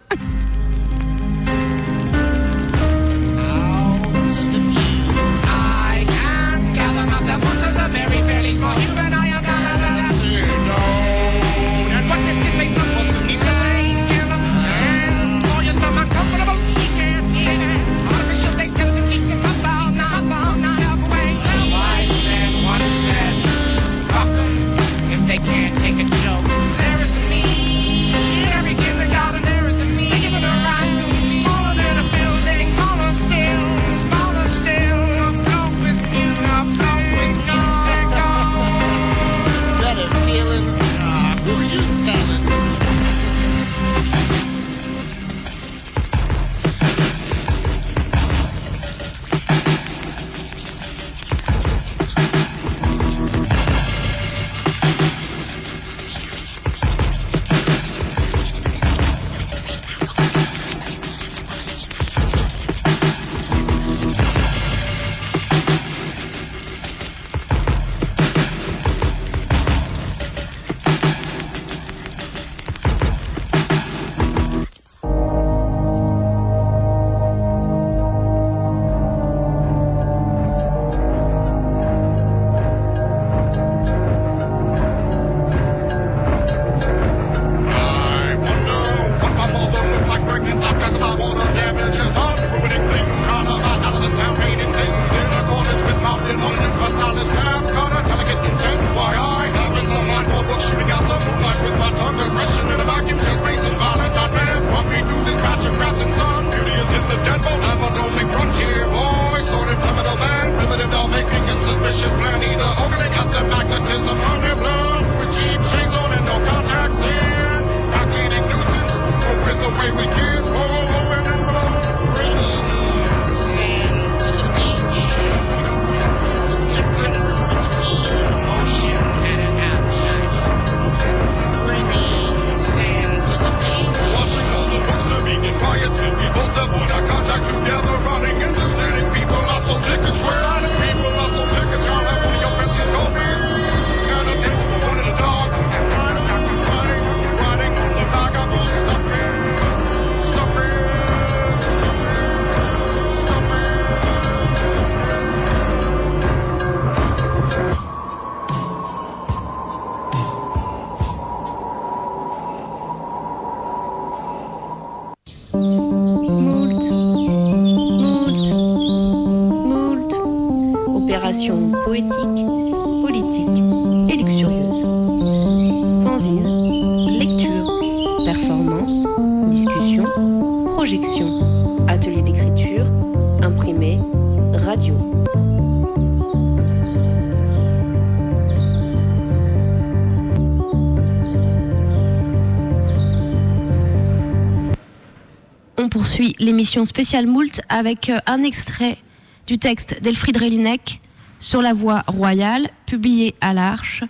L'émission 196.73 196.85
spéciale 196.85 197.27
Moult 197.27 197.61
avec 197.69 198.09
euh, 198.09 198.17
un 198.25 198.41
extrait 198.41 198.97
du 199.45 199.59
texte 199.59 200.01
d'Elfried 200.01 200.37
Relinek 200.37 201.01
sur 201.37 201.61
la 201.61 201.71
voie 201.71 202.03
royale, 202.07 202.67
publié 202.87 203.35
à 203.41 203.53
l'Arche 203.53 204.03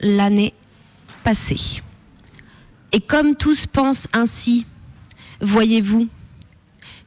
l'année 0.00 0.52
passée. 1.22 1.80
Et 2.92 3.00
comme 3.00 3.34
tous 3.34 3.64
pensent 3.64 4.08
ainsi, 4.12 4.66
voyez-vous, 5.40 6.06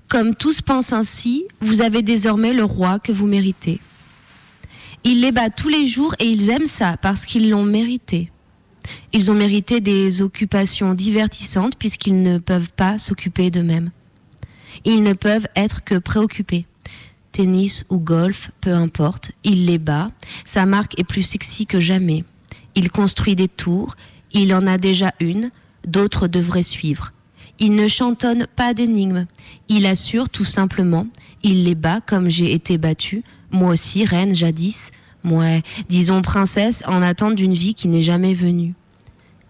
comme 0.07 0.33
tous 0.33 0.63
pensent 0.63 0.93
ainsi, 0.93 1.45
vous 1.61 1.83
avez 1.83 2.01
désormais 2.01 2.53
le 2.53 2.63
roi 2.63 2.97
que 2.97 3.11
vous 3.11 3.27
méritez. 3.27 3.79
Ils 5.03 5.21
les 5.21 5.31
battent 5.31 5.55
tous 5.55 5.69
les 5.69 5.85
jours 5.85 6.15
et 6.17 6.25
ils 6.25 6.49
aiment 6.49 6.65
ça 6.65 6.97
parce 6.97 7.25
qu'ils 7.25 7.51
l'ont 7.51 7.63
mérité. 7.63 8.31
Ils 9.13 9.29
ont 9.29 9.35
mérité 9.35 9.81
des 9.81 10.23
occupations 10.23 10.95
divertissantes 10.95 11.75
puisqu'ils 11.77 12.23
ne 12.23 12.39
peuvent 12.39 12.71
pas 12.75 12.97
s'occuper 12.97 13.51
d'eux-mêmes. 13.51 13.91
Ils 14.89 15.03
ne 15.03 15.11
peuvent 15.11 15.49
être 15.57 15.83
que 15.83 15.95
préoccupés. 15.95 16.65
Tennis 17.33 17.83
ou 17.89 17.97
golf, 17.97 18.51
peu 18.61 18.73
importe, 18.73 19.33
il 19.43 19.65
les 19.65 19.79
bat. 19.79 20.11
Sa 20.45 20.65
marque 20.65 20.97
est 20.97 21.03
plus 21.03 21.23
sexy 21.23 21.65
que 21.65 21.81
jamais. 21.81 22.23
Il 22.73 22.89
construit 22.89 23.35
des 23.35 23.49
tours, 23.49 23.97
il 24.31 24.53
en 24.55 24.65
a 24.65 24.77
déjà 24.77 25.11
une, 25.19 25.51
d'autres 25.85 26.29
devraient 26.29 26.63
suivre. 26.63 27.11
Il 27.59 27.75
ne 27.75 27.89
chantonne 27.89 28.47
pas 28.55 28.73
d'énigmes. 28.73 29.25
Il 29.67 29.85
assure 29.85 30.29
tout 30.29 30.45
simplement, 30.45 31.05
il 31.43 31.65
les 31.65 31.75
bat 31.75 31.99
comme 31.99 32.29
j'ai 32.29 32.53
été 32.53 32.77
battue, 32.77 33.23
moi 33.51 33.73
aussi, 33.73 34.05
reine 34.05 34.33
jadis, 34.33 34.91
moi, 35.21 35.61
disons 35.89 36.21
princesse, 36.21 36.81
en 36.87 37.01
attente 37.01 37.35
d'une 37.35 37.53
vie 37.53 37.73
qui 37.73 37.89
n'est 37.89 38.01
jamais 38.01 38.33
venue. 38.33 38.73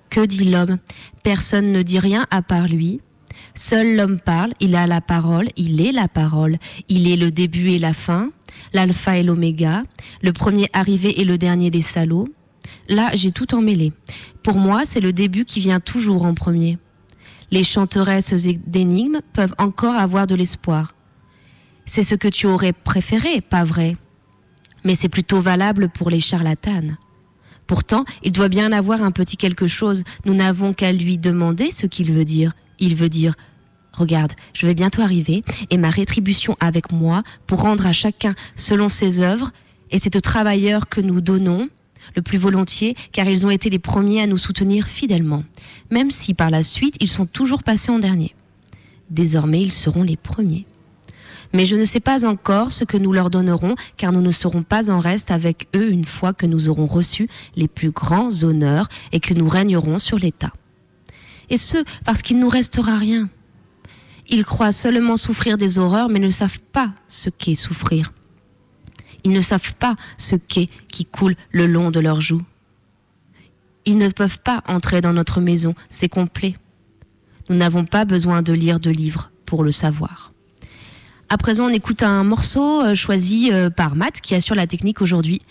Que 0.10 0.26
dit 0.26 0.46
l'homme? 0.46 0.80
Personne 1.22 1.72
ne 1.72 1.84
dit 1.84 2.00
rien 2.00 2.26
à 2.32 2.42
part 2.42 2.68
lui. 2.68 3.02
Seul 3.58 3.96
l'homme 3.96 4.20
parle, 4.20 4.54
il 4.60 4.76
a 4.76 4.86
la 4.86 5.02
parole, 5.02 5.48
il 5.58 5.82
est 5.82 5.92
la 5.92 6.08
parole. 6.08 6.60
Il 6.90 7.10
est 7.12 7.16
le 7.16 7.32
début 7.32 7.72
et 7.72 7.80
la 7.80 7.92
fin, 7.92 8.30
l'alpha 8.72 9.18
et 9.18 9.24
l'oméga, 9.24 9.82
le 10.22 10.32
premier 10.32 10.70
arrivé 10.74 11.20
et 11.20 11.26
le 11.26 11.40
dernier 11.40 11.72
des 11.72 11.82
salauds. 11.82 12.28
Là, 12.88 13.10
j'ai 13.16 13.32
tout 13.32 13.56
emmêlé. 13.56 13.94
Pour 14.44 14.58
moi, 14.58 14.84
c'est 14.86 15.00
le 15.00 15.12
début 15.12 15.44
qui 15.44 15.60
vient 15.60 15.80
toujours 15.80 16.26
en 16.26 16.36
premier. 16.36 16.78
Les 17.50 17.64
chanteresses 17.64 18.32
d'énigmes 18.68 19.22
peuvent 19.34 19.56
encore 19.58 19.96
avoir 19.96 20.28
de 20.28 20.36
l'espoir. 20.36 20.94
C'est 21.88 22.04
ce 22.04 22.14
que 22.14 22.28
tu 22.28 22.46
aurais 22.46 22.74
préféré, 22.74 23.42
pas 23.42 23.64
vrai? 23.64 23.98
Mais 24.84 24.94
c'est 24.94 25.10
plutôt 25.10 25.42
valable 25.42 25.90
pour 25.90 26.12
les 26.12 26.20
charlatanes. 26.20 26.98
Pourtant, 27.66 28.06
il 28.24 28.34
doit 28.34 28.50
bien 28.50 28.72
avoir 28.72 29.02
un 29.02 29.12
petit 29.12 29.36
quelque 29.36 29.66
chose. 29.66 30.04
Nous 30.26 30.36
n'avons 30.36 30.74
qu'à 30.74 30.94
lui 30.94 31.18
demander 31.18 31.72
ce 31.72 31.88
qu'il 31.88 32.14
veut 32.14 32.24
dire. 32.24 32.54
Il 32.80 32.96
veut 32.96 33.10
dire 33.10 33.36
Regarde, 33.94 34.34
je 34.54 34.68
vais 34.68 34.76
bientôt 34.76 35.02
arriver 35.02 35.44
et 35.72 35.78
ma 35.78 35.90
rétribution 35.90 36.56
avec 36.60 36.92
moi 36.92 37.24
pour 37.48 37.62
rendre 37.62 37.88
à 37.88 37.94
chacun 37.94 38.36
selon 38.56 38.90
ses 38.90 39.22
œuvres, 39.22 39.52
et 39.90 39.98
c'est 39.98 40.16
aux 40.16 40.22
travailleurs 40.22 40.88
que 40.88 41.02
nous 41.02 41.20
donnons 41.20 41.70
le 42.16 42.22
plus 42.22 42.38
volontiers, 42.38 42.96
car 43.12 43.28
ils 43.28 43.46
ont 43.48 43.50
été 43.50 43.70
les 43.70 43.80
premiers 43.80 44.22
à 44.22 44.28
nous 44.28 44.38
soutenir 44.38 44.88
fidèlement, 44.88 45.44
même 45.90 46.12
si 46.12 46.36
par 46.36 46.52
la 46.52 46.62
suite 46.62 46.96
ils 47.02 47.10
sont 47.10 47.26
toujours 47.26 47.64
passés 47.64 47.92
en 47.92 48.00
dernier. 48.00 48.36
Désormais, 49.10 49.62
ils 49.62 49.72
seront 49.72 50.04
les 50.04 50.18
premiers. 50.18 50.66
Mais 51.54 51.66
je 51.66 51.76
ne 51.76 51.86
sais 51.86 52.02
pas 52.02 52.26
encore 52.26 52.72
ce 52.72 52.84
que 52.84 52.98
nous 52.98 53.14
leur 53.14 53.30
donnerons, 53.30 53.76
car 53.96 54.12
nous 54.12 54.22
ne 54.22 54.32
serons 54.32 54.64
pas 54.64 54.92
en 54.92 55.00
reste 55.00 55.32
avec 55.32 55.68
eux 55.76 55.90
une 55.90 56.06
fois 56.06 56.34
que 56.34 56.46
nous 56.46 56.70
aurons 56.70 56.86
reçu 56.86 57.30
les 57.56 57.70
plus 57.70 57.92
grands 57.92 58.44
honneurs 58.44 58.90
et 59.12 59.20
que 59.20 59.34
nous 59.34 59.48
régnerons 59.48 59.98
sur 59.98 60.20
l'État. 60.20 60.52
Et 61.50 61.58
ce, 61.58 61.78
parce 62.04 62.22
qu'il 62.22 62.38
ne 62.38 62.42
nous 62.42 62.50
restera 62.50 62.98
rien. 62.98 63.30
Ils 64.30 64.44
croient 64.44 64.72
seulement 64.72 65.18
souffrir 65.18 65.58
des 65.58 65.80
horreurs, 65.80 66.10
mais 66.10 66.20
ne 66.20 66.30
savent 66.30 66.60
pas 66.74 66.92
ce 67.08 67.30
qu'est 67.30 67.56
souffrir. 67.56 68.12
Ils 69.24 69.32
ne 69.32 69.42
savent 69.42 69.76
pas 69.76 69.96
ce 70.18 70.36
qu'est 70.36 70.70
qui 70.90 71.06
coule 71.06 71.36
le 71.52 71.66
long 71.66 71.92
de 71.92 72.00
leurs 72.00 72.22
joues. 72.22 72.44
Ils 73.86 73.98
ne 73.98 74.10
peuvent 74.10 74.40
pas 74.40 74.64
entrer 74.68 75.00
dans 75.00 75.14
notre 75.14 75.40
maison, 75.40 75.74
c'est 75.90 76.10
complet. 76.10 76.56
Nous 77.50 77.56
n'avons 77.56 77.86
pas 77.86 78.04
besoin 78.04 78.42
de 78.42 78.52
lire 78.52 78.82
de 78.82 78.90
livres 78.90 79.32
pour 79.46 79.64
le 79.64 79.72
savoir. 79.72 80.34
À 81.30 81.38
présent, 81.38 81.66
on 81.66 81.74
écoute 81.74 82.04
un 82.04 82.24
morceau 82.24 82.82
euh, 82.82 82.96
choisi 82.96 83.50
euh, 83.52 83.70
par 83.70 83.96
Matt 83.96 84.22
qui 84.22 84.36
assure 84.36 84.56
la 84.56 84.68
technique 84.68 85.02
aujourd'hui. 85.02 85.42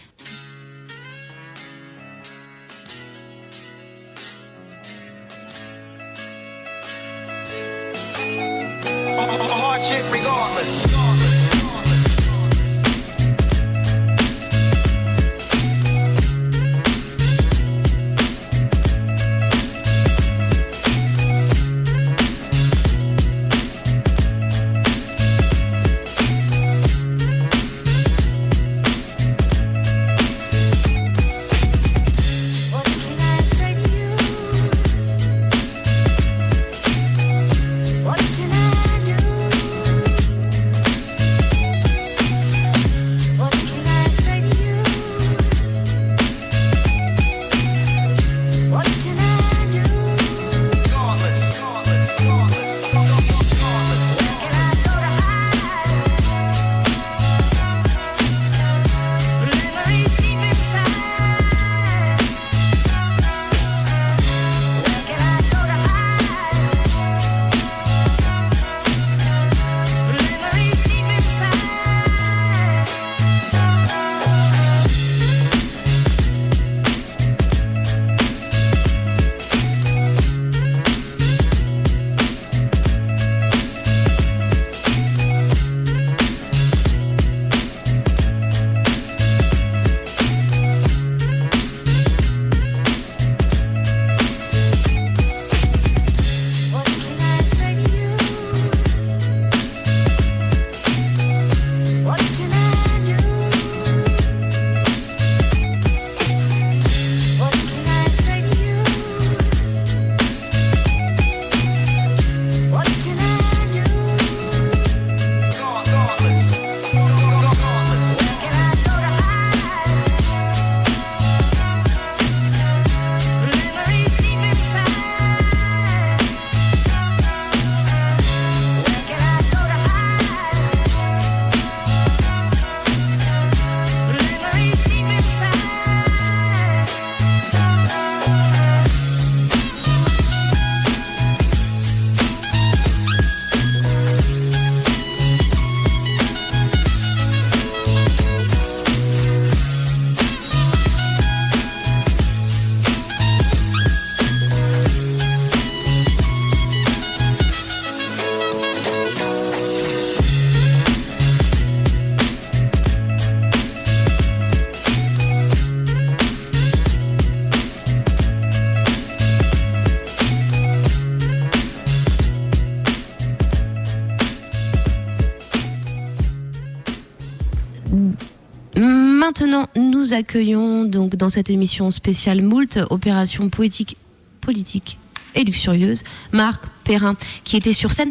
Maintenant, 179.46 179.68
nous 179.76 180.12
accueillons 180.12 180.82
donc 180.82 181.14
dans 181.14 181.28
cette 181.28 181.50
émission 181.50 181.92
spéciale 181.92 182.42
Moult, 182.42 182.80
opération 182.90 183.48
poétique, 183.48 183.96
politique 184.40 184.98
et 185.36 185.44
luxurieuse, 185.44 186.02
Marc 186.32 186.64
Perrin, 186.82 187.14
qui 187.44 187.56
était 187.56 187.72
sur 187.72 187.92
scène 187.92 188.10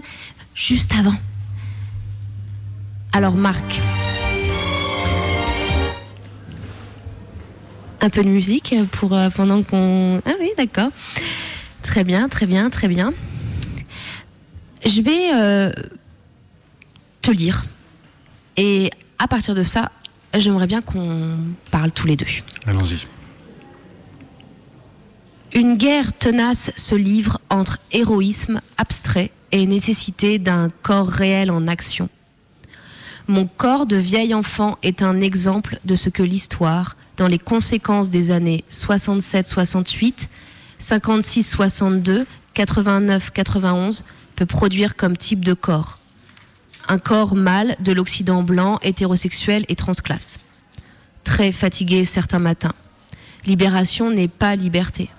juste 0.53 0.93
avant. 0.97 1.17
Alors 3.11 3.35
Marc, 3.35 3.81
un 7.99 8.09
peu 8.09 8.23
de 8.23 8.29
musique 8.29 8.73
pour 8.93 9.13
euh, 9.13 9.29
pendant 9.29 9.61
qu'on. 9.61 10.21
Ah 10.25 10.35
oui, 10.39 10.51
d'accord. 10.57 10.91
Très 11.81 12.05
bien, 12.05 12.29
très 12.29 12.45
bien, 12.45 12.69
très 12.69 12.87
bien. 12.87 13.13
Je 14.85 15.01
vais 15.01 15.33
euh, 15.33 15.71
te 17.21 17.31
lire. 17.31 17.65
Et 18.55 18.89
à 19.19 19.27
partir 19.27 19.53
de 19.53 19.63
ça, 19.63 19.91
j'aimerais 20.39 20.67
bien 20.67 20.81
qu'on 20.81 21.37
parle 21.71 21.91
tous 21.91 22.07
les 22.07 22.15
deux. 22.15 22.25
Allons-y. 22.65 23.07
Une 25.53 25.77
guerre 25.77 26.11
tenace 26.11 26.71
se 26.75 26.95
livre 26.95 27.39
entre 27.49 27.79
héroïsme 27.91 28.61
abstrait 28.77 29.31
et 29.53 29.65
nécessité 29.65 30.37
d'un 30.37 30.69
corps 30.81 31.07
réel 31.07 31.49
en 31.49 31.67
action. 31.67 32.09
Mon 33.27 33.47
corps 33.47 33.85
de 33.85 33.95
vieil 33.95 34.33
enfant 34.33 34.77
est 34.83 35.01
un 35.01 35.21
exemple 35.21 35.79
de 35.85 35.95
ce 35.95 36.09
que 36.09 36.21
l'histoire, 36.21 36.97
dans 37.17 37.27
les 37.27 37.39
conséquences 37.39 38.09
des 38.09 38.31
années 38.31 38.65
67-68, 38.69 40.27
56-62, 40.79 42.25
89-91, 42.55 44.03
peut 44.35 44.45
produire 44.45 44.95
comme 44.95 45.15
type 45.15 45.43
de 45.43 45.53
corps. 45.53 45.99
Un 46.87 46.99
corps 46.99 47.35
mâle 47.35 47.75
de 47.79 47.91
l'Occident 47.91 48.43
blanc, 48.43 48.79
hétérosexuel 48.83 49.65
et 49.69 49.75
transclasse. 49.75 50.39
Très 51.23 51.51
fatigué 51.51 52.05
certains 52.05 52.39
matins. 52.39 52.75
Libération 53.45 54.11
n'est 54.11 54.27
pas 54.27 54.55
liberté. 54.55 55.09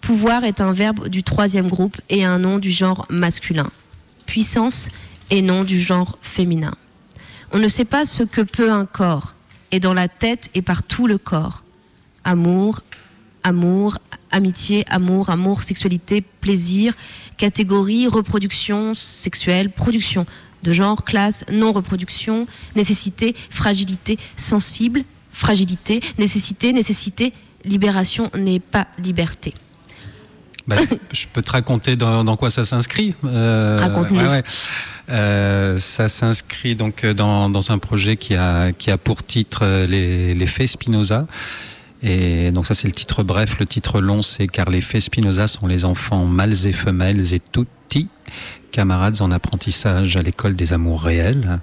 Pouvoir 0.00 0.44
est 0.44 0.60
un 0.60 0.70
verbe 0.70 1.08
du 1.08 1.24
troisième 1.24 1.68
groupe 1.68 2.00
et 2.08 2.24
un 2.24 2.38
nom 2.38 2.58
du 2.58 2.70
genre 2.70 3.06
masculin. 3.10 3.68
Puissance 4.26 4.88
est 5.30 5.42
nom 5.42 5.64
du 5.64 5.80
genre 5.80 6.18
féminin. 6.22 6.74
On 7.52 7.58
ne 7.58 7.68
sait 7.68 7.84
pas 7.84 8.04
ce 8.04 8.22
que 8.22 8.40
peut 8.40 8.70
un 8.70 8.86
corps, 8.86 9.34
et 9.72 9.80
dans 9.80 9.94
la 9.94 10.08
tête 10.08 10.50
et 10.54 10.62
par 10.62 10.82
tout 10.82 11.06
le 11.06 11.18
corps. 11.18 11.64
Amour, 12.24 12.82
amour, 13.42 13.98
amitié, 14.30 14.84
amour, 14.88 15.30
amour, 15.30 15.62
sexualité, 15.62 16.20
plaisir, 16.20 16.94
catégorie, 17.36 18.06
reproduction 18.06 18.94
sexuelle, 18.94 19.70
production 19.70 20.26
de 20.66 20.72
genre, 20.72 21.04
classe, 21.04 21.44
non-reproduction, 21.50 22.46
nécessité, 22.74 23.34
fragilité, 23.50 24.18
sensible, 24.36 25.04
fragilité, 25.32 26.00
nécessité, 26.18 26.72
nécessité, 26.72 27.32
libération 27.64 28.30
n'est 28.36 28.60
pas 28.60 28.88
liberté. 28.98 29.54
Bah, 30.66 30.76
je, 31.12 31.26
peux 31.32 31.42
te 31.42 31.52
raconter 31.52 31.94
dans, 31.94 32.24
dans 32.24 32.36
quoi 32.36 32.50
ça 32.50 32.64
s'inscrit. 32.64 33.14
Euh, 33.24 33.78
Raconte-nous. 33.80 34.20
Euh, 35.08 35.78
ça 35.78 36.08
s'inscrit 36.08 36.74
donc 36.74 37.04
euh, 37.04 37.14
dans, 37.14 37.48
dans 37.48 37.70
un 37.70 37.78
projet 37.78 38.16
qui 38.16 38.34
a, 38.34 38.72
qui 38.72 38.90
a 38.90 38.98
pour 38.98 39.22
titre 39.22 39.64
les, 39.88 40.34
les 40.34 40.46
faits 40.48 40.66
Spinoza. 40.66 41.28
Et 42.02 42.50
donc 42.50 42.66
ça 42.66 42.74
c'est 42.74 42.88
le 42.88 42.92
titre 42.92 43.22
bref, 43.22 43.58
le 43.60 43.66
titre 43.66 44.00
long 44.00 44.22
c'est 44.22 44.48
car 44.48 44.68
les 44.68 44.80
faits 44.80 45.02
Spinoza 45.02 45.46
sont 45.46 45.68
les 45.68 45.84
enfants 45.84 46.24
mâles 46.24 46.66
et 46.66 46.72
femelles 46.72 47.32
et 47.32 47.40
tutti, 47.40 48.08
camarades 48.76 49.22
en 49.22 49.30
apprentissage 49.30 50.18
à 50.18 50.22
l'école 50.22 50.54
des 50.54 50.74
amours 50.74 51.02
réels. 51.02 51.60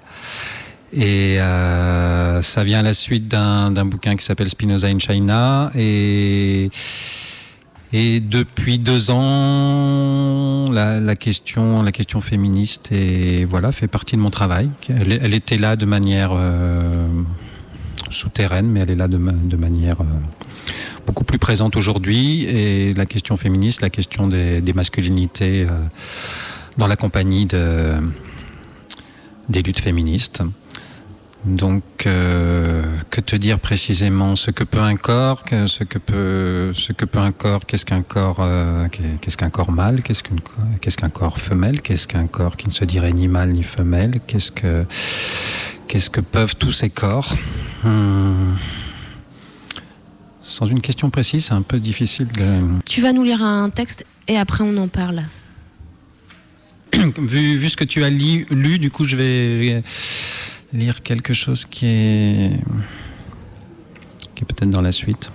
Et 0.92 1.40
euh, 1.40 2.42
ça 2.42 2.64
vient 2.64 2.80
à 2.80 2.82
la 2.82 2.92
suite 2.92 3.28
d'un 3.28 3.84
bouquin 3.84 4.16
qui 4.16 4.24
s'appelle 4.24 4.48
Spinoza 4.48 4.88
in 4.88 4.98
China. 4.98 5.70
Et, 5.76 6.70
et 7.92 8.18
depuis 8.18 8.80
deux 8.80 9.12
ans, 9.12 10.68
la, 10.72 10.98
la 10.98 11.14
question, 11.14 11.82
la 11.82 11.92
question 11.92 12.20
féministe 12.20 12.90
et 12.90 13.44
voilà 13.44 13.70
fait 13.70 13.86
partie 13.86 14.16
de 14.16 14.20
mon 14.20 14.30
travail. 14.30 14.68
Elle, 14.88 15.34
était 15.34 15.58
là 15.58 15.76
de 15.76 15.86
manière 15.86 16.32
euh, 16.34 17.06
souterraine, 18.10 18.66
mais 18.66 18.80
elle 18.80 18.90
est 18.90 18.96
là 18.96 19.06
de, 19.06 19.18
de 19.18 19.56
manière 19.56 20.00
euh, 20.00 20.04
beaucoup 21.06 21.22
plus 21.22 21.38
présente 21.38 21.76
aujourd'hui. 21.76 22.44
Et 22.44 22.92
la 22.94 23.06
question 23.06 23.36
féministe, 23.36 23.82
la 23.82 23.90
question 23.90 24.26
des, 24.26 24.60
des 24.60 24.72
masculinités 24.72 25.64
dans 26.78 26.86
la 26.86 26.96
compagnie 26.96 27.46
de, 27.46 27.94
des 29.48 29.62
luttes 29.62 29.80
féministes. 29.80 30.42
Donc, 31.44 31.82
euh, 32.06 32.82
que 33.10 33.20
te 33.20 33.36
dire 33.36 33.58
précisément 33.58 34.34
ce 34.34 34.50
que 34.50 34.64
peut 34.64 34.80
un 34.80 34.96
corps, 34.96 35.44
ce 35.66 35.84
que 35.84 35.98
peut, 35.98 36.72
un 37.18 37.32
corps, 37.32 37.66
qu'est-ce 37.66 37.84
qu'un 37.84 38.00
corps, 38.00 38.38
euh, 38.40 38.88
qu'est- 38.88 39.20
qu'est-ce 39.20 39.36
qu'un 39.36 39.50
corps 39.50 39.70
mâle, 39.70 40.02
qu'est-ce 40.02 40.22
qu'un 40.22 41.10
corps 41.10 41.38
femelle, 41.38 41.82
qu'est-ce 41.82 42.08
qu'un 42.08 42.26
corps 42.28 42.56
qui 42.56 42.66
ne 42.68 42.72
se 42.72 42.86
dirait 42.86 43.12
ni 43.12 43.28
mâle 43.28 43.50
ni 43.50 43.62
femelle, 43.62 44.20
qu'est-ce 44.26 44.52
que, 44.52 44.86
que 45.86 46.20
peuvent 46.22 46.56
tous 46.56 46.72
ces 46.72 46.88
corps? 46.88 47.28
Hmm. 47.82 48.54
Sans 50.42 50.64
une 50.66 50.80
question 50.80 51.10
précise, 51.10 51.46
c'est 51.46 51.54
un 51.54 51.62
peu 51.62 51.78
difficile 51.78 52.28
de. 52.28 52.60
Tu 52.86 53.02
vas 53.02 53.12
nous 53.12 53.22
lire 53.22 53.42
un 53.42 53.68
texte 53.68 54.06
et 54.28 54.38
après 54.38 54.64
on 54.64 54.76
en 54.78 54.88
parle. 54.88 55.22
vu, 57.18 57.68
ce 57.68 57.76
que 57.76 57.84
tu 57.84 58.04
as 58.04 58.10
lu, 58.10 58.46
je 58.50 59.16
vais 59.16 59.82
lire 60.72 61.02
quelque 61.02 61.34
chose 61.34 61.64
qui 61.64 61.86
est, 61.86 62.60
peut-être 64.34 64.70
dans 64.70 64.82
la 64.82 64.92
suite. 64.92 65.30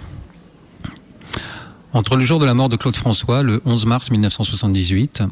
Entre 1.91 2.15
le 2.15 2.23
jour 2.23 2.39
de 2.39 2.45
la 2.45 2.53
mort 2.53 2.69
de 2.69 2.75
Claude 2.75 2.95
François, 2.95 3.41
le 3.41 3.61
11 3.65 3.85
mars 3.87 4.11
1978, 4.11 5.23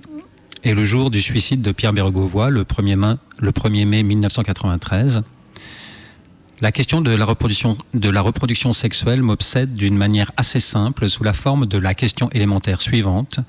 et 0.63 0.73
le 0.73 0.85
jour 0.85 1.11
du 1.11 1.21
suicide 1.21 1.61
de 1.61 1.71
Pierre 1.71 1.93
Béregovoy, 1.93 2.49
le 2.49 2.63
1er 2.63 2.95
mai, 2.95 3.13
le 3.39 3.51
1er 3.51 3.85
mai 3.85 4.03
1993, 4.03 5.21
la 6.59 6.71
question 6.71 7.01
de 7.01 7.11
la 8.09 8.21
reproduction 8.21 8.73
sexuelle 8.73 9.21
m'obsède 9.21 9.75
d'une 9.75 9.95
manière 9.95 10.31
assez 10.37 10.59
simple 10.59 11.07
sous 11.09 11.23
la 11.23 11.33
forme 11.33 11.67
de 11.67 11.77
la 11.77 11.93
question 11.93 12.29
élémentaire 12.31 12.81
suivante 12.81 13.39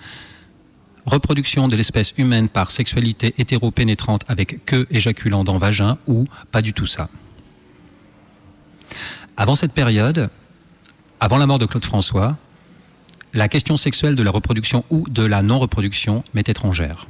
reproduction 1.09 1.69
de 1.69 1.77
l'espèce 1.77 2.13
humaine 2.19 2.49
par 2.49 2.71
sexualité 2.71 3.35
hétéropénétrante 3.39 4.23
avec 4.29 4.65
queue 4.65 4.87
éjaculant 4.91 5.45
dans 5.45 5.59
vagin 5.59 5.99
ou 6.07 6.25
pas 6.53 6.63
du 6.63 6.73
tout 6.73 6.87
ça. 6.87 7.09
Avant 9.37 9.55
cette 9.55 9.73
période, 9.73 10.31
avant 11.21 11.39
la 11.39 11.47
mort 11.47 11.59
de 11.59 11.67
Claude 11.67 11.85
François, 11.85 12.37
la 13.35 13.49
question 13.49 13.77
sexuelle 13.77 14.15
de 14.15 14.23
la 14.23 14.31
reproduction 14.31 14.85
ou 14.91 15.09
de 15.09 15.23
la 15.23 15.43
non-reproduction 15.43 16.25
m'est 16.35 16.49
étrangère. 16.49 17.07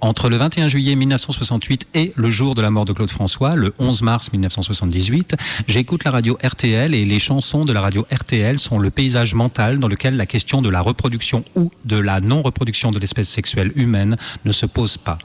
Entre 0.00 0.28
le 0.28 0.36
21 0.36 0.68
juillet 0.68 0.94
1968 0.94 1.88
et 1.94 2.12
le 2.14 2.30
jour 2.30 2.54
de 2.54 2.62
la 2.62 2.70
mort 2.70 2.84
de 2.84 2.92
Claude 2.92 3.10
François, 3.10 3.56
le 3.56 3.74
11 3.80 4.02
mars 4.02 4.32
1978, 4.32 5.34
j'écoute 5.66 6.04
la 6.04 6.12
radio 6.12 6.38
RTL 6.40 6.94
et 6.94 7.04
les 7.04 7.18
chansons 7.18 7.64
de 7.64 7.72
la 7.72 7.80
radio 7.80 8.06
RTL 8.12 8.60
sont 8.60 8.78
le 8.78 8.90
paysage 8.90 9.34
mental 9.34 9.80
dans 9.80 9.88
lequel 9.88 10.16
la 10.16 10.26
question 10.26 10.62
de 10.62 10.68
la 10.68 10.82
reproduction 10.82 11.44
ou 11.56 11.72
de 11.84 11.96
la 11.96 12.20
non-reproduction 12.20 12.92
de 12.92 13.00
l'espèce 13.00 13.28
sexuelle 13.28 13.72
humaine 13.74 14.16
ne 14.44 14.52
se 14.52 14.66
pose 14.66 14.98
pas. 14.98 15.18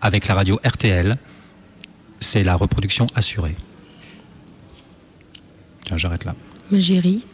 Avec 0.00 0.26
la 0.26 0.34
radio 0.34 0.58
RTL, 0.64 1.18
c'est 2.18 2.44
la 2.44 2.54
reproduction 2.54 3.08
assurée. 3.14 3.56
Tiens, 5.84 5.98
j'arrête 5.98 6.24
là. 6.24 6.34
J'ai 6.72 6.98
ri. 6.98 7.26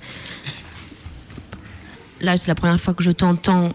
Là, 2.21 2.37
c'est 2.37 2.49
la 2.49 2.57
première 2.57 2.81
fois 2.81 2.95
que 2.95 3.05
je 3.05 3.13
t'entends 3.13 3.73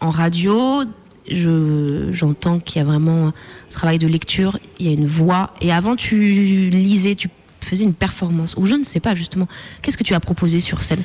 en 0.00 0.10
radio. 0.10 0.84
Je- 1.30 2.08
J'entends 2.12 2.58
qu'il 2.60 2.76
y 2.78 2.80
a 2.80 2.84
vraiment 2.84 3.28
un 3.28 3.32
travail 3.70 3.98
de 3.98 4.06
lecture, 4.06 4.58
il 4.78 4.86
y 4.86 4.90
a 4.90 4.92
une 4.92 5.06
voix. 5.06 5.54
Et 5.60 5.72
avant, 5.72 5.96
tu 5.96 6.68
lisais, 6.70 7.14
tu 7.14 7.28
faisais 7.60 7.84
une 7.84 7.94
performance, 7.94 8.54
ou 8.56 8.66
je 8.66 8.74
ne 8.74 8.82
sais 8.84 9.00
pas 9.00 9.14
justement. 9.14 9.46
Qu'est-ce 9.82 9.96
que 9.96 10.02
tu 10.04 10.14
as 10.14 10.20
proposé 10.20 10.58
sur 10.60 10.82
scène? 10.82 11.02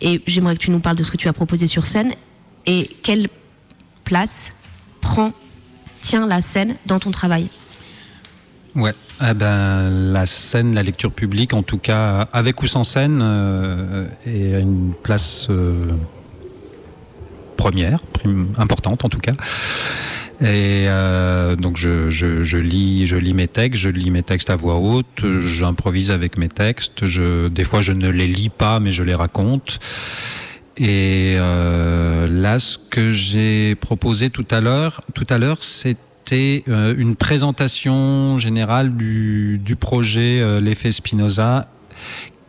Et 0.00 0.22
j'aimerais 0.26 0.54
que 0.54 0.60
tu 0.60 0.70
nous 0.70 0.78
parles 0.80 0.96
de 0.96 1.02
ce 1.02 1.10
que 1.10 1.16
tu 1.16 1.26
as 1.28 1.32
proposé 1.32 1.66
sur 1.66 1.84
scène 1.86 2.12
et 2.66 2.88
quelle 3.02 3.28
place 4.04 4.52
prend, 5.00 5.32
tient 6.00 6.26
la 6.26 6.42
scène 6.42 6.76
dans 6.86 6.98
ton 7.00 7.10
travail? 7.10 7.48
Ouais, 8.76 8.92
eh 9.22 9.32
ben, 9.34 9.88
la 10.12 10.26
scène, 10.26 10.74
la 10.74 10.82
lecture 10.82 11.10
publique, 11.10 11.54
en 11.54 11.62
tout 11.62 11.78
cas, 11.78 12.28
avec 12.32 12.62
ou 12.62 12.66
sans 12.66 12.84
scène, 12.84 13.20
euh, 13.22 14.06
est 14.26 14.60
une 14.60 14.92
place 15.02 15.46
euh, 15.48 15.88
première, 17.56 18.00
importante 18.58 19.04
en 19.04 19.08
tout 19.08 19.18
cas. 19.18 19.34
Et 20.40 20.84
euh, 20.88 21.56
donc 21.56 21.78
je, 21.78 22.56
lis, 22.58 23.06
je 23.06 23.16
lis 23.16 23.32
mes 23.32 23.48
textes, 23.48 23.82
je 23.82 23.88
lis 23.88 24.10
mes 24.10 24.22
textes 24.22 24.50
à 24.50 24.56
voix 24.56 24.76
haute, 24.76 25.24
j'improvise 25.40 26.10
avec 26.10 26.36
mes 26.36 26.48
textes. 26.48 27.06
Je, 27.06 27.48
des 27.48 27.64
fois, 27.64 27.80
je 27.80 27.92
ne 27.92 28.10
les 28.10 28.26
lis 28.26 28.50
pas, 28.50 28.78
mais 28.78 28.90
je 28.90 29.02
les 29.02 29.14
raconte. 29.14 29.78
Et 30.76 31.36
euh, 31.36 32.26
là, 32.28 32.58
ce 32.58 32.76
que 32.76 33.10
j'ai 33.10 33.76
proposé 33.76 34.28
tout 34.28 34.46
à 34.50 34.60
l'heure, 34.60 35.00
tout 35.14 35.26
à 35.30 35.38
l'heure, 35.38 35.58
c'est 35.62 35.96
c'était 36.28 36.64
euh, 36.68 36.92
une 36.98 37.14
présentation 37.14 38.36
générale 38.36 38.96
du, 38.96 39.76
projet 39.78 40.60
L'effet 40.60 40.90
Spinoza 40.90 41.68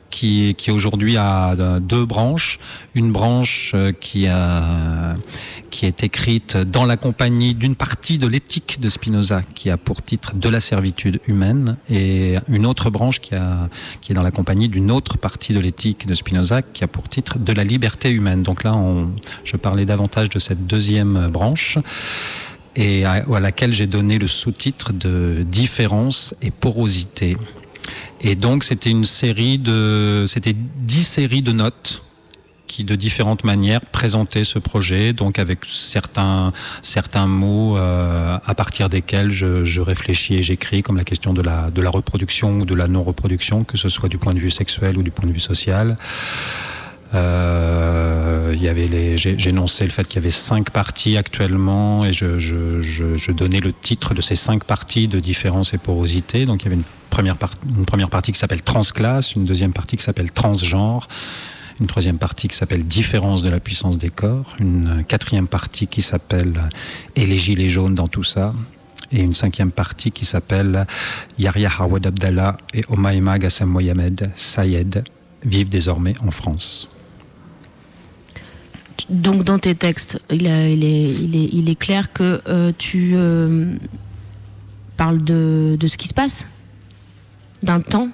qui, 0.10 0.56
aujourd'hui 0.70 1.18
a 1.18 1.52
euh, 1.52 1.80
deux 1.80 2.06
branches. 2.06 2.60
Une 2.96 3.12
branche 3.12 3.72
euh, 3.76 3.92
qui, 3.92 4.28
a, 4.28 5.16
qui 5.70 5.86
est 5.86 6.04
écrite 6.04 6.58
dans 6.58 6.86
la 6.86 6.98
compagnie 6.98 7.56
d'une 7.56 7.76
partie 7.76 8.18
de 8.18 8.28
l'éthique 8.28 8.80
de 8.80 8.90
Spinoza, 8.90 9.42
qui 9.56 9.70
a 9.70 9.78
pour 9.78 10.02
titre 10.02 10.36
De 10.36 10.50
la 10.50 10.60
servitude 10.60 11.20
humaine, 11.28 11.78
et 11.90 12.36
une 12.48 12.66
autre 12.66 12.90
branche 12.90 13.20
qui, 13.20 13.36
est 13.36 14.14
dans 14.14 14.24
la 14.24 14.32
compagnie 14.32 14.70
d'une 14.70 14.92
autre 14.92 15.18
partie 15.18 15.54
de 15.54 15.60
l'éthique 15.60 16.08
de 16.08 16.14
Spinoza, 16.14 16.62
qui 16.62 16.84
a 16.84 16.88
pour 16.88 17.08
titre 17.10 17.38
De 17.40 17.54
la 17.54 17.64
liberté 17.64 18.10
humaine. 18.10 18.44
Donc 18.44 18.64
là, 18.64 18.76
on, 18.76 19.12
je 19.44 19.58
parlais 19.58 19.86
davantage 19.86 20.30
de 20.30 20.40
cette 20.40 20.68
deuxième 20.68 21.28
branche 21.28 21.78
et 22.78 23.06
à 23.06 23.40
laquelle 23.40 23.74
j'ai 23.74 23.88
donné 23.88 24.20
le 24.20 24.28
sous-titre 24.28 24.94
de 24.94 25.44
différence 25.50 26.36
et 26.44 26.52
porosité. 26.52 27.36
Et 28.22 28.36
donc 28.36 28.64
c'était 28.64 28.90
une 28.90 29.06
série 29.06 29.60
de, 29.60 30.26
c'était 30.28 30.56
dix 30.56 31.04
séries 31.04 31.42
de 31.42 31.52
notes 31.52 32.04
qui 32.68 32.84
de 32.84 32.96
différentes 32.96 33.44
manières 33.44 33.82
présentaient 33.82 34.44
ce 34.44 34.60
projet, 34.60 35.14
donc 35.14 35.40
avec 35.40 35.60
certains 35.66 36.52
certains 36.82 37.26
mots 37.26 37.78
euh, 37.78 38.38
à 38.46 38.56
partir 38.56 38.90
desquels 38.90 39.32
je, 39.32 39.64
je 39.64 39.82
réfléchis 39.82 40.36
et 40.36 40.44
j'écris, 40.44 40.84
comme 40.84 40.98
la 40.98 41.06
question 41.06 41.34
de 41.34 41.42
la 41.42 41.72
de 41.72 41.82
la 41.82 41.90
reproduction 41.90 42.60
ou 42.60 42.66
de 42.66 42.76
la 42.76 42.88
non 42.88 43.04
reproduction, 43.04 43.64
que 43.64 43.78
ce 43.78 43.90
soit 43.90 44.10
du 44.10 44.18
point 44.18 44.34
de 44.34 44.40
vue 44.40 44.52
sexuel 44.52 44.98
ou 44.98 45.04
du 45.04 45.12
point 45.12 45.28
de 45.28 45.34
vue 45.34 45.40
social. 45.40 45.98
Euh, 47.14 48.52
il 48.54 48.62
y 48.62 48.68
avait 48.68 48.88
les, 48.88 49.18
j'ai 49.18 49.50
énoncé 49.50 49.86
le 49.86 49.92
fait 49.92 50.08
qu'il 50.08 50.22
y 50.22 50.24
avait 50.24 50.32
cinq 50.32 50.72
parties 50.72 51.18
actuellement 51.18 52.06
et 52.06 52.14
je, 52.14 53.32
donnais 53.32 53.60
le 53.60 53.74
titre 53.74 54.14
de 54.14 54.22
ces 54.22 54.36
cinq 54.36 54.64
parties 54.64 55.08
de 55.08 55.20
différence 55.20 55.74
et 55.74 55.78
porosité. 55.78 56.46
Donc 56.46 56.64
il 56.64 56.66
y 56.66 56.68
avait 56.68 56.76
une 56.76 56.84
première, 57.10 57.38
part, 57.38 57.54
une 57.78 57.86
première 57.86 58.10
partie 58.10 58.32
qui 58.32 58.40
s'appelle 58.40 58.62
transclasse, 58.62 59.34
une 59.34 59.46
deuxième 59.46 59.74
partie 59.74 59.98
qui 59.98 60.04
s'appelle 60.04 60.32
transgenre, 60.32 61.08
une 61.80 61.88
troisième 61.88 62.18
partie 62.18 62.48
qui 62.48 62.56
s'appelle 62.56 62.84
différence 62.84 63.44
de 63.44 63.50
la 63.50 63.60
puissance 63.60 63.98
des 63.98 64.10
corps, 64.10 64.56
une 64.60 65.04
quatrième 65.08 65.48
partie 65.48 65.88
qui 65.88 66.02
s'appelle 66.02 66.70
et 67.16 67.26
les 67.26 67.38
gilets 67.38 67.70
jaunes 67.70 67.96
dans 67.96 68.08
tout 68.08 68.24
ça. 68.24 68.54
Et 69.14 69.22
une 69.22 69.34
cinquième 69.34 69.72
partie 69.72 70.12
qui 70.12 70.26
s'appelle 70.26 70.86
Yahya 71.40 71.72
Hawad 71.80 72.08
Abdallah 72.08 72.58
et 72.74 72.84
Omaima 72.90 73.40
Gassam 73.40 73.70
Mohamed 73.70 74.30
Sayed 74.36 75.06
vivent 75.46 75.70
désormais 75.70 76.14
en 76.26 76.32
France. 76.32 76.90
Donc 79.10 79.44
dans 79.44 79.60
tes 79.60 79.76
textes, 79.76 80.20
il, 80.32 80.48
a- 80.48 80.68
il 80.70 80.84
est, 80.84 81.04
il 81.14 81.36
est- 81.36 81.50
il 81.54 81.70
est 81.70 81.76
clair 81.76 82.12
que 82.14 82.42
euh, 82.48 82.72
tu 82.78 83.12
euh, 83.16 83.74
parles 84.98 85.24
de, 85.24 85.78
de 85.80 85.88
ce 85.88 85.98
qui 85.98 86.08
se 86.08 86.14
passe, 86.14 86.46
d'un 87.64 87.80
temps, 87.82 88.10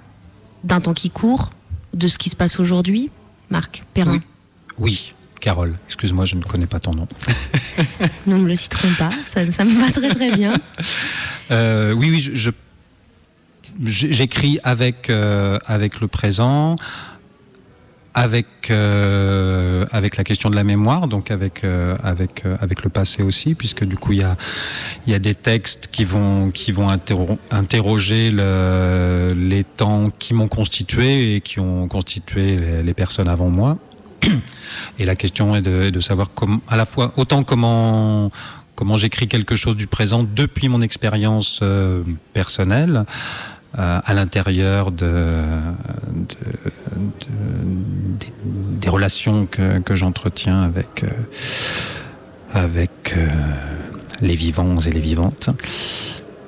d'un 0.64 0.82
temps 0.82 0.94
qui 0.94 1.10
court, 1.10 1.52
de 1.94 2.08
ce 2.08 2.18
qui 2.18 2.30
se 2.30 2.36
passe 2.36 2.60
aujourd'hui. 2.60 3.10
Marc 3.50 3.84
Perrin, 3.94 4.20
Oui, 4.78 5.14
Carole, 5.40 5.76
excuse-moi, 5.88 6.26
je 6.26 6.36
ne 6.36 6.42
connais 6.44 6.66
pas 6.68 6.80
ton 6.80 6.92
nom. 6.94 7.08
nous 8.28 8.38
ne 8.38 8.46
le 8.48 8.56
citerons 8.56 8.94
pas, 8.98 9.12
ça, 9.26 9.50
ça 9.52 9.64
me 9.66 9.80
va 9.80 9.92
très 9.92 10.10
très 10.10 10.32
bien. 10.32 10.54
Euh, 11.52 11.92
oui, 11.94 12.10
oui, 12.10 12.20
je- 12.20 12.34
je- 12.36 12.50
j'ai- 13.86 14.12
j'écris 14.12 14.60
avec, 14.64 15.10
avec 15.10 16.00
le 16.02 16.08
présent, 16.08 16.76
avec, 18.14 18.69
euh, 18.69 19.85
avec 19.91 20.18
la 20.18 20.23
question 20.23 20.49
de 20.49 20.56
la 20.56 20.64
mémoire, 20.64 21.07
donc 21.07 21.31
avec, 21.31 21.64
euh, 21.64 21.95
avec, 22.03 22.45
euh, 22.45 22.56
avec 22.61 22.84
le 22.84 22.90
passé 22.90 23.23
aussi, 23.23 23.56
puisque 23.56 23.84
du 23.84 23.95
coup, 23.98 24.11
il 24.14 24.19
y 24.19 24.23
a, 24.23 24.35
il 25.07 25.14
y 25.14 25.15
a 25.15 25.19
des 25.19 25.34
textes 25.35 25.90
qui 25.91 26.03
vont, 26.06 26.52
qui 26.52 26.72
vont 26.72 26.90
interro- 26.90 27.40
interroger 27.52 28.30
le- 28.31 29.34
les 29.35 29.64
temps 29.64 30.10
qui 30.19 30.34
m'ont 30.34 30.48
constitué 30.48 31.35
et 31.35 31.41
qui 31.41 31.60
ont 31.60 31.88
constitué 31.88 32.56
les, 32.84 32.94
personnes 32.94 33.27
avant 33.27 33.49
moi. 33.49 33.77
Et 34.99 35.06
la 35.06 35.15
question 35.15 35.56
est 35.56 35.61
de, 35.61 35.90
de 35.90 35.99
savoir 35.99 36.27
comment, 36.34 36.61
à 36.69 36.76
la 36.77 36.85
fois 36.85 37.11
autant 37.18 37.44
comment 37.44 38.31
comment 38.76 38.98
j'écris 38.98 39.27
quelque 39.27 39.56
chose 39.56 39.77
du 39.77 39.85
présent 39.88 40.23
depuis 40.23 40.68
mon 40.68 40.81
expérience 40.81 41.60
euh, 41.61 42.03
personnelle 42.34 43.06
euh, 43.80 44.00
à 44.04 44.14
l'intérieur 44.14 44.91
de, 44.91 45.06
de- 46.12 46.36
de- 46.95 48.80
des, 48.80 48.90
relations 48.90 49.45
que, 49.48 49.95
j'entretiens 49.95 50.62
avec 50.62 51.04
euh, 51.04 51.08
avec 52.54 53.14
euh, 53.18 53.28
les 54.22 54.36
vivants 54.36 54.78
et 54.78 54.91
les 54.91 55.00
vivantes. 55.00 55.50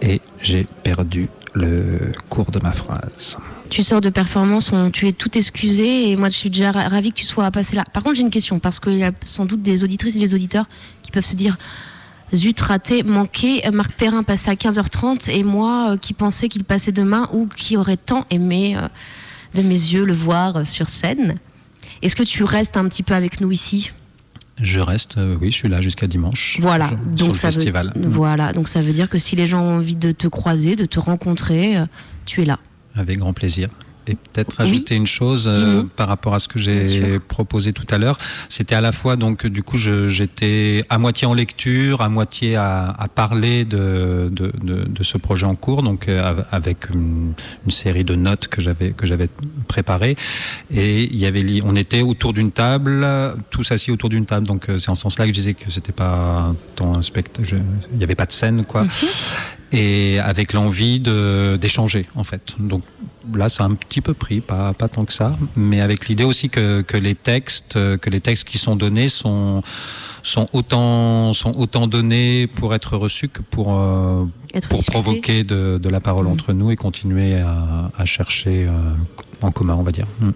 Et 0.02 0.22
j'ai 0.41 0.68
perdu 0.84 1.30
le 1.56 2.11
cours 2.30 2.52
de 2.52 2.60
ma 2.61 2.73
phrase. 2.73 3.38
Tu 3.69 3.81
sors 3.81 4.02
de 4.02 4.10
performance, 4.10 4.72
on- 4.72 4.91
tu 4.91 5.07
es 5.07 5.11
tout 5.14 5.35
excusé 5.38 6.11
et 6.11 6.15
moi 6.18 6.30
je 6.30 6.35
suis 6.35 6.49
déjà 6.52 6.72
ra- 6.72 6.88
ravie 6.89 7.11
que 7.11 7.18
tu 7.18 7.26
sois 7.26 7.49
passé 7.49 7.76
là. 7.76 7.84
Par 7.91 8.03
contre, 8.03 8.18
j'ai 8.18 8.22
une 8.22 8.30
question 8.30 8.60
parce 8.60 8.80
qu'il 8.80 8.97
y 8.97 9.03
a 9.03 9.11
sans 9.26 9.45
doute 9.45 9.61
des 9.64 9.84
auditrices 9.84 10.15
et 10.15 10.19
des 10.19 10.35
auditeurs 10.35 10.65
qui 11.02 11.11
peuvent 11.11 11.26
se 11.26 11.35
dire 11.35 11.57
Zut, 12.36 12.60
raté, 12.62 13.03
manqué. 13.03 13.62
Marc 13.72 13.94
Perrin 13.94 14.24
passait 14.24 14.52
à 14.52 14.56
15h30 14.56 15.30
et 15.32 15.44
moi 15.44 15.91
euh, 15.94 15.98
qui 15.98 16.14
pensais 16.14 16.49
qu'il 16.49 16.64
passait 16.64 16.91
demain 16.91 17.30
ou 17.34 17.48
qui 17.48 17.78
aurait 17.78 17.98
tant 17.98 18.26
aimé 18.30 18.76
euh, 18.78 18.88
de 19.56 19.62
mes 19.62 19.70
yeux 19.70 20.06
le 20.06 20.14
voir 20.14 20.57
euh, 20.57 20.66
sur 20.66 20.88
scène. 20.90 21.38
Est-ce 22.02 22.16
que 22.16 22.24
tu 22.24 22.44
restes 22.44 22.78
un 22.78 22.88
petit 22.88 23.03
peu 23.03 23.14
avec 23.14 23.41
nous 23.41 23.52
ici? 23.52 23.91
Je 24.62 24.80
reste, 24.80 25.18
euh, 25.18 25.36
oui, 25.41 25.52
je 25.52 25.56
suis 25.57 25.68
là 25.68 25.82
jusqu'à 25.82 26.07
dimanche. 26.07 26.57
Voilà, 26.62 26.88
sur 26.90 26.98
donc 26.98 27.28
le 27.30 27.34
ça 27.34 27.52
festival. 27.52 27.91
veut, 27.95 28.07
voilà, 28.07 28.53
donc 28.53 28.70
ça 28.70 28.82
veut 28.82 28.94
dire 28.94 29.10
que 29.10 29.18
si 29.18 29.36
les 29.36 29.48
gens 29.48 29.62
ont 29.62 29.78
envie 29.78 29.95
de 29.95 30.12
te 30.12 30.28
croiser, 30.28 30.76
de 30.78 30.86
te 30.86 30.99
rencontrer, 30.99 31.78
euh, 31.78 31.86
tu 32.26 32.41
es 32.41 32.45
là. 32.45 32.60
Avec 32.95 33.20
grand 33.20 33.34
plaisir. 33.34 33.68
Et 34.07 34.15
peut-être 34.15 34.52
Oui. 34.60 34.65
rajouter 34.65 34.95
une 34.95 35.07
chose 35.07 35.48
euh, 35.48 35.82
par 35.95 36.07
rapport 36.07 36.34
à 36.36 36.40
ce 36.40 36.48
que 36.48 36.60
j'ai 36.60 37.18
proposé 37.19 37.73
tout 37.73 37.86
à 37.90 37.98
l'heure. 37.98 38.18
C'était 38.49 38.76
à 38.76 38.82
la 38.82 38.91
fois, 38.91 39.15
donc, 39.15 39.48
du 39.48 39.64
coup, 39.64 39.77
j'étais 39.77 40.86
à 40.90 40.98
moitié 40.99 41.27
en 41.27 41.34
lecture, 41.34 42.02
à 42.02 42.10
moitié 42.10 42.56
à, 42.56 42.90
à 42.99 43.07
parler 43.07 43.65
de, 43.65 44.30
de, 44.32 44.52
de- 44.64 44.86
de 44.86 45.03
ce 45.03 45.18
projet 45.18 45.45
en 45.45 45.56
cours, 45.56 45.82
donc 45.82 46.07
euh, 46.07 46.23
av- 46.23 46.45
avec 46.52 46.90
une, 46.94 47.34
une 47.65 47.72
série 47.72 48.03
de 48.03 48.15
notes 48.15 48.48
que 48.48 48.61
j'avais 48.61 48.91
que 48.91 49.07
j'avais 49.07 49.30
préparées. 49.68 50.15
Et 50.73 51.03
il 51.03 51.18
y 51.18 51.26
avait, 51.26 51.44
on 51.64 51.76
était 51.76 52.02
autour 52.02 52.34
d'une 52.34 52.52
table, 52.52 53.06
tous 53.49 53.72
assis 53.72 53.91
autour 53.91 54.10
d'une 54.10 54.26
table. 54.26 54.45
Donc, 54.45 54.69
euh, 54.69 54.77
c'est 54.77 54.90
en 54.90 54.95
ce 54.95 55.02
sens-là 55.02 55.26
que 55.26 55.30
je 55.30 55.34
disais 55.34 55.53
que 55.56 55.72
c'était 55.72 55.91
pas 55.91 56.53
tant 56.76 56.95
un 56.95 57.02
spectacle. 57.02 57.56
Il 57.91 57.98
n'y 57.98 58.03
avait 58.03 58.15
pas 58.15 58.26
de 58.27 58.32
scène, 58.32 58.65
quoi 58.65 58.86
et 59.71 60.19
avec 60.19 60.53
l'envie 60.53 60.99
d'échanger 60.99 62.05
en 62.15 62.23
fait. 62.23 62.55
Donc 62.59 62.83
là, 63.33 63.49
c'est 63.49 63.63
un 63.63 63.73
petit 63.73 64.01
peu 64.01 64.13
pris, 64.13 64.39
pas 64.41 64.73
pas 64.73 64.87
tant 64.87 65.05
que 65.05 65.13
ça, 65.13 65.35
mais 65.55 65.81
avec 65.81 66.07
l'idée 66.07 66.23
aussi 66.23 66.49
que, 66.49 66.81
que 66.81 66.97
les 66.97 67.15
textes 67.15 67.75
euh, 67.75 67.97
que 67.97 68.09
les 68.09 68.21
textes 68.21 68.43
qui 68.47 68.57
sont 68.57 68.75
donnés 68.75 69.07
sont 69.09 69.61
sont 70.23 70.47
autant 70.53 71.33
sont 71.33 71.53
autant 71.57 71.87
donnés 71.87 72.47
pour 72.47 72.73
être 72.75 72.95
reçus 72.97 73.27
que 73.29 73.41
pour 73.41 73.73
euh, 73.73 74.25
pour 74.69 74.79
provoquer 74.91 75.43
de, 75.43 75.79
de 75.81 75.89
la 75.89 75.99
parole 75.99 76.27
entre 76.27 76.53
nous 76.53 76.71
et 76.71 76.75
continuer 76.75 77.39
à, 77.39 77.89
à 77.97 78.05
chercher 78.05 78.65
euh, 78.67 78.71
en 79.41 79.51
commun, 79.51 79.75
on 79.75 79.83
va 79.83 79.91
dire. 79.91 80.07
Mm. 80.21 80.29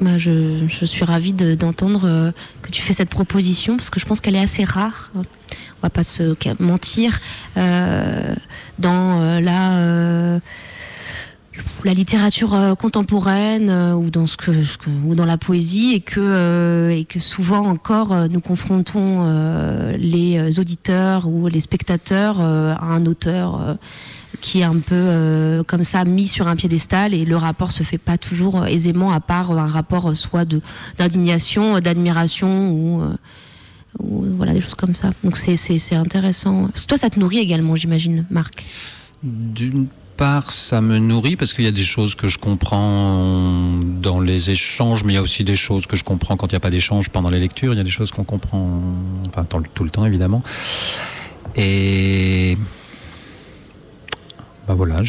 Bah, 0.00 0.16
je, 0.16 0.64
je 0.68 0.84
suis 0.84 1.04
ravie 1.04 1.32
de- 1.32 1.56
d'entendre 1.56 2.02
euh, 2.04 2.30
que 2.62 2.70
tu 2.70 2.80
fais 2.82 2.92
cette 2.92 3.10
proposition 3.10 3.76
parce 3.76 3.90
que 3.90 3.98
je 3.98 4.06
pense 4.06 4.20
qu'elle 4.20 4.36
est 4.36 4.40
assez 4.40 4.62
rare. 4.64 5.10
On 5.80 5.86
va 5.86 5.90
pas 5.90 6.02
se 6.02 6.34
mentir 6.60 7.20
euh, 7.56 8.34
dans 8.80 9.20
euh, 9.20 9.40
la 9.40 9.78
euh, 9.78 10.38
la 11.84 11.94
littérature 11.94 12.56
contemporaine 12.78 13.70
ou 13.70 14.10
dans 14.10 14.26
ce 14.26 14.36
que, 14.36 14.52
ou 15.06 15.14
dans 15.16 15.24
la 15.24 15.38
poésie 15.38 15.92
et 15.94 16.00
que 16.00 16.90
et 16.90 17.04
que 17.04 17.18
souvent 17.18 17.66
encore 17.66 18.28
nous 18.28 18.40
confrontons 18.40 19.24
les 19.98 20.60
auditeurs 20.60 21.26
ou 21.26 21.48
les 21.48 21.58
spectateurs 21.58 22.40
à 22.40 22.84
un 22.84 23.06
auteur 23.06 23.76
qui 24.40 24.60
est 24.60 24.64
un 24.64 24.78
peu 24.78 25.64
comme 25.66 25.82
ça 25.82 26.04
mis 26.04 26.28
sur 26.28 26.46
un 26.46 26.54
piédestal 26.54 27.12
et 27.12 27.24
le 27.24 27.36
rapport 27.36 27.72
se 27.72 27.82
fait 27.82 27.98
pas 27.98 28.18
toujours 28.18 28.64
aisément 28.66 29.10
à 29.10 29.18
part 29.18 29.50
un 29.50 29.66
rapport 29.66 30.16
soit 30.16 30.44
d'indignation, 30.96 31.80
d'admiration 31.80 32.70
ou, 32.70 33.02
ou 33.98 34.24
voilà 34.36 34.52
des 34.52 34.60
choses 34.60 34.74
comme 34.74 34.94
ça. 34.94 35.12
Donc 35.24 35.36
c'est 35.36 35.94
intéressant. 35.94 36.68
Toi 36.86 36.98
ça 36.98 37.10
te 37.10 37.18
nourrit 37.18 37.38
également, 37.38 37.74
j'imagine, 37.74 38.26
Marc. 38.30 38.64
D'une 39.22 39.88
part, 40.16 40.50
ça 40.50 40.80
me 40.80 40.98
nourrit 40.98 41.36
parce 41.36 41.54
qu'il 41.54 41.64
y 41.64 41.68
a 41.68 41.72
des 41.72 41.84
choses 41.84 42.14
que 42.14 42.28
je 42.28 42.38
comprends 42.38 43.78
dans 43.82 44.20
les 44.20 44.50
échanges, 44.50 45.04
mais 45.04 45.12
il 45.12 45.16
y 45.16 45.18
a 45.18 45.22
aussi 45.22 45.44
des 45.44 45.56
choses 45.56 45.86
que 45.86 45.96
je 45.96 46.04
comprends 46.04 46.36
quand 46.36 46.48
il 46.48 46.54
n'y 46.54 46.56
a 46.56 46.60
pas 46.60 46.70
d'échange 46.70 47.08
pendant 47.08 47.30
les 47.30 47.40
lectures. 47.40 47.72
Il 47.72 47.76
y 47.76 47.80
a 47.80 47.84
des 47.84 47.90
choses 47.90 48.10
qu'on 48.10 48.24
comprend, 48.24 48.80
enfin, 49.28 49.46
tout 49.74 49.84
le 49.84 49.90
temps 49.90 50.04
évidemment. 50.04 50.42
Et 51.56 52.58
bah 54.66 54.74
voilà, 54.74 55.02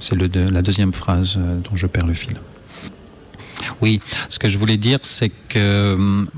c'est 0.00 0.16
la 0.16 0.62
deuxième 0.62 0.92
phrase 0.92 1.36
euh, 1.38 1.60
dont 1.60 1.76
je 1.76 1.86
perds 1.86 2.06
le 2.06 2.14
fil. 2.14 2.36
Oui, 3.80 4.00
ce 4.28 4.38
que 4.38 4.48
je 4.48 4.58
voulais 4.58 4.76
dire, 4.76 4.98
c'est 5.02 5.32
que 5.48 5.94
hum, 5.94 6.28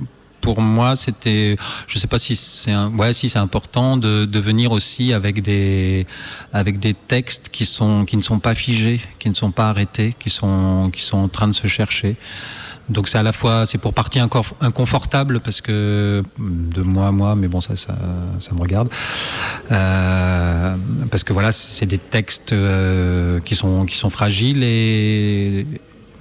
pour 0.41 0.61
moi, 0.61 0.97
c'était, 0.97 1.57
je 1.87 1.99
sais 1.99 2.07
pas 2.07 2.19
si 2.19 2.37
c'est 2.37 2.75
ouais, 2.75 3.13
si 3.13 3.29
c'est 3.29 3.39
important 3.39 3.97
de, 3.97 4.27
venir 4.41 4.73
aussi 4.73 5.13
avec 5.13 5.43
des, 5.43 6.07
avec 6.53 6.79
des 6.79 6.95
textes 6.95 7.51
qui 7.51 7.67
sont, 7.67 8.05
qui 8.05 8.17
ne 8.17 8.23
sont 8.23 8.39
pas 8.39 8.55
figés, 8.55 9.01
qui 9.19 9.29
ne 9.29 9.35
sont 9.35 9.51
pas 9.51 9.69
arrêtés, 9.69 10.15
qui 10.19 10.31
sont, 10.31 10.91
qui 10.93 11.03
sont 11.03 11.19
en 11.19 11.29
train 11.29 11.49
de 11.49 11.53
se 11.53 11.67
chercher. 11.67 12.17
Donc 12.89 13.09
c'est 13.09 13.19
à 13.19 13.23
la 13.23 13.33
fois, 13.33 13.67
c'est 13.67 13.79
pour 13.79 13.95
partie 13.95 14.19
inconfortable 14.19 15.39
parce 15.41 15.61
que 15.61 16.25
de 16.39 16.83
moi 16.83 17.07
à 17.09 17.13
moi, 17.13 17.37
mais 17.37 17.47
bon 17.47 17.61
ça, 17.61 17.77
ça, 17.77 17.97
ça 18.41 18.55
me 18.55 18.61
regarde, 18.61 18.89
Euh, 19.71 20.77
parce 21.11 21.23
que 21.23 21.33
voilà, 21.33 21.53
c'est 21.53 21.87
des 21.87 21.99
textes 21.99 22.53
euh, 22.53 23.39
qui 23.41 23.55
sont, 23.55 23.85
qui 23.85 23.97
sont 23.97 24.11
fragiles 24.11 24.65
et 24.65 25.67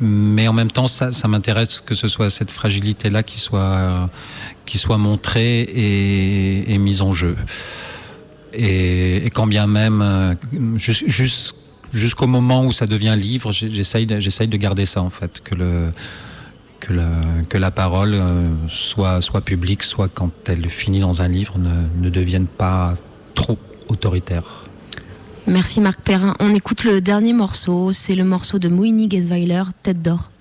mais 0.02 0.48
en 0.48 0.54
même 0.54 0.72
temps, 0.72 0.88
ça, 0.88 1.28
m'intéresse 1.28 1.82
que 1.82 1.96
ce 1.96 2.08
soit 2.08 2.30
cette 2.30 2.52
fragilité-là 2.52 3.24
qui 3.24 3.40
soit, 3.40 4.10
qui 4.66 4.78
soit 4.78 4.98
montrée 4.98 5.62
et, 5.62 6.78
mise 6.78 7.02
en 7.02 7.14
jeu. 7.14 7.36
Et, 8.54 9.30
quand 9.34 9.48
bien 9.48 9.68
même, 9.68 10.02
euh, 10.02 10.34
jus- 10.76 11.04
jus- 11.08 11.54
jusqu'au 11.92 12.28
moment 12.28 12.66
où 12.66 12.72
ça 12.72 12.86
devient 12.86 13.16
livre, 13.18 13.52
j'essaye 13.52 14.06
de 14.06 14.58
garder 14.58 14.86
ça 14.86 15.02
en 15.02 15.10
fait, 15.10 15.42
que 15.44 15.56
le 15.56 15.92
que 16.80 16.94
la, 16.94 17.10
que 17.50 17.58
la 17.58 17.72
parole 17.72 18.14
euh, 18.14 18.48
soit, 18.70 19.22
soit 19.22 19.42
publique, 19.42 19.84
soit 19.84 20.08
quand 20.08 20.32
elle 20.48 20.70
finit 20.70 21.02
dans 21.02 21.22
un 21.22 21.28
livre, 21.28 21.58
ne, 21.60 21.84
ne 22.02 22.10
devienne 22.10 22.48
pas 22.48 22.94
trop 23.34 23.60
autoritaire. 23.90 24.59
Merci 25.48 25.82
Marc 25.82 26.02
Perrin. 26.02 26.36
On 26.40 26.54
écoute 26.54 26.84
le 26.84 27.02
dernier 27.02 27.34
morceau, 27.34 27.92
c'est 27.92 28.16
le 28.16 28.24
morceau 28.24 28.60
de 28.60 28.70
Moini 28.70 29.10
Gesweiler, 29.10 29.64
Tête 29.84 30.02
d'or. 30.02 30.32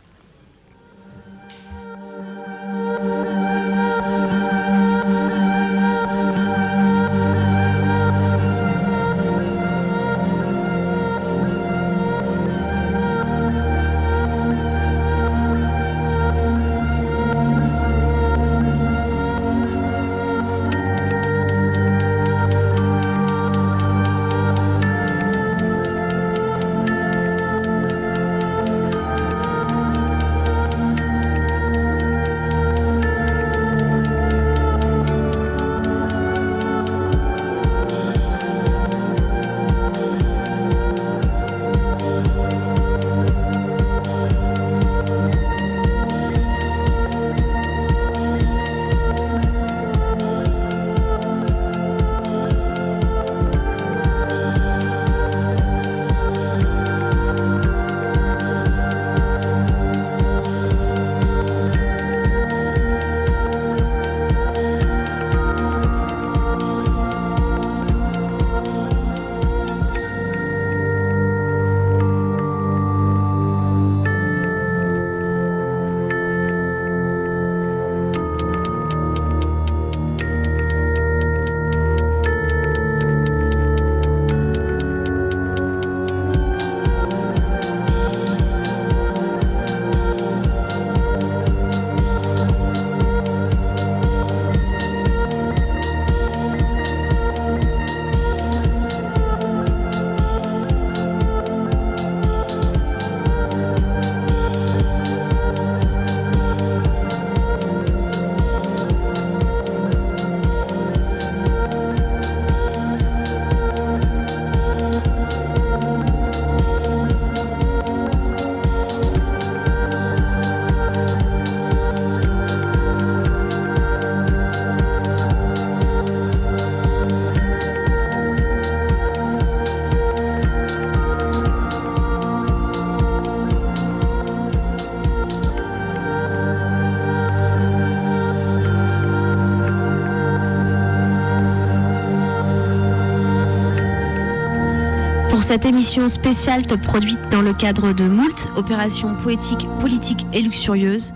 Cette 145.49 145.65
émission 145.65 146.11
spéciale 146.11 146.67
produite 146.67 147.19
dans 147.31 147.41
le 147.41 147.55
cadre 147.55 147.95
de 147.95 148.05
Moult, 148.05 148.51
opération 148.57 149.15
poétique, 149.15 149.67
politique 149.81 150.27
et 150.35 150.43
luxurieuse, 150.43 151.15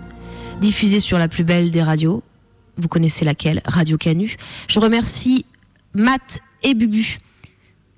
diffusée 0.59 0.99
sur 0.99 1.19
la 1.19 1.27
plus 1.27 1.43
belle 1.43 1.69
des 1.69 1.83
radios, 1.83 2.23
vous 2.77 2.87
connaissez 2.87 3.25
laquelle, 3.25 3.61
Radio 3.63 3.95
Canu. 3.95 4.35
Je 4.67 4.79
remercie 4.79 5.45
Matt 5.93 6.39
et 6.63 6.73
Bubu 6.73 7.19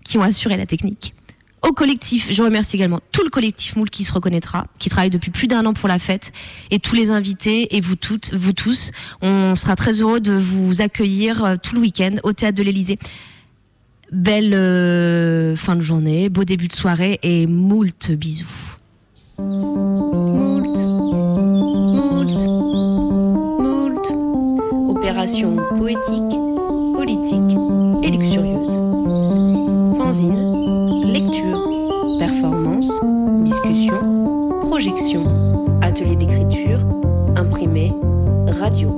qui 0.04 0.18
ont 0.18 0.24
assuré 0.24 0.58
la 0.58 0.66
technique. 0.66 1.14
Au 1.62 1.72
collectif, 1.72 2.28
je 2.30 2.44
remercie 2.44 2.76
également 2.76 3.00
tout 3.14 3.24
le 3.24 3.30
collectif 3.30 3.78
Moult 3.78 3.90
qui 3.90 4.04
se 4.04 4.12
reconnaîtra, 4.12 4.68
qui 4.78 4.90
travaille 4.90 5.12
depuis 5.12 5.32
plus 5.32 5.48
d'un 5.48 5.66
an 5.66 5.72
pour 5.72 5.88
la 5.88 6.00
fête, 6.00 6.34
et 6.70 6.80
tous 6.80 6.96
les 6.96 7.12
invités, 7.12 7.78
et 7.78 7.80
vous 7.80 7.96
toutes, 7.96 8.34
vous 8.34 8.52
tous. 8.52 8.92
On 9.22 9.56
sera 9.56 9.78
très 9.78 10.02
heureux 10.02 10.20
de 10.20 10.34
vous 10.34 10.82
accueillir 10.82 11.46
euh, 11.46 11.56
tout 11.56 11.76
le 11.76 11.80
week-end 11.80 12.18
au 12.24 12.34
Théâtre 12.34 12.58
de 12.58 12.64
l'Élysée. 12.64 13.00
Belle 14.16 14.54
euh, 14.54 15.58
fin 15.58 15.76
de 15.76 15.82
journée, 15.82 16.30
beau 16.30 16.46
début 16.46 16.70
de 16.70 16.74
soirée 16.74 17.20
et 17.22 17.48
moult 17.48 18.12
bisous. 18.12 18.78
Moult, 19.38 20.78
moult, 22.02 22.32
moult. 23.60 24.96
Opération 24.96 25.58
poétique, 25.78 26.40
politique 26.96 27.58
et 28.04 28.12
luxurieuse. 28.12 28.80
Fanzine, 29.98 31.12
lecture, 31.12 31.68
performance, 32.18 32.90
discussion, 33.44 34.50
projection, 34.62 35.26
atelier 35.82 36.16
d'écriture, 36.16 36.80
imprimé, 37.36 37.92
radio. 38.48 38.98